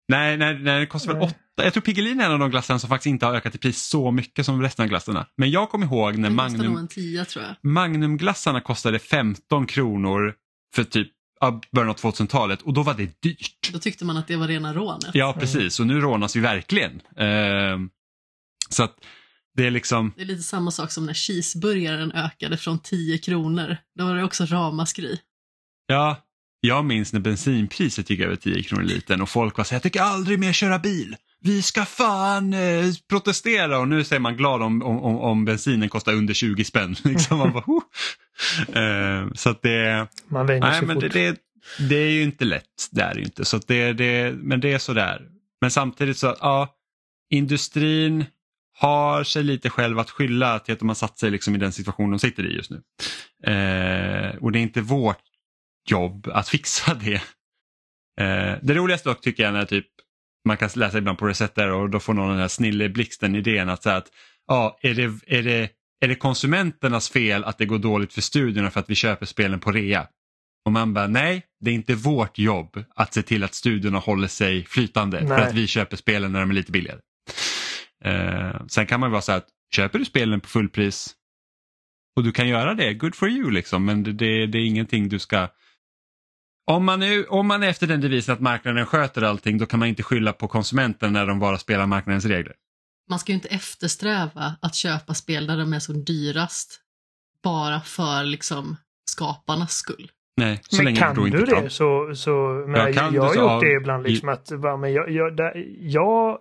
Nej, 0.08 0.38
nej, 0.38 0.60
nej, 0.60 0.80
det 0.80 0.86
kostar 0.86 1.14
väl 1.14 1.18
Nej. 1.20 1.28
åtta. 1.28 1.64
Jag 1.64 1.74
tror 1.74 1.82
Piggelin 1.82 2.20
är 2.20 2.26
en 2.26 2.32
av 2.32 2.40
de 2.40 2.52
glassarna 2.52 2.80
som 2.80 2.90
faktiskt 2.90 3.08
inte 3.08 3.26
har 3.26 3.34
ökat 3.34 3.56
i 3.56 3.58
pris 3.58 3.84
så 3.84 4.12
mycket 4.12 4.46
som 4.46 4.62
resten 4.62 4.84
av 4.84 4.90
glassarna. 4.90 5.28
Men 5.38 5.52
jag 5.52 5.70
kommer 5.70 5.86
ihåg 5.86 6.18
när 6.18 6.30
Den 6.30 6.36
Magnum, 6.36 6.88
tia 6.88 7.26
tror 7.26 7.46
jag. 7.46 7.72
Magnumglassarna 7.72 8.62
kostade 8.62 9.00
15 9.00 9.68
kronor 9.68 10.34
för 10.76 10.84
typ 10.84 11.08
ja, 11.40 11.62
början 11.72 11.90
av 11.90 11.96
2000-talet 11.96 12.62
och 12.62 12.74
då 12.74 12.84
var 12.84 12.94
det 12.94 13.22
dyrt. 13.22 13.70
Då 13.74 13.80
tyckte 13.80 14.06
man 14.06 14.18
att 14.18 14.28
det 14.28 14.36
var 14.36 14.48
rena 14.48 14.74
rånet. 14.74 15.10
Ja, 15.14 15.36
precis. 15.40 15.80
Och 15.80 15.88
nu 15.88 16.00
rånas 16.00 16.36
vi 16.36 16.40
verkligen. 16.40 17.02
Ehm, 17.18 17.90
så 18.70 18.84
att 18.84 18.96
det 19.58 19.66
är 19.68 19.72
liksom, 19.72 20.14
Det 20.16 20.22
är 20.22 20.26
lite 20.26 20.44
samma 20.44 20.72
sak 20.72 20.92
som 20.92 21.06
när 21.06 21.14
cheeseburgaren 21.14 22.12
ökade 22.12 22.58
från 22.58 22.80
10 22.80 23.18
kronor. 23.18 23.78
Då 24.00 24.06
var 24.06 24.16
det 24.16 24.24
också 24.24 24.46
ramaskri. 24.46 25.20
ja, 25.88 26.18
jag 26.62 26.86
minns 26.86 27.14
när 27.14 27.20
bensinpriset 27.20 28.10
gick 28.10 28.20
över 28.20 28.36
10 28.36 28.64
kronor 28.64 28.84
litern 28.84 29.22
och 29.22 29.30
folk 29.30 29.58
var 29.58 29.64
så 29.64 29.76
jag 29.76 29.84
tycker 29.84 30.02
aldrig 30.02 30.40
mer 30.40 30.54
köra 30.54 30.80
bil. 30.80 31.16
Vi 31.44 31.62
ska 31.62 31.86
fan 31.86 32.54
eh, 32.54 32.86
protestera 33.10 33.80
och 33.80 33.88
nu 33.88 34.04
säger 34.04 34.20
man 34.20 34.38
glad 34.38 34.62
om, 34.62 34.82
om, 34.84 35.18
om, 35.18 35.46
bensinen 35.46 35.90
kostar 35.90 36.14
under 36.14 36.34
20 36.34 36.64
spänn. 36.64 36.96
liksom 37.04 37.38
man 37.38 37.54
bara, 37.54 37.64
"Huh." 37.68 37.82
Ehm, 38.74 39.32
så 39.36 39.50
att 39.50 39.62
det, 39.62 40.08
Man 40.28 40.46
vänjer 40.46 40.62
nej 40.70 40.80
sig 40.80 40.88
men 40.88 41.00
det, 41.00 41.06
fort. 41.06 41.14
det, 41.14 41.36
det 41.90 41.96
är 41.96 42.10
ju 42.10 42.24
inte 42.24 42.46
lätt, 42.46 42.88
det 42.92 43.02
är 43.02 43.14
det 43.14 43.20
ju 43.20 43.26
inte. 43.26 43.46
Så 43.46 43.60
det, 43.68 43.94
det, 43.94 44.36
men 44.36 44.60
det 44.60 44.74
är 44.74 44.80
sådär. 44.80 45.22
Men 45.62 45.72
samtidigt 45.72 46.18
så, 46.18 46.36
ja, 46.40 46.76
industrin 47.30 48.26
har 48.80 49.24
sig 49.24 49.44
lite 49.44 49.70
själv 49.70 50.00
att 50.00 50.10
skylla 50.10 50.60
till 50.60 50.74
att 50.74 50.80
de 50.80 50.88
har 50.88 50.96
satt 50.96 51.20
sig 51.20 51.32
liksom 51.32 51.56
i 51.56 51.58
den 51.58 51.72
situation 51.72 52.10
de 52.10 52.20
sitter 52.20 52.46
i 52.46 52.56
just 52.56 52.72
nu. 52.72 52.82
Eh, 53.52 54.36
och 54.36 54.52
det 54.52 54.60
är 54.60 54.62
inte 54.62 54.82
vårt 54.82 55.31
jobb 55.90 56.28
att 56.34 56.50
fixa 56.50 56.94
det. 57.04 57.22
Eh, 58.22 58.58
det 58.62 58.74
roligaste 58.74 59.10
dock 59.10 59.22
tycker 59.22 59.44
jag 59.44 59.50
är 59.50 59.54
när 59.54 59.66
typ 59.66 59.88
man 60.48 60.58
kan 60.58 60.70
läsa 60.76 60.98
ibland 60.98 61.18
på 61.18 61.28
Resetter 61.28 61.72
och 61.72 61.90
då 61.90 62.00
får 62.00 62.14
någon 62.14 62.30
den 62.30 62.40
här 62.40 62.48
snilleblixten 62.48 63.36
idén 63.36 63.70
att 63.70 63.84
säga 63.84 63.96
att 63.96 64.08
ja, 64.48 64.78
är 64.82 64.94
det, 64.94 65.38
är, 65.38 65.44
det, 65.44 65.70
är 66.02 66.08
det 66.08 66.16
konsumenternas 66.16 67.10
fel 67.10 67.44
att 67.44 67.58
det 67.58 67.66
går 67.66 67.80
dåligt 67.80 68.14
för 68.14 68.22
studierna 68.22 68.72
för 68.72 68.80
att 68.80 68.90
vi 68.90 68.96
köper 68.96 69.26
spelen 69.26 69.60
på 69.60 69.72
rea? 69.72 70.08
Och 70.66 70.72
man 70.72 70.94
bara 70.94 71.08
nej, 71.08 71.46
det 71.60 71.72
är 71.72 71.74
inte 71.74 71.96
vårt 71.96 72.38
jobb 72.38 72.84
att 72.96 73.14
se 73.14 73.22
till 73.22 73.44
att 73.44 73.54
studierna 73.54 74.00
håller 74.00 74.28
sig 74.28 74.66
flytande 74.66 75.20
för 75.20 75.28
Nej. 75.28 75.44
att 75.44 75.54
vi 75.54 75.68
köper 75.68 75.98
spelen 75.98 76.32
när 76.32 76.40
de 76.40 76.50
är 76.50 76.54
lite 76.54 76.72
billigare. 76.72 77.00
Eh, 78.04 78.66
sen 78.68 78.86
kan 78.86 79.00
man 79.00 79.10
ju 79.10 79.12
vara 79.12 79.22
så 79.22 79.32
här 79.32 79.40
att 79.40 79.48
köper 79.76 80.00
du 80.00 80.06
spelen 80.06 80.42
på 80.42 80.48
fullpris 80.48 81.16
och 82.16 82.24
du 82.24 82.32
kan 82.32 82.48
göra 82.48 82.74
det, 82.74 82.94
good 82.94 83.16
for 83.16 83.30
you 83.30 83.52
liksom, 83.52 83.86
men 83.86 84.04
det, 84.04 84.14
det, 84.14 84.48
det 84.48 84.58
är 84.58 84.66
ingenting 84.66 85.10
du 85.10 85.20
ska 85.20 85.48
om 86.68 86.86
man, 86.86 87.04
är, 87.04 87.32
om 87.32 87.48
man 87.48 87.64
är 87.64 87.68
efter 87.70 87.88
den 87.88 88.02
devisen 88.02 88.34
att 88.34 88.42
marknaden 88.42 88.86
sköter 88.86 89.22
allting 89.22 89.58
då 89.58 89.66
kan 89.66 89.80
man 89.80 89.88
inte 89.88 90.04
skylla 90.04 90.34
på 90.34 90.48
konsumenten 90.48 91.14
när 91.14 91.26
de 91.26 91.40
bara 91.40 91.58
spelar 91.58 91.86
marknadens 91.86 92.26
regler. 92.26 92.56
Man 93.10 93.20
ska 93.20 93.32
ju 93.32 93.36
inte 93.36 93.50
eftersträva 93.50 94.56
att 94.62 94.76
köpa 94.76 95.14
spel 95.14 95.48
där 95.48 95.58
de 95.58 95.74
är 95.74 95.80
som 95.80 96.04
dyrast. 96.04 96.82
Bara 97.44 97.82
för 97.82 98.24
liksom 98.24 98.78
skaparnas 99.06 99.72
skull. 99.74 100.12
Nej, 100.38 100.60
så 100.64 100.76
Men 100.76 100.86
länge 100.86 101.00
kan 101.00 101.16
då 101.16 101.28
inte 101.28 101.38
du 101.38 101.46
tar- 101.46 101.62
det 101.62 101.70
så, 101.70 102.16
så 102.16 102.32
men 102.68 102.82
Ja, 102.82 102.88
jag, 102.88 102.96
kan 102.96 103.14
jag 103.14 103.14
du 103.14 103.20
har 103.40 103.54
gjort 103.54 103.62
det 103.62 103.74
ibland 103.74 104.04
liksom 104.04 104.30
att 104.30 104.52
va, 104.52 104.78
men 104.78 104.94
jag, 104.94 105.10
jag, 105.12 105.36
där, 105.38 105.66
jag, 105.80 106.40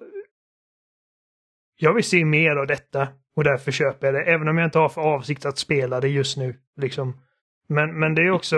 jag 1.77 1.95
vill 1.95 2.05
se 2.05 2.25
mer 2.25 2.57
av 2.57 2.67
detta 2.67 3.09
och 3.37 3.45
därför 3.45 3.73
köper 3.73 4.07
jag 4.07 4.15
det. 4.15 4.23
Även 4.33 4.49
om 4.49 4.59
jag 4.59 4.67
inte 4.67 4.79
har 4.79 4.89
för 4.89 5.01
avsikt 5.01 5.47
att 5.47 5.59
spela 5.59 6.01
det 6.01 6.09
just 6.09 6.37
nu. 6.37 6.55
Liksom. 6.81 7.21
Men, 7.69 7.99
men 7.99 8.15
det 8.15 8.23
är 8.23 8.31
också, 8.31 8.57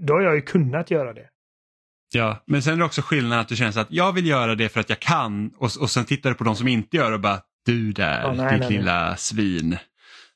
då 0.00 0.14
har 0.14 0.20
jag 0.20 0.34
ju 0.34 0.40
kunnat 0.42 0.90
göra 0.90 1.12
det. 1.12 1.26
Ja, 2.12 2.42
men 2.46 2.62
sen 2.62 2.72
är 2.72 2.76
det 2.76 2.84
också 2.84 3.02
skillnad 3.02 3.40
att 3.40 3.48
du 3.48 3.56
känner 3.56 3.72
så 3.72 3.80
att 3.80 3.90
jag 3.92 4.12
vill 4.12 4.26
göra 4.26 4.54
det 4.54 4.68
för 4.68 4.80
att 4.80 4.88
jag 4.88 5.00
kan 5.00 5.50
och, 5.58 5.70
och 5.80 5.90
sen 5.90 6.04
tittar 6.04 6.30
du 6.30 6.36
på 6.36 6.44
de 6.44 6.56
som 6.56 6.68
inte 6.68 6.96
gör 6.96 7.08
det 7.10 7.14
och 7.14 7.20
bara 7.20 7.40
du 7.64 7.92
där, 7.92 8.22
Ja, 8.22 8.32
nej, 8.32 8.36
ditt 8.36 8.60
nej, 8.60 8.68
nej. 8.68 8.78
lilla 8.78 9.16
svin. 9.16 9.78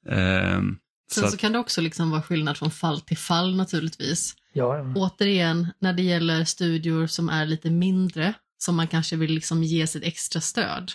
Ehm, 0.09 0.77
Sen 1.13 1.23
så 1.23 1.29
så, 1.29 1.35
att, 1.35 1.41
kan 1.41 1.53
det 1.53 1.59
också 1.59 1.81
liksom 1.81 2.11
vara 2.11 2.23
skillnad 2.23 2.57
från 2.57 2.71
fall 2.71 3.01
till 3.01 3.17
fall 3.19 3.57
naturligtvis. 3.57 4.35
Ja, 4.53 4.77
ja. 4.79 4.93
Återigen, 4.97 5.67
när 5.79 5.93
det 5.93 6.03
gäller 6.03 6.45
studior 6.45 7.07
som 7.07 7.29
är 7.29 7.47
lite 7.47 7.71
mindre, 7.71 8.35
som 8.59 8.77
man 8.77 8.87
kanske 8.89 9.17
vill 9.17 9.33
liksom 9.33 9.63
ge 9.63 9.87
sitt 9.87 10.05
extra 10.05 10.41
stöd, 10.41 10.93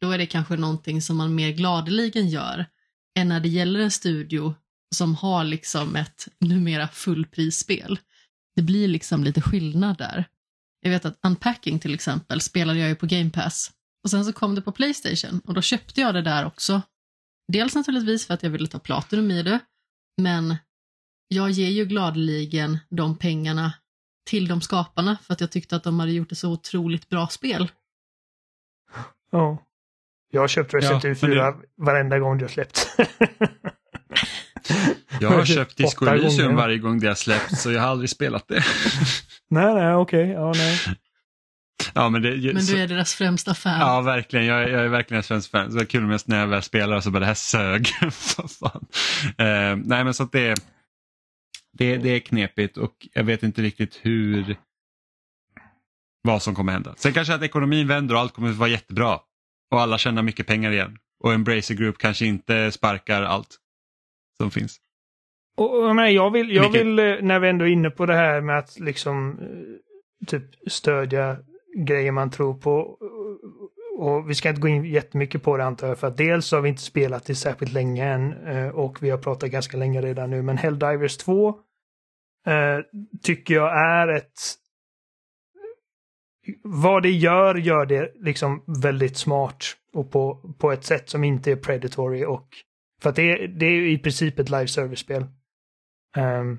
då 0.00 0.10
är 0.10 0.18
det 0.18 0.26
kanske 0.26 0.56
någonting 0.56 1.02
som 1.02 1.16
man 1.16 1.34
mer 1.34 1.50
gladeligen 1.50 2.28
gör 2.28 2.66
än 3.18 3.28
när 3.28 3.40
det 3.40 3.48
gäller 3.48 3.80
en 3.80 3.90
studio 3.90 4.54
som 4.94 5.14
har 5.14 5.44
liksom 5.44 5.96
ett 5.96 6.28
numera 6.38 6.88
fullprisspel. 6.88 7.98
Det 8.56 8.62
blir 8.62 8.88
liksom 8.88 9.24
lite 9.24 9.40
skillnad 9.40 9.98
där. 9.98 10.24
Jag 10.80 10.90
vet 10.90 11.04
att 11.04 11.18
Unpacking 11.26 11.78
till 11.78 11.94
exempel 11.94 12.40
spelade 12.40 12.78
jag 12.78 12.88
ju 12.88 12.94
på 12.94 13.06
Game 13.06 13.30
Pass 13.30 13.72
och 14.04 14.10
sen 14.10 14.24
så 14.24 14.32
kom 14.32 14.54
det 14.54 14.62
på 14.62 14.72
Playstation 14.72 15.40
och 15.44 15.54
då 15.54 15.62
köpte 15.62 16.00
jag 16.00 16.14
det 16.14 16.22
där 16.22 16.46
också. 16.46 16.82
Dels 17.52 17.74
naturligtvis 17.74 18.26
för 18.26 18.34
att 18.34 18.42
jag 18.42 18.50
ville 18.50 18.66
ta 18.66 18.78
Platinum 18.78 19.30
i 19.30 19.42
det, 19.42 19.58
men 20.22 20.56
jag 21.28 21.50
ger 21.50 21.70
ju 21.70 21.84
gladeligen 21.84 22.78
de 22.88 23.18
pengarna 23.18 23.72
till 24.26 24.48
de 24.48 24.60
skaparna 24.60 25.18
för 25.22 25.32
att 25.32 25.40
jag 25.40 25.50
tyckte 25.52 25.76
att 25.76 25.84
de 25.84 26.00
hade 26.00 26.12
gjort 26.12 26.32
ett 26.32 26.38
så 26.38 26.52
otroligt 26.52 27.08
bra 27.08 27.28
spel. 27.28 27.70
ja. 29.30 29.62
Jag 30.30 30.40
har 30.40 30.48
köpt 30.48 30.74
Resident 30.74 31.04
Ja, 31.04 31.10
Evil 31.10 31.28
men 31.28 31.52
4 31.52 31.54
varenda 31.76 32.18
gång 32.18 32.38
det 32.38 32.44
har 32.44 32.48
släppts. 32.48 32.96
jag 35.20 35.30
har 35.30 35.44
köpt 35.44 35.76
Disco 35.76 36.06
Elysium 36.06 36.54
varje 36.56 36.78
gång 36.78 37.00
det 37.00 37.08
har 37.08 37.14
släppts 37.14 37.62
så 37.62 37.72
jag 37.72 37.80
har 37.80 37.88
aldrig 37.88 38.10
spelat 38.10 38.48
det. 38.48 38.64
nej, 39.50 39.74
nej, 39.74 39.94
okej. 39.94 40.28
Ja, 40.28 40.52
nej. 40.56 40.78
ja, 41.94 42.08
men 42.08 42.22
det, 42.22 42.30
Men 42.54 42.64
du 42.64 42.78
är 42.78 42.86
deras 42.88 43.14
främsta 43.14 43.54
fan. 43.54 43.80
Ja, 43.80 44.00
verkligen. 44.00 44.46
Jag, 44.46 44.62
är- 44.62 44.68
jag 44.68 44.84
är 44.84 44.88
verkligen 44.88 45.18
en 45.18 45.22
svensk 45.22 45.50
fan. 45.50 45.70
Så 45.70 45.76
det 45.76 45.82
är 45.82 45.86
kul 45.86 46.06
mest 46.06 46.28
när 46.28 46.40
jag 46.40 46.46
väl 46.46 46.62
spelar 46.62 47.00
så 47.00 47.10
bara 47.10 47.20
det 47.20 47.26
här 47.26 47.34
sög. 47.34 47.86
Fan. 48.60 48.86
Eh, 49.38 49.76
nej, 49.84 50.04
men 50.04 50.14
så 50.14 50.22
att 50.22 50.32
det, 50.32 50.54
det, 51.78 51.96
det 51.96 52.08
är 52.08 52.18
knepigt 52.20 52.76
och 52.76 52.92
jag 53.12 53.24
vet 53.24 53.42
inte 53.42 53.62
riktigt 53.62 53.98
hur 54.02 54.56
vad 56.22 56.42
som 56.42 56.54
kommer 56.54 56.72
hända. 56.72 56.94
Sen 56.96 57.12
kanske 57.12 57.34
att 57.34 57.42
ekonomin 57.42 57.88
vänder 57.88 58.14
och 58.14 58.20
allt 58.20 58.32
kommer 58.32 58.50
att 58.50 58.56
vara 58.56 58.68
jättebra 58.70 59.18
och 59.70 59.80
alla 59.80 59.98
tjänar 59.98 60.22
mycket 60.22 60.46
pengar 60.46 60.70
igen 60.70 60.98
och 61.24 61.32
Embracer 61.32 61.74
Group 61.74 61.98
kanske 61.98 62.26
inte 62.26 62.72
sparkar 62.72 63.22
allt 63.22 63.56
som 64.40 64.50
finns. 64.50 64.76
Och, 65.56 65.86
jag, 65.86 65.96
menar, 65.96 66.08
jag 66.08 66.30
vill, 66.30 66.50
jag 66.50 66.70
vill, 66.70 66.98
eh, 66.98 67.16
när 67.22 67.40
vi 67.40 67.48
ändå 67.48 67.64
är 67.64 67.68
inne 67.68 67.90
på 67.90 68.06
det 68.06 68.14
här 68.14 68.40
med 68.40 68.58
att 68.58 68.78
liksom 68.78 69.38
eh, 69.40 70.26
typ 70.26 70.70
stödja 70.70 71.36
grejer 71.76 72.12
man 72.12 72.30
tror 72.30 72.54
på. 72.54 72.98
Och 73.98 74.30
vi 74.30 74.34
ska 74.34 74.48
inte 74.48 74.60
gå 74.60 74.68
in 74.68 74.84
jättemycket 74.84 75.42
på 75.42 75.56
det 75.56 75.64
antar 75.64 75.88
jag, 75.88 75.98
för 75.98 76.06
att 76.06 76.16
dels 76.16 76.52
har 76.52 76.60
vi 76.60 76.68
inte 76.68 76.82
spelat 76.82 77.26
det 77.26 77.34
särskilt 77.34 77.72
länge 77.72 78.04
än 78.04 78.32
eh, 78.32 78.68
och 78.68 79.02
vi 79.02 79.10
har 79.10 79.18
pratat 79.18 79.50
ganska 79.50 79.76
länge 79.76 80.02
redan 80.02 80.30
nu, 80.30 80.42
men 80.42 80.58
Helldivers 80.58 81.16
2 81.16 81.48
eh, 82.46 82.78
tycker 83.22 83.54
jag 83.54 83.78
är 83.78 84.08
ett 84.08 84.40
vad 86.62 87.02
det 87.02 87.10
gör, 87.10 87.54
gör 87.54 87.86
det 87.86 88.12
liksom 88.14 88.64
väldigt 88.82 89.16
smart 89.16 89.64
och 89.92 90.10
på, 90.10 90.54
på 90.58 90.72
ett 90.72 90.84
sätt 90.84 91.10
som 91.10 91.24
inte 91.24 91.52
är 91.52 91.56
predatory 91.56 92.24
och 92.24 92.48
för 93.02 93.10
att 93.10 93.16
det, 93.16 93.22
är- 93.32 93.48
det 93.48 93.66
är 93.66 93.70
ju 93.70 93.90
i 93.92 93.98
princip 93.98 94.38
ett 94.38 94.50
live 94.50 94.66
service-spel. 94.68 95.26
Ehm, 96.16 96.58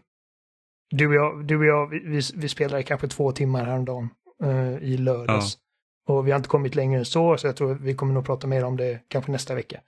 du 0.90 1.08
och 1.08 1.14
jag, 1.16 1.46
du 1.46 1.58
och 1.58 1.66
jag 1.66 1.88
vi, 1.88 2.22
vi, 2.36 2.50
spelade 2.50 2.84
kanske 2.84 3.08
två 3.08 3.32
timmar 3.32 3.66
häromdagen 3.66 4.10
uh, 4.44 4.78
i 4.84 4.98
lördags. 4.98 5.58
Och 6.08 6.28
vi 6.28 6.32
har 6.32 6.38
inte 6.38 6.50
kommit 6.50 6.76
längre 6.76 7.00
än 7.00 7.06
så, 7.06 7.38
så 7.38 7.48
jag 7.48 7.56
tror 7.56 7.76
vi 7.76 7.96
kommer 7.96 8.14
nog 8.14 8.26
prata 8.26 8.48
mer 8.48 8.64
om 8.66 8.78
det 8.78 9.00
kanske 9.08 9.32
nästa 9.32 9.56
vecka. 9.56 9.82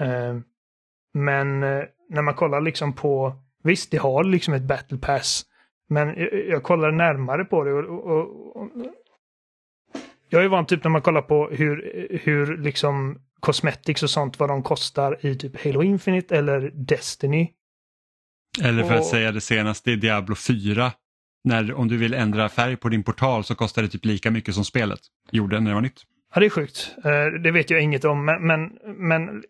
Ehm, 0.00 0.42
men 1.14 1.62
eh, 1.62 1.84
när 2.08 2.22
man 2.22 2.34
kollar 2.34 2.60
liksom 2.60 2.92
på, 2.92 3.32
visst 3.62 3.90
det 3.90 3.96
har 3.96 4.24
liksom 4.24 4.54
ett 4.54 4.62
battle 4.62 4.98
pass, 4.98 5.46
men 5.88 6.08
jag, 6.08 6.32
jag 6.48 6.62
kollar 6.62 6.92
närmare 6.92 7.44
på 7.44 7.64
det 7.64 7.72
och, 7.72 8.06
och, 8.10 8.56
och 8.56 8.68
jag 10.28 10.44
är 10.44 10.48
van 10.48 10.66
typ 10.66 10.84
när 10.84 10.90
man 10.90 11.02
kollar 11.02 11.22
på 11.22 11.48
hur, 11.48 12.08
hur 12.24 12.56
liksom 12.56 13.18
cosmetics 13.42 14.02
och 14.02 14.10
sånt, 14.10 14.38
vad 14.38 14.48
de 14.48 14.62
kostar 14.62 15.26
i 15.26 15.34
typ 15.34 15.64
Halo 15.64 15.82
Infinite 15.82 16.36
eller 16.38 16.70
Destiny. 16.74 17.50
Eller 18.62 18.84
för 18.84 18.94
att 18.94 19.00
Och- 19.00 19.06
säga 19.06 19.32
det 19.32 19.40
senaste 19.40 19.90
i 19.90 19.96
Diablo 19.96 20.34
4. 20.34 20.92
När, 21.44 21.74
om 21.74 21.88
du 21.88 21.96
vill 21.96 22.14
ändra 22.14 22.48
färg 22.48 22.76
på 22.76 22.88
din 22.88 23.02
portal 23.02 23.44
så 23.44 23.54
kostar 23.54 23.82
det 23.82 23.88
typ 23.88 24.04
lika 24.04 24.30
mycket 24.30 24.54
som 24.54 24.64
spelet 24.64 25.00
gjorde 25.30 25.60
när 25.60 25.70
det 25.70 25.74
var 25.74 25.80
nytt. 25.80 26.02
Ja, 26.34 26.40
det 26.40 26.46
är 26.46 26.50
sjukt. 26.50 26.94
Eh, 27.04 27.40
det 27.42 27.50
vet 27.50 27.70
jag 27.70 27.82
inget 27.82 28.04
om, 28.04 28.24
men, 28.24 28.46
men, 28.46 28.70
men 28.98 29.42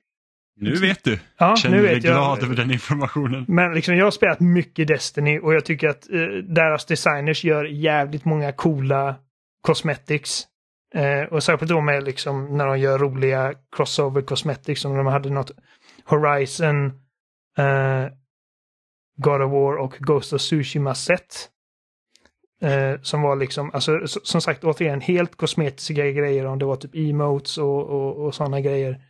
Nu 0.61 0.75
vet 0.75 1.05
du. 1.05 1.19
ja, 1.39 1.57
Känner 1.57 1.77
nu 1.77 1.83
du 1.83 1.87
dig 1.89 1.95
vet 1.95 2.05
jag. 2.05 2.13
glad 2.15 2.43
över 2.43 2.57
den 2.57 2.71
informationen? 2.71 3.45
Men 3.49 3.75
liksom 3.75 3.97
jag 3.97 4.07
har 4.07 4.11
spelat 4.11 4.41
mycket 4.41 4.89
Destiny 4.89 5.39
och 5.39 5.55
jag 5.55 5.65
tycker 5.65 5.89
att 5.89 6.11
eh, 6.11 6.21
deras 6.49 6.85
designers 6.87 7.45
gör 7.45 7.65
jävligt 7.65 8.25
många 8.25 8.53
coola 8.53 9.15
cosmetics. 9.61 10.45
Eh, 10.95 11.23
och 11.23 11.43
särskilt 11.43 11.71
då 11.71 11.81
med 11.81 12.05
liksom 12.05 12.57
när 12.57 12.67
de 12.67 12.79
gör 12.79 12.99
roliga 12.99 13.55
crossover 13.77 14.23
cosmetics 14.23 14.81
som 14.81 14.97
de 14.97 15.07
hade 15.07 15.31
något 15.31 15.51
Horizon, 16.05 16.87
eh, 17.59 18.07
God 19.17 19.43
of 19.43 19.53
War 19.53 19.77
och 19.77 19.95
Ghost 19.99 20.33
of 20.33 20.41
Tsushima 20.41 20.95
set. 20.95 21.49
Eh, 22.63 23.01
som 23.03 23.23
var 23.23 23.37
liksom, 23.37 23.71
alltså 23.75 24.07
som 24.07 24.41
sagt 24.41 24.65
återigen 24.65 25.01
helt 25.01 25.37
kosmetiska 25.37 26.11
grejer 26.11 26.47
om 26.47 26.59
det 26.59 26.65
var 26.65 26.77
typ 26.77 26.95
emotes 26.95 27.59
och, 27.59 27.87
och, 27.87 28.27
och 28.27 28.35
sådana 28.35 28.61
grejer. 28.61 29.03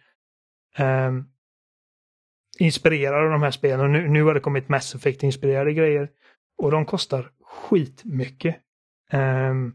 Eh, 0.76 1.12
inspirerade 2.58 3.24
av 3.24 3.30
de 3.30 3.42
här 3.42 3.50
spelen. 3.50 3.80
Och 3.80 3.90
nu, 3.90 4.08
nu 4.08 4.22
har 4.22 4.34
det 4.34 4.40
kommit 4.40 4.68
Mass 4.68 4.94
Effect-inspirerade 4.94 5.72
grejer. 5.72 6.10
Och 6.58 6.70
de 6.70 6.86
kostar 6.86 7.30
skitmycket. 7.44 8.56
Um, 9.12 9.74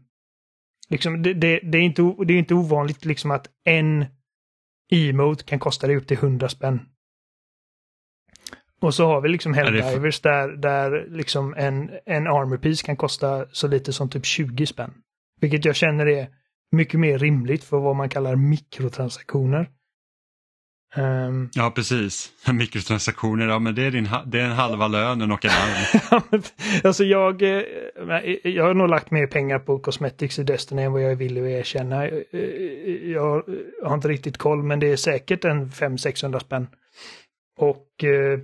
liksom 0.90 1.22
det, 1.22 1.34
det, 1.34 1.60
det, 1.62 1.78
är 1.78 1.82
inte, 1.82 2.02
det 2.26 2.34
är 2.34 2.38
inte 2.38 2.54
ovanligt 2.54 3.04
liksom 3.04 3.30
att 3.30 3.46
en 3.64 4.06
emote 4.92 5.44
kan 5.44 5.58
kosta 5.58 5.86
dig 5.86 5.96
upp 5.96 6.06
till 6.06 6.16
100 6.16 6.48
spänn. 6.48 6.80
Och 8.80 8.94
så 8.94 9.06
har 9.06 9.20
vi 9.20 9.28
liksom 9.28 9.54
Helldivers 9.54 10.20
där, 10.20 10.48
där 10.48 11.06
liksom 11.10 11.54
en, 11.54 11.90
en 12.06 12.26
armor 12.26 12.56
piece 12.56 12.86
kan 12.86 12.96
kosta 12.96 13.46
så 13.52 13.68
lite 13.68 13.92
som 13.92 14.10
typ 14.10 14.24
20 14.24 14.66
spänn. 14.66 14.94
Vilket 15.40 15.64
jag 15.64 15.76
känner 15.76 16.06
är 16.06 16.28
mycket 16.72 17.00
mer 17.00 17.18
rimligt 17.18 17.64
för 17.64 17.78
vad 17.78 17.96
man 17.96 18.08
kallar 18.08 18.36
mikrotransaktioner. 18.36 19.70
Ehm, 20.96 21.50
Ja, 21.54 21.70
precis. 21.74 22.32
Mikrotransaktioner, 22.52 23.46
ja 23.48 23.58
men 23.58 23.74
det 23.74 23.82
är, 23.82 23.90
din, 23.90 24.08
det 24.26 24.40
är 24.40 24.44
en 24.44 24.52
halva 24.52 24.88
lönen 24.88 25.32
och 25.32 25.44
en 25.44 25.50
men, 26.30 26.42
alltså 26.84 27.04
jag, 27.04 27.42
eh, 27.42 27.62
jag 28.44 28.64
har 28.64 28.74
nog 28.74 28.88
lagt 28.88 29.10
mer 29.10 29.26
pengar 29.26 29.58
på 29.58 29.78
cosmetics 29.78 30.38
i 30.38 30.42
Destiny 30.42 30.82
än 30.82 30.92
vad 30.92 31.02
jag 31.02 31.10
är 31.10 31.16
villig 31.16 31.40
att 31.42 31.48
erkänna. 31.60 32.06
Eh, 32.08 33.10
Jag 33.12 33.44
har 33.84 33.94
inte 33.94 34.08
riktigt 34.08 34.36
koll 34.38 34.62
men 34.62 34.80
det 34.80 34.86
är 34.92 34.96
säkert 34.96 35.44
en 35.44 35.70
500-600 35.70 36.38
spänn. 36.38 36.66
Och 37.58 38.04
eh, 38.04 38.38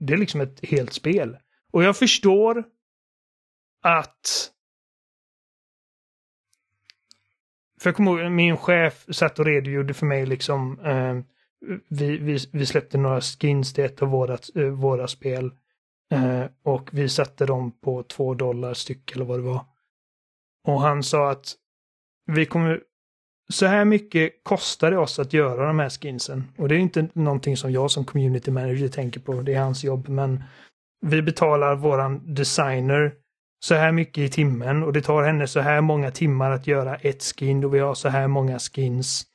det 0.00 0.12
är 0.12 0.16
liksom 0.16 0.40
ett 0.40 0.60
helt 0.68 0.92
spel. 0.92 1.36
Och 1.72 1.82
jag 1.82 1.96
förstår 1.96 2.64
att 3.82 4.50
för 7.80 7.90
jag 7.90 7.96
kommer 7.96 8.22
ihåg, 8.22 8.32
min 8.32 8.56
chef 8.56 9.04
satt 9.10 9.38
och 9.38 9.44
redogjorde 9.46 9.94
för 9.94 10.06
mig 10.06 10.26
liksom 10.26 10.80
eh, 10.80 11.18
vi, 11.88 12.18
vi, 12.18 12.38
vi 12.52 12.66
släppte 12.66 12.98
några 12.98 13.20
skins 13.20 13.72
till 13.72 13.84
ett 13.84 14.02
av 14.02 14.08
våra, 14.08 14.38
eh, 14.54 14.62
våra 14.62 15.08
spel. 15.08 15.50
Eh, 16.12 16.44
och 16.62 16.88
vi 16.92 17.08
satte 17.08 17.46
dem 17.46 17.72
på 17.80 18.02
två 18.02 18.34
dollar 18.34 18.74
styck 18.74 19.12
eller 19.12 19.24
vad 19.24 19.38
det 19.38 19.42
var. 19.42 19.64
Och 20.66 20.80
han 20.80 21.02
sa 21.02 21.30
att 21.30 21.54
vi 22.26 22.46
kommer 22.46 22.80
så 23.48 23.66
här 23.66 23.84
mycket 23.84 24.44
kostar 24.44 24.90
det 24.90 24.98
oss 24.98 25.18
att 25.18 25.32
göra 25.32 25.66
de 25.66 25.78
här 25.78 25.90
skinsen. 25.90 26.44
Och 26.56 26.68
det 26.68 26.74
är 26.74 26.78
inte 26.78 27.08
någonting 27.12 27.56
som 27.56 27.72
jag 27.72 27.90
som 27.90 28.04
community 28.04 28.50
manager 28.50 28.88
tänker 28.88 29.20
på, 29.20 29.42
det 29.42 29.54
är 29.54 29.60
hans 29.60 29.84
jobb, 29.84 30.08
men 30.08 30.44
vi 31.00 31.22
betalar 31.22 31.76
våran 31.76 32.34
designer 32.34 33.12
så 33.60 33.74
här 33.74 33.92
mycket 33.92 34.18
i 34.18 34.28
timmen 34.28 34.82
och 34.82 34.92
det 34.92 35.02
tar 35.02 35.22
henne 35.22 35.46
så 35.46 35.60
här 35.60 35.80
många 35.80 36.10
timmar 36.10 36.50
att 36.50 36.66
göra 36.66 36.96
ett 36.96 37.22
skin 37.22 37.64
och 37.64 37.74
vi 37.74 37.78
har 37.78 37.94
så 37.94 38.08
här 38.08 38.28
många 38.28 38.58
skins. 38.58 39.26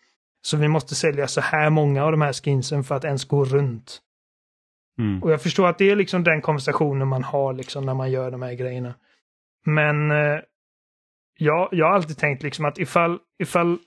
Så 0.45 0.57
vi 0.57 0.67
måste 0.67 0.95
sälja 0.95 1.27
så 1.27 1.41
här 1.41 1.69
många 1.69 2.03
av 2.03 2.11
de 2.11 2.21
här 2.21 2.33
skinsen 2.33 2.83
för 2.83 2.95
att 2.95 3.05
ens 3.05 3.25
gå 3.25 3.45
runt. 3.45 3.99
Mm. 4.99 5.23
Och 5.23 5.31
jag 5.31 5.41
förstår 5.41 5.67
att 5.67 5.77
det 5.77 5.89
är 5.89 5.95
liksom 5.95 6.23
den 6.23 6.41
konversationen 6.41 7.07
man 7.07 7.23
har 7.23 7.53
liksom 7.53 7.85
när 7.85 7.93
man 7.93 8.11
gör 8.11 8.31
de 8.31 8.41
här 8.41 8.53
grejerna. 8.53 8.95
Men 9.65 10.11
eh, 10.11 10.39
ja, 11.37 11.69
jag 11.71 11.85
har 11.85 11.93
alltid 11.93 12.17
tänkt 12.17 12.43
liksom 12.43 12.65
att 12.65 12.77
ifall, 12.77 13.19
ifall 13.43 13.77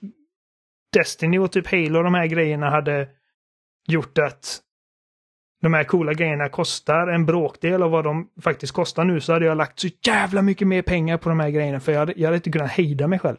Destiny 0.93 1.39
och 1.39 1.51
typ 1.51 1.67
Halo 1.67 1.97
och 1.97 2.03
de 2.03 2.13
här 2.13 2.27
grejerna 2.27 2.69
hade 2.69 3.07
gjort 3.87 4.17
att 4.17 4.61
de 5.61 5.73
här 5.73 5.83
coola 5.83 6.13
grejerna 6.13 6.49
kostar 6.49 7.07
en 7.07 7.25
bråkdel 7.25 7.83
av 7.83 7.91
vad 7.91 8.03
de 8.03 8.29
faktiskt 8.41 8.73
kostar 8.73 9.05
nu 9.05 9.21
så 9.21 9.33
hade 9.33 9.45
jag 9.45 9.57
lagt 9.57 9.79
så 9.79 9.87
jävla 10.07 10.41
mycket 10.41 10.67
mer 10.67 10.81
pengar 10.81 11.17
på 11.17 11.29
de 11.29 11.39
här 11.39 11.49
grejerna 11.49 11.79
för 11.79 11.91
jag 11.91 11.99
hade, 11.99 12.13
jag 12.15 12.27
hade 12.27 12.35
inte 12.35 12.51
kunnat 12.51 12.71
hejda 12.71 13.07
mig 13.07 13.19
själv. 13.19 13.37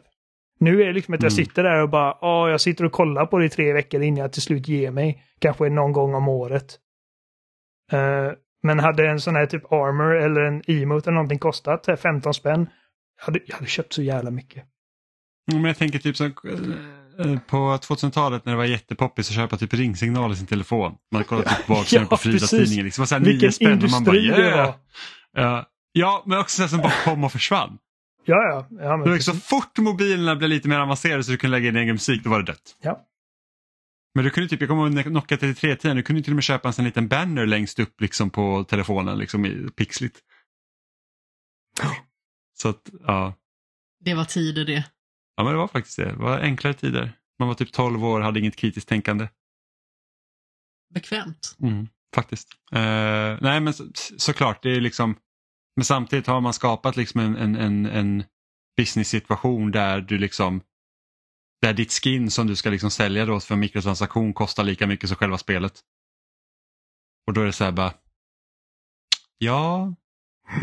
Nu 0.59 0.81
är 0.81 0.85
det 0.87 0.93
liksom 0.93 1.13
att 1.13 1.23
jag 1.23 1.31
Mm. 1.31 1.45
sitter 1.45 1.63
där 1.63 1.81
och 1.81 1.89
bara, 1.89 2.17
ja, 2.21 2.49
jag 2.49 2.61
sitter 2.61 2.85
och 2.85 2.91
kollar 2.91 3.25
på 3.25 3.37
det 3.37 3.45
i 3.45 3.49
tre 3.49 3.73
veckor 3.73 4.01
innan 4.01 4.17
jag 4.21 4.33
till 4.33 4.41
slut 4.41 4.67
ger 4.67 4.91
mig. 4.91 5.23
Kanske 5.39 5.69
någon 5.69 5.91
gång 5.91 6.13
om 6.13 6.27
året. 6.27 6.79
Eh, 7.91 8.31
men 8.63 8.79
hade 8.79 9.07
en 9.09 9.19
sån 9.21 9.35
här 9.35 9.45
typ 9.45 9.71
armor 9.71 10.15
eller 10.15 10.41
en 10.41 10.61
emote 10.67 11.09
eller 11.09 11.15
någonting 11.15 11.39
kostat 11.39 11.85
så 11.85 11.91
här 11.91 11.97
15 11.97 12.33
spänn. 12.33 12.69
Jag 13.19 13.25
hade, 13.25 13.39
jag 13.45 13.55
hade 13.55 13.67
köpt 13.67 13.93
så 13.93 14.01
jävla 14.01 14.31
mycket. 14.31 14.63
Men 15.51 15.63
jag 15.65 15.77
tänker 15.77 15.99
typ 15.99 16.17
så, 16.17 16.25
eh, 16.25 16.31
på 17.47 17.77
2000-talet 17.77 18.45
när 18.45 18.53
det 18.53 18.57
var 18.57 18.65
jättepoppis 18.65 19.29
att 19.29 19.35
köpa 19.35 19.57
typ 19.57 19.73
ringsignal 19.73 20.31
i 20.31 20.35
sin 20.35 20.47
telefon. 20.47 20.95
Man 21.11 21.23
kollar 21.23 21.43
typ 21.43 21.67
baksidan 21.67 22.03
Ja, 22.09 22.09
på 22.09 22.17
Frida-tidningen. 22.17 22.85
Liksom, 22.85 23.07
så 23.07 23.15
här 23.15 23.21
Vilken 23.21 23.47
nio 23.47 23.51
spänn 23.51 23.83
och 23.83 23.89
man 23.91 24.03
bara 24.03 24.15
yeah! 24.15 24.75
Ja. 25.93 26.23
men 26.25 26.39
också 26.39 26.61
så 26.61 26.67
som 26.67 26.77
bara 26.81 26.93
kom 27.03 27.23
och 27.23 27.31
försvann. 27.31 27.77
Ja, 28.29 28.67
ja. 28.69 28.83
ja 28.83 28.97
men 28.97 29.23
så 29.23 29.33
fort 29.33 29.77
mobilerna 29.77 30.35
blev 30.35 30.49
lite 30.49 30.67
mer 30.67 30.79
avancerade 30.79 31.23
så 31.23 31.31
du 31.31 31.37
kunde 31.37 31.57
lägga 31.57 31.69
in 31.69 31.75
egen 31.75 31.95
musik, 31.95 32.23
då 32.23 32.29
var 32.29 32.39
det 32.39 32.45
dött. 32.45 32.77
Ja. 32.81 33.05
Men 34.15 34.23
du 34.23 34.29
kunde 34.29 34.49
typ, 34.49 34.61
jag 34.61 34.69
kommer 34.69 34.89
ihåg 34.89 35.11
Nokia 35.11 35.37
3310, 35.37 35.93
du 35.93 36.03
kunde 36.03 36.21
till 36.21 36.31
och 36.33 36.35
med 36.35 36.43
köpa 36.43 36.67
en 36.67 36.73
sån 36.73 36.85
liten 36.85 37.07
banner 37.07 37.45
längst 37.45 37.79
upp 37.79 38.01
liksom 38.01 38.29
på 38.29 38.63
telefonen, 38.63 39.17
liksom 39.17 39.45
i 39.45 39.69
pixligt. 39.75 40.19
Så 42.57 42.69
att, 42.69 42.89
ja. 43.07 43.33
Det 43.99 44.13
var 44.13 44.25
tider 44.25 44.65
det. 44.65 44.83
ja, 45.35 45.43
men 45.43 45.53
det 45.53 45.59
var 45.59 45.67
faktiskt 45.67 45.97
det. 45.97 46.05
Det 46.05 46.15
var 46.15 46.39
enklare 46.39 46.73
tider. 46.73 47.11
Man 47.39 47.47
var 47.47 47.55
typ 47.55 47.71
12 47.71 48.05
år, 48.05 48.21
hade 48.21 48.39
inget 48.39 48.55
kritiskt 48.55 48.89
tänkande. 48.89 49.27
Bekvämt. 50.93 51.55
Mm, 51.61 51.87
faktiskt. 52.15 52.49
Eh, 52.71 53.37
nej 53.41 53.59
men 53.59 53.73
så, 53.73 53.83
såklart, 54.17 54.63
det 54.63 54.69
är 54.69 54.81
liksom, 54.81 55.15
men 55.79 55.85
samtidigt 55.85 56.27
har 56.27 56.41
man 56.41 56.53
skapat 56.53 56.97
liksom 56.97 57.19
en, 57.19 57.35
en, 57.35 57.55
en, 57.55 57.85
en 57.85 58.23
business-situation 58.77 59.71
där 59.71 60.01
du 60.01 60.17
liksom, 60.17 60.61
där 61.61 61.73
ditt 61.73 61.91
skin 61.91 62.31
som 62.31 62.47
du 62.47 62.55
ska 62.55 62.69
liksom 62.69 62.91
sälja 62.91 63.25
då 63.25 63.39
för 63.39 63.53
en 63.53 63.59
mikrotransaktion 63.59 64.33
kostar 64.33 64.63
lika 64.63 64.87
mycket 64.87 65.09
som 65.09 65.15
själva 65.15 65.37
spelet. 65.37 65.79
Och 67.27 67.33
då 67.33 67.41
är 67.41 67.45
det 67.45 67.53
så 67.53 67.63
här 67.63 67.71
bara, 67.71 67.93
ja, 69.37 69.93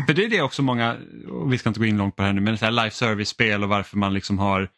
för 0.07 0.13
det 0.13 0.25
är 0.25 0.29
det 0.29 0.41
också 0.41 0.61
många, 0.61 0.97
och 1.29 1.53
vi 1.53 1.57
ska 1.57 1.69
inte 1.69 1.79
gå 1.79 1.85
in 1.85 1.97
långt 1.97 2.15
på 2.15 2.21
det 2.21 2.27
här 2.27 2.33
nu, 2.33 2.41
men 2.41 2.57
så 2.57 2.65
här 2.65 2.71
life 2.71 2.95
service-spel 2.95 3.63
och 3.63 3.69
varför 3.69 3.97
man 3.97 4.13
liksom 4.13 4.39
har 4.39 4.69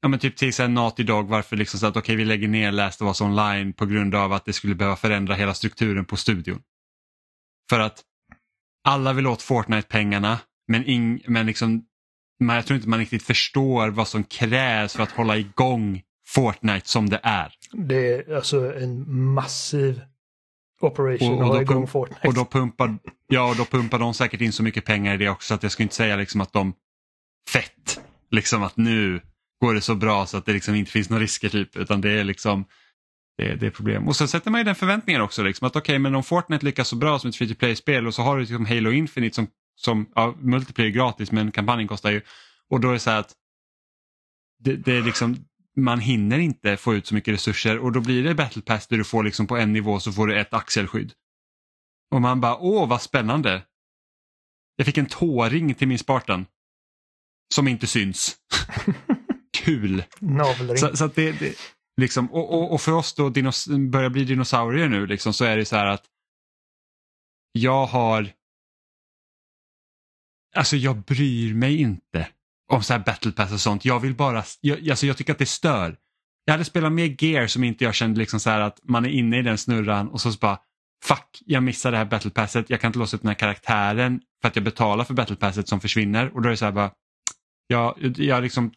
Ja 0.00 0.08
men 0.08 0.18
typ 0.18 0.36
till 0.36 0.54
så 0.54 0.62
här 0.62 0.68
Naughty 0.68 1.02
Dog 1.02 1.28
varför 1.28 1.56
liksom 1.56 1.80
så 1.80 1.86
att 1.86 1.96
okej 1.96 2.16
vi 2.16 2.24
lägger 2.24 2.48
ner 2.48 2.72
Last 2.72 3.02
of 3.02 3.06
Us 3.06 3.20
Online 3.20 3.72
på 3.72 3.86
grund 3.86 4.14
av 4.14 4.32
att 4.32 4.44
det 4.44 4.52
skulle 4.52 4.74
behöva 4.74 4.96
förändra 4.96 5.34
hela 5.34 5.54
strukturen 5.54 6.04
på 6.04 6.16
studion. 6.16 6.62
För 7.70 7.80
att 7.80 8.04
alla 8.84 9.12
vill 9.12 9.26
åt 9.26 9.42
Fortnite-pengarna 9.42 10.38
men, 10.68 10.84
ing, 10.84 11.22
men 11.26 11.46
liksom, 11.46 11.84
man, 12.40 12.56
jag 12.56 12.66
tror 12.66 12.76
inte 12.76 12.88
man 12.88 12.98
riktigt 12.98 13.22
förstår 13.22 13.88
vad 13.88 14.08
som 14.08 14.24
krävs 14.24 14.92
för 14.92 15.02
att 15.02 15.10
hålla 15.12 15.36
igång 15.36 16.02
Fortnite 16.26 16.88
som 16.88 17.08
det 17.08 17.20
är. 17.22 17.52
Det 17.72 18.12
är 18.14 18.34
alltså 18.36 18.76
en 18.76 19.14
massiv 19.34 20.00
operation 20.80 21.32
Och- 21.32 21.38
och 21.38 21.46
att 21.46 21.52
ha 21.54 21.62
igång 21.62 21.86
Fortnite. 21.86 22.28
Och 22.28 22.34
då 22.34 22.44
pumpar, 22.44 22.98
ja, 23.28 23.50
och 23.50 23.56
då 23.56 23.64
pumpar 23.64 23.98
de 23.98 24.14
säkert 24.14 24.40
in 24.40 24.52
så 24.52 24.62
mycket 24.62 24.84
pengar 24.84 25.14
i 25.14 25.16
det 25.16 25.28
också 25.28 25.54
att 25.54 25.62
jag 25.62 25.72
skulle 25.72 25.84
inte 25.84 25.94
säga 25.94 26.16
liksom 26.16 26.40
att 26.40 26.52
de 26.52 26.72
fett, 27.50 28.00
liksom 28.30 28.62
att 28.62 28.76
nu 28.76 29.20
går 29.60 29.74
det 29.74 29.80
så 29.80 29.94
bra 29.94 30.26
så 30.26 30.36
att 30.36 30.46
det 30.46 30.52
liksom 30.52 30.74
inte 30.74 30.90
finns 30.90 31.10
några 31.10 31.22
risker 31.22 31.48
typ 31.48 31.76
utan 31.76 32.00
det 32.00 32.10
är 32.10 32.24
liksom 32.24 32.64
det, 33.36 33.54
det 33.54 33.66
är 33.66 33.70
problem. 33.70 34.08
Och 34.08 34.16
så 34.16 34.26
sätter 34.26 34.50
man 34.50 34.60
ju 34.60 34.64
den 34.64 34.74
förväntningen 34.74 35.22
också 35.22 35.42
liksom 35.42 35.66
att 35.66 35.76
okej 35.76 35.98
men 35.98 36.14
om 36.14 36.22
Fortnite 36.22 36.64
lyckas 36.64 36.88
så 36.88 36.96
bra 36.96 37.18
som 37.18 37.30
ett 37.30 37.36
free 37.36 37.48
to 37.48 37.54
play-spel 37.54 38.06
och 38.06 38.14
så 38.14 38.22
har 38.22 38.36
du 38.36 38.40
liksom 38.40 38.66
Halo 38.66 38.92
Infinite 38.92 39.34
som, 39.34 39.48
som 39.76 40.06
ja, 40.14 40.34
multiplayer 40.38 40.90
gratis 40.90 41.32
men 41.32 41.52
kampanjen 41.52 41.88
kostar 41.88 42.10
ju 42.10 42.20
och 42.70 42.80
då 42.80 42.88
är 42.88 42.92
det 42.92 42.98
så 42.98 43.10
här 43.10 43.20
att 43.20 43.32
det, 44.58 44.76
det 44.76 44.92
är 44.92 45.02
liksom 45.02 45.36
man 45.76 46.00
hinner 46.00 46.38
inte 46.38 46.76
få 46.76 46.94
ut 46.94 47.06
så 47.06 47.14
mycket 47.14 47.34
resurser 47.34 47.78
och 47.78 47.92
då 47.92 48.00
blir 48.00 48.24
det 48.24 48.34
Battle 48.34 48.62
Pass 48.62 48.86
där 48.86 48.96
du 48.96 49.04
får 49.04 49.24
liksom 49.24 49.46
på 49.46 49.56
en 49.56 49.72
nivå 49.72 50.00
så 50.00 50.12
får 50.12 50.26
du 50.26 50.40
ett 50.40 50.54
axelskydd. 50.54 51.12
Och 52.10 52.20
man 52.20 52.40
bara, 52.40 52.56
åh 52.56 52.88
vad 52.88 53.02
spännande. 53.02 53.62
Jag 54.76 54.86
fick 54.86 54.98
en 54.98 55.06
tåring 55.06 55.74
till 55.74 55.88
min 55.88 55.98
Spartan. 55.98 56.46
Som 57.54 57.68
inte 57.68 57.86
syns. 57.86 58.36
Kul! 59.56 60.04
Navelring. 60.20 60.78
Så, 60.78 60.96
så 60.96 61.06
det, 61.06 61.32
det, 61.32 61.54
liksom, 61.96 62.32
och, 62.32 62.54
och, 62.54 62.72
och 62.72 62.80
för 62.80 62.92
oss 62.92 63.14
då 63.14 63.28
dinos, 63.28 63.68
börjar 63.68 64.10
bli 64.10 64.24
dinosaurier 64.24 64.88
nu 64.88 65.06
liksom, 65.06 65.32
så 65.32 65.44
är 65.44 65.56
det 65.56 65.64
så 65.64 65.76
här 65.76 65.86
att 65.86 66.04
jag 67.52 67.86
har 67.86 68.32
Alltså 70.56 70.76
jag 70.76 70.96
bryr 70.96 71.54
mig 71.54 71.80
inte 71.80 72.28
om 72.72 72.82
så 72.82 72.92
här 72.92 73.00
battle 73.00 73.32
pass 73.32 73.52
och 73.52 73.60
sånt. 73.60 73.84
Jag 73.84 74.00
vill 74.00 74.14
bara, 74.14 74.44
jag, 74.60 74.90
alltså 74.90 75.06
jag 75.06 75.16
tycker 75.16 75.32
att 75.32 75.38
det 75.38 75.46
stör. 75.46 75.96
Jag 76.44 76.54
hade 76.54 76.64
spelat 76.64 76.92
mer 76.92 77.16
gear 77.18 77.46
som 77.46 77.64
inte 77.64 77.84
jag 77.84 77.94
kände 77.94 78.20
liksom 78.20 78.40
så 78.40 78.50
här 78.50 78.60
att 78.60 78.80
man 78.82 79.04
är 79.04 79.08
inne 79.08 79.38
i 79.38 79.42
den 79.42 79.58
snurran 79.58 80.08
och 80.08 80.20
så, 80.20 80.32
så 80.32 80.38
bara 80.38 80.58
fuck, 81.04 81.42
jag 81.46 81.62
missar 81.62 81.90
det 81.90 81.96
här 81.96 82.04
battle 82.04 82.30
passet. 82.30 82.70
Jag 82.70 82.80
kan 82.80 82.88
inte 82.88 82.98
låsa 82.98 83.16
upp 83.16 83.22
den 83.22 83.28
här 83.28 83.34
karaktären 83.34 84.20
för 84.40 84.48
att 84.48 84.56
jag 84.56 84.64
betalar 84.64 85.04
för 85.04 85.14
battle 85.14 85.36
passet 85.36 85.68
som 85.68 85.80
försvinner 85.80 86.34
och 86.34 86.42
då 86.42 86.48
är 86.48 86.50
det 86.50 86.56
så 86.56 86.64
här 86.64 86.72
bara, 86.72 86.90
jag, 87.66 87.94
jag 88.16 88.42
liksom 88.42 88.72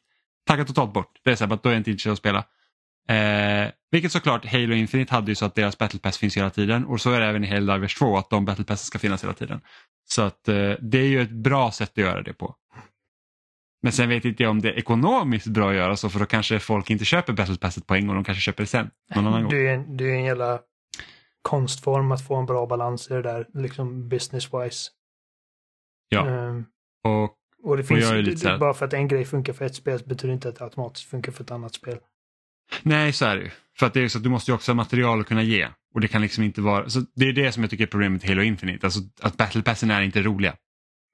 tackar 0.48 0.64
totalt 0.64 0.94
bort. 0.94 1.19
Det 1.23 1.31
är 1.31 1.35
så 1.35 1.44
här 1.44 1.49
bara, 1.49 1.60
då 1.64 1.69
är 1.69 1.73
jag 1.73 1.80
inte 1.80 1.91
intresserad 1.91 2.11
av 2.11 2.14
att 2.14 2.19
spela. 2.19 2.44
Eh, 3.09 3.71
vilket 3.91 4.11
såklart 4.11 4.45
Halo 4.45 4.73
Infinite 4.75 5.13
hade 5.15 5.31
ju 5.31 5.35
så 5.35 5.45
att 5.45 5.55
deras 5.55 5.77
battle 5.77 5.99
pass 5.99 6.17
finns 6.17 6.38
hela 6.38 6.49
tiden 6.49 6.85
och 6.85 7.01
så 7.01 7.11
är 7.11 7.19
det 7.19 7.25
även 7.25 7.43
i 7.43 7.47
Halo 7.47 7.73
Divers 7.73 7.95
2 7.95 8.17
att 8.17 8.29
de 8.29 8.45
battle 8.45 8.63
passen 8.65 8.85
ska 8.85 8.99
finnas 8.99 9.23
hela 9.23 9.34
tiden. 9.34 9.61
Så 10.09 10.21
att 10.21 10.47
eh, 10.47 10.71
det 10.81 10.97
är 10.97 11.07
ju 11.07 11.21
ett 11.21 11.31
bra 11.31 11.71
sätt 11.71 11.89
att 11.89 11.97
göra 11.97 12.21
det 12.21 12.34
på. 12.34 12.55
Men 13.81 13.91
sen 13.91 14.09
vet 14.09 14.25
inte 14.25 14.43
jag 14.43 14.49
om 14.49 14.61
det 14.61 14.69
är 14.69 14.77
ekonomiskt 14.77 15.47
bra 15.47 15.69
att 15.69 15.75
göra 15.75 15.95
så 15.95 16.09
för 16.09 16.19
då 16.19 16.25
kanske 16.25 16.59
folk 16.59 16.89
inte 16.89 17.05
köper 17.05 17.34
battle 17.34 17.57
passet 17.57 17.88
på 17.88 17.95
en 17.95 18.07
gång, 18.07 18.15
de 18.15 18.23
kanske 18.23 18.41
köper 18.41 18.63
det 18.63 18.67
sen. 18.67 18.89
Någon 19.15 19.27
annan. 19.27 19.49
Det 19.49 19.67
är 19.67 19.73
en, 19.73 19.97
det 19.97 20.03
är 20.05 20.13
en 20.15 20.23
jävla 20.23 20.59
konstform 21.41 22.11
att 22.11 22.27
få 22.27 22.35
en 22.35 22.45
bra 22.45 22.65
balans 22.65 23.11
i 23.11 23.13
det 23.13 23.21
där, 23.21 23.47
liksom 23.53 24.09
business-wise. 24.09 24.88
Ja. 26.09 26.27
Ehm, 26.27 26.65
Och, 27.03 27.34
och 27.63 27.77
det 27.77 27.84
finns, 27.84 28.11
lite 28.11 28.51
det- 28.51 28.57
bara 28.57 28.73
för 28.73 28.85
att 28.85 28.93
en 28.93 29.07
grej 29.07 29.25
funkar 29.25 29.53
för 29.53 29.65
ett 29.65 29.75
spel 29.75 29.99
så 29.99 30.05
betyder 30.05 30.34
inte 30.34 30.49
att 30.49 30.55
det 30.55 30.63
automatiskt 30.63 31.09
funkar 31.09 31.31
för 31.31 31.43
ett 31.43 31.51
annat 31.51 31.73
spel. 31.73 31.97
Nej, 32.84 33.14
så 33.14 33.26
är 33.26 33.35
det 33.35 33.41
ju. 33.44 33.49
För 33.80 33.85
att 33.85 33.94
det 33.94 34.02
är 34.03 34.07
så 34.07 34.18
att 34.18 34.23
du 34.23 34.30
måste 34.30 34.52
ju 34.52 34.56
också 34.56 34.72
ha 34.72 34.76
material 34.76 35.19
att 35.22 35.27
kunna 35.27 35.44
ge. 35.44 35.68
Och 35.94 36.02
det 36.02 36.07
kan 36.07 36.22
liksom 36.22 36.44
inte 36.44 36.61
vara, 36.61 36.89
så 36.89 36.99
det 37.15 37.26
är 37.30 37.34
det 37.34 37.52
som 37.52 37.64
jag 37.64 37.69
tycker 37.69 37.84
är 37.84 37.88
problemet 37.88 38.22
med 38.22 38.30
Halo 38.30 38.41
Infinite, 38.41 38.88
alltså 38.88 38.99
att 39.22 39.38
battle 39.38 39.61
passen 39.61 39.91
är 39.91 40.02
inte 40.02 40.22
roliga. 40.22 40.53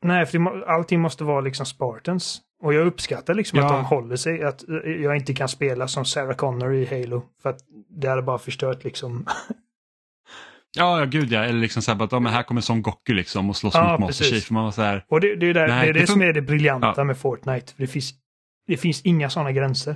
Nej, 0.05 0.25
för 0.25 0.39
må- 0.39 0.63
allting 0.67 0.99
måste 1.01 1.23
vara 1.23 1.41
liksom 1.41 1.65
Spartans. 1.65 2.41
Och 2.63 2.73
jag 2.73 2.87
uppskattar 2.87 3.33
liksom 3.33 3.59
Ja. 3.59 3.65
att 3.65 3.71
de 3.71 3.85
håller 3.85 4.15
sig, 4.15 4.43
att 4.43 4.69
eh, 4.69 4.75
jag 4.91 5.15
inte 5.15 5.33
kan 5.33 5.49
spela 5.49 5.87
som 5.87 6.05
Sarah 6.05 6.35
Connor 6.35 6.73
i 6.73 6.85
Halo. 6.85 7.23
För 7.41 7.49
att 7.49 7.59
det 7.89 8.07
hade 8.07 8.21
bara 8.21 8.37
förstört 8.39 8.83
liksom. 8.83 9.25
Ja, 10.75 10.99
ja 10.99 11.05
gud 11.05 11.31
ja. 11.31 11.43
Eller 11.43 11.59
liksom 11.59 11.81
så 11.81 11.93
här, 11.93 12.03
att, 12.03 12.11
ja, 12.11 12.19
men 12.19 12.33
här 12.33 12.43
kommer 12.43 12.61
Son 12.61 12.81
Goku 12.81 13.13
liksom 13.13 13.49
och 13.49 13.55
slåss 13.57 13.73
Ja, 13.75 13.91
mot 13.91 13.99
Master. 13.99 14.25
Chief. 14.25 14.51
Man 14.51 14.63
var 14.63 14.71
så 14.71 14.81
här, 14.81 15.05
Och 15.09 15.21
det, 15.21 15.35
det 15.35 15.49
är, 15.49 15.53
där, 15.53 15.67
Nej, 15.67 15.83
det, 15.85 15.89
är 15.89 15.93
det, 15.93 15.99
det 15.99 16.07
som 16.07 16.21
är 16.21 16.33
det 16.33 16.41
briljanta 16.41 16.93
Ja. 16.97 17.03
med 17.03 17.17
Fortnite. 17.17 17.73
För 17.73 17.81
det, 17.81 17.87
finns, 17.87 18.13
det 18.67 18.77
finns 18.77 19.01
inga 19.01 19.29
sådana 19.29 19.51
gränser. 19.51 19.95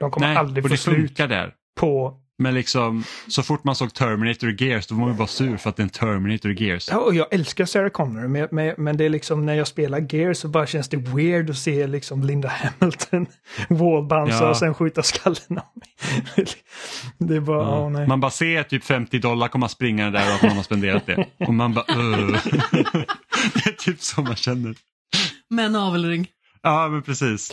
De 0.00 0.10
kommer 0.10 0.26
nej, 0.26 0.36
aldrig 0.36 0.64
och 0.64 0.68
få 0.70 0.74
det 0.74 0.78
slut 0.78 1.16
där. 1.16 1.52
på... 1.80 2.20
Men 2.38 2.54
liksom, 2.54 3.04
så 3.28 3.42
fort 3.42 3.64
man 3.64 3.74
såg 3.74 3.94
Terminator 3.94 4.48
och 4.54 4.60
Gears 4.62 4.86
då 4.86 4.94
var 4.94 5.00
man 5.02 5.10
ju 5.12 5.18
bara 5.18 5.26
sur 5.28 5.56
för 5.56 5.70
att 5.70 5.76
det 5.76 5.80
är 5.80 5.84
en 5.84 5.88
Terminator 5.90 6.48
och 6.48 6.60
Gears. 6.60 6.88
Ja, 6.90 6.96
och 6.98 7.14
jag 7.14 7.26
älskar 7.34 7.64
Sarah 7.64 7.88
Connor, 7.90 8.28
men, 8.28 8.48
men, 8.50 8.74
men 8.78 8.96
det 8.96 9.04
är 9.04 9.08
liksom 9.08 9.46
när 9.46 9.54
jag 9.54 9.66
spelar 9.66 10.14
Gears 10.14 10.36
så 10.38 10.48
bara 10.48 10.66
känns 10.66 10.88
det 10.88 10.96
weird 10.96 11.50
att 11.50 11.56
se 11.56 11.86
liksom 11.86 12.22
Linda 12.22 12.48
Hamilton 12.48 13.26
wallbounsa 13.68 14.44
Ja. 14.44 14.48
och 14.50 14.56
sen 14.56 14.74
skjuta 14.74 15.02
skallen 15.02 15.38
av 15.48 15.64
mig. 15.74 16.46
det 17.18 17.36
är 17.36 17.40
bara, 17.40 17.62
Ja. 17.62 17.80
åh 17.80 17.90
nej. 17.90 18.06
Man 18.08 18.20
bara 18.20 18.30
ser 18.30 18.62
typ 18.62 18.84
50 18.84 19.18
dollar 19.18 19.48
komma 19.48 19.68
springande 19.68 20.18
där 20.18 20.28
och 20.28 20.34
att 20.34 20.42
någon 20.42 20.56
har 20.56 20.62
spenderat 20.62 21.06
det. 21.06 21.26
Och 21.38 21.54
man 21.54 21.74
bara 21.74 21.84
"Ugh." 21.96 22.36
Det 23.54 23.66
är 23.66 23.76
typ 23.78 24.00
så 24.00 24.22
man 24.22 24.36
känner. 24.36 24.74
Med 25.50 25.70
navelring. 25.72 26.28
Ja 26.62 26.88
men 26.88 27.02
precis. 27.02 27.52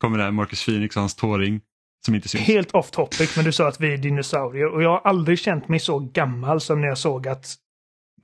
Kommer 0.00 0.18
där 0.18 0.30
Marcus 0.30 0.64
Phoenix 0.64 0.96
och 0.96 1.02
hans 1.02 1.14
tåring 1.14 1.60
som 2.06 2.14
inte 2.14 2.28
syns. 2.28 2.44
Helt 2.44 2.74
off 2.74 2.90
topic, 2.90 3.36
men 3.36 3.44
du 3.44 3.52
sa 3.52 3.68
att 3.68 3.80
vi 3.80 3.92
är 3.92 3.98
dinosaurier 3.98 4.66
och 4.66 4.82
jag 4.82 4.90
har 4.90 5.00
aldrig 5.10 5.38
känt 5.38 5.68
mig 5.68 5.80
så 5.80 5.98
gammal 5.98 6.60
som 6.60 6.80
när 6.80 6.88
jag 6.88 6.98
såg 6.98 7.28
att 7.28 7.54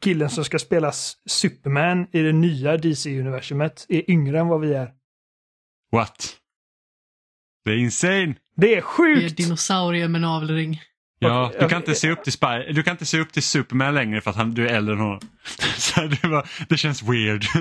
killen 0.01 0.31
som 0.31 0.45
ska 0.45 0.59
spela 0.59 0.93
Superman 1.27 2.07
i 2.13 2.23
det 2.23 2.33
nya 2.33 2.77
DC-universumet 2.77 3.87
är 3.89 4.11
yngre 4.11 4.41
än 4.41 4.49
vad 4.49 4.61
vi 4.61 4.75
är. 4.75 4.91
What? 5.93 6.35
Det 7.65 7.71
är 7.71 7.77
insane. 7.77 8.35
Det 8.57 8.67
är 8.67 8.71
Vi 8.71 8.75
är 8.75 8.81
sjukt! 8.81 9.37
dinosaurier 9.37 10.09
med 10.09 10.21
navelring. 10.21 10.81
Ja, 11.21 11.53
du 11.61 11.69
kan 11.69 11.79
inte 11.79 11.95
se 11.95 12.11
upp 12.11 12.25
till 12.25 12.33
Spy 12.33 12.73
du 12.73 12.83
kan 12.83 12.93
inte 12.93 13.07
se 13.07 13.21
upp 13.21 13.33
till 13.33 13.43
Superman 13.43 13.95
längre 13.95 14.21
för 14.21 14.31
att 14.31 14.37
han, 14.37 14.55
du 14.55 14.69
är 14.69 14.75
äldre 14.75 14.95
än 14.95 15.01
honom. 15.01 15.21
Så 15.77 16.01
det, 16.01 16.25
var, 16.29 16.49
det 16.69 16.77
känns 16.77 17.03
weird. 17.03 17.45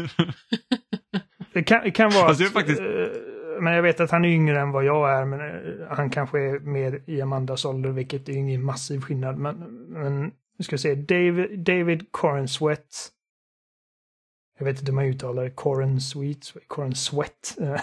Det 1.53 1.63
kan, 1.63 1.83
det 1.83 1.91
kan 1.91 2.09
vara 2.11 2.25
Alltså, 2.25 2.43
det 2.43 2.45
är 2.45 2.47
att, 2.47 2.53
faktiskt- 2.53 2.79
eh, 2.79 2.85
men 3.61 3.73
jag 3.73 3.81
vet 3.81 3.99
att 3.99 4.11
han 4.11 4.25
är 4.25 4.29
yngre 4.29 4.61
än 4.61 4.71
vad 4.71 4.85
jag 4.85 5.11
är, 5.11 5.25
men 5.25 5.39
eh, 5.39 5.97
han 5.97 6.09
kanske 6.09 6.39
är 6.39 6.59
mer 6.59 7.01
i 7.05 7.21
Amandas 7.21 7.65
ålder, 7.65 7.89
vilket 7.89 8.29
är 8.29 8.33
ingen 8.33 8.63
massiv 8.63 9.01
skillnad. 9.01 9.37
Men, 9.37 9.55
men 9.89 10.31
nu 10.57 10.63
ska 10.63 10.75
vi 10.75 10.81
se, 10.81 10.95
David, 10.95 11.59
David 11.59 12.11
Corenswet. 12.11 13.11
Jag 14.59 14.65
vet 14.65 14.79
inte 14.79 14.91
hur 14.91 14.95
man 14.95 15.05
uttalar 15.05 15.43
det, 15.43 15.51
Coren 15.51 16.01
Sweet, 16.01 16.53
Coren 16.67 16.95
Sweat. 16.95 17.57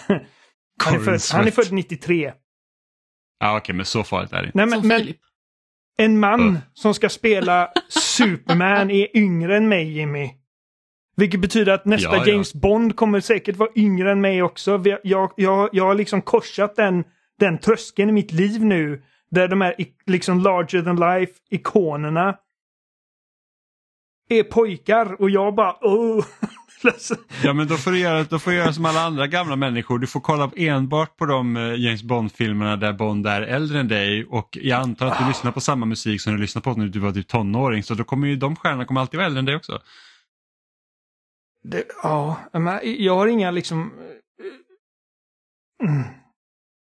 han, 0.84 0.94
är 0.94 0.98
född, 0.98 1.20
han 1.32 1.46
är 1.46 1.50
född 1.50 1.72
93. 1.72 2.32
Ja 3.38 3.56
okej 3.58 3.74
men 3.74 3.84
så 3.84 4.04
farligt 4.04 4.32
är 4.32 4.42
det 4.42 4.46
inte. 4.46 4.58
Nej, 4.58 4.66
men, 4.66 4.88
men 4.88 5.14
en 5.96 6.18
man 6.18 6.40
Uh. 6.40 6.58
som 6.74 6.94
ska 6.94 7.08
spela 7.08 7.72
Superman 7.88 8.90
är 8.90 9.16
yngre 9.16 9.56
än 9.56 9.68
mig, 9.68 9.92
Jimmy. 9.92 10.30
Vilket 11.16 11.40
betyder 11.40 11.72
att 11.72 11.84
nästa 11.84 12.16
Ja, 12.16 12.26
ja. 12.26 12.32
James 12.32 12.54
Bond 12.54 12.96
kommer 12.96 13.20
säkert 13.20 13.56
vara 13.56 13.70
yngre 13.76 14.12
än 14.12 14.20
mig 14.20 14.42
också. 14.42 14.82
Jag, 15.02 15.30
jag, 15.36 15.68
jag 15.72 15.84
har 15.84 15.94
liksom 15.94 16.22
korsat 16.22 16.76
den, 16.76 17.04
den 17.40 17.58
tröskeln 17.58 18.10
i 18.10 18.12
mitt 18.12 18.32
liv 18.32 18.64
nu. 18.64 19.02
Där 19.30 19.48
de 19.48 19.60
här 19.60 19.74
liksom 20.06 20.40
larger 20.40 20.82
than 20.82 20.96
life 20.96 21.32
ikonerna 21.50 22.36
är 24.28 24.42
pojkar 24.42 25.20
och 25.20 25.30
jag 25.30 25.54
bara 25.54 25.76
oh. 25.80 26.24
Ja 27.42 27.52
men 27.52 27.68
då 27.68 27.76
får, 27.76 27.90
du 27.90 27.98
göra, 27.98 28.22
då 28.22 28.38
får 28.38 28.50
du 28.50 28.56
göra 28.56 28.72
som 28.72 28.84
alla 28.84 29.00
andra 29.00 29.26
gamla 29.26 29.56
människor. 29.56 29.98
Du 29.98 30.06
får 30.06 30.20
kolla 30.20 30.50
enbart 30.56 31.16
på 31.16 31.26
de 31.26 31.56
eh, 31.56 31.74
James 31.74 32.02
Bond-filmerna 32.02 32.76
där 32.76 32.92
Bond 32.92 33.26
är 33.26 33.42
äldre 33.42 33.80
än 33.80 33.88
dig 33.88 34.24
och 34.24 34.58
jag 34.62 34.80
antar 34.80 35.06
att 35.06 35.18
du 35.18 35.28
lyssnar 35.28 35.52
på 35.52 35.60
samma 35.60 35.86
musik 35.86 36.20
som 36.20 36.32
du 36.32 36.40
lyssnade 36.40 36.64
på 36.64 36.74
när 36.74 36.86
du 36.86 36.98
var 36.98 37.12
typ 37.12 37.28
tonåring 37.28 37.82
så 37.82 37.94
då 37.94 38.04
kommer 38.04 38.28
ju 38.28 38.36
de 38.36 38.56
stjärnorna 38.56 38.84
kommer 38.84 39.00
alltid 39.00 39.18
vara 39.18 39.26
äldre 39.26 39.38
än 39.38 39.44
dig 39.44 39.56
också. 39.56 39.78
Det, 41.68 41.84
ja, 42.02 42.36
men 42.52 42.80
jag 43.04 43.16
har 43.16 43.26
inga 43.26 43.50
liksom... 43.50 43.92
Mm, 45.84 46.02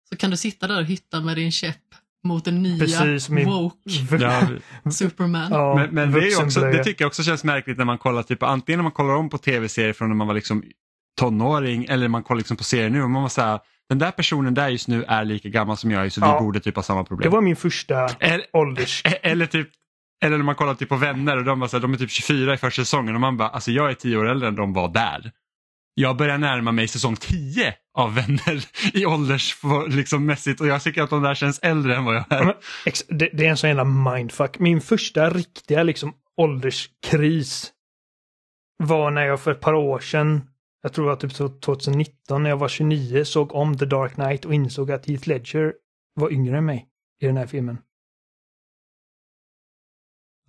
Så 0.09 0.17
kan 0.17 0.29
du 0.31 0.37
sitta 0.37 0.67
där 0.67 0.79
och 0.79 0.85
hitta 0.85 1.21
med 1.21 1.35
din 1.37 1.51
käpp 1.51 1.75
mot 2.27 2.45
den 2.45 2.63
nya 2.63 2.79
Precis, 2.79 3.29
min- 3.29 3.49
woke 3.49 3.77
Ja, 4.19 4.47
Superman. 4.91 5.51
ja, 5.51 5.75
men 5.75 5.89
men 5.95 6.11
det, 6.11 6.19
är 6.19 6.29
ju 6.39 6.43
också, 6.45 6.59
det 6.61 6.83
tycker 6.83 7.03
jag 7.03 7.07
också 7.07 7.23
känns 7.23 7.43
märkligt 7.43 7.77
när 7.77 7.85
man 7.85 7.97
kollar 7.97 8.23
typ, 8.23 8.43
antingen 8.43 8.79
när 8.79 8.83
man 8.83 8.91
kollar 8.91 9.13
om 9.15 9.29
på 9.29 9.37
tv-serier 9.37 9.93
från 9.93 10.09
när 10.09 10.15
man 10.15 10.27
var 10.27 10.33
liksom 10.33 10.63
tonåring 11.19 11.85
eller 11.89 12.07
man 12.07 12.23
kollar 12.23 12.37
liksom 12.37 12.57
på 12.57 12.63
serier 12.63 12.89
nu 12.89 13.03
och 13.03 13.09
man 13.09 13.21
var 13.21 13.29
så 13.29 13.41
här, 13.41 13.59
den 13.89 13.99
där 13.99 14.11
personen 14.11 14.53
där 14.53 14.69
just 14.69 14.87
nu 14.87 15.03
är 15.03 15.25
lika 15.25 15.49
gammal 15.49 15.77
som 15.77 15.91
jag 15.91 16.05
är 16.05 16.09
så 16.09 16.21
Ja. 16.21 16.33
vi 16.39 16.45
borde 16.45 16.59
typ 16.59 16.75
ha 16.75 16.83
samma 16.83 17.01
Det 17.01 17.07
problem. 17.07 17.31
var 17.31 17.41
min 17.41 17.55
första 17.55 18.07
Eller, 18.19 18.45
ålders... 18.53 19.01
Eller 19.05 19.45
typ 19.45 19.69
eller 20.21 20.37
när 20.37 20.45
man 20.45 20.55
kollar 20.55 20.73
typ 20.73 20.89
på 20.89 20.95
vänner 20.95 21.37
och 21.37 21.43
de, 21.43 21.59
var 21.59 21.67
så 21.67 21.77
här, 21.77 21.81
de 21.81 21.93
är 21.93 21.97
typ 21.97 22.11
24 22.11 22.53
i 22.53 22.57
första 22.57 22.81
säsongen 22.81 23.15
och 23.15 23.21
man 23.21 23.37
bara, 23.37 23.49
alltså 23.49 23.71
jag 23.71 23.89
är 23.89 23.93
10 23.93 24.17
år 24.17 24.29
äldre 24.29 24.47
än 24.47 24.55
de 24.55 24.73
var 24.73 24.87
där. 24.87 25.31
Jag 25.93 26.17
börjar 26.17 26.37
närma 26.37 26.71
mig 26.71 26.87
säsong 26.87 27.15
10 27.15 27.73
av 27.93 28.15
vänner 28.15 28.65
i 28.93 29.05
åldersmässigt 29.05 29.95
liksom, 29.95 30.27
och 30.59 30.67
jag 30.67 30.83
tycker 30.83 31.01
att 31.01 31.09
de 31.09 31.23
där 31.23 31.35
känns 31.35 31.59
äldre 31.59 31.95
än 31.95 32.05
vad 32.05 32.15
jag 32.15 32.31
är. 32.31 32.55
det, 33.07 33.29
det 33.33 33.45
är 33.45 33.49
en 33.49 33.57
sån 33.57 33.69
jävla 33.69 33.83
mindfuck. 33.83 34.59
Min 34.59 34.81
första 34.81 35.29
riktiga 35.29 35.83
liksom 35.83 36.13
ålderskris 36.37 37.71
var 38.77 39.11
när 39.11 39.25
jag 39.25 39.39
för 39.39 39.51
ett 39.51 39.59
par 39.59 39.73
år 39.73 39.99
sedan, 39.99 40.41
jag 40.81 40.93
tror 40.93 41.05
det 41.05 41.09
var 41.09 41.15
typ 41.15 41.61
2019, 41.61 42.43
när 42.43 42.49
jag 42.49 42.57
var 42.57 42.67
29, 42.67 43.25
såg 43.25 43.55
om 43.55 43.77
The 43.77 43.85
Dark 43.85 44.13
Knight 44.13 44.45
och 44.45 44.53
insåg 44.53 44.91
att 44.91 45.05
Heath 45.05 45.27
Ledger 45.27 45.73
var 46.13 46.33
yngre 46.33 46.57
än 46.57 46.65
mig 46.65 46.87
i 47.21 47.25
den 47.25 47.37
här 47.37 47.47
filmen. 47.47 47.77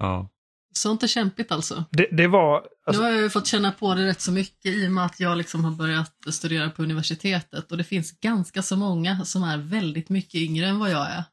Ja. 0.02 0.28
Sånt 0.74 1.02
är 1.02 1.06
kämpigt 1.06 1.52
alltså. 1.52 1.84
Det, 1.90 2.08
det 2.12 2.26
var... 2.28 2.62
Alltså, 2.86 3.02
nu 3.02 3.08
har 3.08 3.14
jag 3.14 3.22
ju 3.22 3.30
fått 3.30 3.46
känna 3.46 3.72
på 3.72 3.94
det 3.94 4.06
rätt 4.06 4.20
så 4.20 4.32
mycket 4.32 4.66
i 4.74 4.86
och 4.88 4.92
med 4.92 5.04
att 5.04 5.20
jag 5.20 5.38
liksom 5.38 5.64
har 5.64 5.70
börjat 5.70 6.12
studera 6.30 6.70
på 6.70 6.82
universitetet 6.82 7.72
och 7.72 7.78
det 7.78 7.84
finns 7.84 8.20
ganska 8.20 8.62
så 8.62 8.76
många 8.76 9.24
som 9.24 9.42
är 9.42 9.58
väldigt 9.58 10.08
mycket 10.08 10.34
yngre 10.34 10.66
än 10.66 10.78
vad 10.78 10.90
jag 10.90 11.06
är. 11.10 11.24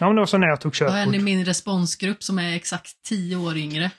ja, 0.00 0.06
men 0.06 0.14
det 0.14 0.20
var 0.20 0.26
så 0.26 0.38
när 0.38 0.46
jag 0.46 0.60
tog 0.60 0.76
Jag 0.80 0.90
har 0.90 0.98
en 0.98 1.08
i 1.08 1.12
körkort. 1.12 1.24
min 1.24 1.44
responsgrupp 1.44 2.22
som 2.22 2.38
är 2.38 2.56
exakt 2.56 3.02
tio 3.02 3.36
år 3.36 3.56
yngre. 3.56 3.90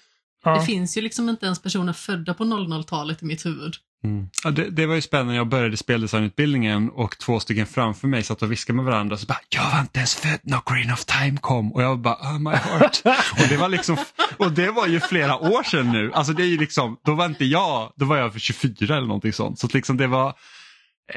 Ja. 0.44 0.60
Det 0.60 0.66
finns 0.66 0.98
ju 0.98 1.02
liksom 1.02 1.30
inte 1.30 1.46
ens 1.46 1.62
personer 1.62 1.94
födda 1.94 2.34
på 2.34 2.44
00-talet 2.44 3.22
i 3.22 3.26
mitt 3.26 3.46
huvud. 3.46 3.74
Mm. 4.06 4.30
Ja, 4.44 4.52
det, 4.52 4.70
det 4.70 4.86
var 4.86 4.96
ju 4.96 5.02
spännande, 5.02 5.36
jag 5.36 5.48
började 5.48 5.78
speldesignutbildningen 5.78 6.90
och 6.90 7.18
två 7.18 7.40
stycken 7.40 7.66
framför 7.66 8.08
mig 8.08 8.24
satt 8.24 8.42
och 8.42 8.52
viskade 8.52 8.78
med 8.78 8.86
varandra 8.86 9.18
så 9.18 9.26
bara 9.26 9.40
“Jag 9.50 9.72
var 9.72 9.80
inte 9.80 10.00
ens 10.00 10.16
född 10.16 10.40
när 10.44 10.74
Green 10.74 10.92
of 10.92 11.06
Time 11.06 11.38
kom” 11.38 11.72
och 11.74 11.84
jag 11.84 12.00
bara 12.00 12.16
“Oh 12.16 12.40
my 12.40 12.56
heart”. 12.56 13.02
och, 13.42 13.48
det 13.50 13.58
var 13.58 13.70
liksom, 13.70 13.98
och 14.38 14.52
det 14.52 14.72
var 14.72 14.88
ju 14.88 15.00
flera 15.00 15.38
år 15.38 15.64
sedan 15.64 15.92
nu, 15.92 16.14
alltså 16.14 16.34
det 16.34 16.44
är 16.44 16.48
ju 16.48 16.58
liksom, 16.58 16.98
då 17.06 17.14
var 17.14 17.26
inte 17.26 17.46
jag, 17.46 17.94
då 17.96 18.06
var 18.06 18.18
jag 18.18 18.34
för 18.34 18.40
24 18.40 18.98
eller 18.98 19.08
någonting 19.08 19.34
sånt. 19.34 19.60
Så 19.60 19.66
att 19.66 19.74
liksom 19.74 19.98
det 19.98 20.08
var, 20.08 20.28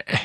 eh, 0.06 0.20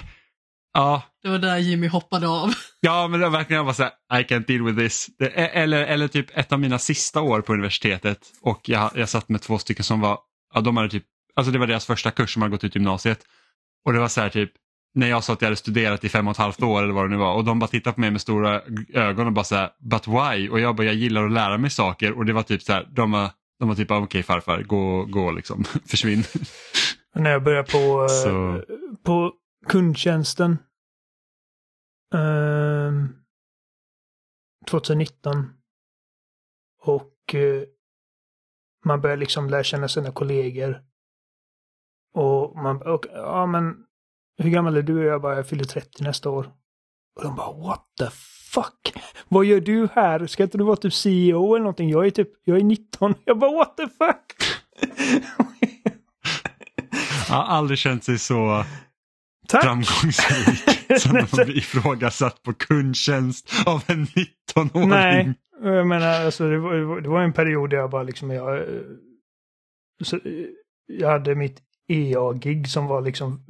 ja, 0.74 1.02
Det 1.24 1.30
var 1.30 1.40
där 1.40 1.58
Jimmy 1.58 1.88
hoppade 1.88 2.28
av. 2.28 2.54
Ja, 2.80 3.08
men 3.08 3.20
det 3.20 3.26
var 3.26 3.38
verkligen 3.38 3.58
jag 3.58 3.66
var 3.66 3.74
så 3.74 3.84
här, 3.84 4.20
I 4.22 4.24
can't 4.24 4.48
deal 4.48 4.64
with 4.64 4.78
this. 4.80 5.08
Det, 5.20 5.28
eller, 5.28 5.86
eller 5.86 6.08
typ 6.08 6.38
ett 6.38 6.52
av 6.52 6.60
mina 6.60 6.80
sista 6.80 7.22
år 7.22 7.42
på 7.42 7.54
universitetet 7.54 8.20
och 8.42 8.62
jag, 8.70 8.92
jag 8.96 9.10
satt 9.10 9.30
med 9.30 9.42
två 9.42 9.58
stycken 9.58 9.84
som 9.84 10.00
var, 10.00 10.20
ja 10.54 10.62
de 10.62 10.78
hade 10.78 10.90
typ, 10.90 11.06
alltså 11.36 11.52
det 11.52 11.60
var 11.60 11.68
deras 11.68 11.86
första 11.86 12.12
kurs 12.12 12.34
som 12.34 12.42
hade 12.42 12.52
gått 12.52 12.64
ut 12.64 12.76
gymnasiet. 12.76 13.26
Och 13.86 13.94
det 13.94 14.00
var 14.00 14.08
så 14.08 14.22
här 14.22 14.30
typ, 14.30 14.52
när 14.96 15.08
jag 15.08 15.24
sa 15.24 15.34
att 15.34 15.42
jag 15.42 15.46
hade 15.48 15.56
studerat 15.56 16.04
i 16.04 16.10
fem 16.10 16.28
och 16.28 16.32
ett 16.32 16.38
halvt 16.38 16.62
år 16.64 16.84
eller 16.84 16.94
vad 16.94 17.06
det 17.06 17.10
nu 17.10 17.18
var 17.18 17.34
och 17.36 17.44
de 17.46 17.60
bara 17.60 17.68
tittade 17.68 17.94
på 17.94 18.02
mig 18.02 18.12
med 18.12 18.22
stora 18.22 18.62
ögon 18.94 19.28
och 19.28 19.34
bara 19.34 19.44
så 19.46 19.56
här, 19.56 19.72
but 19.80 20.08
why? 20.08 20.50
Och 20.50 20.60
jag 20.60 20.76
bara, 20.76 20.84
jag 20.88 20.96
gillar 20.96 21.26
att 21.26 21.32
lära 21.32 21.58
mig 21.58 21.70
saker 21.70 22.12
och 22.18 22.26
det 22.26 22.34
var 22.34 22.44
typ 22.44 22.62
så 22.62 22.74
här, 22.74 22.88
de 22.92 23.12
var, 23.12 23.30
de 23.60 23.68
var 23.68 23.76
typ, 23.76 23.92
okej 23.92 24.24
farfar, 24.24 24.62
gå, 24.64 25.06
gå 25.06 25.32
liksom, 25.32 25.64
försvinn. 25.86 26.24
När 27.16 27.32
jag 27.32 27.44
började 27.44 27.72
på, 27.72 28.02
eh, 28.02 28.08
Så- 28.08 28.64
på 29.04 29.34
kundtjänsten. 29.68 30.58
ehm, 32.16 33.08
2019. 34.70 35.50
Och 36.82 37.36
eh, 37.36 37.64
man 38.86 39.02
börjar 39.02 39.18
liksom 39.18 39.50
lära 39.50 39.64
känna 39.64 39.88
sina 39.88 40.12
kollegor. 40.12 40.82
Och 42.14 42.56
man 42.56 42.82
och, 42.82 43.06
ja 43.14 43.46
men 43.46 43.76
hur 44.38 44.50
gammal 44.50 44.78
är 44.78 44.82
du? 44.82 44.98
Och 44.98 45.06
jag 45.06 45.22
bara, 45.22 45.36
jag 45.36 45.48
fyller 45.48 45.64
30 45.64 46.04
nästa 46.04 46.30
år. 46.30 46.52
Och 47.16 47.24
de 47.24 47.36
bara, 47.36 47.54
what 47.54 47.86
the 48.00 48.10
fuck? 48.54 48.94
Vad 49.28 49.46
gör 49.46 49.60
du 49.62 49.88
här? 49.94 50.28
Ska 50.28 50.44
inte 50.44 50.58
du 50.58 50.64
vara 50.64 50.76
typ 50.76 50.94
CEO 50.94 51.56
eller 51.56 51.64
någonting? 51.64 51.90
Jag 51.90 52.06
är 52.06 52.10
typ, 52.10 52.30
jag 52.44 52.58
är 52.58 52.64
19. 52.64 53.14
Jag 53.26 53.40
bara, 53.40 53.52
what 53.52 53.78
the 53.78 53.88
fuck? 53.88 54.34
Jag 57.30 57.36
har 57.36 57.44
aldrig 57.44 57.80
känt 57.80 58.04
sig 58.04 58.20
så 58.20 58.66
Tack! 59.48 59.64
framgångsrik 59.64 61.00
som 61.00 61.18
att 61.18 61.32
bli 61.32 61.58
ifrågasatt 61.58 62.44
på 62.44 62.54
kundtjänst 62.54 63.50
av 63.66 63.84
en 63.88 64.06
19-åring. 64.06 64.90
Nej, 64.90 65.34
jag 65.62 65.88
menar 65.88 66.26
alltså 66.26 66.50
det 66.50 66.58
var, 66.58 67.02
det 67.02 67.10
var 67.10 67.22
en 67.22 67.34
period 67.34 67.70
där 67.70 67.78
jag 67.78 67.90
bara 67.90 68.04
liksom, 68.04 68.30
jag, 68.30 68.58
eh, 68.58 68.66
så, 70.04 70.16
eh, 70.16 70.22
jag 70.88 71.10
hade 71.10 71.36
mitt 71.36 71.62
EA-gig 71.88 72.68
som 72.68 72.88
var 72.88 73.02
liksom, 73.02 73.46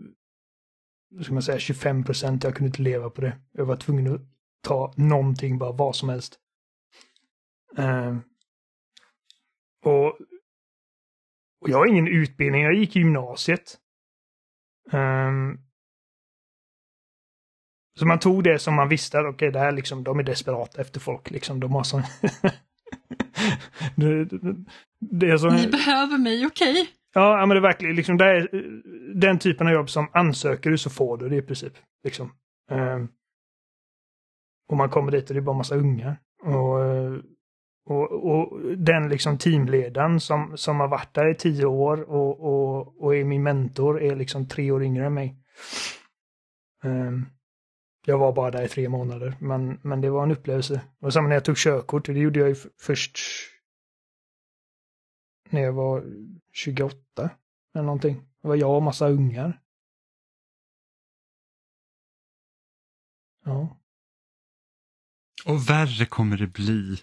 ska 1.21 1.33
man 1.33 1.43
säga 1.43 1.59
25 1.59 2.03
procent, 2.03 2.43
jag 2.43 2.55
kunde 2.55 2.67
inte 2.67 2.81
leva 2.81 3.09
på 3.09 3.21
det. 3.21 3.37
Jag 3.51 3.65
var 3.65 3.75
tvungen 3.75 4.15
att 4.15 4.21
ta 4.61 4.93
någonting, 4.97 5.57
bara 5.57 5.71
vad 5.71 5.95
som 5.95 6.09
helst. 6.09 6.39
Uh, 7.79 8.17
och, 9.85 10.07
och 11.61 11.69
jag 11.69 11.77
har 11.77 11.87
ingen 11.87 12.07
utbildning, 12.07 12.63
jag 12.63 12.73
gick 12.73 12.95
i 12.95 12.99
gymnasiet. 12.99 13.79
Um, 14.91 15.59
så 17.99 18.05
man 18.05 18.19
tog 18.19 18.43
det 18.43 18.59
som 18.59 18.73
man 18.75 18.89
visste, 18.89 19.19
okej, 19.19 19.29
okej, 19.29 19.51
det 19.51 19.59
här 19.59 19.71
liksom, 19.71 20.03
de 20.03 20.19
är 20.19 20.23
desperata 20.23 20.81
efter 20.81 20.99
folk 20.99 21.31
liksom. 21.31 21.59
De 21.59 21.71
har 21.71 21.83
sån... 21.83 22.01
det, 23.95 24.25
det, 24.25 24.55
det 24.99 25.29
är 25.29 25.37
så... 25.37 25.49
Ni 25.49 25.67
behöver 25.67 26.17
mig, 26.17 26.45
okej? 26.45 26.81
Okay 26.81 26.87
ja, 27.13 27.45
men 27.45 27.49
det 27.49 27.59
är 27.59 27.61
verkligen 27.61 27.95
liksom, 27.95 28.17
det 28.17 28.25
är 28.25 28.55
eh, 28.55 28.61
den 29.15 29.39
typen 29.39 29.67
av 29.67 29.73
jobb 29.73 29.89
som 29.89 30.07
ansöker 30.13 30.69
du 30.69 30.77
så 30.77 30.89
får 30.89 31.17
du 31.17 31.29
det 31.29 31.35
i 31.35 31.41
princip. 31.41 31.73
Liksom. 32.03 32.33
Ehm, 32.71 33.07
och 34.69 34.77
man 34.77 34.89
kommer 34.89 35.11
dit 35.11 35.29
och 35.29 35.33
det 35.33 35.39
är 35.39 35.41
bara 35.41 35.57
massa 35.57 35.75
ungar. 35.75 36.19
Och, 36.43 36.85
eh, 36.85 37.13
och, 37.85 38.11
och 38.11 38.61
den 38.77 39.09
liksom 39.09 39.37
teamledaren 39.37 40.19
som, 40.19 40.57
som 40.57 40.79
har 40.79 40.87
varit 40.87 41.13
där 41.13 41.31
i 41.31 41.35
tio 41.35 41.65
år 41.65 42.01
och, 42.01 42.39
och, 42.39 43.03
och 43.03 43.15
är 43.15 43.23
min 43.23 43.43
mentor 43.43 44.01
är 44.01 44.15
liksom 44.15 44.47
tre 44.47 44.71
år 44.71 44.83
yngre 44.83 45.05
än 45.05 45.13
mig. 45.13 45.37
Ehm, 46.83 47.25
jag 48.05 48.17
var 48.17 48.33
bara 48.33 48.51
där 48.51 48.63
i 48.63 48.67
tre 48.67 48.89
månader, 48.89 49.35
men, 49.39 49.79
men 49.83 50.01
det 50.01 50.09
var 50.09 50.23
en 50.23 50.31
upplevelse. 50.31 50.81
Och 51.01 51.13
samma 51.13 51.27
när 51.27 51.35
jag 51.35 51.45
tog 51.45 51.57
körkort, 51.57 52.05
det 52.05 52.19
gjorde 52.19 52.39
jag 52.39 52.49
ju 52.49 52.55
först 52.81 53.19
när 55.49 55.61
jag 55.61 55.73
var 55.73 56.03
28 56.53 57.29
eller 57.75 57.85
någonting. 57.85 58.15
Det 58.41 58.47
var 58.47 58.55
jag 58.55 58.75
och 58.75 58.83
massa 58.83 59.09
ungar. 59.09 59.59
Ja. 63.45 63.77
Och 65.45 65.69
värre 65.69 66.05
kommer 66.05 66.37
det 66.37 66.47
bli. 66.47 66.97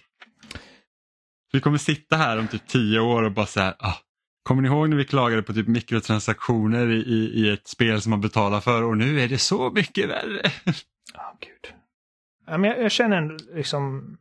Vi 1.51 1.61
kommer 1.61 1.77
sitta 1.77 2.15
här 2.15 2.39
om 2.39 2.47
typ 2.47 2.67
tio 2.67 2.99
år 2.99 3.23
och 3.23 3.31
bara 3.31 3.45
så 3.45 3.59
här, 3.59 3.75
ah, 3.79 3.97
kommer 4.43 4.61
ni 4.61 4.67
ihåg 4.67 4.89
när 4.89 4.97
vi 4.97 5.05
klagade 5.05 5.43
på 5.43 5.53
typ 5.53 5.67
mikrotransaktioner 5.67 6.89
i, 6.89 7.31
i, 7.33 7.49
ett 7.49 7.67
spel 7.67 8.01
som 8.01 8.09
man 8.09 8.21
betalar 8.21 8.61
för 8.61 8.83
och 8.83 8.97
nu 8.97 9.19
är 9.21 9.27
det 9.27 9.37
så 9.37 9.71
mycket 9.71 10.09
värre. 10.09 10.51
Ja, 11.13 11.37
gud. 11.39 11.73
Ja, 12.47 12.57
men 12.57 12.69
jag, 12.69 12.81
jag 12.81 12.91
känner 12.91 13.37
liksom... 13.55 14.17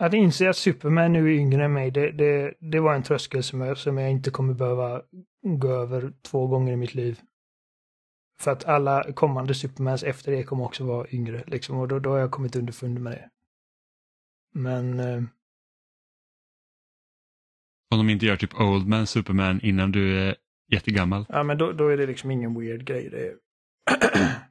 Att 0.00 0.14
inse 0.14 0.50
att 0.50 0.56
Superman 0.56 1.12
nu 1.12 1.26
är 1.26 1.38
yngre 1.38 1.64
än 1.64 1.72
mig, 1.72 1.90
det, 1.90 2.10
det, 2.10 2.54
det 2.58 2.80
var 2.80 2.94
en 2.94 3.02
tröskel 3.02 3.42
som 3.42 3.60
jag, 3.60 3.78
som 3.78 3.98
jag 3.98 4.10
inte 4.10 4.30
kommer 4.30 4.54
behöva 4.54 5.02
gå 5.42 5.68
över 5.68 6.12
två 6.22 6.46
gånger 6.46 6.72
i 6.72 6.76
mitt 6.76 6.94
liv. 6.94 7.20
För 8.38 8.50
att 8.50 8.64
alla 8.64 9.12
kommande 9.12 9.54
Supermans 9.54 10.02
efter 10.02 10.32
det 10.32 10.42
kommer 10.42 10.64
också 10.64 10.84
vara 10.84 11.06
yngre, 11.10 11.44
liksom, 11.46 11.78
och 11.78 11.88
då, 11.88 11.98
då 11.98 12.10
har 12.10 12.18
jag 12.18 12.30
kommit 12.30 12.56
underfund 12.56 13.00
med 13.00 13.12
det. 13.12 13.30
Men... 14.54 15.00
Eh, 15.00 15.22
Om 17.90 17.98
de 17.98 18.10
inte 18.10 18.26
gör 18.26 18.36
typ 18.36 18.60
Old 18.60 18.86
Man 18.86 19.06
Superman 19.06 19.60
innan 19.60 19.92
du 19.92 20.18
är 20.18 20.36
jättegammal. 20.72 21.26
ja, 21.28 21.42
men 21.42 21.58
då, 21.58 21.72
då 21.72 21.88
är 21.88 21.96
det 21.96 22.06
liksom 22.06 22.30
ingen 22.30 22.60
weird 22.60 22.84
grej. 22.84 23.10
Det 23.10 23.26
är... 23.26 23.36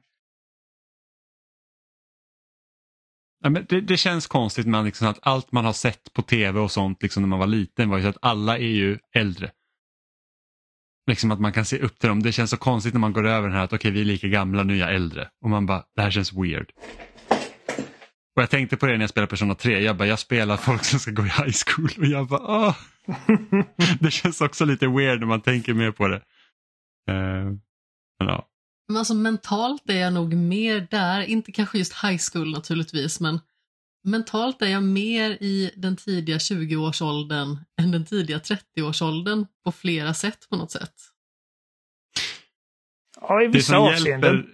Ja, 3.42 3.50
men 3.50 3.66
det, 3.68 3.80
det 3.80 3.96
känns 3.96 4.26
konstigt 4.26 4.66
med 4.66 4.84
liksom 4.84 5.08
att 5.08 5.18
allt 5.22 5.52
man 5.52 5.64
har 5.64 5.72
sett 5.72 6.12
på 6.12 6.22
tv 6.22 6.60
och 6.60 6.70
sånt 6.70 7.02
liksom 7.02 7.22
när 7.22 7.28
man 7.28 7.38
var 7.38 7.46
liten 7.46 7.88
var 7.88 7.96
ju 7.96 8.02
så 8.02 8.08
att 8.08 8.18
alla 8.22 8.58
är 8.58 8.72
ju 8.72 8.98
äldre. 9.14 9.50
Liksom 11.06 11.30
att 11.30 11.40
man 11.40 11.52
kan 11.52 11.64
se 11.64 11.78
upp 11.78 11.98
till 11.98 12.08
dem. 12.08 12.22
Det 12.22 12.32
känns 12.32 12.50
så 12.50 12.56
konstigt 12.56 12.94
när 12.94 13.00
man 13.00 13.12
går 13.12 13.26
över 13.26 13.48
den 13.48 13.56
här 13.56 13.64
att 13.64 13.72
okej 13.72 13.90
vi 13.90 14.00
är 14.00 14.04
lika 14.04 14.28
gamla, 14.28 14.62
nu 14.62 14.74
är 14.74 14.78
jag 14.78 14.94
äldre. 14.94 15.28
Och 15.44 15.50
man 15.50 15.66
bara, 15.66 15.84
det 15.96 16.02
här 16.02 16.10
känns 16.10 16.32
weird. 16.32 16.72
Och 18.36 18.42
jag 18.42 18.50
tänkte 18.50 18.76
på 18.76 18.86
det 18.86 18.92
när 18.92 19.00
jag 19.00 19.10
spelade 19.10 19.30
Persona 19.30 19.54
3. 19.54 19.80
Jag 19.80 19.96
bara, 19.96 20.08
jag 20.08 20.18
spelar 20.18 20.56
folk 20.56 20.84
som 20.84 20.98
ska 20.98 21.10
gå 21.10 21.22
i 21.22 21.28
high 21.28 21.54
school. 21.66 21.90
Och 21.98 22.06
jag 22.06 22.28
bara, 22.28 22.40
åh. 22.40 22.76
Det 24.00 24.10
känns 24.10 24.40
också 24.40 24.64
lite 24.64 24.88
weird 24.88 25.20
när 25.20 25.26
man 25.26 25.40
tänker 25.40 25.74
mer 25.74 25.90
på 25.90 26.08
det. 26.08 26.22
Uh, 27.10 27.52
men 28.18 28.28
ja. 28.28 28.49
Men 28.90 28.96
alltså 28.96 29.14
mentalt 29.14 29.90
är 29.90 30.00
jag 30.00 30.12
nog 30.12 30.34
mer 30.34 30.86
där, 30.90 31.20
inte 31.22 31.52
kanske 31.52 31.78
just 31.78 32.04
high 32.04 32.20
school 32.32 32.50
naturligtvis, 32.50 33.20
men 33.20 33.40
mentalt 34.04 34.62
är 34.62 34.66
jag 34.66 34.82
mer 34.82 35.30
i 35.30 35.70
den 35.76 35.96
tidiga 35.96 36.38
20-årsåldern 36.38 37.58
än 37.80 37.90
den 37.90 38.04
tidiga 38.04 38.38
30-årsåldern 38.38 39.46
på 39.64 39.72
flera 39.72 40.14
sätt 40.14 40.46
på 40.50 40.56
något 40.56 40.70
sätt. 40.70 40.94
Ja, 43.20 43.42
i 43.42 43.46
det 43.46 43.52
vissa 43.52 43.76
avseenden. 43.76 44.34
hjälper 44.34 44.50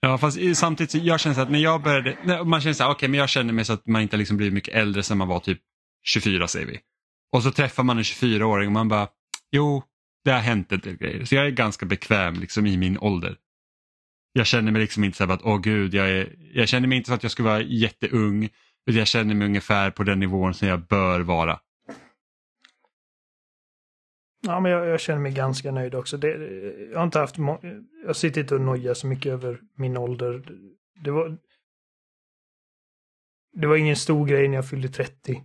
Ja 0.00 0.18
fast 0.18 0.38
samtidigt 0.54 0.90
så 0.90 0.98
jag 0.98 1.20
känner 1.20 1.34
så 1.34 1.40
att 1.40 1.50
när 1.50 1.58
jag 1.58 1.82
började, 1.82 2.44
man 2.44 2.60
känner 2.60 2.74
så 2.74 2.82
här, 2.82 2.90
okej 2.90 3.08
men 3.08 3.20
jag 3.20 3.28
känner 3.28 3.52
mig 3.52 3.64
så 3.64 3.72
att 3.72 3.86
man 3.86 4.02
inte 4.02 4.16
liksom 4.16 4.36
blivit 4.36 4.54
mycket 4.54 4.74
äldre 4.74 5.02
sen 5.02 5.18
man 5.18 5.28
var 5.28 5.40
typ 5.40 5.60
24 6.04 6.48
säger 6.48 6.66
vi. 6.66 6.80
Och 7.32 7.42
så 7.42 7.50
träffar 7.50 7.82
man 7.82 7.98
en 7.98 8.04
24-åring 8.04 8.66
och 8.66 8.72
man 8.72 8.88
bara, 8.88 9.08
jo 9.50 9.82
det 10.24 10.30
har 10.30 10.38
hänt 10.38 10.72
en 10.72 10.80
del 10.80 10.96
grejer. 10.96 11.24
Så 11.24 11.34
jag 11.34 11.46
är 11.46 11.50
ganska 11.50 11.86
bekväm 11.86 12.34
liksom 12.34 12.66
i 12.66 12.76
min 12.76 12.98
ålder. 12.98 13.36
Jag 14.32 14.46
känner 14.46 14.72
mig 14.72 14.82
liksom 14.82 15.04
inte 15.04 15.16
så 15.16 15.32
att, 15.32 15.42
åh 15.42 15.60
gud, 15.60 15.94
jag, 15.94 16.10
är, 16.10 16.36
jag 16.52 16.68
känner 16.68 16.88
mig 16.88 16.98
inte 16.98 17.08
så 17.08 17.14
att 17.14 17.22
jag 17.22 17.32
ska 17.32 17.42
vara 17.42 17.62
jätteung. 17.62 18.48
Utan 18.86 18.98
jag 18.98 19.06
känner 19.06 19.34
mig 19.34 19.46
ungefär 19.46 19.90
på 19.90 20.02
den 20.02 20.20
nivån 20.20 20.54
som 20.54 20.68
jag 20.68 20.86
bör 20.86 21.20
vara. 21.20 21.60
Ja, 24.46 24.60
men 24.60 24.72
jag, 24.72 24.86
jag 24.86 25.00
känner 25.00 25.20
mig 25.20 25.32
ganska 25.32 25.72
nöjd 25.72 25.94
också. 25.94 26.16
Det, 26.16 26.28
jag 26.90 26.98
har 26.98 27.04
inte 27.04 27.18
haft... 27.18 27.36
Jag 28.06 28.16
sitter 28.16 28.40
inte 28.40 28.54
och 28.54 28.60
nojar 28.60 28.94
så 28.94 29.06
mycket 29.06 29.32
över 29.32 29.60
min 29.74 29.96
ålder. 29.96 30.44
Det 31.04 31.10
var... 31.10 31.38
Det 33.52 33.66
var 33.66 33.76
ingen 33.76 33.96
stor 33.96 34.26
grej 34.26 34.48
när 34.48 34.54
jag 34.54 34.68
fyllde 34.68 34.88
30. 34.88 35.42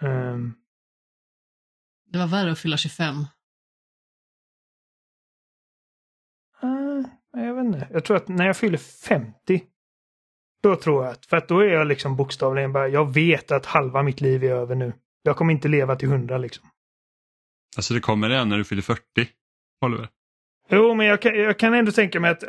Um, 0.00 0.54
det 2.06 2.18
var 2.18 2.26
värre 2.26 2.52
att 2.52 2.58
fylla 2.58 2.76
25. 2.76 3.14
Jag 7.32 7.54
vet 7.54 7.64
inte. 7.64 7.88
Jag 7.92 8.04
tror 8.04 8.16
att 8.16 8.28
när 8.28 8.46
jag 8.46 8.56
fyller 8.56 8.78
50 8.78 9.62
då 10.62 10.76
tror 10.76 11.04
jag 11.04 11.12
att, 11.12 11.26
för 11.26 11.36
att 11.36 11.48
då 11.48 11.60
är 11.60 11.68
jag 11.68 11.86
liksom 11.86 12.16
bokstavligen 12.16 12.72
bara, 12.72 12.88
jag 12.88 13.14
vet 13.14 13.50
att 13.50 13.66
halva 13.66 14.02
mitt 14.02 14.20
liv 14.20 14.44
är 14.44 14.50
över 14.50 14.74
nu. 14.74 14.92
Jag 15.22 15.36
kommer 15.36 15.52
inte 15.52 15.68
leva 15.68 15.96
till 15.96 16.08
100 16.08 16.38
liksom. 16.38 16.68
Alltså 17.76 17.94
det 17.94 18.00
kommer 18.00 18.28
redan 18.28 18.48
när 18.48 18.58
du 18.58 18.64
fyller 18.64 18.82
40? 18.82 19.02
Håller 19.80 19.98
du? 19.98 20.08
Jo, 20.68 20.94
men 20.94 21.06
jag 21.06 21.22
kan, 21.22 21.34
jag 21.34 21.58
kan 21.58 21.74
ändå 21.74 21.92
tänka 21.92 22.20
mig 22.20 22.30
att 22.30 22.44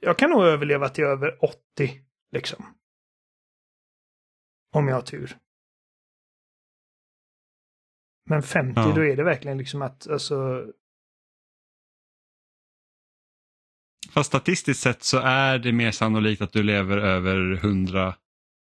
jag 0.00 0.18
kan 0.18 0.30
nog 0.30 0.44
överleva 0.44 0.88
till 0.88 1.04
över 1.04 1.44
80 1.44 1.56
liksom. 2.32 2.66
Om 4.72 4.88
jag 4.88 4.94
har 4.94 5.02
tur. 5.02 5.36
Men 8.28 8.42
50 8.42 8.80
ja. 8.80 8.92
då 8.94 9.04
är 9.04 9.16
det 9.16 9.24
verkligen 9.24 9.58
liksom 9.58 9.82
att 9.82 10.08
alltså... 10.08 10.66
Fast 14.08 14.28
statistiskt 14.28 14.82
sett 14.82 15.02
så 15.02 15.18
är 15.18 15.58
det 15.58 15.72
mer 15.72 15.90
sannolikt 15.90 16.42
att 16.42 16.52
du 16.52 16.62
lever 16.62 16.96
över 16.96 17.52
100 17.52 18.14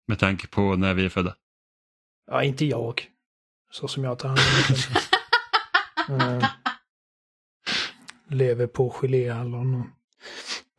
med 0.08 0.20
tanke 0.20 0.48
på 0.48 0.76
när 0.76 0.94
vi 0.94 1.06
är 1.06 1.10
födda. 1.10 1.36
Ja, 2.32 2.44
inte 2.44 2.66
jag. 2.66 3.08
Så 3.72 3.88
som 3.88 4.04
jag 4.04 4.20
tar 4.20 4.30
hand 4.30 4.40
om 6.10 6.18
mig 6.18 6.38
uh, 6.38 6.46
Lever 8.30 8.68
på 8.68 8.90
geléhallon. 8.90 9.76
Och... 9.76 9.86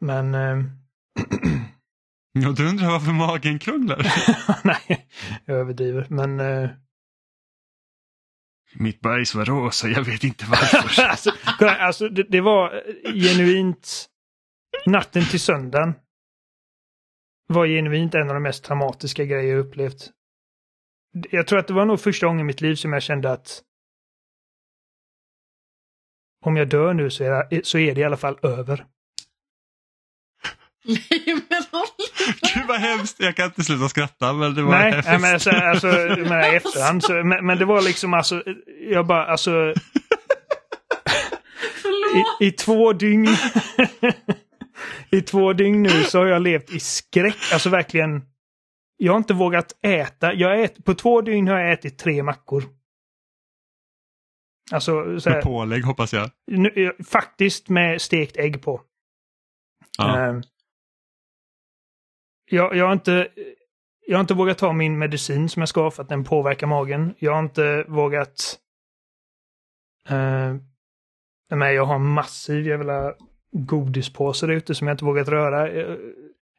Men... 0.00 0.34
Uh... 0.34 0.64
Ja, 2.36 2.50
du 2.50 2.68
undrar 2.68 2.90
varför 2.90 3.12
magen 3.12 3.58
krånglar? 3.58 4.06
Nej, 4.64 5.08
jag 5.44 5.56
överdriver. 5.56 6.06
Men... 6.10 6.40
Uh... 6.40 6.70
Mitt 8.74 9.00
bajs 9.00 9.34
var 9.34 9.44
rosa, 9.44 9.88
jag 9.88 10.02
vet 10.02 10.24
inte 10.24 10.46
varför. 10.46 11.02
alltså, 11.08 11.30
alltså 11.60 12.08
det, 12.08 12.22
det, 12.22 12.40
var 12.40 12.82
genuint... 13.04 14.06
Natten 14.86 15.24
till 15.30 15.40
söndagen 15.40 15.94
var 17.46 17.66
genuint 17.66 18.14
en 18.14 18.28
av 18.28 18.34
de 18.34 18.42
mest 18.42 18.64
traumatiska 18.64 19.24
grejer 19.24 19.54
jag 19.54 19.66
upplevt. 19.66 20.10
Jag 21.30 21.46
tror 21.46 21.58
att 21.58 21.66
det 21.66 21.74
var 21.74 21.84
nog 21.84 22.00
första 22.00 22.26
gången 22.26 22.40
i 22.40 22.44
mitt 22.44 22.60
liv 22.60 22.74
som 22.74 22.92
jag 22.92 23.02
kände 23.02 23.32
att 23.32 23.62
om 26.44 26.56
jag 26.56 26.68
dör 26.68 26.94
nu 26.94 27.10
så 27.10 27.24
är 27.24 27.46
det, 27.50 27.66
så 27.66 27.78
är 27.78 27.94
det 27.94 28.00
i 28.00 28.04
alla 28.04 28.16
fall 28.16 28.38
över. 28.42 28.86
Gud 32.54 32.66
vad 32.68 32.80
hemskt, 32.80 33.16
jag 33.20 33.36
kan 33.36 33.46
inte 33.46 33.64
sluta 33.64 33.88
skratta 33.88 34.32
men 34.32 34.54
det 34.54 34.62
var 34.62 34.70
nej, 34.70 34.92
hemskt. 34.92 35.08
Nej, 35.08 35.18
men 35.20 35.32
alltså, 35.34 35.50
alltså 35.50 35.86
men 36.28 36.52
i 36.52 36.56
efterhand 36.56 37.04
så, 37.04 37.12
men, 37.12 37.46
men, 37.46 37.58
det 37.58 37.64
var 37.64 37.82
liksom 37.82 38.14
alltså, 38.14 38.42
jag 38.90 39.06
bara 39.06 39.26
alltså... 39.26 39.74
I, 42.40 42.46
I 42.46 42.50
två 42.52 42.92
dygn... 42.92 43.28
I 45.10 45.22
två 45.22 45.52
dygn 45.52 45.82
nu 45.82 45.88
så 46.04 46.18
har 46.18 46.26
jag 46.26 46.42
levt 46.42 46.70
i 46.70 46.80
skräck, 46.80 47.36
alltså 47.52 47.68
verkligen. 47.70 48.22
Jag 48.96 49.12
har 49.12 49.18
inte 49.18 49.34
vågat 49.34 49.78
äta. 49.82 50.34
Jag 50.34 50.62
ät, 50.62 50.84
på 50.84 50.94
två 50.94 51.20
dygn 51.20 51.48
har 51.48 51.60
jag 51.60 51.72
ätit 51.72 51.98
tre 51.98 52.22
mackor. 52.22 52.64
Alltså, 54.72 55.20
så 55.20 55.30
här, 55.30 55.36
med 55.36 55.44
pålägg 55.44 55.84
hoppas 55.84 56.12
jag. 56.12 56.30
Nu, 56.46 56.96
faktiskt 57.04 57.68
med 57.68 58.02
stekt 58.02 58.36
ägg 58.36 58.62
på. 58.62 58.80
Ja. 59.98 60.30
Uh, 60.30 60.40
jag, 62.50 62.76
jag, 62.76 62.86
har 62.86 62.92
inte, 62.92 63.28
jag 64.06 64.16
har 64.16 64.20
inte 64.20 64.34
vågat 64.34 64.58
ta 64.58 64.72
min 64.72 64.98
medicin 64.98 65.48
som 65.48 65.60
jag 65.60 65.68
ska 65.68 65.90
för 65.90 66.02
att 66.02 66.08
den 66.08 66.24
påverkar 66.24 66.66
magen. 66.66 67.14
Jag 67.18 67.32
har 67.32 67.40
inte 67.40 67.84
vågat... 67.88 68.58
Uh, 70.10 70.56
men 71.50 71.74
jag 71.74 71.84
har 71.84 71.98
massiv 71.98 72.66
jävla 72.66 73.14
godispåse 73.54 74.46
där 74.46 74.54
ute 74.54 74.74
som 74.74 74.86
jag 74.86 74.94
inte 74.94 75.04
vågat 75.04 75.28
röra. 75.28 75.72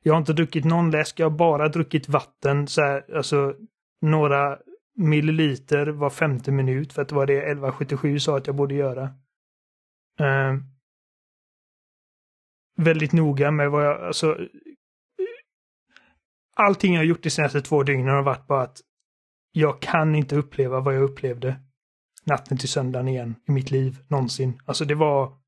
Jag, 0.03 0.13
har 0.13 0.17
inte 0.17 0.33
druckit 0.33 0.65
någon 0.65 0.91
läsk, 0.91 1.19
jag 1.19 1.29
har 1.29 1.37
bara 1.37 1.69
druckit 1.69 2.09
vatten. 2.09 2.67
Så 2.67 2.81
här, 2.81 3.15
alltså 3.15 3.55
några 4.01 4.57
milliliter 4.95 5.87
var 5.87 6.09
femte 6.09 6.51
minut 6.51 6.93
för 6.93 7.01
att 7.01 7.09
det 7.09 7.15
var 7.15 7.25
det 7.25 7.37
1177 7.37 8.19
sa 8.19 8.37
att 8.37 8.47
jag 8.47 8.55
borde 8.55 8.75
göra. 8.75 9.03
Uh, 10.21 10.59
väldigt 12.77 13.13
noga 13.13 13.51
med 13.51 13.71
vad 13.71 13.85
jag, 13.85 14.01
alltså 14.01 14.37
allting 16.55 16.93
jag 16.93 16.99
har 16.99 17.05
gjort 17.05 17.23
de 17.23 17.29
senaste 17.29 17.61
två 17.61 17.83
dygnen 17.83 18.15
har 18.15 18.23
varit 18.23 18.47
bara 18.47 18.61
att 18.61 18.81
jag 19.51 19.81
kan 19.81 20.15
inte 20.15 20.35
uppleva 20.35 20.79
vad 20.79 20.95
jag 20.95 21.03
upplevde 21.03 21.59
natten 22.23 22.57
till 22.57 22.69
söndagen 22.69 23.07
igen 23.07 23.35
i 23.47 23.51
mitt 23.51 23.71
liv 23.71 23.97
någonsin. 24.07 24.61
Alltså 24.65 24.85
det 24.85 24.95
var... 24.95 25.44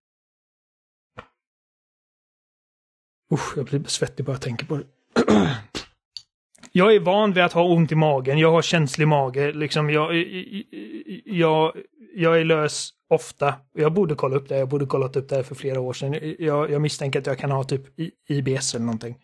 Usch, 3.34 3.58
jag 3.58 3.66
blir 3.66 3.84
svettig 3.84 4.26
bara 4.26 4.32
jag 4.32 4.42
tänker 4.42 4.66
på 4.66 4.78
det. 4.78 4.86
jag 6.72 6.96
är 6.96 7.00
van 7.00 7.34
vid 7.34 7.44
att 7.44 7.54
ha 7.54 7.64
ont 7.64 7.92
i 7.92 7.96
magen. 7.96 8.38
Jag 8.40 8.52
har 8.52 8.62
känslig 8.62 9.08
mage. 9.08 9.52
Liksom 9.52 9.90
jag, 9.90 10.16
jag, 11.26 11.74
jag 12.14 12.40
är 12.40 12.46
lös 12.46 12.94
ofta. 13.10 13.56
Jag 13.74 13.94
borde 13.94 14.16
kolla 14.16 14.36
upp 14.36 14.50
det. 14.50 14.58
Jag 14.58 14.70
borde 14.70 14.86
kollat 14.86 15.16
upp 15.16 15.30
det 15.30 15.36
här 15.36 15.44
för 15.44 15.56
flera 15.56 15.80
år 15.80 15.94
sedan. 15.94 16.36
Jag, 16.40 16.72
jag 16.72 16.82
misstänker 16.82 17.20
att 17.20 17.26
jag 17.26 17.38
kan 17.38 17.52
ha 17.52 17.64
typ 17.64 18.00
IBS 18.28 18.76
eller 18.76 18.86
någonting. 18.86 19.18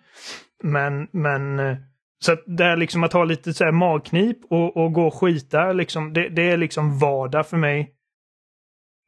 Men, 0.64 1.08
men 1.12 1.60
eh, 1.60 1.78
så 2.24 2.32
att 2.32 2.44
det 2.46 2.66
är 2.66 2.78
liksom 2.78 3.04
att 3.04 3.14
ha 3.14 3.24
lite 3.24 3.54
så 3.54 3.64
här 3.64 3.72
magknip 3.72 4.38
och, 4.50 4.78
och 4.78 4.94
gå 4.94 5.08
och 5.08 5.14
skita, 5.14 5.74
liksom, 5.74 6.14
det, 6.14 6.30
det, 6.30 6.52
är 6.52 6.58
liksom 6.58 7.00
vardag 7.00 7.48
för 7.48 7.58
mig. 7.58 7.96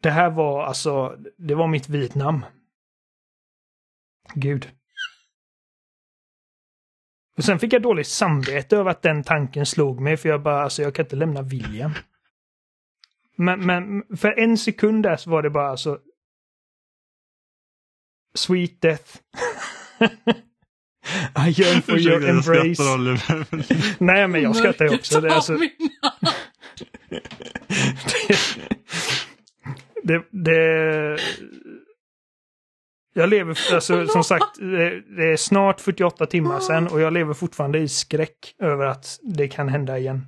Det 0.04 0.10
här 0.10 0.30
var 0.30 0.64
alltså, 0.64 1.18
det 1.38 1.56
var 1.56 1.68
mitt 1.68 1.90
Vietnam. 1.90 2.46
Gud. 4.34 4.70
Och 7.38 7.44
sen 7.44 7.60
fick 7.60 7.74
jag 7.74 7.82
dåligt 7.82 8.08
samvete 8.08 8.78
över 8.78 8.92
att 8.92 9.02
den 9.02 9.24
tanken 9.24 9.66
slog 9.66 10.02
mig 10.02 10.18
för 10.18 10.30
jag 10.30 10.42
bara, 10.42 10.64
alltså 10.64 10.82
jag 10.82 10.96
kan 10.96 11.06
inte 11.06 11.16
lämna 11.16 11.42
William. 11.42 11.92
Men, 13.36 13.66
men 13.66 14.04
för 14.18 14.40
en 14.40 14.58
sekund 14.58 15.04
där 15.04 15.16
så 15.16 15.30
var 15.30 15.44
det 15.44 15.50
bara 15.50 15.68
alltså... 15.68 16.00
Sweet 18.36 18.82
death. 18.82 19.18
I 21.48 21.62
yearn 21.62 21.82
for 21.82 22.00
your 22.00 22.30
embrace. 22.30 22.84
Nej, 24.00 24.28
men 24.28 24.42
jag 24.42 24.56
skrattar 24.56 24.94
också. 24.94 25.22
Det, 25.22 25.34
alltså... 25.34 25.58
det, 30.04 30.24
det, 30.32 31.18
jag 33.18 33.30
lever, 33.30 33.74
alltså, 33.74 34.08
som 34.08 34.24
sagt, 34.24 34.60
det, 34.60 35.32
är 35.32 35.38
snart 35.38 35.82
48 35.82 36.26
timmar 36.26 36.60
sedan 36.60 36.88
och 36.88 37.02
jag 37.02 37.14
lever 37.14 37.34
fortfarande 37.34 37.80
i 37.80 37.88
skräck 37.88 38.56
över 38.60 38.86
att 38.86 39.20
det 39.24 39.48
kan 39.48 39.70
hända 39.70 40.00
igen. 40.00 40.26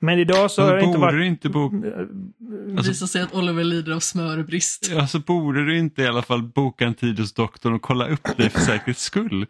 Men 0.00 0.18
idag 0.18 0.50
så 0.50 0.62
har 0.62 0.74
jag 0.74 0.84
inte 0.84 0.98
varit... 0.98 1.14
Du 1.14 1.26
inte 1.26 1.48
bo... 1.48 1.64
Alltså, 2.76 2.90
visar 2.90 3.06
sig 3.06 3.22
att 3.22 3.34
Oliver 3.34 3.64
lider 3.64 3.92
av 3.92 4.00
smörbrist. 4.00 4.92
Alltså 4.96 5.18
borde 5.18 5.64
du 5.64 5.78
inte 5.78 6.02
i 6.02 6.06
alla 6.06 6.22
fall 6.22 6.42
boka 6.42 6.84
en 6.84 6.94
tid 6.94 7.18
hos 7.18 7.34
doktorn 7.34 7.74
och 7.74 7.82
kolla 7.82 8.08
upp 8.08 8.36
dig 8.36 8.50
för 8.50 8.60
säkerhets 8.60 9.02
skull? 9.02 9.46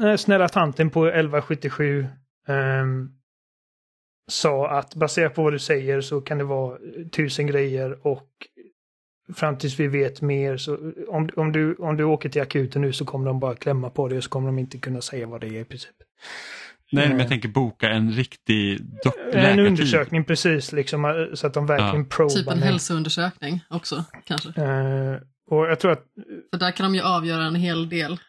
Uh, 0.00 0.16
snälla 0.16 0.48
tanten 0.48 0.90
på 0.90 1.06
1177 1.06 2.06
um, 2.48 2.54
ehm, 2.56 3.08
sa 4.30 4.68
att 4.68 4.94
baserat 4.94 5.34
på 5.34 5.42
vad 5.42 5.52
du 5.52 5.58
säger 5.58 6.00
så 6.00 6.20
kan 6.20 6.38
det 6.38 6.44
vara 6.44 6.78
tusen 7.12 7.46
grejer 7.46 8.06
och 8.06 8.28
fram 9.34 9.58
tills 9.58 9.80
vi 9.80 9.88
vet 9.88 10.22
mer 10.22 10.56
så 10.56 10.92
om, 11.08 11.28
om, 11.36 11.52
du, 11.52 11.74
om 11.74 11.96
du 11.96 12.04
åker 12.04 12.28
till 12.28 12.42
akuten 12.42 12.82
nu 12.82 12.92
så 12.92 13.04
kommer 13.04 13.26
de 13.26 13.40
bara 13.40 13.54
klämma 13.54 13.90
på 13.90 14.08
dig 14.08 14.18
och 14.18 14.24
så 14.24 14.30
kommer 14.30 14.46
de 14.46 14.58
inte 14.58 14.78
kunna 14.78 15.00
säga 15.00 15.26
vad 15.26 15.40
det 15.40 15.46
är 15.46 15.60
i 15.60 15.64
princip. 15.64 15.96
Nej, 16.92 17.08
men 17.08 17.18
jag 17.18 17.28
tänker 17.28 17.48
boka 17.48 17.90
en 17.90 18.12
riktig 18.12 18.80
En 19.32 19.58
undersökning 19.58 20.24
precis, 20.24 20.72
liksom, 20.72 21.04
eh, 21.04 21.34
så 21.34 21.46
att 21.46 21.54
de 21.54 21.66
verkligen 21.66 22.06
ja. 22.10 22.16
probar. 22.16 22.34
Typ 22.34 22.48
en 22.48 22.62
hälsoundersökning 22.62 23.60
också, 23.70 24.04
kanske. 24.24 24.48
Uh, 24.48 25.18
och 25.50 25.66
jag 25.66 25.80
tror 25.80 25.92
att... 25.92 26.04
För 26.50 26.58
där 26.58 26.70
kan 26.70 26.92
de 26.92 26.94
ju 26.94 27.02
avgöra 27.02 27.44
en 27.44 27.54
hel 27.54 27.88
del. 27.88 28.20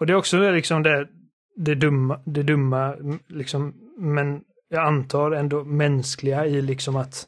Och 0.00 0.06
det 0.06 0.12
är 0.12 0.16
också 0.16 0.50
liksom 0.50 0.82
det, 0.82 1.08
det 1.56 1.74
dumma, 1.74 2.20
det 2.24 2.42
dumma, 2.42 2.96
liksom, 3.28 3.74
men 3.98 4.40
jag 4.68 4.86
antar 4.86 5.30
ändå 5.32 5.64
mänskliga 5.64 6.46
i 6.46 6.62
liksom 6.62 6.96
att 6.96 7.26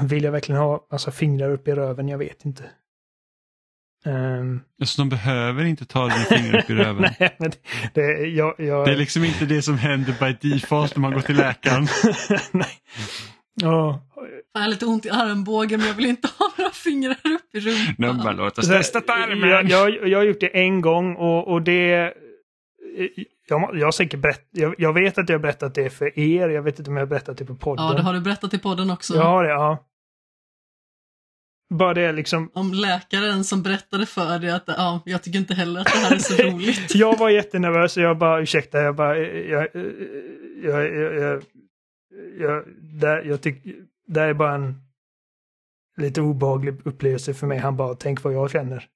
vill 0.00 0.24
jag 0.24 0.32
verkligen 0.32 0.60
ha 0.60 0.86
alltså, 0.90 1.10
fingrar 1.10 1.50
upp 1.50 1.68
i 1.68 1.72
röven? 1.72 2.08
Jag 2.08 2.18
vet 2.18 2.44
inte. 2.44 2.64
Um... 4.04 4.60
Så 4.84 5.02
de 5.02 5.08
behöver 5.08 5.64
inte 5.64 5.84
ta 5.84 6.02
dina 6.02 6.24
fingrar 6.24 6.58
upp 6.58 6.70
i 6.70 6.74
röven? 6.74 7.10
Nej, 7.20 7.36
men 7.38 7.52
det, 7.94 8.02
jag, 8.26 8.54
jag... 8.58 8.86
det 8.86 8.92
är 8.92 8.96
liksom 8.96 9.24
inte 9.24 9.46
det 9.46 9.62
som 9.62 9.78
händer 9.78 10.14
by 10.20 10.50
default 10.50 10.96
när 10.96 11.00
man 11.00 11.12
går 11.12 11.20
till 11.20 11.36
läkaren? 11.36 11.86
Nej. 12.52 12.80
Ja. 13.54 14.02
Jag 14.54 14.60
har 14.60 14.68
lite 14.68 14.86
ont 14.86 15.06
i 15.06 15.10
armbågen 15.10 15.80
men 15.80 15.88
jag 15.88 15.94
vill 15.94 16.06
inte 16.06 16.28
ha 16.38 16.52
några 16.58 16.70
fingrar 16.70 17.16
upp 17.24 17.54
i 17.54 17.60
rumpan. 17.60 17.94
Nummer 17.98 18.32
låt 18.32 18.58
oss 18.58 18.68
testa 18.68 19.00
tarmen. 19.00 19.48
jag, 19.48 19.70
jag, 19.70 20.08
jag 20.08 20.18
har 20.18 20.24
gjort 20.24 20.40
det 20.40 20.60
en 20.64 20.80
gång 20.80 21.16
och, 21.16 21.48
och 21.48 21.62
det... 21.62 22.12
Jag, 23.52 23.76
jag 23.78 23.94
säkert 23.94 24.20
berätt, 24.20 24.48
jag, 24.50 24.74
jag 24.78 24.92
vet 24.92 25.18
att 25.18 25.28
jag 25.28 25.38
har 25.38 25.42
berättat 25.42 25.74
det 25.74 25.90
för 25.90 26.18
er. 26.18 26.48
Jag 26.48 26.62
vet 26.62 26.78
inte 26.78 26.90
om 26.90 26.96
jag 26.96 27.02
har 27.02 27.08
berättat 27.08 27.38
det 27.38 27.44
på 27.44 27.54
podden. 27.54 27.86
Ja, 27.86 27.92
det 27.92 28.02
har 28.02 28.14
du 28.14 28.20
berättat 28.20 28.54
i 28.54 28.58
podden 28.58 28.90
också. 28.90 29.14
Jag 29.14 29.24
har 29.24 29.44
det, 29.44 29.50
ja. 29.50 29.88
Bara 31.74 31.94
det 31.94 32.12
liksom. 32.12 32.50
Om 32.54 32.72
läkaren 32.72 33.44
som 33.44 33.62
berättade 33.62 34.06
för 34.06 34.38
dig 34.38 34.50
att 34.50 34.64
ja, 34.66 35.02
jag 35.04 35.22
tycker 35.22 35.38
inte 35.38 35.54
heller 35.54 35.80
att 35.80 35.86
det 35.86 35.98
här 35.98 36.14
är 36.14 36.18
så 36.18 36.42
roligt. 36.50 36.94
Jag 36.94 37.18
var 37.18 37.30
jättenervös 37.30 37.96
och 37.96 38.02
jag 38.02 38.18
bara 38.18 38.40
ursäkta, 38.40 38.82
jag 38.82 38.96
bara... 38.96 39.18
Jag, 39.18 39.68
jag, 39.74 39.74
jag, 40.62 40.94
jag, 40.94 41.14
jag, 41.14 41.42
jag, 42.38 42.64
där, 42.80 43.22
jag 43.22 43.40
tycker... 43.42 43.72
Det 44.06 44.20
här 44.20 44.28
är 44.28 44.34
bara 44.34 44.54
en 44.54 44.74
lite 45.96 46.20
obehaglig 46.20 46.80
upplevelse 46.84 47.34
för 47.34 47.46
mig. 47.46 47.58
Han 47.58 47.76
bara, 47.76 47.94
tänk 47.94 48.22
vad 48.22 48.34
jag 48.34 48.50
känner. 48.50 48.88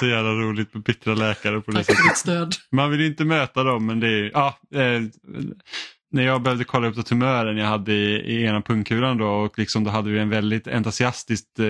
Så 0.00 0.06
jävla 0.06 0.30
roligt 0.30 0.74
med 0.74 0.82
bittra 0.82 1.14
läkare 1.14 1.60
på 1.60 1.70
det 1.70 1.84
Tack 1.84 2.16
stöd. 2.16 2.54
Man 2.72 2.90
vill 2.90 3.00
ju 3.00 3.06
inte 3.06 3.24
möta 3.24 3.62
dem 3.62 3.86
men 3.86 4.00
det 4.00 4.08
är 4.08 4.30
ja, 4.34 4.58
eh, 4.74 5.00
när 6.12 6.22
jag 6.22 6.42
behövde 6.42 6.64
kolla 6.64 6.88
upp 6.88 6.96
då 6.96 7.02
tumören 7.02 7.56
jag 7.56 7.66
hade 7.66 7.92
i, 7.92 8.14
i 8.14 8.44
ena 8.44 8.60
pungkulan 8.62 9.18
då 9.18 9.26
och 9.28 9.58
liksom 9.58 9.84
då 9.84 9.90
hade 9.90 10.10
vi 10.10 10.18
en 10.18 10.30
väldigt 10.30 10.68
entusiastisk 10.68 11.44
eh, 11.58 11.64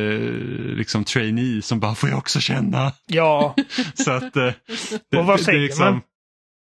liksom 0.77 1.05
trainee 1.05 1.62
som 1.62 1.81
bara 1.81 1.94
får 1.94 2.09
jag 2.09 2.19
också 2.19 2.40
känna. 2.40 2.93
Ja, 3.07 3.55
Så 3.94 4.11
att 4.11 4.36
eh, 4.36 4.52
det, 5.11 5.19
Och 5.19 5.27
vad 5.27 5.27
det- 5.27 5.27
det 5.27 5.43
är 5.43 5.44
säger 5.44 5.61
liksom, 5.61 5.85
man? 5.85 6.01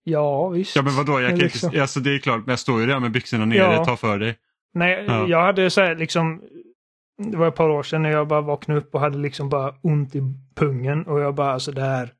ja 0.04 0.48
visst. 0.48 0.76
Ja 0.76 0.82
men 0.82 0.96
vadå, 0.96 1.20
jag 1.20 1.30
kan, 1.30 1.38
Liksom. 1.38 1.80
alltså, 1.80 2.00
det 2.00 2.14
är 2.14 2.18
klart 2.18 2.38
men 2.46 2.52
jag 2.52 2.58
står 2.58 2.80
ju 2.80 2.86
där 2.86 3.00
med 3.00 3.10
byxorna 3.10 3.44
nere, 3.44 3.58
Ja. 3.58 3.84
ta 3.84 3.96
för 3.96 4.18
dig. 4.18 4.36
Nej, 4.74 5.04
Ja. 5.08 5.26
jag 5.28 5.42
hade 5.44 5.70
så 5.70 5.80
här 5.80 5.94
liksom... 5.96 6.40
Det 7.18 7.36
var 7.36 7.48
ett 7.48 7.54
par 7.54 7.68
år 7.68 7.82
sedan 7.82 8.02
när 8.02 8.10
jag 8.10 8.28
bara 8.28 8.40
vaknade 8.40 8.80
upp 8.80 8.94
och 8.94 9.00
hade 9.00 9.18
liksom 9.18 9.48
bara 9.48 9.74
ont 9.82 10.14
i 10.14 10.22
pungen 10.54 11.06
och 11.06 11.20
jag 11.20 11.34
bara 11.34 11.50
alltså 11.50 11.72
det 11.72 11.82
här... 11.82 12.12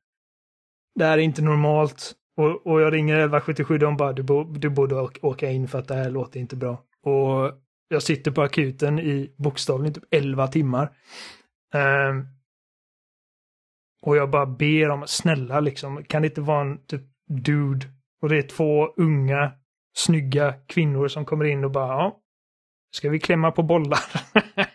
Det 0.95 1.05
här 1.05 1.17
är 1.17 1.21
inte 1.21 1.41
normalt. 1.41 2.13
Och, 2.37 2.67
och 2.67 2.81
jag 2.81 2.93
ringer 2.93 3.13
1177 3.13 3.73
och 3.73 3.79
de 3.79 3.97
bara 3.97 4.13
du, 4.13 4.23
bo, 4.23 4.43
du 4.43 4.69
borde 4.69 4.95
åka- 5.21 5.51
in 5.51 5.67
för 5.67 5.79
att 5.79 5.87
det 5.87 5.95
här 5.95 6.09
låter 6.09 6.39
inte 6.39 6.55
bra. 6.55 6.83
Och 7.03 7.51
jag 7.87 8.03
sitter 8.03 8.31
på 8.31 8.41
akuten 8.41 8.99
i 8.99 9.33
bokstavligen 9.37 9.93
typ 9.93 10.03
11 10.11 10.47
timmar. 10.47 10.89
Um, 11.73 12.27
och 14.01 14.17
jag 14.17 14.29
bara 14.29 14.45
ber 14.45 14.89
om, 14.89 15.07
snälla 15.07 15.59
liksom, 15.59 16.03
kan 16.03 16.21
det 16.21 16.27
inte 16.27 16.41
vara 16.41 16.61
en 16.61 16.85
typ 16.85 17.01
dude? 17.27 17.87
Och 18.21 18.29
det 18.29 18.37
är 18.37 18.41
två 18.41 18.87
unga, 18.97 19.51
snygga 19.97 20.53
kvinnor 20.67 21.07
som 21.07 21.25
kommer 21.25 21.45
in 21.45 21.63
och 21.63 21.71
bara, 21.71 21.87
ja, 21.87 22.19
ska 22.91 23.09
vi 23.09 23.19
klämma 23.19 23.51
på 23.51 23.63
bollar? 23.63 23.99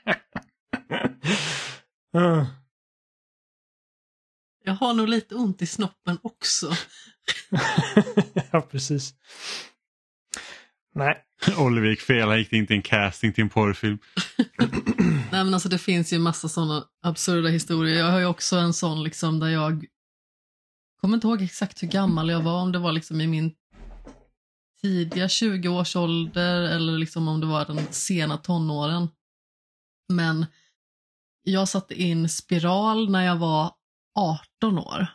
Mm. 2.14 2.44
Jag 4.64 4.74
har 4.74 4.94
nog 4.94 5.08
lite 5.08 5.34
ont 5.34 5.62
i 5.62 5.66
snoppen 5.66 6.18
också. 6.22 6.72
ja, 8.50 8.60
precis. 8.60 9.14
Nej, 10.94 11.24
Oliver 11.58 11.88
gick 11.88 12.00
fel, 12.00 12.28
han 12.28 12.38
gick 12.38 12.52
in 12.52 12.66
till 12.66 12.76
en 12.76 12.82
casting 12.82 13.32
till 13.32 13.42
en 13.42 13.50
porrfilm. 13.50 13.98
Nej 15.32 15.44
men 15.44 15.54
alltså 15.54 15.68
det 15.68 15.78
finns 15.78 16.12
ju 16.12 16.18
massa 16.18 16.48
sådana 16.48 16.84
absurda 17.02 17.48
historier. 17.48 17.98
Jag 17.98 18.10
har 18.10 18.18
ju 18.18 18.26
också 18.26 18.56
en 18.56 18.72
sån 18.72 19.02
liksom 19.02 19.40
där 19.40 19.48
jag 19.48 19.84
kommer 21.00 21.14
inte 21.14 21.26
ihåg 21.26 21.42
exakt 21.42 21.82
hur 21.82 21.88
gammal 21.88 22.30
jag 22.30 22.42
var, 22.42 22.62
om 22.62 22.72
det 22.72 22.78
var 22.78 22.92
liksom 22.92 23.20
i 23.20 23.26
min 23.26 23.52
tidiga 24.82 25.26
20-årsålder 25.26 26.62
eller 26.62 26.98
liksom 26.98 27.28
om 27.28 27.40
det 27.40 27.46
var 27.46 27.64
den 27.64 27.86
sena 27.92 28.36
tonåren. 28.36 29.08
Men 30.08 30.46
jag 31.42 31.68
satte 31.68 32.02
in 32.02 32.28
spiral 32.28 33.10
när 33.10 33.24
jag 33.26 33.36
var 33.36 33.72
18 34.18 34.78
år. 34.78 35.06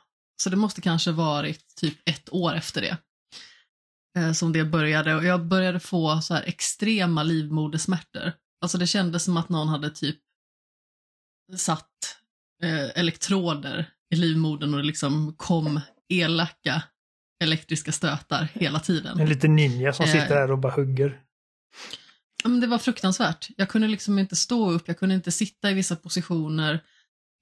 Så 0.44 0.50
det 0.50 0.56
måste 0.56 0.82
kanske 0.82 1.12
varit 1.12 1.76
typ 1.76 2.10
ett 2.10 2.34
år 2.34 2.54
efter 2.56 2.82
det. 2.82 2.98
eh, 4.18 4.32
Som 4.32 4.54
det 4.54 4.66
började 4.66 5.16
och 5.16 5.24
jag 5.26 5.46
började 5.48 5.80
få 5.80 6.22
så 6.22 6.34
här 6.34 6.44
extrema 6.44 7.24
livmodersmärtor. 7.24 8.32
Alltså 8.62 8.78
det 8.78 8.88
kändes 8.88 9.24
som 9.24 9.38
att 9.38 9.50
någon 9.50 9.68
hade 9.68 9.90
typ 9.90 10.18
satt 11.58 11.92
eh, 12.64 13.00
elektroder 13.00 13.90
i 14.14 14.16
livmodern 14.16 14.74
och 14.74 14.80
det 14.80 14.86
liksom 14.88 15.34
kom 15.38 15.80
elaka 16.10 16.84
elektriska 17.44 17.92
stötar 17.92 18.48
hela 18.54 18.80
tiden. 18.80 19.20
en 19.20 19.30
liten 19.30 19.56
ninja 19.56 19.94
som 19.94 20.06
Eh. 20.06 20.12
sitter 20.12 20.36
där 20.36 20.52
och 20.52 20.58
bara 20.60 20.74
hugger. 20.74 21.22
Ja, 22.48 22.52
men 22.52 22.60
det 22.60 22.68
var 22.68 22.78
fruktansvärt. 22.78 23.50
Jag 23.58 23.70
kunde 23.70 23.88
liksom 23.88 24.20
inte 24.20 24.36
stå 24.36 24.72
upp, 24.72 24.88
jag 24.88 25.00
kunde 25.00 25.16
inte 25.16 25.32
sitta 25.32 25.72
i 25.72 25.74
vissa 25.74 25.96
positioner. 25.96 26.84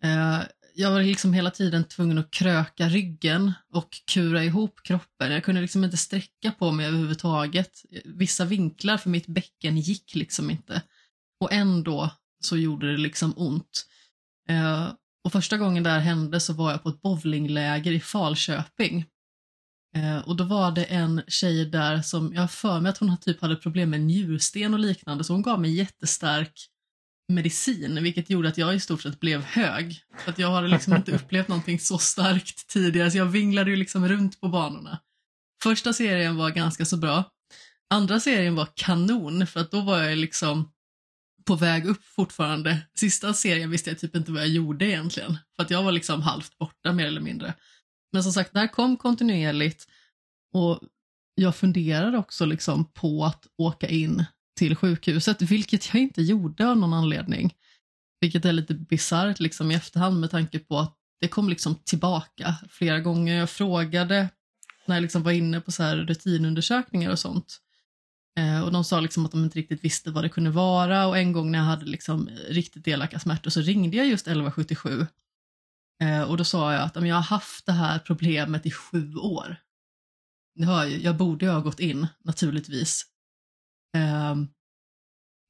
Eh, 0.03 0.39
jag 0.75 0.91
var 0.91 1.03
liksom 1.03 1.33
hela 1.33 1.51
tiden 1.51 1.83
tvungen 1.83 2.17
att 2.17 2.31
kröka 2.31 2.89
ryggen 2.89 3.53
och 3.73 3.89
kura 4.13 4.43
ihop 4.43 4.79
kroppen. 4.83 5.31
Jag 5.31 5.43
kunde 5.43 5.61
liksom 5.61 5.83
inte 5.83 5.97
sträcka 5.97 6.51
på 6.51 6.71
mig 6.71 6.85
överhuvudtaget. 6.85 7.71
Vissa 8.05 8.45
vinklar 8.45 8.97
för 8.97 9.09
mitt 9.09 9.27
bäcken 9.27 9.77
gick 9.77 10.15
liksom 10.15 10.51
inte. 10.51 10.81
Och 11.39 11.53
ändå 11.53 12.11
så 12.39 12.57
gjorde 12.57 12.91
det 12.91 12.97
liksom 12.97 13.33
ont. 13.37 13.85
Eh, 14.49 14.87
och 15.23 15.31
första 15.31 15.57
gången 15.57 15.83
det 15.83 15.89
här 15.89 15.99
hände 15.99 16.39
så 16.39 16.53
var 16.53 16.71
jag 16.71 16.83
på 16.83 16.89
ett 16.89 17.01
bowlingläger 17.01 17.91
i 17.91 17.99
Falköping. 17.99 19.05
Eh, 19.95 20.17
och 20.17 20.35
då 20.35 20.43
var 20.43 20.71
det 20.71 20.83
en 20.83 21.21
tjej 21.27 21.65
där 21.65 22.01
som, 22.01 22.33
jag 22.33 22.51
för 22.51 22.79
mig 22.79 22.89
att 22.89 22.97
hon 22.97 23.17
typ 23.17 23.41
hade 23.41 23.55
problem 23.55 23.89
med 23.89 24.01
njursten 24.01 24.73
och 24.73 24.79
liknande, 24.79 25.23
så 25.23 25.33
hon 25.33 25.41
gav 25.41 25.61
mig 25.61 25.75
jättestark 25.75 26.69
medicin, 27.27 28.03
vilket 28.03 28.29
gjorde 28.29 28.49
att 28.49 28.57
jag 28.57 28.75
i 28.75 28.79
stort 28.79 29.01
sett 29.01 29.19
blev 29.19 29.43
hög. 29.43 30.01
För 30.19 30.31
att 30.31 30.39
jag 30.39 30.51
hade 30.51 30.67
liksom 30.67 30.95
inte 30.95 31.11
upplevt 31.15 31.47
någonting 31.47 31.79
så 31.79 31.97
starkt 31.97 32.67
tidigare, 32.67 33.11
så 33.11 33.17
jag 33.17 33.25
vinglade 33.25 33.69
ju 33.69 33.75
liksom 33.75 34.07
runt 34.07 34.41
på 34.41 34.47
banorna. 34.47 34.99
Första 35.63 35.93
serien 35.93 36.35
var 36.35 36.49
ganska 36.49 36.85
så 36.85 36.97
bra. 36.97 37.23
Andra 37.89 38.19
serien 38.19 38.55
var 38.55 38.67
kanon, 38.75 39.47
för 39.47 39.59
att 39.59 39.71
då 39.71 39.81
var 39.81 40.03
jag 40.03 40.17
liksom 40.17 40.71
på 41.45 41.55
väg 41.55 41.85
upp 41.85 42.03
fortfarande. 42.03 42.81
Sista 42.95 43.33
serien 43.33 43.69
visste 43.69 43.89
jag 43.89 43.99
typ 43.99 44.15
inte 44.15 44.31
vad 44.31 44.41
jag 44.41 44.49
gjorde 44.49 44.85
egentligen, 44.85 45.37
för 45.55 45.63
att 45.63 45.71
jag 45.71 45.83
var 45.83 45.91
liksom 45.91 46.21
halvt 46.21 46.57
borta 46.57 46.93
mer 46.93 47.05
eller 47.05 47.21
mindre. 47.21 47.53
Men 48.15 48.23
som 48.23 48.33
sagt, 48.33 48.53
det 48.53 48.59
här 48.59 48.67
kom 48.67 48.97
kontinuerligt 48.97 49.87
och 50.53 50.79
jag 51.35 51.55
funderade 51.55 52.17
också 52.17 52.45
liksom 52.45 52.85
på 52.85 53.25
att 53.25 53.47
åka 53.57 53.87
in 53.87 54.25
till 54.57 54.75
sjukhuset, 54.75 55.41
vilket 55.41 55.93
jag 55.93 56.01
inte 56.01 56.21
gjorde 56.21 56.67
av 56.67 56.77
någon 56.77 56.93
anledning. 56.93 57.53
Vilket 58.21 58.45
är 58.45 58.53
lite 58.53 58.73
bisarrt 58.73 59.39
liksom 59.39 59.71
i 59.71 59.75
efterhand 59.75 60.19
med 60.19 60.31
tanke 60.31 60.59
på 60.59 60.77
att 60.77 60.95
det 61.21 61.27
kom 61.27 61.49
liksom 61.49 61.75
tillbaka 61.75 62.55
flera 62.69 62.99
gånger. 62.99 63.37
Jag 63.37 63.49
frågade 63.49 64.29
när 64.85 64.95
jag 64.95 65.01
liksom 65.01 65.23
var 65.23 65.31
inne 65.31 65.61
på 65.61 65.71
så 65.71 65.83
här 65.83 65.95
rutinundersökningar 65.95 67.11
och 67.11 67.19
sånt. 67.19 67.57
Eh, 68.37 68.61
och 68.61 68.71
de 68.71 68.83
sa 68.83 68.99
liksom 68.99 69.25
att 69.25 69.31
de 69.31 69.43
inte 69.43 69.59
riktigt 69.59 69.83
visste 69.83 70.11
vad 70.11 70.23
det 70.23 70.29
kunde 70.29 70.49
vara 70.49 71.07
och 71.07 71.17
en 71.17 71.31
gång 71.31 71.51
när 71.51 71.59
jag 71.59 71.65
hade 71.65 71.85
liksom 71.85 72.29
riktigt 72.49 72.87
elaka 72.87 73.19
smärtor 73.19 73.49
så 73.49 73.61
ringde 73.61 73.97
jag 73.97 74.07
just 74.07 74.27
1177 74.27 75.07
och 76.27 76.37
då 76.37 76.43
sa 76.43 76.73
jag 76.73 76.81
att 76.83 76.95
"Ja, 76.95 77.01
men 77.01 77.09
jag 77.09 77.15
har 77.15 77.23
haft 77.23 77.65
det 77.65 77.71
här 77.71 77.99
problemet 77.99 78.65
i 78.65 78.71
sju 78.71 79.15
år. 79.15 79.55
Det 80.55 80.65
har 80.65 80.85
jag, 80.85 80.99
jag 80.99 81.17
borde 81.17 81.45
ju 81.45 81.51
ha 81.51 81.59
gått 81.59 81.79
in, 81.79 82.07
naturligtvis. 82.23 83.05
Ehm, 83.97 84.47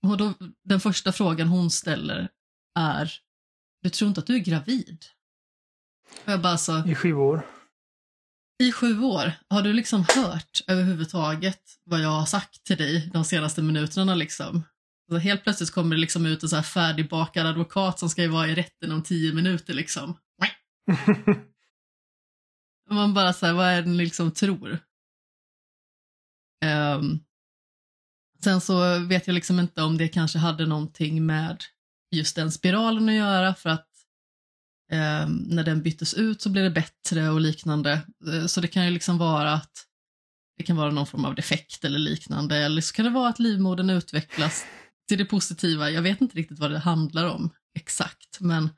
och 0.08 0.18
då, 0.18 0.34
den 0.64 0.80
första 0.80 1.12
frågan 1.12 1.48
hon 1.48 1.72
ställer 1.72 2.30
är, 2.80 3.14
du 3.82 3.90
tror 3.90 4.08
inte 4.08 4.20
att 4.20 4.28
du 4.28 4.36
är 4.36 4.40
gravid? 4.40 5.06
Och 6.26 6.32
jag 6.32 6.42
bara 6.42 6.58
så, 6.58 6.88
I 6.88 6.96
sju 6.96 7.14
år. 7.14 7.46
i 8.64 8.72
sju 8.72 9.00
år, 9.02 9.32
har 9.50 9.62
du 9.62 9.74
liksom 9.74 10.06
hört 10.16 10.62
överhuvudtaget 10.68 11.62
vad 11.84 12.00
jag 12.02 12.10
har 12.10 12.26
sagt 12.26 12.64
till 12.64 12.78
dig 12.78 13.10
de 13.14 13.26
senaste 13.26 13.62
minuterna 13.62 14.16
liksom? 14.16 14.64
Så 15.12 15.18
helt 15.18 15.44
plötsligt 15.44 15.72
kommer 15.72 15.96
det 15.96 16.02
liksom 16.02 16.26
ut 16.26 16.44
en 16.44 16.50
så 16.50 16.56
här 16.56 16.64
färdigbakad 16.64 17.46
advokat 17.48 18.00
som 18.00 18.10
ska 18.10 18.30
vara 18.32 18.48
i 18.48 18.56
rätten 18.56 18.92
om 18.92 19.04
tio 19.04 19.34
minuter 19.34 19.74
liksom. 19.74 20.18
Man 22.90 23.14
bara 23.14 23.34
så 23.34 23.46
här, 23.46 23.54
vad 23.54 23.68
är 23.68 23.82
det 23.82 23.90
ni 23.90 23.98
liksom 23.98 24.32
tror? 24.32 24.80
Um, 26.66 27.20
sen 28.44 28.62
så 28.62 29.00
vet 29.00 29.28
jag 29.28 29.34
liksom 29.34 29.60
inte 29.60 29.82
om 29.82 29.98
det 29.98 30.08
kanske 30.08 30.40
hade 30.40 30.66
någonting 30.66 31.26
med 31.26 31.64
just 32.12 32.36
den 32.36 32.52
spiralen 32.52 33.10
att 33.10 33.16
göra 33.16 33.56
för 33.56 33.70
att 33.70 33.90
um, 34.92 35.36
när 35.36 35.64
den 35.64 35.82
byttes 35.82 36.14
ut 36.14 36.42
så 36.42 36.50
blev 36.50 36.64
det 36.64 36.72
bättre 36.72 37.30
och 37.30 37.42
liknande. 37.42 38.02
Uh, 38.28 38.46
Så 38.46 38.62
det 38.62 38.68
kan 38.68 38.86
ju 38.86 38.92
liksom 38.92 39.18
vara 39.18 39.54
att 39.54 39.86
det 40.58 40.64
kan 40.64 40.76
vara 40.76 40.92
någon 40.92 41.08
form 41.08 41.26
av 41.26 41.36
defekt 41.36 41.86
eller 41.86 42.00
liknande 42.00 42.58
eller 42.58 42.82
så 42.82 42.94
kan 42.94 43.06
det 43.06 43.12
vara 43.12 43.30
att 43.30 43.40
livmodern 43.40 43.90
utvecklas 43.90 44.66
till 45.08 45.18
det 45.18 45.26
positiva. 45.26 45.90
Jag 45.90 46.02
vet 46.02 46.22
inte 46.22 46.38
riktigt 46.38 46.60
vad 46.60 46.72
det 46.72 46.80
handlar 46.80 47.30
om 47.30 47.50
exakt 47.76 48.40
men 48.40 48.70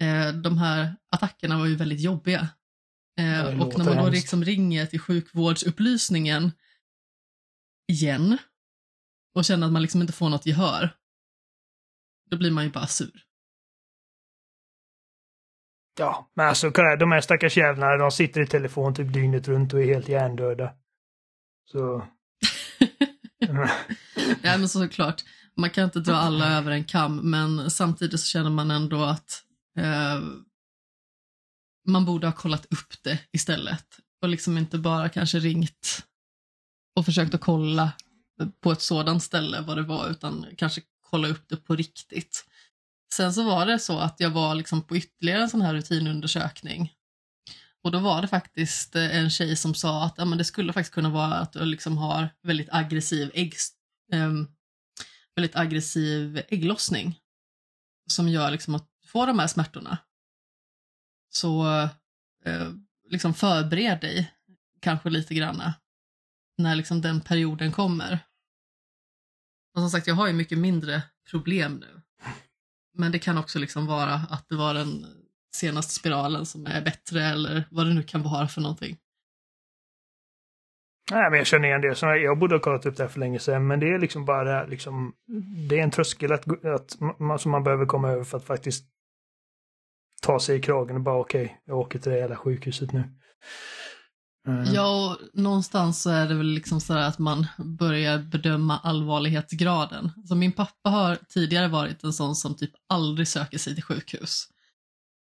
eh, 0.00 0.32
de 0.32 0.58
här 0.58 0.96
attackerna 1.10 1.58
var 1.58 1.66
ju 1.66 1.76
väldigt 1.76 2.00
jobbiga. 2.00 2.48
Eh, 3.18 3.60
och 3.60 3.78
när 3.78 3.84
man 3.84 3.96
då 3.96 4.10
liksom 4.10 4.44
ringer 4.44 4.86
till 4.86 5.00
sjukvårdsupplysningen 5.00 6.52
igen 7.88 8.38
och 9.34 9.44
känner 9.44 9.66
att 9.66 9.72
man 9.72 9.82
liksom 9.82 10.00
inte 10.00 10.12
får 10.12 10.28
något 10.28 10.46
gehör, 10.46 10.96
då 12.30 12.36
blir 12.36 12.50
man 12.50 12.64
ju 12.64 12.70
bara 12.70 12.86
sur. 12.86 13.24
Ja, 15.98 16.30
men 16.34 16.48
alltså 16.48 16.70
de 16.70 17.12
här 17.12 17.20
stackars 17.20 17.56
jävlarna, 17.56 17.96
de 17.96 18.10
sitter 18.10 18.40
i 18.40 18.46
telefon 18.46 18.94
typ 18.94 19.12
dygnet 19.12 19.48
runt 19.48 19.74
och 19.74 19.80
är 19.80 19.86
helt 19.86 20.08
hjärndöda. 20.08 20.74
Så... 21.64 22.06
Ja, 24.42 24.58
men 24.58 24.68
såklart, 24.68 25.24
man 25.56 25.70
kan 25.70 25.84
inte 25.84 26.00
dra 26.00 26.14
alla 26.14 26.58
över 26.58 26.70
en 26.70 26.84
kam, 26.84 27.30
men 27.30 27.70
samtidigt 27.70 28.20
så 28.20 28.26
känner 28.26 28.50
man 28.50 28.70
ändå 28.70 29.04
att 29.04 29.44
eh, 29.78 30.20
man 31.86 32.04
borde 32.04 32.26
ha 32.26 32.32
kollat 32.32 32.66
upp 32.66 33.02
det 33.02 33.18
istället 33.32 33.86
och 34.22 34.28
liksom 34.28 34.58
inte 34.58 34.78
bara 34.78 35.08
kanske 35.08 35.38
ringt 35.38 36.06
och 36.96 37.04
försökt 37.04 37.34
att 37.34 37.40
kolla 37.40 37.92
på 38.60 38.72
ett 38.72 38.82
sådant 38.82 39.22
ställe 39.22 39.60
vad 39.60 39.76
det 39.76 39.82
var, 39.82 40.10
utan 40.10 40.46
kanske 40.56 40.82
kolla 41.00 41.28
upp 41.28 41.48
det 41.48 41.56
på 41.56 41.76
riktigt. 41.76 42.44
Sen 43.14 43.34
så 43.34 43.42
var 43.42 43.66
det 43.66 43.78
så 43.78 43.98
att 43.98 44.20
jag 44.20 44.30
var 44.30 44.54
liksom 44.54 44.82
på 44.82 44.96
ytterligare 44.96 45.42
en 45.42 45.50
sån 45.50 45.62
här 45.62 45.74
rutinundersökning 45.74 46.92
och 47.82 47.90
då 47.90 47.98
var 47.98 48.22
det 48.22 48.28
faktiskt 48.28 48.96
eh, 48.96 49.16
en 49.16 49.30
tjej 49.30 49.56
som 49.56 49.74
sa 49.74 50.04
att 50.04 50.14
ja, 50.16 50.24
men 50.24 50.38
det 50.38 50.44
skulle 50.44 50.72
faktiskt 50.72 50.94
kunna 50.94 51.10
vara 51.10 51.34
att 51.34 51.52
du 51.52 51.64
liksom 51.64 51.98
har 51.98 52.28
väldigt 52.42 52.68
aggressiv, 52.70 53.30
ägg, 53.34 53.54
eh, 54.12 54.32
väldigt 55.36 55.56
aggressiv 55.56 56.42
ägglossning 56.48 57.18
som 58.10 58.28
gör 58.28 58.50
liksom 58.50 58.74
att 58.74 58.89
få 59.12 59.18
får 59.18 59.26
de 59.26 59.38
här 59.38 59.46
smärtorna. 59.46 59.98
Så 61.30 61.66
eh, 62.44 62.70
liksom 63.08 63.34
förbered 63.34 64.00
dig 64.00 64.32
kanske 64.80 65.10
lite 65.10 65.34
granna 65.34 65.74
när 66.58 66.74
liksom 66.74 67.00
den 67.00 67.20
perioden 67.20 67.72
kommer. 67.72 68.18
Och 69.74 69.80
som 69.80 69.90
sagt, 69.90 70.06
jag 70.06 70.14
har 70.14 70.26
ju 70.26 70.32
mycket 70.32 70.58
mindre 70.58 71.02
problem 71.30 71.76
nu. 71.76 72.00
Men 72.94 73.12
det 73.12 73.18
kan 73.18 73.38
också 73.38 73.58
liksom 73.58 73.86
vara 73.86 74.14
att 74.14 74.48
det 74.48 74.56
var 74.56 74.74
den 74.74 75.06
senaste 75.54 75.94
spiralen 75.94 76.46
som 76.46 76.66
är 76.66 76.82
bättre 76.82 77.24
eller 77.24 77.64
vad 77.70 77.86
det 77.86 77.94
nu 77.94 78.02
kan 78.02 78.22
vara 78.22 78.48
för 78.48 78.60
någonting. 78.60 78.98
Nej, 81.10 81.30
men 81.30 81.38
jag 81.38 81.46
känner 81.46 81.68
igen 81.68 81.80
det. 81.80 81.94
Så 81.94 82.06
jag 82.06 82.38
borde 82.38 82.54
ha 82.54 82.60
kollat 82.60 82.86
upp 82.86 82.96
det 82.96 83.02
här 83.02 83.10
för 83.10 83.20
länge 83.20 83.38
sedan, 83.38 83.66
men 83.66 83.80
det 83.80 83.86
är 83.86 83.98
liksom 83.98 84.24
bara 84.24 84.44
det 84.44 84.50
här, 84.50 84.66
liksom, 84.66 85.14
det 85.68 85.78
är 85.78 85.82
en 85.82 85.90
tröskel 85.90 86.32
att, 86.32 86.64
att 86.64 87.20
man, 87.20 87.38
som 87.38 87.50
man 87.50 87.64
behöver 87.64 87.86
komma 87.86 88.08
över 88.08 88.24
för 88.24 88.36
att 88.36 88.44
faktiskt 88.44 88.84
ta 90.20 90.40
sig 90.40 90.56
i 90.56 90.60
kragen 90.60 90.96
och 90.96 91.02
bara 91.02 91.20
okej, 91.20 91.60
jag 91.64 91.78
åker 91.78 91.98
till 91.98 92.12
det 92.12 92.18
jävla 92.18 92.36
sjukhuset 92.36 92.92
nu. 92.92 93.04
Mm. 94.46 94.74
Ja, 94.74 95.10
och 95.10 95.40
någonstans 95.40 96.02
så 96.02 96.10
är 96.10 96.28
det 96.28 96.34
väl 96.34 96.46
liksom 96.46 96.80
så 96.80 96.94
att 96.94 97.18
man 97.18 97.46
börjar 97.58 98.18
bedöma 98.18 98.78
allvarlighetsgraden. 98.78 100.12
Så 100.28 100.34
min 100.34 100.52
pappa 100.52 100.90
har 100.90 101.18
tidigare 101.28 101.68
varit 101.68 102.04
en 102.04 102.12
sån 102.12 102.36
som 102.36 102.56
typ 102.56 102.70
aldrig 102.88 103.28
söker 103.28 103.58
sig 103.58 103.74
till 103.74 103.84
sjukhus. 103.84 104.48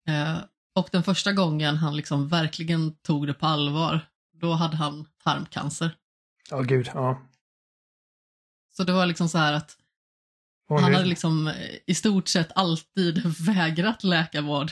Eh, 0.09 0.39
och 0.75 0.89
den 0.93 1.03
första 1.03 1.33
gången 1.33 1.77
han 1.77 1.97
liksom 1.97 2.29
verkligen 2.29 2.95
tog 2.95 3.27
det 3.27 3.35
på 3.35 3.47
allvar, 3.47 4.01
då 4.41 4.53
hade 4.53 4.77
han 4.77 5.07
tarmcancer. 5.25 5.97
Ja, 6.51 6.61
gud, 6.61 6.91
ja. 6.95 7.23
Så 8.77 8.85
det 8.85 8.93
var 8.93 9.07
liksom 9.07 9.29
så 9.29 9.39
här 9.39 9.53
att 9.53 9.77
Och 10.75 10.81
han 10.81 10.95
hade 10.95 11.07
liksom 11.07 11.49
eh, 11.49 11.55
i 11.87 11.95
stort 11.95 12.29
sett 12.29 12.53
alltid 12.55 13.23
vägrat 13.47 14.05
läkarvård 14.05 14.71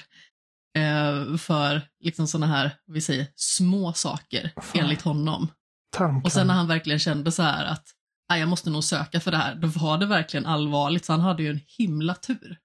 eh, 0.79 1.37
för 1.37 1.83
liksom 2.01 2.27
sådana 2.27 2.47
här, 2.47 2.71
vi 2.87 3.01
säger, 3.01 3.27
små 3.35 3.93
saker 3.93 4.53
Fan. 4.57 4.81
enligt 4.85 5.03
honom. 5.03 5.49
tarmcancer. 5.97 6.27
Och 6.27 6.33
sen 6.33 6.47
när 6.47 6.55
han 6.55 6.67
verkligen 6.69 6.99
kände 6.99 7.33
så 7.33 7.43
här 7.43 7.65
att 7.65 7.89
"Nej, 8.31 8.41
jag 8.41 8.49
måste 8.49 8.71
nog 8.71 8.85
söka 8.85 9.21
för 9.21 9.31
det 9.31 9.37
här, 9.37 9.55
då 9.55 9.69
var 9.69 9.99
det 9.99 10.07
verkligen 10.07 10.47
allvarligt, 10.47 11.05
så 11.05 11.13
han 11.13 11.21
hade 11.21 11.43
ju 11.43 11.51
en 11.51 11.61
himla 11.79 12.15
tur. 12.15 12.59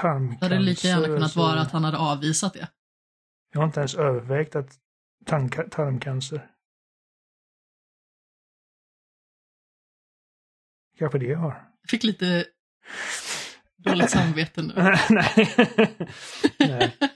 tarmcancer. 0.00 0.48
Det 0.48 0.54
hade 0.54 0.58
lika 0.66 0.88
gärna 0.88 1.06
kunnat 1.06 1.36
vara 1.36 1.60
att 1.60 1.72
han 1.72 1.84
hade 1.84 1.98
avvisat 1.98 2.52
det. 2.54 2.68
Jag 3.52 3.60
har 3.60 3.66
inte 3.66 3.80
ens 3.80 3.94
övervägt 3.94 4.56
att 4.56 4.78
tarmca- 5.26 5.68
tarmcancer. 5.70 6.48
Kanske 10.98 11.18
det 11.18 11.26
jag 11.26 11.38
har. 11.38 11.71
Jag 11.82 11.90
fick 11.90 12.02
lite 12.04 12.44
dåligt 13.84 14.10
samvete 14.10 14.62
nu. 14.62 14.72
Nej. 15.10 15.48
Nej. 16.58 16.96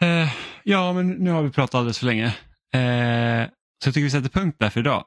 Eh, 0.00 0.28
ja, 0.62 0.92
men 0.92 1.10
nu 1.10 1.30
har 1.30 1.42
vi 1.42 1.50
pratat 1.50 1.74
alldeles 1.74 1.98
för 1.98 2.06
länge. 2.06 2.24
Eh, 2.74 3.48
så 3.82 3.88
jag 3.88 3.94
tycker 3.94 4.04
vi 4.04 4.10
sätter 4.10 4.28
punkt 4.28 4.56
där 4.58 4.70
för 4.70 4.80
idag. 4.80 5.04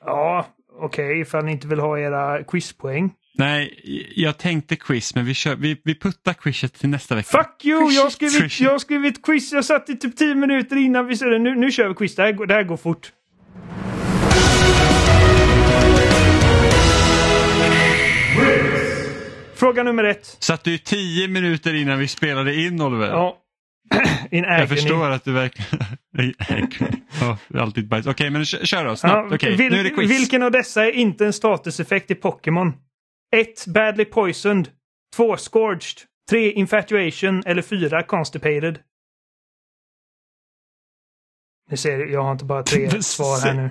Ja, 0.00 0.46
okej, 0.80 1.20
ifall 1.20 1.44
ni 1.44 1.52
inte 1.52 1.66
vill 1.68 1.78
ha 1.80 1.98
era 1.98 2.44
quizpoäng. 2.44 3.12
Nej, 3.34 3.82
jag 4.16 4.38
tänkte 4.38 4.76
quiz, 4.76 5.14
men 5.14 5.24
vi, 5.24 5.34
kör, 5.34 5.56
vi, 5.56 5.80
vi 5.84 5.94
puttar 5.98 6.32
quizet 6.32 6.74
till 6.74 6.88
nästa 6.88 7.14
vecka. 7.14 7.28
Fuck 7.28 7.64
you! 7.64 7.90
Jag 7.92 8.02
har 8.02 8.10
skrivit, 8.10 8.60
jag 8.60 8.70
har 8.70 8.78
skrivit 8.78 9.22
quiz. 9.22 9.52
Jag 9.52 9.64
satt 9.64 9.90
i 9.90 9.96
typ 9.96 10.16
10 10.16 10.34
minuter 10.34 10.76
innan 10.76 11.06
vi 11.06 11.16
ser 11.16 11.38
Nu, 11.38 11.54
nu 11.54 11.70
kör 11.70 11.88
vi 11.88 11.94
quiz. 11.94 12.14
Det 12.14 12.22
här, 12.22 12.46
det 12.46 12.54
här 12.54 12.62
går 12.62 12.76
fort. 12.76 13.12
Fråga 19.56 19.82
nummer 19.82 20.04
ett. 20.04 20.36
Satt 20.40 20.64
du 20.64 20.78
tio 20.78 21.28
minuter 21.28 21.74
innan 21.74 21.98
vi 21.98 22.08
spelade 22.08 22.54
in 22.54 22.80
Oliver? 22.80 23.08
Ja. 23.08 23.42
In 24.30 24.44
jag 24.44 24.68
förstår 24.68 25.10
att 25.10 25.24
du 25.24 25.32
verkligen... 25.32 25.84
är 27.48 27.58
alltid 27.58 27.88
bajs. 27.88 28.06
Okej, 28.06 28.30
men 28.30 28.44
kö- 28.44 28.64
kör 28.66 28.84
då, 28.84 28.96
snabbt. 28.96 29.26
Ja, 29.30 29.34
Okej, 29.36 29.56
vil- 29.56 29.70
nu 29.72 29.78
är 29.80 29.84
det 29.84 29.90
quiz. 29.90 30.10
Vilken 30.10 30.42
av 30.42 30.50
dessa 30.50 30.86
är 30.86 30.90
inte 30.90 31.26
en 31.26 31.32
statuseffekt 31.32 32.10
i 32.10 32.14
Pokémon? 32.14 32.72
1. 33.36 33.66
Badly 33.66 34.04
poisoned. 34.04 34.68
2. 35.16 35.36
Scourged. 35.36 35.98
3. 36.30 36.52
Infatuation. 36.52 37.42
Eller 37.46 37.62
4. 37.62 38.02
Constipated. 38.02 38.78
Ni 41.70 41.76
ser, 41.76 41.98
jag 42.06 42.22
har 42.22 42.32
inte 42.32 42.44
bara 42.44 42.62
tre 42.62 42.90
svar 43.02 43.40
här 43.40 43.54
nu. 43.54 43.70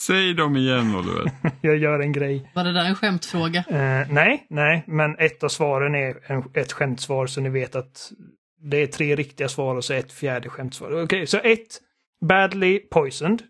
Säg 0.00 0.34
dem 0.34 0.56
igen 0.56 0.94
Oliver. 0.94 1.30
Jag 1.60 1.76
gör 1.76 2.00
en 2.00 2.12
grej. 2.12 2.50
Var 2.54 2.64
det 2.64 2.72
där 2.72 2.84
en 2.84 2.94
skämtfråga? 2.94 3.64
Eh, 3.68 4.12
nej, 4.12 4.46
nej, 4.50 4.84
men 4.86 5.18
ett 5.18 5.42
av 5.42 5.48
svaren 5.48 5.94
är 5.94 6.32
en, 6.32 6.44
ett 6.54 6.72
skämtsvar 6.72 7.26
så 7.26 7.40
ni 7.40 7.48
vet 7.48 7.74
att 7.74 8.12
det 8.60 8.76
är 8.76 8.86
tre 8.86 9.16
riktiga 9.16 9.48
svar 9.48 9.74
och 9.76 9.84
så 9.84 9.92
ett 9.92 10.12
fjärde 10.12 10.48
skämtsvar. 10.48 11.02
Okej, 11.02 11.26
så 11.26 11.38
ett 11.38 11.80
Badly 12.20 12.78
poisoned. 12.78 13.42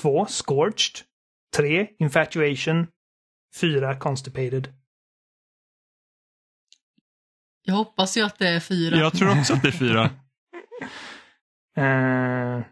Två 0.00 0.26
Scorched. 0.26 1.04
Tre 1.56 1.86
Infatuation. 1.98 2.86
Fyra 3.60 3.96
Constipated. 3.96 4.72
Jag 7.62 7.74
hoppas 7.74 8.16
ju 8.16 8.22
att 8.22 8.38
det 8.38 8.48
är 8.48 8.60
fyra. 8.60 8.96
Jag 8.96 9.12
tror 9.12 9.38
också 9.38 9.52
att 9.52 9.62
det 9.62 9.68
är 9.68 9.72
fyra. 9.72 10.10
Eh, 11.78 12.62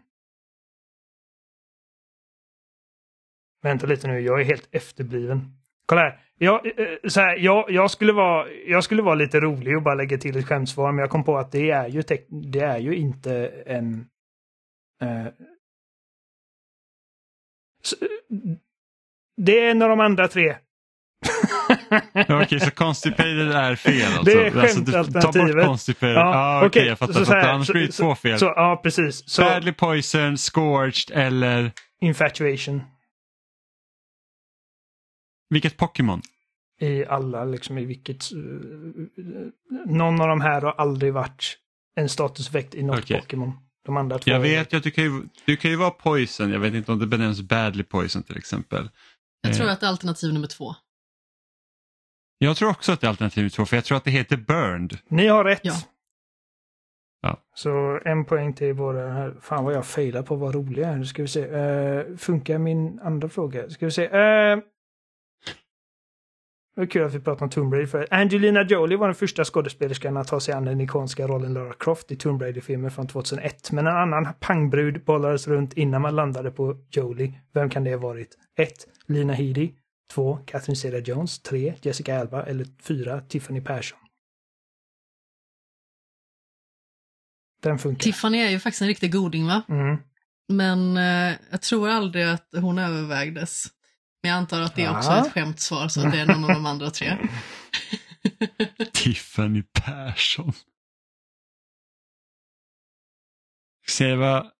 vänta 3.65 3.87
lite 3.87 4.07
nu, 4.07 4.19
jag 4.19 4.41
är 4.41 4.45
helt 4.45 4.67
efterbliven. 4.71 5.41
Kolla 5.85 6.01
här. 6.01 6.19
Jag, 6.37 6.65
eh, 6.65 6.87
så 7.07 7.19
här, 7.21 7.37
jag, 7.37 7.71
jag, 7.71 7.91
skulle 7.91 8.13
vara, 8.13 8.47
jag 8.67 8.83
skulle 8.83 9.01
vara 9.01 9.15
lite 9.15 9.39
rolig 9.39 9.77
och 9.77 9.83
bara 9.83 9.95
lägga 9.95 10.17
till 10.17 10.37
ett 10.37 10.47
skämtsvar, 10.47 10.91
men 10.91 10.99
jag 10.99 11.09
kom 11.09 11.23
på 11.23 11.37
att 11.37 11.51
det 11.51 11.69
är 11.71 11.87
ju, 11.87 12.03
det 12.51 12.59
är 12.59 12.77
ju 12.77 12.95
inte 12.95 13.47
en... 13.65 14.05
eh, 15.01 15.25
s- 17.83 17.93
det 19.41 19.59
är 19.59 19.71
en 19.71 19.81
av 19.81 19.89
de 19.89 19.99
andra 19.99 20.27
tre. 20.27 20.55
Okej, 22.29 22.59
så 22.59 22.71
constipated 22.71 23.51
är 23.51 23.75
fel 23.75 24.05
alltså? 24.05 24.23
Det 24.23 24.31
är 24.31 24.45
alltså 24.45 24.57
Ta 24.85 24.91
skämtalternativet. 24.91 25.55
bort 25.55 25.65
constipated. 25.65 26.15
Ja, 26.15 26.35
ah, 26.35 26.57
okej, 26.57 26.67
okej, 26.67 26.87
jag 26.87 26.99
fattar. 26.99 27.13
så- 27.13 27.25
så 27.25 27.33
här, 27.33 27.53
Annars 27.53 27.67
så- 27.67 27.73
blir 27.73 27.85
det 27.85 27.91
så- 27.91 28.03
två 28.03 28.15
fel. 28.15 28.39
Så, 28.39 28.45
ja, 28.45 28.79
precis. 28.83 29.29
Så, 29.29 29.41
Badly 29.41 29.71
poison, 29.73 30.37
scorched 30.37 31.17
eller 31.17 31.71
infatuation. 32.01 32.81
Vilket 35.49 35.77
Pokémon? 35.77 36.21
i 36.79 37.05
alla, 37.05 37.45
liksom 37.45 37.77
i 37.77 37.85
vilket... 37.85 38.31
eh, 38.31 38.37
någon 39.85 40.21
av 40.21 40.27
de 40.27 40.41
här 40.41 40.61
har 40.61 40.71
aldrig 40.71 41.13
varit 41.13 41.57
en 41.95 42.09
statuseffekt 42.09 42.75
i 42.75 42.83
något 42.83 42.99
Okej. 42.99 43.19
Pokémon. 43.19 43.51
De 43.85 43.97
andra 43.97 44.19
två. 44.19 44.31
Jag 44.31 44.39
vet 44.39 44.73
ju 44.73 44.77
att 44.77 44.83
du 44.83 44.91
kan 44.91 45.03
ju, 45.03 45.21
du 45.45 45.57
kan 45.57 45.71
ju 45.71 45.77
vara 45.77 45.91
poison. 45.91 46.51
Jag 46.51 46.59
vet 46.59 46.73
inte 46.73 46.91
om 46.91 46.99
det 46.99 47.07
benämns 47.07 47.41
badly 47.41 47.83
poison 47.83 48.23
till 48.23 48.37
exempel. 48.37 48.89
Jag 49.41 49.55
tror 49.55 49.65
Eh. 49.67 49.73
att 49.73 49.79
det 49.79 49.85
är 49.85 49.89
alternativ 49.89 50.33
nummer 50.33 50.47
två. 50.47 50.75
Jag 52.37 52.57
tror 52.57 52.69
också 52.69 52.91
att 52.91 53.01
det 53.01 53.07
är 53.07 53.09
alternativ 53.09 53.49
två, 53.49 53.65
för 53.65 53.77
jag 53.77 53.85
tror 53.85 53.97
att 53.97 54.03
det 54.03 54.11
heter 54.11 54.37
burned. 54.37 54.97
Ni 55.07 55.27
har 55.27 55.43
rätt. 55.43 55.59
Ja. 55.63 55.73
Ja. 57.21 57.41
Så 57.55 57.99
en 58.05 58.25
poäng 58.25 58.53
till 58.53 58.75
båda 58.75 59.09
här. 59.09 59.35
Fan 59.41 59.63
vad 59.65 59.73
jag 59.73 59.85
failar 59.85 60.23
på 60.23 60.33
att 60.33 60.39
vara 60.39 60.51
rolig 60.51 60.83
här. 60.83 60.95
Nu 60.95 61.05
ska 61.05 61.21
vi 61.21 61.27
se. 61.27 61.45
Uh, 61.47 62.17
funkar 62.17 62.57
min 62.57 62.99
andra 62.99 63.29
fråga? 63.29 63.69
Ska 63.69 63.85
vi 63.85 63.91
se. 63.91 64.07
Uh, 64.07 64.59
Det 66.75 66.81
var 66.81 66.85
kul 66.87 67.05
att 67.05 67.13
vi 67.13 67.19
pratade 67.19 67.43
om 67.43 67.49
Tomb 67.49 67.73
Raider 67.73 67.87
för 67.87 68.07
Angelina 68.11 68.63
Jolie 68.63 68.97
var 68.97 69.07
den 69.07 69.15
första 69.15 69.45
skådespelerskan 69.45 70.17
att 70.17 70.27
ta 70.27 70.39
sig 70.39 70.53
an 70.53 70.65
den 70.65 70.81
ikoniska 70.81 71.27
rollen 71.27 71.53
Lara 71.53 71.73
Croft 71.73 72.11
i 72.11 72.15
Tomb 72.15 72.41
Raider-filmen 72.41 72.91
från 72.91 73.07
2001. 73.07 73.71
Men 73.71 73.87
en 73.87 73.97
annan 73.97 74.27
pangbrud 74.39 75.03
bollades 75.05 75.47
runt 75.47 75.73
innan 75.73 76.01
man 76.01 76.15
landade 76.15 76.51
på 76.51 76.77
Jolie. 76.89 77.41
Vem 77.53 77.69
kan 77.69 77.83
det 77.83 77.91
ha 77.91 77.97
varit? 77.97 78.37
1. 78.57 78.87
Lina 79.05 79.33
Headey. 79.33 79.71
2. 80.13 80.39
Catherine 80.45 80.75
Zeta-Jones. 80.75 81.41
3. 81.41 81.73
Jessica 81.81 82.19
Alba. 82.19 82.43
Eller 82.43 82.67
4. 82.81 83.21
Tiffany 83.21 83.61
Persson. 83.61 83.99
Den 87.61 87.79
funkar. 87.79 88.03
Tiffany 88.03 88.37
är 88.37 88.49
ju 88.49 88.59
faktiskt 88.59 88.81
en 88.81 88.87
riktig 88.87 89.11
goding 89.11 89.47
va? 89.47 89.61
Mm. 89.69 89.97
Men 90.47 90.97
eh, 90.97 91.37
jag 91.51 91.61
tror 91.61 91.89
aldrig 91.89 92.25
att 92.25 92.49
hon 92.61 92.79
övervägdes. 92.79 93.65
Men 94.25 94.31
jag 94.31 94.37
antar 94.37 94.61
att 94.61 94.75
det 94.75 94.89
också 94.89 95.09
Ja. 95.09 95.15
är 95.15 95.21
ett 95.27 95.31
skämtsvar 95.33 95.87
så 95.87 96.05
att 96.05 96.11
det 96.11 96.19
är 96.19 96.25
någon 96.25 96.43
av 96.43 96.49
de 96.49 96.65
andra 96.65 96.91
tre. 96.91 97.17
Tiffany 98.93 99.63
Persson. 99.63 100.53
Se 103.87 104.15
vad 104.15 104.51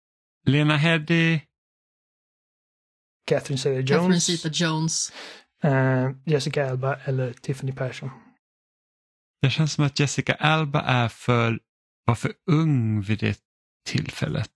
Lena 0.46 0.78
Headey, 0.78 1.40
Catherine 3.28 3.58
Catherine 3.58 4.20
Zeta-Jones. 4.20 4.26
Zeta-Jones. 4.26 5.14
eh, 5.64 6.12
Jessica 6.26 6.70
Alba 6.70 6.96
eller 6.96 7.34
Tiffany 7.34 7.72
Persson. 7.72 8.10
det 9.42 9.50
känns 9.50 9.74
som 9.74 9.86
att 9.86 10.00
Jessica 10.00 10.34
Alba 10.34 10.82
är 10.82 11.08
för, 11.10 11.60
var 12.06 12.16
för 12.16 12.34
ung 12.52 13.02
vid 13.02 13.20
det 13.20 13.40
tillfället. 13.86 14.52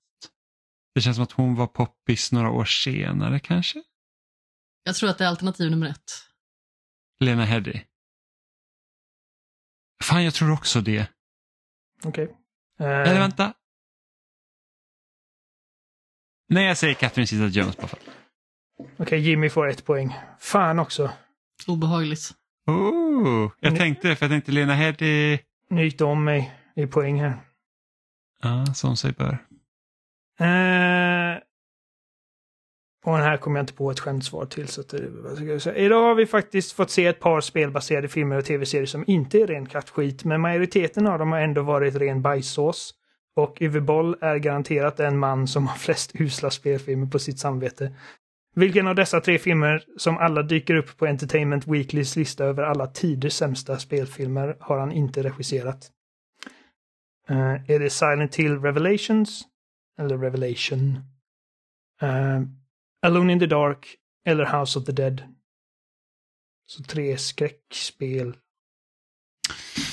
Det 0.95 1.01
känns 1.01 1.15
som 1.17 1.23
att 1.23 1.31
hon 1.31 1.55
var 1.55 1.67
poppis 1.67 2.31
några 2.31 2.49
år 2.49 2.65
senare 2.65 3.39
kanske. 3.39 3.83
Jag 4.83 4.95
tror 4.95 5.09
att 5.09 5.17
det 5.17 5.23
är 5.23 5.27
alternativ 5.29 5.71
nummer 5.71 5.87
ett. 5.89 6.11
Lena 7.19 7.45
Headey. 7.45 7.81
Fan, 10.03 10.23
jag 10.23 10.33
tror 10.33 10.51
också 10.51 10.81
det. 10.81 11.07
Okej. 12.03 12.35
Eller 12.79 13.13
Eh, 13.13 13.19
vänta. 13.19 13.53
Nej, 16.49 16.65
jag 16.65 16.77
säger 16.77 16.93
Catherine 16.93 17.27
Zeta-Jones 17.27 17.77
bara 17.77 17.87
för. 17.87 17.99
Okej, 18.97 19.19
Jimmy 19.19 19.49
får 19.49 19.69
ett 19.69 19.85
poäng. 19.85 20.15
Fan 20.39 20.79
också. 20.79 21.11
Obehagligt. 21.67 22.31
Oh, 22.67 23.51
jag 23.59 23.71
Nu- 23.73 23.77
tänkte 23.79 24.15
för 24.15 24.25
jag 24.25 24.31
tänkte 24.31 24.51
Lena 24.51 24.73
Headey. 24.75 25.39
Nu 25.69 25.83
gick 25.83 25.97
det 25.97 26.03
om 26.03 26.23
mig 26.23 26.53
i 26.75 26.87
poäng 26.87 27.19
här. 27.21 27.45
Ja, 28.41 28.65
som 28.73 28.97
sig 28.97 29.11
bör. 29.11 29.45
Eh, 30.39 31.39
och 33.05 33.17
den 33.17 33.25
här 33.25 33.37
kommer 33.37 33.59
jag 33.59 33.63
inte 33.63 33.73
på 33.73 33.91
ett 33.91 33.99
skämtsvar 33.99 34.45
till. 34.45 34.67
Så 34.67 34.81
att 34.81 34.93
så? 35.61 35.71
Idag 35.71 36.01
har 36.01 36.15
vi 36.15 36.25
faktiskt 36.25 36.71
fått 36.71 36.89
se 36.89 37.05
ett 37.05 37.19
par 37.19 37.41
spelbaserade 37.41 38.07
filmer 38.07 38.37
och 38.37 38.45
tv-serier 38.45 38.85
som 38.85 39.03
inte 39.07 39.41
är 39.41 39.47
ren 39.47 39.65
kattskit, 39.65 40.23
men 40.23 40.41
majoriteten 40.41 41.07
av 41.07 41.19
dem 41.19 41.31
har 41.31 41.39
ändå 41.39 41.61
varit 41.61 41.95
ren 41.95 42.21
bajssås. 42.21 42.93
Och 43.35 43.61
Uwe 43.61 43.81
Boll 43.81 44.17
är 44.21 44.37
garanterat 44.37 44.97
den 44.97 45.17
man 45.17 45.47
som 45.47 45.67
har 45.67 45.77
flest 45.77 46.11
usla 46.13 46.49
spelfilmer 46.49 47.07
på 47.07 47.19
sitt 47.19 47.39
samvete. 47.39 47.91
Vilken 48.55 48.87
av 48.87 48.95
dessa 48.95 49.21
tre 49.21 49.39
filmer, 49.39 49.83
som 49.97 50.17
alla 50.17 50.43
dyker 50.43 50.75
upp 50.75 50.97
på 50.97 51.05
Entertainment 51.05 51.67
Weeklys 51.67 52.15
lista 52.15 52.45
över 52.45 52.63
alla 52.63 52.87
tiders 52.87 53.33
sämsta 53.33 53.77
spelfilmer, 53.77 54.57
har 54.59 54.77
han 54.77 54.91
inte 54.91 55.23
regisserat? 55.23 55.91
Uh, 57.31 57.71
är 57.71 57.79
det 57.79 57.89
Silent 57.89 58.35
Hill 58.35 58.61
Revelations? 58.61 59.43
Eller 59.99 60.17
Revelation? 60.17 60.99
Uh, 62.03 62.41
Alone 63.01 63.33
in 63.33 63.39
the 63.39 63.45
Dark? 63.45 63.95
Eller 64.25 64.45
House 64.45 64.79
of 64.79 64.85
the 64.85 64.91
Dead? 64.91 65.35
Så 66.65 66.83
tre 66.83 67.17
skräckspel. 67.17 68.37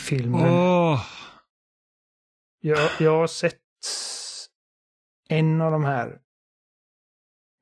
Filmer. 0.08 0.50
Åh, 0.50 1.00
Jag, 2.60 2.90
jag 3.00 3.18
har 3.18 3.26
sett 3.26 3.60
en 5.28 5.60
av 5.60 5.72
de 5.72 5.84
här. 5.84 6.20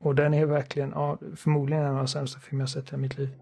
Och 0.05 0.15
den 0.15 0.35
är 0.35 0.47
verkligen, 0.47 0.91
ja, 0.91 1.19
förmodligen 1.37 1.85
en 1.85 1.91
av 1.91 1.97
de 1.97 2.09
sämsta 2.09 2.41
filmer 2.41 2.63
jag 2.63 2.69
sett 2.71 2.93
i 2.93 2.97
mitt 2.97 3.19
liv. 3.19 3.41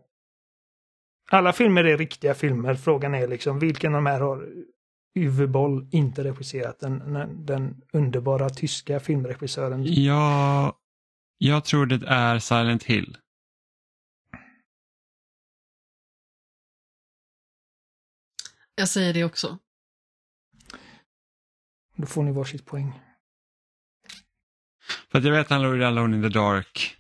Alla 1.31 1.53
filmer 1.53 1.85
är 1.85 1.99
riktiga 1.99 2.35
filmer. 2.35 2.75
Frågan 2.75 3.15
är 3.15 3.29
liksom 3.29 3.59
vilken 3.59 3.95
av 3.95 3.99
de 4.03 4.07
här 4.07 4.21
har 4.21 4.49
Uwe 5.19 5.47
Boll 5.47 5.89
inte 5.91 6.25
regisserat? 6.25 6.81
Den, 6.81 7.45
den 7.47 7.83
underbara 7.93 8.51
tyska 8.51 9.01
filmregissören. 9.01 9.83
ja, 9.87 10.79
jag 11.47 11.65
tror 11.65 11.87
det 11.87 12.07
är 12.07 12.39
Silent 12.39 12.83
Hill. 12.85 13.19
Jag 18.75 18.89
säger 18.89 19.15
det 19.15 19.25
också. 19.25 19.59
Då 21.97 22.07
får 22.07 22.23
ni 22.23 22.33
varsitt 22.33 22.67
poäng. 22.67 22.93
För 25.11 25.19
att 25.19 25.25
jag 25.25 25.33
vet 25.33 25.41
att 25.41 25.51
han 25.51 25.63
låg 25.63 25.79
i 25.79 25.85
Alone 25.85 26.17
in 26.17 26.23
the 26.23 26.29
Dark. 26.29 26.97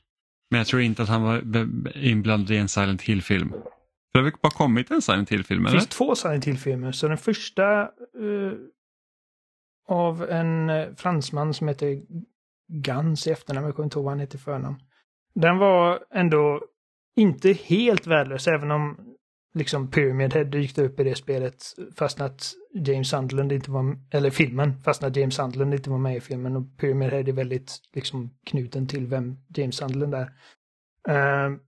Men 0.50 0.58
jag 0.58 0.66
tror 0.66 0.82
inte 0.82 1.02
att 1.02 1.08
han 1.08 1.22
var 1.22 1.96
inblandad 1.96 2.50
i 2.50 2.56
en 2.56 2.68
Silent 2.68 3.02
Hill-film. 3.02 3.48
För 3.50 3.58
det 4.12 4.18
har 4.18 4.22
väl 4.24 4.32
bara 4.42 4.50
kommit 4.52 4.90
en 4.90 5.02
Silent 5.02 5.32
Hill-film, 5.32 5.62
Det 5.62 5.68
eller? 5.70 5.78
finns 5.78 5.88
två 5.90 6.14
Silent 6.16 6.44
Hill-filmer. 6.44 6.92
Så 6.92 7.08
den 7.08 7.18
första 7.18 7.80
eh, 7.82 8.52
av 9.88 10.30
en 10.30 10.70
eh, 10.70 10.94
fransman 10.94 11.54
som 11.54 11.68
heter 11.68 12.02
Gans 12.68 13.26
i 13.26 13.30
efternamn, 13.30 13.66
jag 13.66 13.76
kommer 13.76 13.84
inte 13.84 13.98
ihåg 13.98 14.04
vad 14.04 14.12
han 14.12 14.20
heter 14.20 14.38
i 14.38 14.40
förnamn. 14.40 14.76
Den 15.34 15.58
var 15.58 16.04
ändå 16.14 16.60
inte 17.16 17.52
helt 17.52 18.06
värdelös, 18.06 18.48
även 18.48 18.70
om 18.70 19.12
liksom 19.54 19.90
Pyramid 19.90 20.34
Head 20.34 20.44
dykte 20.44 20.82
upp 20.82 21.00
i 21.00 21.04
det 21.04 21.14
spelet 21.14 21.64
fast 21.96 22.20
att 22.20 22.52
James 22.74 23.08
Sandlund 23.08 23.52
inte 23.52 23.70
var, 23.70 23.96
eller 24.10 24.30
filmen, 24.30 24.78
fast 24.78 25.02
att 25.02 25.16
James 25.16 25.34
Sandlund 25.34 25.74
inte 25.74 25.90
var 25.90 25.98
med 25.98 26.16
i 26.16 26.20
filmen 26.20 26.56
och 26.56 26.78
Pyramid 26.78 27.10
Head 27.10 27.28
är 27.28 27.32
väldigt 27.32 27.80
liksom 27.92 28.30
knuten 28.46 28.88
till 28.88 29.06
vem 29.06 29.36
James 29.56 29.76
Sandlund 29.76 30.14
är. 30.14 30.26
Uh, 31.08 31.58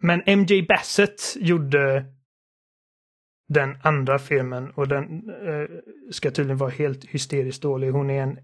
men 0.00 0.22
MJ 0.38 0.62
Bassett 0.62 1.36
gjorde 1.36 2.04
den 3.48 3.76
andra 3.82 4.18
filmen 4.18 4.70
och 4.70 4.88
den 4.88 5.30
uh, 5.30 5.68
ska 6.10 6.30
tydligen 6.30 6.58
vara 6.58 6.70
helt 6.70 7.04
hysteriskt 7.04 7.62
dålig. 7.62 7.90
Hon 7.90 8.10
är 8.10 8.22
en 8.22 8.38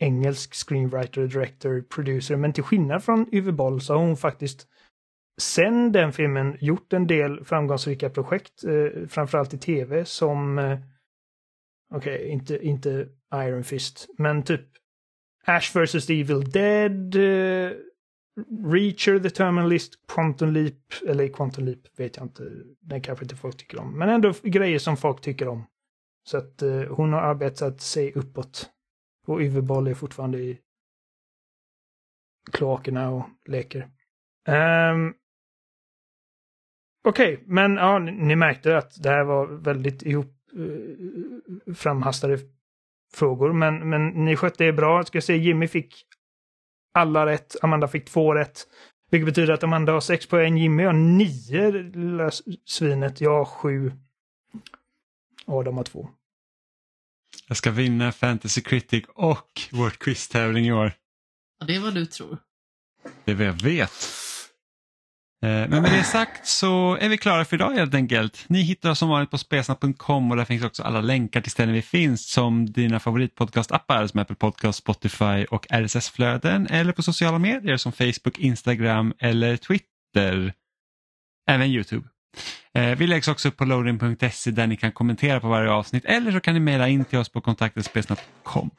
engelsk 0.00 0.54
screenwriter, 0.54 1.26
director, 1.26 1.80
producer, 1.80 2.36
men 2.36 2.52
till 2.52 2.64
skillnad 2.64 3.04
från 3.04 3.26
Uwe 3.32 3.52
Boll 3.52 3.80
så 3.80 3.94
har 3.94 4.00
hon 4.00 4.16
faktiskt 4.16 4.68
sen 5.40 5.92
den 5.92 6.12
filmen 6.12 6.56
gjort 6.60 6.92
en 6.92 7.06
del 7.06 7.44
framgångsrika 7.44 8.10
projekt, 8.10 8.64
eh, 8.64 9.06
framförallt 9.08 9.54
i 9.54 9.58
tv 9.58 10.04
som 10.04 10.58
eh, 10.58 10.78
okej, 11.94 12.28
inte, 12.28 12.66
inte 12.66 13.08
Iron 13.34 13.64
Fist, 13.64 14.08
men 14.18 14.42
typ 14.42 14.60
Ash 15.44 15.76
vs. 15.76 16.10
Evil 16.10 16.50
Dead, 16.50 17.14
eh, 17.14 17.72
Reacher, 18.64 19.18
The 19.18 19.30
Terminalist, 19.30 19.94
Quantum 20.08 20.52
Leap, 20.52 20.78
eller 21.06 21.28
Quantum 21.28 21.64
Leap 21.64 21.78
vet 21.96 22.16
jag 22.16 22.24
inte, 22.24 22.50
den 22.80 23.02
kanske 23.02 23.24
inte 23.24 23.36
folk 23.36 23.56
tycker 23.56 23.80
om, 23.80 23.98
men 23.98 24.08
ändå 24.08 24.34
grejer 24.42 24.78
som 24.78 24.96
folk 24.96 25.20
tycker 25.20 25.48
om. 25.48 25.64
Så 26.26 26.38
att 26.38 26.62
eh, 26.62 26.82
hon 26.82 27.12
har 27.12 27.20
arbetat 27.20 27.80
sig 27.80 28.12
uppåt. 28.12 28.70
Och 29.24 29.40
Uwe 29.40 29.62
Boll 29.62 29.86
är 29.86 29.94
fortfarande 29.94 30.38
i 30.38 30.58
kloakerna 32.52 33.10
och 33.10 33.24
leker. 33.44 33.90
Um, 34.48 35.14
Okej, 37.08 37.42
men 37.46 37.76
ja, 37.76 37.98
ni, 37.98 38.12
ni 38.12 38.36
märkte 38.36 38.78
att 38.78 39.02
det 39.02 39.08
här 39.08 39.24
var 39.24 39.46
väldigt 39.46 40.02
ihop 40.02 40.34
eh, 40.56 41.74
framhastade 41.74 42.38
frågor, 43.14 43.52
men, 43.52 43.88
men 43.88 44.08
ni 44.08 44.36
skötte 44.36 44.64
er 44.64 44.72
bra. 44.72 44.96
Jag 44.96 45.06
ska 45.06 45.20
säga 45.20 45.38
Jimmy 45.38 45.68
fick 45.68 46.06
alla 46.94 47.26
rätt, 47.26 47.56
Amanda 47.62 47.88
fick 47.88 48.04
två 48.04 48.34
rätt. 48.34 48.66
Vilket 49.10 49.26
betyder 49.26 49.54
att 49.54 49.64
Amanda 49.64 49.92
har 49.92 50.00
sex 50.00 50.26
poäng, 50.26 50.56
Jimmy 50.56 50.84
har 50.84 50.92
nio, 50.92 51.70
lilla 51.70 52.30
svinet, 52.64 53.20
jag 53.20 53.38
har 53.38 53.44
sju. 53.44 53.92
Adam 55.46 55.76
har 55.76 55.84
två. 55.84 56.08
Jag 57.48 57.56
ska 57.56 57.70
vinna 57.70 58.12
Fantasy 58.12 58.60
Critic 58.60 59.04
och 59.14 59.48
vårt 59.70 59.98
quiztävling 59.98 60.66
i 60.66 60.72
år. 60.72 60.92
Ja, 61.60 61.66
det 61.66 61.74
är 61.76 61.80
vad 61.80 61.94
du 61.94 62.06
tror. 62.06 62.38
Det 63.24 63.30
är 63.30 63.34
vad 63.34 63.46
jag 63.46 63.62
vet. 63.62 63.90
Eh, 65.42 65.48
Men 65.50 65.82
med 65.82 65.92
det 65.92 66.04
sagt 66.04 66.46
så 66.46 66.96
är 67.00 67.08
vi 67.08 67.18
klara 67.18 67.44
för 67.44 67.56
idag 67.56 67.70
helt 67.70 67.94
enkelt. 67.94 68.44
Ni 68.48 68.62
hittar 68.62 68.90
oss 68.90 68.98
som 68.98 69.08
vanligt 69.08 69.30
på 69.30 69.38
spesna.com 69.38 70.30
och 70.30 70.36
där 70.36 70.44
finns 70.44 70.64
också 70.64 70.82
alla 70.82 71.00
länkar 71.00 71.40
till 71.40 71.50
ställen 71.52 71.74
vi 71.74 71.82
finns 71.82 72.30
som 72.30 72.72
dina 72.72 73.00
favoritpodcastappar 73.00 74.06
som 74.06 74.20
Apple 74.20 74.36
Podcast, 74.36 74.78
Spotify 74.78 75.44
och 75.50 75.66
RSS-flöden 75.70 76.66
eller 76.66 76.92
på 76.92 77.02
sociala 77.02 77.38
medier 77.38 77.76
som 77.76 77.92
Facebook, 77.92 78.38
Instagram 78.38 79.14
eller 79.18 79.56
Twitter. 79.56 80.54
Även 81.50 81.66
Youtube. 81.70 82.08
Eh, 82.74 82.96
Vi 82.98 83.06
läggs 83.06 83.28
också 83.28 83.48
upp 83.48 83.56
på 83.56 83.64
loading.se 83.64 84.50
där 84.50 84.66
ni 84.66 84.76
kan 84.76 84.92
kommentera 84.92 85.40
på 85.40 85.48
varje 85.48 85.70
avsnitt 85.70 86.04
eller 86.04 86.32
så 86.32 86.40
kan 86.40 86.54
ni 86.54 86.60
mejla 86.60 86.88
in 86.88 87.04
till 87.04 87.18
oss 87.18 87.28
på 87.28 87.40
kontaktetspesna.com. 87.40 88.70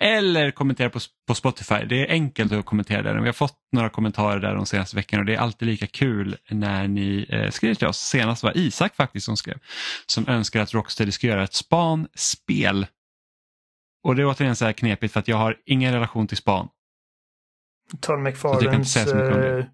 Eller 0.00 0.50
kommentera 0.50 0.90
på, 0.90 0.98
på 1.28 1.34
Spotify. 1.34 1.84
Det 1.84 2.06
är 2.06 2.10
enkelt 2.10 2.52
att 2.52 2.64
kommentera 2.64 3.02
där. 3.02 3.20
Vi 3.20 3.26
har 3.26 3.32
fått 3.32 3.58
några 3.72 3.88
kommentarer 3.90 4.40
där 4.40 4.54
de 4.54 4.66
senaste 4.66 4.96
veckorna 4.96 5.20
och 5.20 5.26
det 5.26 5.34
är 5.34 5.38
alltid 5.38 5.68
lika 5.68 5.86
kul 5.86 6.36
när 6.50 6.88
ni 6.88 7.26
eh, 7.28 7.50
skriver 7.50 7.74
till 7.74 7.86
oss. 7.86 7.98
Senast 7.98 8.42
var 8.42 8.56
Isak 8.56 8.96
faktiskt 8.96 9.26
som 9.26 9.36
skrev. 9.36 9.58
Som 10.06 10.28
önskar 10.28 10.60
att 10.60 10.74
Rocksteady 10.74 11.12
ska 11.12 11.26
göra 11.26 11.44
ett 11.44 11.54
spanspel. 11.54 12.86
Och 14.04 14.16
det 14.16 14.22
är 14.22 14.26
återigen 14.26 14.56
så 14.56 14.64
här 14.64 14.72
knepigt 14.72 15.12
för 15.12 15.20
att 15.20 15.28
jag 15.28 15.36
har 15.36 15.56
ingen 15.66 15.92
relation 15.92 16.26
till 16.26 16.36
span. 16.36 16.68
Inte 17.92 18.16
McFarlanes... 18.16 18.92
säga 18.92 19.06
så 19.06 19.16
mycket 19.16 19.34
om 19.34 19.40
det. 19.40 19.58
eh, 19.58 19.64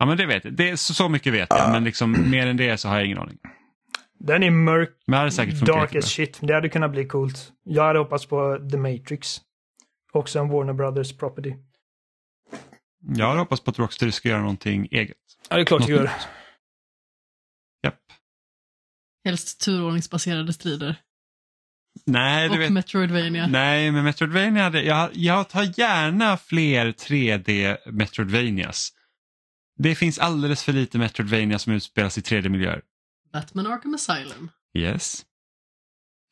Ja 0.00 0.06
men 0.06 0.16
det 0.16 0.26
vet 0.26 0.44
jag. 0.44 0.52
Det 0.52 0.70
är, 0.70 0.76
så, 0.76 0.94
så 0.94 1.08
mycket 1.08 1.32
vet 1.32 1.46
jag 1.50 1.72
men 1.72 1.84
liksom 1.84 2.30
mer 2.30 2.46
än 2.46 2.56
det 2.56 2.78
så 2.78 2.88
har 2.88 2.96
jag 2.96 3.04
ingen 3.06 3.18
aning. 3.18 3.38
den 4.18 4.42
är 4.42 4.50
mörk, 4.50 4.90
Men 5.06 5.12
det 5.12 5.18
hade 5.18 5.30
säkert 5.30 5.58
funkat 5.58 5.76
dark 5.76 5.94
as 5.94 6.04
shit. 6.10 6.38
Det 6.42 6.54
hade 6.54 6.68
kunnat 6.68 6.90
bli 6.90 7.04
coolt. 7.06 7.52
Jag 7.64 7.84
hade 7.84 7.98
hoppats 7.98 8.26
på 8.26 8.68
The 8.70 8.76
Matrix. 8.76 9.40
Också 10.12 10.38
en 10.38 10.48
Warner 10.48 10.72
Brothers 10.72 11.16
property. 11.16 11.54
Jag 13.16 13.26
hade 13.26 13.38
hoppats 13.38 13.64
på 13.64 13.70
att 13.70 13.78
Rocksteady 13.78 14.12
ska 14.12 14.28
göra 14.28 14.40
någonting 14.40 14.88
eget. 14.90 15.16
Ja, 15.48 15.56
det 15.56 15.62
är 15.62 15.64
klart 15.66 15.88
jag 15.88 15.98
gör. 15.98 16.10
Japp. 17.82 18.00
Helst 19.24 19.60
turordningsbaserade 19.60 20.52
strider. 20.52 20.96
Nej, 22.06 22.48
du 22.48 22.54
Och 22.54 22.60
vet. 22.60 22.72
Metroidvania. 22.72 23.46
Nej, 23.46 23.90
men 23.90 24.04
Metroidvania 24.04 24.62
hade, 24.62 24.82
jag, 24.82 25.10
jag 25.12 25.48
tar 25.48 25.78
gärna 25.80 26.36
fler 26.36 26.92
3D 26.92 27.76
Metroidvanias. 27.86 28.92
Det 29.82 29.94
finns 29.94 30.18
alldeles 30.18 30.62
för 30.64 30.72
lite 30.72 30.98
Metroidvania 30.98 31.58
som 31.58 31.72
utspelas 31.72 32.18
i 32.18 32.20
3D-miljöer. 32.20 32.82
Batman 33.32 33.66
Arkham 33.66 33.94
Asylum. 33.94 34.50
Yes. 34.78 35.26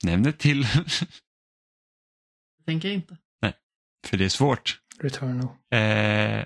Nämn 0.04 0.26
ett 0.26 0.38
till, 0.38 0.62
Det 0.62 0.68
tänker 2.66 2.88
jag 2.88 2.94
inte. 2.94 3.16
för 4.06 4.16
det 4.16 4.24
är 4.24 4.28
svårt. 4.28 4.80
Returnal. 5.00 5.48
Eh, 5.72 6.44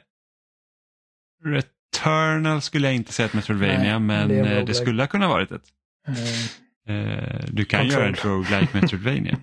Returnal 1.44 2.62
skulle 2.62 2.86
jag 2.86 2.94
inte 2.94 3.12
säga 3.12 3.26
ett 3.26 3.34
Metroidvania, 3.34 3.98
Nej, 3.98 4.00
men 4.00 4.28
det 4.28 4.34
eh, 4.38 4.42
det 4.44 4.50
roguelike. 4.50 4.74
skulle 4.74 5.02
ha 5.02 5.06
kunnat 5.06 5.28
varit 5.30 5.52
ett. 5.52 5.64
Eh, 6.08 6.14
Eh, 6.86 7.44
du 7.48 7.64
kan 7.64 7.80
Control. 7.80 8.00
göra 8.00 8.08
en 8.08 8.14
roguelike 8.14 8.80
Metroidvania. 8.80 9.38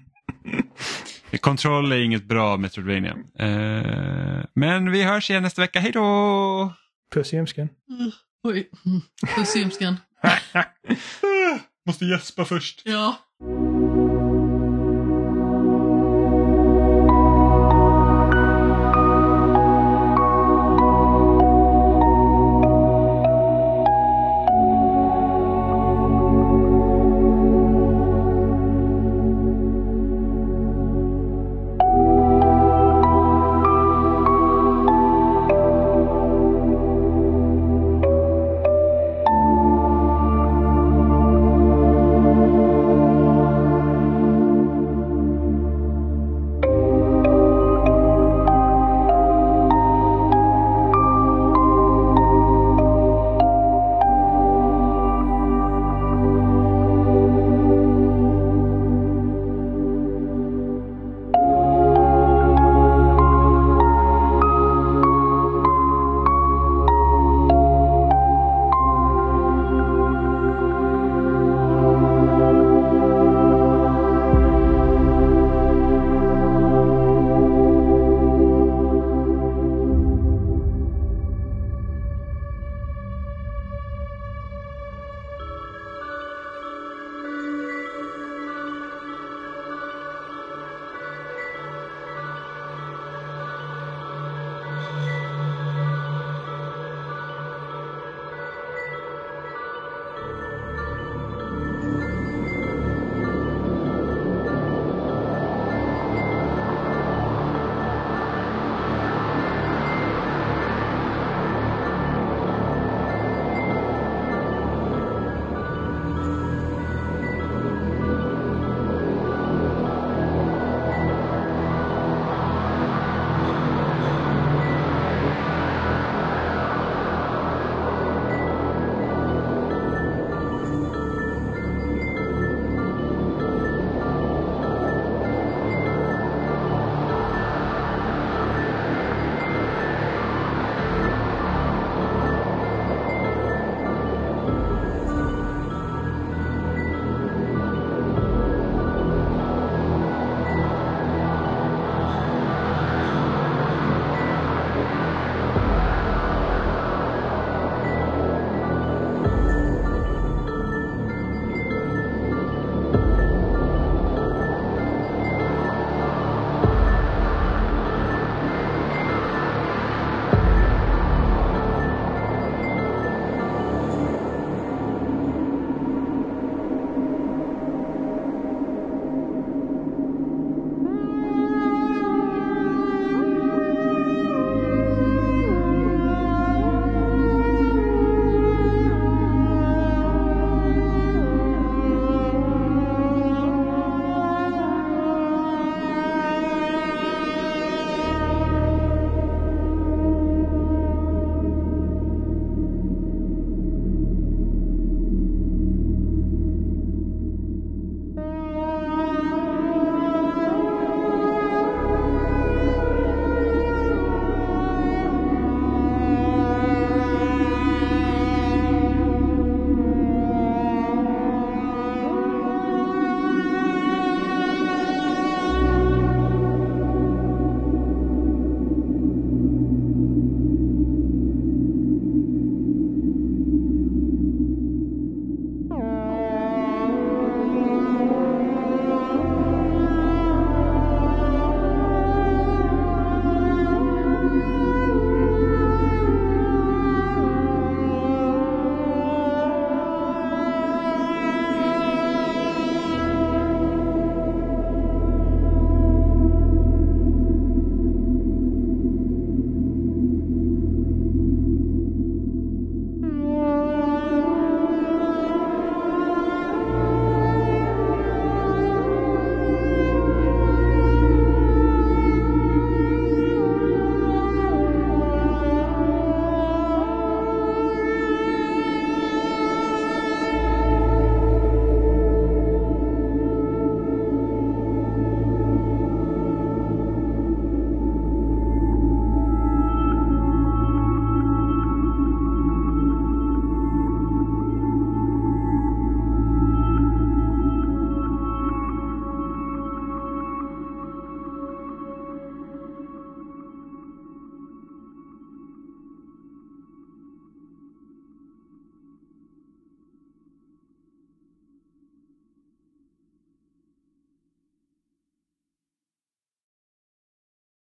Kontroll 1.41 1.91
är 1.91 1.97
inget 1.97 2.23
bra 2.23 2.57
Metroidvania. 2.57 3.17
Eh, 3.39 4.45
men 4.55 4.91
vi 4.91 5.03
hörs 5.03 5.29
igen 5.29 5.43
nästa 5.43 5.61
vecka. 5.61 5.79
Hej 5.79 5.91
då! 5.91 6.73
Puss 7.09 7.33
i 7.33 7.35
ljumsken. 7.35 7.69
Uh, 7.91 8.13
oj. 8.43 8.69
Mm. 8.85 9.01
Puss 9.35 9.55
i 9.55 9.59
ljumsken. 9.59 9.97
Måste 11.85 12.05
gäspa 12.05 12.45
först. 12.45 12.81
Ja. 12.85 13.17